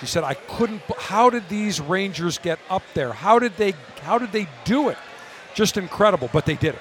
She 0.00 0.06
said, 0.06 0.24
I 0.24 0.34
couldn't. 0.34 0.82
How 0.98 1.30
did 1.30 1.48
these 1.48 1.80
Rangers 1.80 2.38
get 2.38 2.58
up 2.70 2.82
there? 2.94 3.12
How 3.12 3.38
did 3.38 3.56
they? 3.56 3.74
How 4.02 4.18
did 4.18 4.32
they 4.32 4.48
do 4.64 4.88
it? 4.88 4.98
Just 5.54 5.76
incredible. 5.76 6.28
But 6.32 6.44
they 6.44 6.56
did 6.56 6.74
it. 6.74 6.80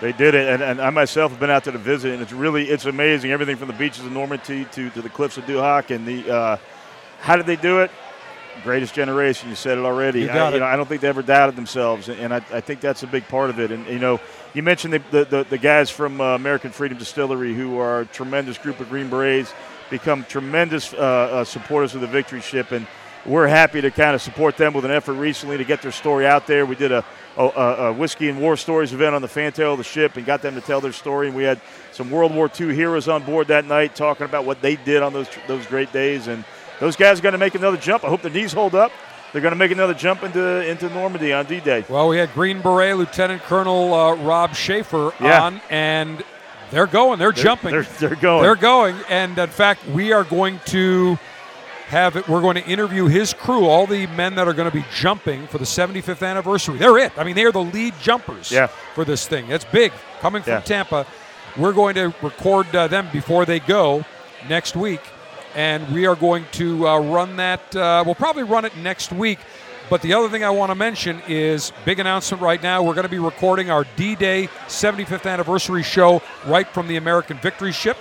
They 0.00 0.12
did 0.12 0.34
it, 0.34 0.48
and, 0.48 0.62
and 0.62 0.80
I 0.80 0.88
myself 0.90 1.30
have 1.30 1.40
been 1.40 1.50
out 1.50 1.64
there 1.64 1.72
to 1.72 1.78
visit, 1.78 2.12
and 2.12 2.22
it's 2.22 2.32
really 2.32 2.70
it's 2.70 2.86
amazing. 2.86 3.32
Everything 3.32 3.56
from 3.56 3.68
the 3.68 3.74
beaches 3.74 4.04
of 4.04 4.12
Normandy 4.12 4.64
to, 4.64 4.90
to 4.90 5.02
the 5.02 5.10
cliffs 5.10 5.36
of 5.36 5.46
du 5.46 5.58
Hoc, 5.58 5.90
and 5.90 6.06
the 6.06 6.30
uh, 6.30 6.56
how 7.20 7.36
did 7.36 7.46
they 7.46 7.56
do 7.56 7.80
it? 7.80 7.90
greatest 8.62 8.94
generation. 8.94 9.48
You 9.48 9.54
said 9.54 9.78
it 9.78 9.84
already. 9.84 10.20
You 10.20 10.26
got 10.26 10.52
I, 10.52 10.56
it. 10.56 10.60
know, 10.60 10.66
I 10.66 10.76
don't 10.76 10.88
think 10.88 11.00
they 11.00 11.08
ever 11.08 11.22
doubted 11.22 11.56
themselves, 11.56 12.08
and 12.08 12.32
I, 12.32 12.38
I 12.52 12.60
think 12.60 12.80
that's 12.80 13.02
a 13.02 13.06
big 13.06 13.26
part 13.28 13.50
of 13.50 13.58
it. 13.58 13.70
And 13.70 13.86
you 13.86 13.98
know, 13.98 14.20
you 14.54 14.62
mentioned 14.62 14.94
the 14.94 15.02
the, 15.10 15.24
the, 15.24 15.46
the 15.50 15.58
guys 15.58 15.90
from 15.90 16.20
uh, 16.20 16.34
American 16.34 16.70
Freedom 16.70 16.98
Distillery 16.98 17.54
who 17.54 17.78
are 17.78 18.00
a 18.00 18.06
tremendous 18.06 18.58
group 18.58 18.80
of 18.80 18.88
Green 18.88 19.08
Berets, 19.08 19.52
become 19.88 20.24
tremendous 20.24 20.92
uh, 20.92 20.96
uh, 20.96 21.44
supporters 21.44 21.94
of 21.94 22.00
the 22.00 22.06
Victory 22.06 22.40
Ship, 22.40 22.70
and 22.72 22.86
we're 23.26 23.46
happy 23.46 23.80
to 23.80 23.90
kind 23.90 24.14
of 24.14 24.22
support 24.22 24.56
them 24.56 24.72
with 24.72 24.84
an 24.84 24.90
effort 24.90 25.14
recently 25.14 25.58
to 25.58 25.64
get 25.64 25.82
their 25.82 25.92
story 25.92 26.26
out 26.26 26.46
there. 26.46 26.64
We 26.64 26.74
did 26.74 26.90
a, 26.92 27.04
a, 27.36 27.42
a 27.44 27.92
whiskey 27.92 28.28
and 28.28 28.40
war 28.40 28.56
stories 28.56 28.92
event 28.92 29.14
on 29.14 29.22
the 29.22 29.28
fantail 29.28 29.72
of 29.72 29.78
the 29.78 29.84
ship 29.84 30.16
and 30.16 30.24
got 30.24 30.42
them 30.42 30.54
to 30.54 30.60
tell 30.60 30.80
their 30.80 30.92
story. 30.92 31.26
And 31.28 31.36
we 31.36 31.42
had 31.44 31.60
some 31.92 32.10
World 32.10 32.34
War 32.34 32.50
II 32.58 32.74
heroes 32.74 33.08
on 33.08 33.22
board 33.24 33.48
that 33.48 33.64
night 33.66 33.94
talking 33.94 34.24
about 34.24 34.44
what 34.46 34.62
they 34.62 34.76
did 34.76 35.02
on 35.02 35.12
those 35.12 35.28
those 35.46 35.66
great 35.66 35.92
days. 35.92 36.28
And 36.28 36.44
those 36.80 36.96
guys 36.96 37.18
are 37.18 37.22
going 37.22 37.32
to 37.32 37.38
make 37.38 37.54
another 37.54 37.76
jump. 37.76 38.04
I 38.04 38.08
hope 38.08 38.22
their 38.22 38.30
knees 38.32 38.52
hold 38.52 38.74
up. 38.74 38.90
They're 39.32 39.42
going 39.42 39.52
to 39.52 39.56
make 39.58 39.70
another 39.70 39.94
jump 39.94 40.22
into 40.24 40.66
into 40.68 40.88
Normandy 40.88 41.32
on 41.32 41.44
D-Day. 41.46 41.84
Well, 41.88 42.08
we 42.08 42.16
had 42.16 42.32
Green 42.32 42.60
Beret 42.62 42.96
Lieutenant 42.96 43.42
Colonel 43.42 43.92
uh, 43.94 44.14
Rob 44.16 44.54
Schaefer 44.56 45.12
Yeah. 45.20 45.42
on, 45.44 45.60
and 45.70 46.24
they're 46.72 46.86
going. 46.86 47.18
They're, 47.18 47.30
They're- 47.32 47.44
jumping. 47.44 47.70
they're- 47.72 47.82
they're 48.00 48.16
going. 48.16 48.42
They're 48.42 48.56
going. 48.56 48.96
And 49.08 49.38
in 49.38 49.48
fact, 49.50 49.86
we 49.88 50.12
are 50.12 50.24
going 50.24 50.58
to 50.66 51.16
have 51.90 52.16
it. 52.16 52.28
We're 52.28 52.40
going 52.40 52.54
to 52.56 52.64
interview 52.66 53.06
his 53.06 53.34
crew, 53.34 53.66
all 53.66 53.86
the 53.86 54.06
men 54.08 54.36
that 54.36 54.46
are 54.48 54.52
going 54.52 54.70
to 54.70 54.76
be 54.76 54.84
jumping 54.94 55.46
for 55.48 55.58
the 55.58 55.64
75th 55.64 56.26
anniversary. 56.26 56.78
They're 56.78 56.98
it. 56.98 57.12
I 57.18 57.24
mean, 57.24 57.34
they 57.34 57.44
are 57.44 57.52
the 57.52 57.62
lead 57.62 57.94
jumpers 58.00 58.50
Yeah. 58.50 58.68
for 58.94 59.04
this 59.04 59.26
thing. 59.26 59.48
That's 59.48 59.64
big. 59.64 59.92
Coming 60.20 60.42
from 60.42 60.54
Yeah. 60.54 60.60
Tampa, 60.60 61.06
we're 61.56 61.72
going 61.72 61.96
to 61.96 62.14
record 62.22 62.74
uh, 62.74 62.86
them 62.88 63.08
before 63.12 63.44
they 63.44 63.58
go 63.60 64.04
next 64.48 64.76
week, 64.76 65.00
and 65.54 65.92
we 65.92 66.06
are 66.06 66.14
going 66.16 66.46
to 66.52 66.86
uh, 66.88 66.98
run 67.00 67.36
that. 67.36 67.74
Uh, 67.74 68.02
we'll 68.06 68.14
probably 68.14 68.44
run 68.44 68.64
it 68.64 68.76
next 68.76 69.12
week. 69.12 69.38
But 69.90 70.02
the 70.02 70.14
other 70.14 70.28
thing 70.28 70.44
I 70.44 70.50
want 70.50 70.70
to 70.70 70.76
mention 70.76 71.20
is 71.26 71.72
big 71.84 71.98
announcement 71.98 72.40
right 72.40 72.62
now. 72.62 72.84
We're 72.84 72.94
going 72.94 73.02
to 73.06 73.08
be 73.10 73.18
recording 73.18 73.72
our 73.72 73.84
D-Day 73.96 74.48
75th 74.68 75.28
anniversary 75.28 75.82
show 75.82 76.22
right 76.46 76.68
from 76.68 76.86
the 76.86 76.96
American 76.96 77.38
Victory 77.38 77.72
Ship. 77.72 77.96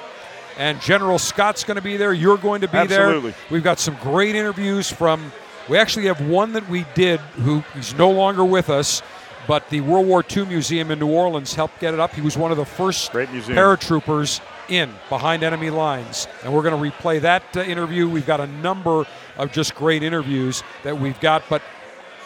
And 0.59 0.79
General 0.81 1.17
Scott's 1.17 1.63
going 1.63 1.77
to 1.77 1.81
be 1.81 1.95
there. 1.95 2.11
You're 2.11 2.37
going 2.37 2.59
to 2.61 2.67
be 2.67 2.77
Absolutely. 2.77 3.31
there. 3.31 3.39
We've 3.49 3.63
got 3.63 3.79
some 3.79 3.95
great 4.01 4.35
interviews 4.35 4.91
from. 4.91 5.31
We 5.69 5.77
actually 5.77 6.07
have 6.07 6.19
one 6.27 6.51
that 6.51 6.67
we 6.69 6.85
did 6.95 7.21
who 7.21 7.63
he's 7.73 7.93
no 7.95 8.11
longer 8.11 8.43
with 8.43 8.69
us, 8.69 9.01
but 9.47 9.69
the 9.69 9.79
World 9.79 10.05
War 10.05 10.21
II 10.29 10.47
Museum 10.47 10.91
in 10.91 10.99
New 10.99 11.07
Orleans 11.07 11.53
helped 11.53 11.79
get 11.79 11.93
it 11.93 11.99
up. 12.01 12.13
He 12.13 12.21
was 12.21 12.37
one 12.37 12.51
of 12.51 12.57
the 12.57 12.65
first 12.65 13.11
paratroopers 13.11 14.41
in 14.67 14.93
behind 15.07 15.43
enemy 15.43 15.69
lines, 15.69 16.27
and 16.43 16.53
we're 16.53 16.61
going 16.61 16.83
to 16.83 16.91
replay 16.91 17.21
that 17.21 17.43
uh, 17.55 17.61
interview. 17.61 18.09
We've 18.09 18.27
got 18.27 18.41
a 18.41 18.47
number 18.47 19.05
of 19.37 19.51
just 19.53 19.75
great 19.75 20.03
interviews 20.03 20.61
that 20.83 20.99
we've 20.99 21.19
got, 21.21 21.43
but 21.49 21.61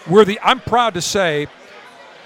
we're 0.10 0.26
the. 0.26 0.40
I'm 0.42 0.60
proud 0.60 0.96
to 0.96 1.02
say 1.02 1.48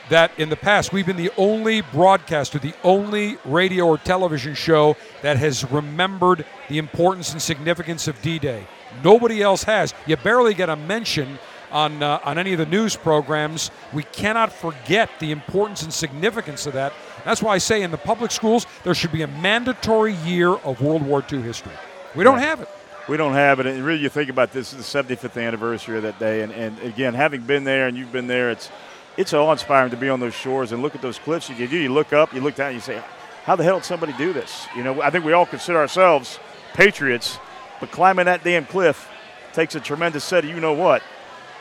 that 0.10 0.32
in 0.38 0.50
the 0.50 0.56
past 0.56 0.94
we've 0.94 1.06
been 1.06 1.18
the 1.18 1.32
only 1.38 1.82
broadcaster, 1.82 2.60
the 2.60 2.74
only 2.84 3.38
radio 3.46 3.86
or 3.86 3.98
television 3.98 4.54
show 4.54 4.96
that 5.22 5.38
has 5.38 5.70
remembered 5.72 6.46
the 6.70 6.78
importance 6.78 7.32
and 7.32 7.42
significance 7.42 8.08
of 8.08 8.22
D-Day. 8.22 8.66
Nobody 9.04 9.42
else 9.42 9.64
has. 9.64 9.94
You 10.06 10.18
barely 10.18 10.54
get 10.54 10.70
a 10.70 10.76
mention 10.76 11.40
on 11.72 12.02
uh, 12.02 12.20
on 12.24 12.38
any 12.38 12.54
of 12.54 12.60
the 12.60 12.66
news 12.66 12.96
programs. 12.96 13.72
We 13.94 14.04
cannot 14.04 14.54
forget 14.54 15.10
the 15.20 15.32
importance 15.32 15.84
and 15.84 15.94
significance 15.94 16.66
of 16.66 16.74
that. 16.74 16.94
That's 17.26 17.42
why 17.42 17.56
I 17.56 17.58
say 17.58 17.82
in 17.82 17.92
the 17.92 17.98
public 17.98 18.32
schools 18.32 18.66
there 18.84 18.94
should 18.94 19.12
be 19.12 19.22
a 19.22 19.28
mandatory 19.28 20.14
year 20.14 20.50
of 20.50 20.82
World 20.82 21.02
War 21.02 21.24
II 21.32 21.42
history. 21.42 21.74
We 22.16 22.24
don't 22.24 22.40
have 22.40 22.62
it. 22.62 22.70
We 23.08 23.16
don't 23.16 23.34
have 23.34 23.60
it. 23.60 23.66
And 23.68 23.86
really, 23.86 24.02
you 24.02 24.10
think 24.10 24.30
about 24.30 24.52
this, 24.52 24.72
this 24.72 24.80
is 24.80 24.92
the 24.92 25.04
75th 25.16 25.42
anniversary 25.42 25.98
of 25.98 26.04
that 26.04 26.20
day. 26.20 26.42
And, 26.42 26.52
and 26.52 26.78
again, 26.80 27.14
having 27.14 27.42
been 27.42 27.64
there 27.64 27.88
and 27.88 27.98
you've 27.98 28.12
been 28.12 28.28
there, 28.28 28.50
it's 28.50 28.70
it's 29.18 29.34
awe 29.34 29.52
inspiring 29.52 29.92
to 29.92 29.98
be 29.98 30.10
on 30.10 30.20
those 30.20 30.34
shores 30.34 30.72
and 30.72 30.82
look 30.82 30.96
at 30.96 31.02
those 31.02 31.20
cliffs. 31.20 31.50
You 31.50 31.68
do, 31.68 31.78
you 31.78 31.92
look 31.92 32.14
up, 32.14 32.34
you 32.34 32.42
look 32.42 32.56
down, 32.56 32.74
you 32.74 32.80
say, 32.80 33.02
how 33.44 33.56
the 33.56 33.64
hell 33.64 33.80
did 33.80 33.86
somebody 33.86 34.14
do 34.14 34.32
this? 34.32 34.68
You 34.76 34.84
know, 34.84 35.02
I 35.02 35.10
think 35.10 35.26
we 35.26 35.34
all 35.34 35.46
consider 35.46 35.80
ourselves 35.80 36.40
patriots, 36.74 37.40
but 37.80 37.92
climbing 37.92 38.26
that 38.26 38.44
damn 38.44 38.66
cliff 38.66 39.10
takes 39.54 39.76
a 39.76 39.80
tremendous 39.80 40.24
set 40.24 40.44
of 40.44 40.50
you 40.50 40.60
know 40.60 40.74
what. 40.74 41.02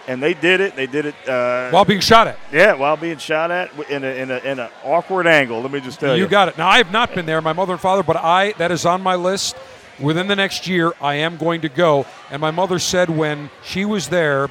And 0.09 0.23
they 0.23 0.35
did 0.35 0.61
it. 0.61 0.77
They 0.77 0.87
did 0.87 1.07
it 1.07 1.15
uh, 1.28 1.70
While 1.70 1.85
being 1.85 2.01
shot 2.01 2.28
at. 2.28 2.39
Yeah, 2.53 2.74
while 2.74 2.97
being 2.97 3.19
shot 3.19 3.51
at 3.51 3.73
in 3.91 4.05
a, 4.05 4.07
in 4.07 4.31
a, 4.31 4.39
in 4.39 4.59
an 4.61 4.70
awkward 4.85 5.27
angle. 5.27 5.61
Let 5.61 5.73
me 5.73 5.81
just 5.81 5.99
tell 5.99 6.16
you. 6.16 6.23
You 6.23 6.28
got 6.28 6.47
it. 6.47 6.57
Now 6.57 6.69
I 6.69 6.77
have 6.78 6.93
not 6.93 7.12
been 7.12 7.27
there, 7.27 7.41
my 7.41 7.53
mother 7.53 7.73
and 7.73 7.81
father, 7.81 8.05
but 8.05 8.16
I 8.16 8.53
that 8.59 8.70
is 8.70 8.87
on 8.87 9.03
my 9.03 9.16
list. 9.16 9.57
Within 9.99 10.28
the 10.28 10.37
next 10.37 10.69
year, 10.69 10.93
I 11.01 11.15
am 11.16 11.37
going 11.37 11.62
to 11.62 11.69
go. 11.69 12.07
And 12.31 12.41
my 12.41 12.53
mother 12.53 12.78
said 12.78 13.11
when 13.11 13.51
she 13.65 13.85
was 13.85 14.09
there, 14.09 14.49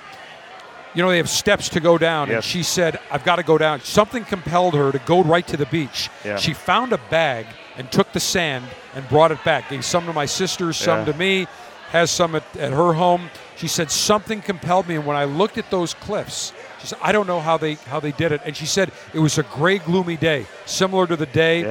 you 0.95 1.03
know, 1.03 1.09
they 1.09 1.17
have 1.17 1.29
steps 1.29 1.69
to 1.69 1.79
go 1.79 1.97
down, 1.97 2.31
and 2.31 2.43
she 2.43 2.63
said, 2.63 2.99
"I've 3.11 3.23
got 3.23 3.35
to 3.35 3.43
go 3.43 3.57
down." 3.57 3.81
Something 3.81 4.23
compelled 4.23 4.73
her 4.73 4.91
to 4.91 4.99
go 4.99 5.21
right 5.23 5.45
to 5.47 5.57
the 5.57 5.65
beach. 5.67 6.09
Yeah. 6.23 6.37
She 6.37 6.53
found 6.53 6.93
a 6.93 6.97
bag 7.09 7.45
and 7.77 7.91
took 7.91 8.11
the 8.13 8.19
sand 8.19 8.65
and 8.95 9.07
brought 9.09 9.31
it 9.31 9.43
back. 9.43 9.69
Gave 9.69 9.83
some 9.85 10.05
to 10.05 10.13
my 10.13 10.25
sisters, 10.25 10.77
some 10.77 10.99
Yeah. 10.99 11.11
to 11.11 11.17
me. 11.17 11.47
Has 11.91 12.09
some 12.11 12.35
at, 12.35 12.43
at 12.57 12.71
her 12.73 12.93
home. 12.93 13.29
She 13.57 13.67
said 13.67 13.91
something 13.91 14.41
compelled 14.41 14.87
me, 14.87 14.95
and 14.95 15.05
when 15.05 15.15
I 15.15 15.25
looked 15.25 15.57
at 15.57 15.69
those 15.69 15.93
cliffs, 15.93 16.51
she 16.79 16.87
said, 16.87 16.97
"I 17.01 17.11
don't 17.11 17.27
know 17.27 17.39
how 17.41 17.57
they 17.57 17.75
how 17.89 17.99
they 17.99 18.11
did 18.11 18.31
it." 18.31 18.41
And 18.45 18.55
she 18.55 18.65
said 18.65 18.91
it 19.13 19.19
was 19.19 19.37
a 19.37 19.43
gray, 19.43 19.77
gloomy 19.79 20.17
day, 20.17 20.45
similar 20.65 21.05
to 21.07 21.15
the 21.15 21.25
day 21.27 21.63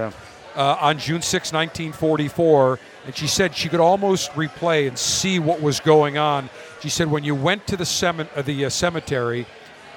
uh, 0.57 0.77
on 0.81 0.99
June 0.99 1.21
6, 1.23 1.53
1944. 1.53 2.79
And 3.07 3.15
she 3.17 3.27
said 3.27 3.55
she 3.55 3.69
could 3.69 3.81
almost 3.81 4.31
replay 4.33 4.89
and 4.89 4.99
see 4.99 5.39
what 5.39 5.61
was 5.61 5.81
going 5.81 6.17
on. 6.17 6.49
She 6.85 6.91
said 6.91 7.11
when 7.11 7.25
you 7.25 7.35
went 7.35 7.67
to 7.69 7.79
the, 7.79 7.87
cement, 7.87 8.29
uh, 8.37 8.43
the 8.43 8.67
uh, 8.67 8.69
cemetery, 8.69 9.47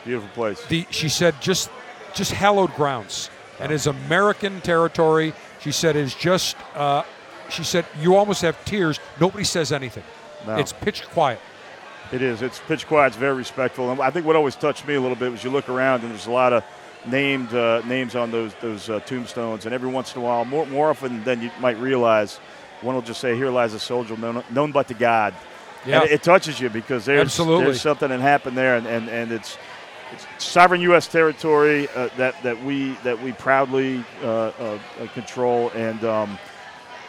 Beautiful 0.06 0.30
place. 0.30 0.66
the, 0.68 0.88
she 0.90 1.10
said 1.10 1.36
just 1.42 1.70
just 2.14 2.32
hallowed 2.32 2.74
grounds 2.76 3.30
and 3.60 3.74
is 3.74 3.88
American 3.88 4.62
territory. 4.62 5.34
She 5.60 5.74
said 5.74 5.98
is 5.98 6.16
just. 6.16 6.56
Uh, 6.74 7.04
she 7.50 7.66
said 7.66 7.86
you 8.00 8.16
almost 8.16 8.42
have 8.42 8.56
tears. 8.64 9.02
Nobody 9.20 9.44
says 9.44 9.74
anything. 9.74 10.06
No. 10.46 10.56
It's 10.56 10.72
pitch 10.72 11.04
quiet. 11.10 11.42
It 12.14 12.22
is. 12.22 12.42
It's 12.42 12.60
pitch 12.60 12.88
quiet. 12.88 13.08
It's 13.08 13.18
very 13.18 13.36
respectful. 13.36 13.92
And 13.92 14.00
I 14.00 14.10
think 14.10 14.26
what 14.26 14.38
always 14.38 14.56
touched 14.56 14.88
me 14.88 14.96
a 14.96 15.02
little 15.02 15.18
bit 15.18 15.30
was 15.30 15.44
you 15.44 15.50
look 15.50 15.68
around 15.68 16.04
and 16.04 16.12
there's 16.12 16.28
a 16.28 16.32
lot 16.32 16.54
of 16.54 16.64
named 17.06 17.54
uh, 17.54 17.82
names 17.86 18.16
on 18.16 18.32
those 18.32 18.54
those 18.62 18.90
uh, 18.90 19.02
tombstones, 19.02 19.66
and 19.66 19.76
every 19.76 19.90
once 19.90 20.16
in 20.16 20.22
a 20.22 20.24
while, 20.24 20.46
more 20.46 20.66
more 20.68 20.90
often 20.90 21.22
than 21.26 21.42
you 21.42 21.52
might 21.60 21.78
realize, 21.80 22.38
one 22.80 22.96
will 22.96 23.02
just 23.02 23.20
say, 23.20 23.36
"Here 23.36 23.50
lies 23.50 23.74
a 23.74 23.80
soldier 23.80 24.16
known, 24.16 24.42
known 24.52 24.72
but 24.72 24.88
to 24.88 24.94
God." 24.94 25.34
Yeah. 25.86 26.02
And 26.02 26.12
it, 26.12 26.24
touches 26.24 26.60
you 26.60 26.70
because 26.70 27.06
there's 27.06 27.22
Absolutely. 27.22 27.66
there's 27.66 27.82
something 27.82 28.10
that 28.10 28.20
happened 28.20 28.58
there, 28.58 28.78
and 28.78 28.88
and, 28.88 29.10
and 29.10 29.32
it's. 29.32 29.58
It's 30.14 30.26
sovereign 30.46 30.80
U.S. 30.80 31.06
territory 31.06 31.90
uh, 31.90 32.08
that, 32.16 32.42
that 32.42 32.64
we 32.64 32.94
that 33.04 33.22
we 33.22 33.34
proudly 33.34 34.06
uh, 34.24 34.28
uh, 34.28 34.80
control, 35.14 35.70
and 35.72 36.02
um, 36.06 36.40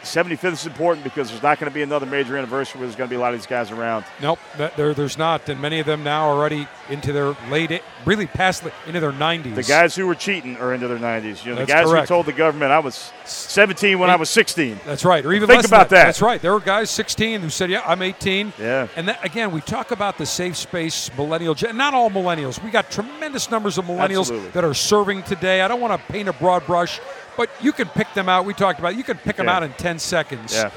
75th 0.03 0.53
is 0.53 0.65
important 0.65 1.03
because 1.03 1.29
there's 1.29 1.43
not 1.43 1.59
going 1.59 1.69
to 1.69 1.73
be 1.73 1.81
another 1.81 2.05
major 2.05 2.37
anniversary 2.37 2.79
where 2.79 2.87
there's 2.87 2.95
going 2.95 3.09
to 3.09 3.13
be 3.13 3.17
a 3.17 3.19
lot 3.19 3.33
of 3.33 3.39
these 3.39 3.47
guys 3.47 3.71
around. 3.71 4.05
Nope, 4.21 4.39
there, 4.75 4.93
there's 4.93 5.17
not, 5.17 5.47
and 5.49 5.61
many 5.61 5.79
of 5.79 5.85
them 5.85 6.03
now 6.03 6.29
are 6.29 6.35
already 6.35 6.67
into 6.89 7.11
their 7.11 7.35
late, 7.49 7.81
really 8.05 8.25
past 8.25 8.63
into 8.87 8.99
their 8.99 9.11
90s. 9.11 9.55
The 9.55 9.63
guys 9.63 9.95
who 9.95 10.07
were 10.07 10.15
cheating 10.15 10.57
are 10.57 10.73
into 10.73 10.87
their 10.87 10.97
90s. 10.97 11.45
You 11.45 11.53
know, 11.53 11.61
the 11.61 11.65
guys 11.65 11.87
correct. 11.87 12.07
who 12.07 12.15
told 12.15 12.25
the 12.25 12.33
government 12.33 12.71
I 12.71 12.79
was 12.79 13.11
17 13.25 13.99
when 13.99 14.09
I 14.09 14.15
was 14.15 14.29
16. 14.29 14.79
That's 14.85 15.05
right, 15.05 15.25
or 15.25 15.33
even 15.33 15.47
think 15.47 15.57
less 15.57 15.67
about 15.67 15.89
that. 15.89 16.05
That's 16.05 16.21
right. 16.21 16.41
There 16.41 16.53
were 16.53 16.59
guys 16.59 16.89
16 16.89 17.41
who 17.41 17.49
said, 17.49 17.69
"Yeah, 17.69 17.83
I'm 17.85 18.01
18." 18.01 18.53
Yeah. 18.57 18.87
And 18.95 19.07
that, 19.09 19.23
again, 19.23 19.51
we 19.51 19.61
talk 19.61 19.91
about 19.91 20.17
the 20.17 20.25
safe 20.25 20.55
space 20.57 21.09
millennial. 21.17 21.55
Not 21.73 21.93
all 21.93 22.09
millennials. 22.09 22.63
We 22.63 22.71
got 22.71 22.89
tremendous 22.89 23.51
numbers 23.51 23.77
of 23.77 23.85
millennials 23.85 24.21
Absolutely. 24.21 24.49
that 24.51 24.63
are 24.63 24.73
serving 24.73 25.23
today. 25.23 25.61
I 25.61 25.67
don't 25.67 25.81
want 25.81 25.99
to 25.99 26.11
paint 26.11 26.29
a 26.29 26.33
broad 26.33 26.65
brush, 26.65 26.99
but 27.39 27.49
you 27.61 27.71
can 27.71 27.87
pick 27.87 28.13
them 28.13 28.27
out. 28.27 28.43
We 28.43 28.53
talked 28.53 28.79
about 28.79 28.91
it. 28.91 28.97
you 28.97 29.03
can 29.05 29.17
pick 29.17 29.37
them 29.37 29.45
Yeah. 29.45 29.55
out 29.55 29.63
in 29.63 29.71
10 29.73 29.97
seconds. 29.97 30.53
Yeah. 30.53 30.71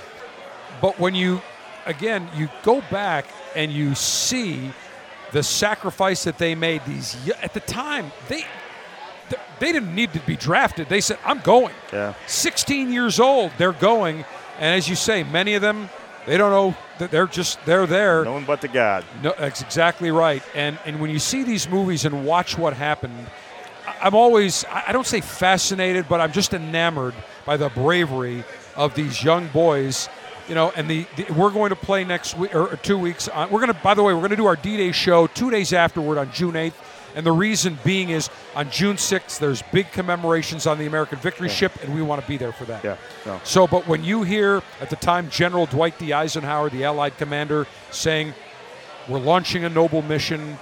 But 0.80 0.96
when 1.00 1.12
you, 1.12 1.42
again, 1.86 2.28
you 2.36 2.48
go 2.62 2.80
back 2.88 3.24
and 3.56 3.72
you 3.72 3.96
see 3.96 4.70
the 5.32 5.42
sacrifice 5.42 6.22
that 6.22 6.38
they 6.38 6.54
made. 6.54 6.84
These 6.86 7.16
at 7.42 7.52
the 7.52 7.60
time 7.60 8.12
they. 8.28 8.46
They 9.60 9.72
didn't 9.72 9.94
need 9.94 10.12
to 10.12 10.18
be 10.20 10.36
drafted. 10.36 10.88
They 10.88 11.00
said, 11.00 11.18
"I'm 11.24 11.38
going." 11.40 11.74
Yeah. 11.92 12.12
16 12.26 12.92
years 12.92 13.18
old, 13.18 13.50
they're 13.58 13.72
going, 13.72 14.24
and 14.58 14.74
as 14.78 14.88
you 14.88 14.96
say, 14.96 15.22
many 15.22 15.54
of 15.54 15.62
them, 15.62 15.88
they 16.26 16.36
don't 16.36 16.50
know 16.50 16.74
that 16.98 17.10
they're 17.10 17.26
just 17.28 17.58
they're 17.64 17.86
there. 17.86 18.24
No 18.24 18.32
one 18.34 18.44
but 18.44 18.60
the 18.60 18.68
God. 18.68 19.04
No, 19.22 19.32
that's 19.38 19.62
exactly 19.62 20.10
right. 20.10 20.42
And 20.54 20.78
and 20.84 21.00
when 21.00 21.10
you 21.10 21.18
see 21.18 21.44
these 21.44 21.68
movies 21.68 22.04
and 22.04 22.26
watch 22.26 22.58
what 22.58 22.74
happened, 22.74 23.26
I'm 24.02 24.14
always 24.14 24.64
I 24.70 24.92
don't 24.92 25.06
say 25.06 25.20
fascinated, 25.20 26.08
but 26.08 26.20
I'm 26.20 26.32
just 26.32 26.52
enamored 26.54 27.14
by 27.46 27.56
the 27.56 27.68
bravery 27.70 28.44
of 28.76 28.94
these 28.94 29.22
young 29.22 29.48
boys. 29.48 30.08
You 30.48 30.56
know, 30.56 30.72
and 30.74 30.90
the, 30.90 31.06
the 31.16 31.32
we're 31.32 31.50
going 31.50 31.70
to 31.70 31.76
play 31.76 32.02
next 32.04 32.36
week 32.36 32.54
or 32.54 32.76
two 32.76 32.98
weeks. 32.98 33.28
On, 33.28 33.48
we're 33.50 33.60
going 33.60 33.72
to, 33.72 33.80
by 33.80 33.94
the 33.94 34.02
way, 34.02 34.12
we're 34.12 34.20
going 34.20 34.30
to 34.30 34.36
do 34.36 34.46
our 34.46 34.56
D-Day 34.56 34.90
show 34.90 35.28
two 35.28 35.50
days 35.50 35.72
afterward 35.72 36.18
on 36.18 36.32
June 36.32 36.54
8th. 36.54 36.74
And 37.14 37.24
the 37.24 37.32
reason 37.32 37.78
being 37.84 38.10
is 38.10 38.28
on 38.56 38.70
June 38.70 38.96
6th, 38.96 39.38
there's 39.38 39.62
big 39.70 39.92
commemorations 39.92 40.66
on 40.66 40.78
the 40.78 40.86
American 40.86 41.18
Victory 41.18 41.48
Yeah. 41.48 41.54
Ship, 41.54 41.72
and 41.84 41.94
we 41.94 42.02
want 42.02 42.22
to 42.22 42.26
be 42.26 42.36
there 42.38 42.52
for 42.52 42.64
that. 42.64 42.82
Yeah. 42.82 42.96
No. 43.24 43.40
So, 43.44 43.66
but 43.66 43.86
when 43.86 44.02
you 44.02 44.22
hear 44.24 44.62
at 44.80 44.90
the 44.90 44.96
time 44.96 45.30
General 45.30 45.66
Dwight 45.66 45.98
D. 45.98 46.12
Eisenhower, 46.12 46.70
the 46.70 46.84
Allied 46.84 47.16
commander, 47.18 47.66
saying, 47.90 48.34
We're 49.08 49.20
launching 49.20 49.64
a 49.64 49.68
noble 49.68 50.02
mission. 50.02 50.58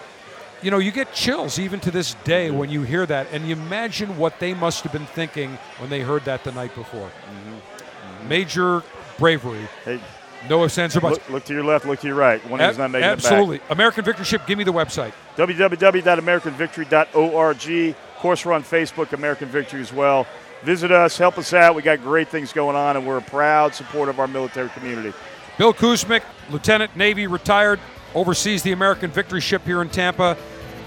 You 0.62 0.70
know, 0.70 0.78
you 0.78 0.90
get 0.90 1.12
chills 1.14 1.58
even 1.58 1.80
to 1.80 1.90
this 1.90 2.14
day 2.24 2.48
mm-hmm. 2.48 2.58
when 2.58 2.70
you 2.70 2.82
hear 2.82 3.06
that, 3.06 3.28
and 3.32 3.46
you 3.46 3.54
imagine 3.54 4.16
what 4.18 4.38
they 4.38 4.52
must 4.54 4.82
have 4.82 4.92
been 4.92 5.06
thinking 5.06 5.58
when 5.78 5.90
they 5.90 6.00
heard 6.00 6.24
that 6.26 6.44
the 6.44 6.52
night 6.52 6.74
before. 6.74 7.08
Mm-hmm. 7.08 8.28
Major 8.28 8.82
bravery. 9.18 9.66
Hey, 9.84 10.00
no 10.48 10.64
ifs, 10.64 10.78
ands, 10.78 10.96
or 10.96 11.00
buts. 11.00 11.18
Look, 11.18 11.30
look 11.30 11.44
to 11.44 11.54
your 11.54 11.64
left, 11.64 11.86
look 11.86 12.00
to 12.00 12.06
your 12.06 12.16
right. 12.16 12.42
One 12.48 12.60
of 12.60 12.66
them's 12.66 12.78
not 12.78 12.90
making 12.90 13.08
Absolutely. 13.08 13.56
it 13.56 13.62
American 13.70 14.04
Victory 14.04 14.24
Ship, 14.24 14.40
give 14.46 14.58
me 14.58 14.64
the 14.64 14.72
website. 14.72 15.12
back. 15.36 15.48
www.americanvictory.org. 15.48 17.90
Of 17.90 18.16
course, 18.16 18.44
we're 18.44 18.52
on 18.52 18.62
Facebook, 18.62 19.12
American 19.12 19.48
Victory 19.48 19.80
as 19.80 19.92
well. 19.92 20.26
Visit 20.62 20.92
us, 20.92 21.16
help 21.16 21.38
us 21.38 21.54
out. 21.54 21.74
We 21.74 21.82
got 21.82 22.02
great 22.02 22.28
things 22.28 22.52
going 22.52 22.76
on, 22.76 22.96
and 22.96 23.06
we're 23.06 23.18
a 23.18 23.22
proud 23.22 23.74
supporter 23.74 24.10
of 24.10 24.20
our 24.20 24.28
military 24.28 24.68
community. 24.70 25.14
Bill 25.56 25.72
Kuzmic, 25.72 26.22
Lieutenant 26.50 26.96
Navy, 26.96 27.26
retired, 27.26 27.80
oversees 28.14 28.62
the 28.62 28.72
American 28.72 29.10
Victory 29.10 29.40
Ship 29.40 29.62
here 29.64 29.82
in 29.82 29.88
Tampa. 29.88 30.36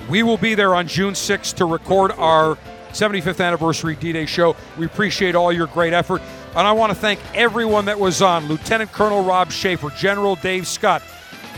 We 0.10 0.24
will 0.24 0.38
be 0.38 0.56
there 0.56 0.76
on 0.76 0.88
June 0.88 1.14
6th 1.14 1.56
to 1.56 1.66
record 1.66 2.12
our 2.12 2.58
75th 2.92 3.44
anniversary 3.44 3.96
D 3.96 4.12
Day 4.12 4.26
show. 4.26 4.56
We 4.78 4.86
appreciate 4.86 5.36
all 5.36 5.52
your 5.52 5.68
great 5.68 5.94
effort. 5.94 6.22
And 6.56 6.68
I 6.68 6.72
want 6.72 6.92
to 6.92 6.96
thank 6.96 7.20
everyone 7.34 7.86
that 7.86 8.00
was 8.00 8.22
on 8.22 8.48
Lieutenant 8.48 8.92
Colonel 8.92 9.24
Rob 9.24 9.52
Schaefer, 9.52 9.90
General 9.92 10.36
Dave 10.36 10.68
Scott, 10.68 11.02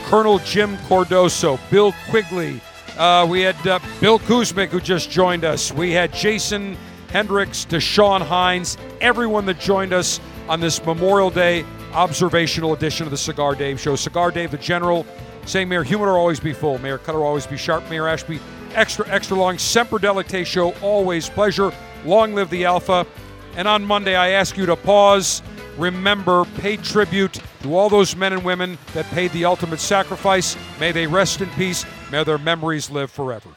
Colonel 0.05 0.39
Jim 0.39 0.77
Cardoso, 0.77 1.59
Bill 1.69 1.93
Quigley. 2.09 2.61
Uh, 2.97 3.27
we 3.29 3.41
had 3.41 3.67
uh, 3.67 3.79
Bill 3.99 4.19
Kuzmic, 4.19 4.69
who 4.69 4.79
just 4.79 5.11
joined 5.11 5.43
us. 5.43 5.73
We 5.73 5.91
had 5.91 6.13
Jason 6.13 6.77
Hendricks, 7.09 7.65
Deshaun 7.65 8.21
Hines, 8.21 8.77
everyone 9.01 9.45
that 9.47 9.59
joined 9.59 9.91
us 9.91 10.21
on 10.47 10.61
this 10.61 10.83
Memorial 10.85 11.29
Day 11.29 11.65
observational 11.91 12.73
edition 12.73 13.05
of 13.05 13.11
the 13.11 13.17
Cigar 13.17 13.55
Dave 13.55 13.79
Show. 13.79 13.95
Cigar 13.95 14.31
Dave, 14.31 14.51
the 14.51 14.57
General, 14.57 15.05
saying, 15.45 15.69
Mayor 15.69 15.83
Humidor 15.83 16.17
always 16.17 16.39
be 16.39 16.53
full, 16.53 16.77
Mayor 16.79 16.97
Cutter 16.97 17.23
always 17.23 17.47
be 17.47 17.57
sharp, 17.57 17.89
Mayor 17.89 18.07
Ashby 18.07 18.39
extra, 18.75 19.07
extra 19.09 19.35
long. 19.35 19.57
Semper 19.57 19.97
Delecte 19.97 20.45
Show, 20.45 20.73
always 20.81 21.29
pleasure. 21.29 21.71
Long 22.03 22.35
live 22.35 22.49
the 22.49 22.65
Alpha. 22.65 23.07
And 23.55 23.67
on 23.67 23.83
Monday, 23.83 24.15
I 24.15 24.31
ask 24.31 24.57
you 24.57 24.65
to 24.65 24.75
pause, 24.75 25.41
remember, 25.77 26.45
pay 26.57 26.77
tribute 26.77 27.39
to 27.63 27.75
all 27.75 27.89
those 27.89 28.15
men 28.15 28.33
and 28.33 28.43
women 28.43 28.77
that 28.93 29.05
paid 29.05 29.31
the 29.31 29.45
ultimate 29.45 29.79
sacrifice. 29.79 30.55
May 30.79 30.91
they 30.91 31.07
rest 31.07 31.41
in 31.41 31.49
peace. 31.51 31.85
May 32.11 32.23
their 32.23 32.37
memories 32.37 32.89
live 32.89 33.09
forever. 33.09 33.55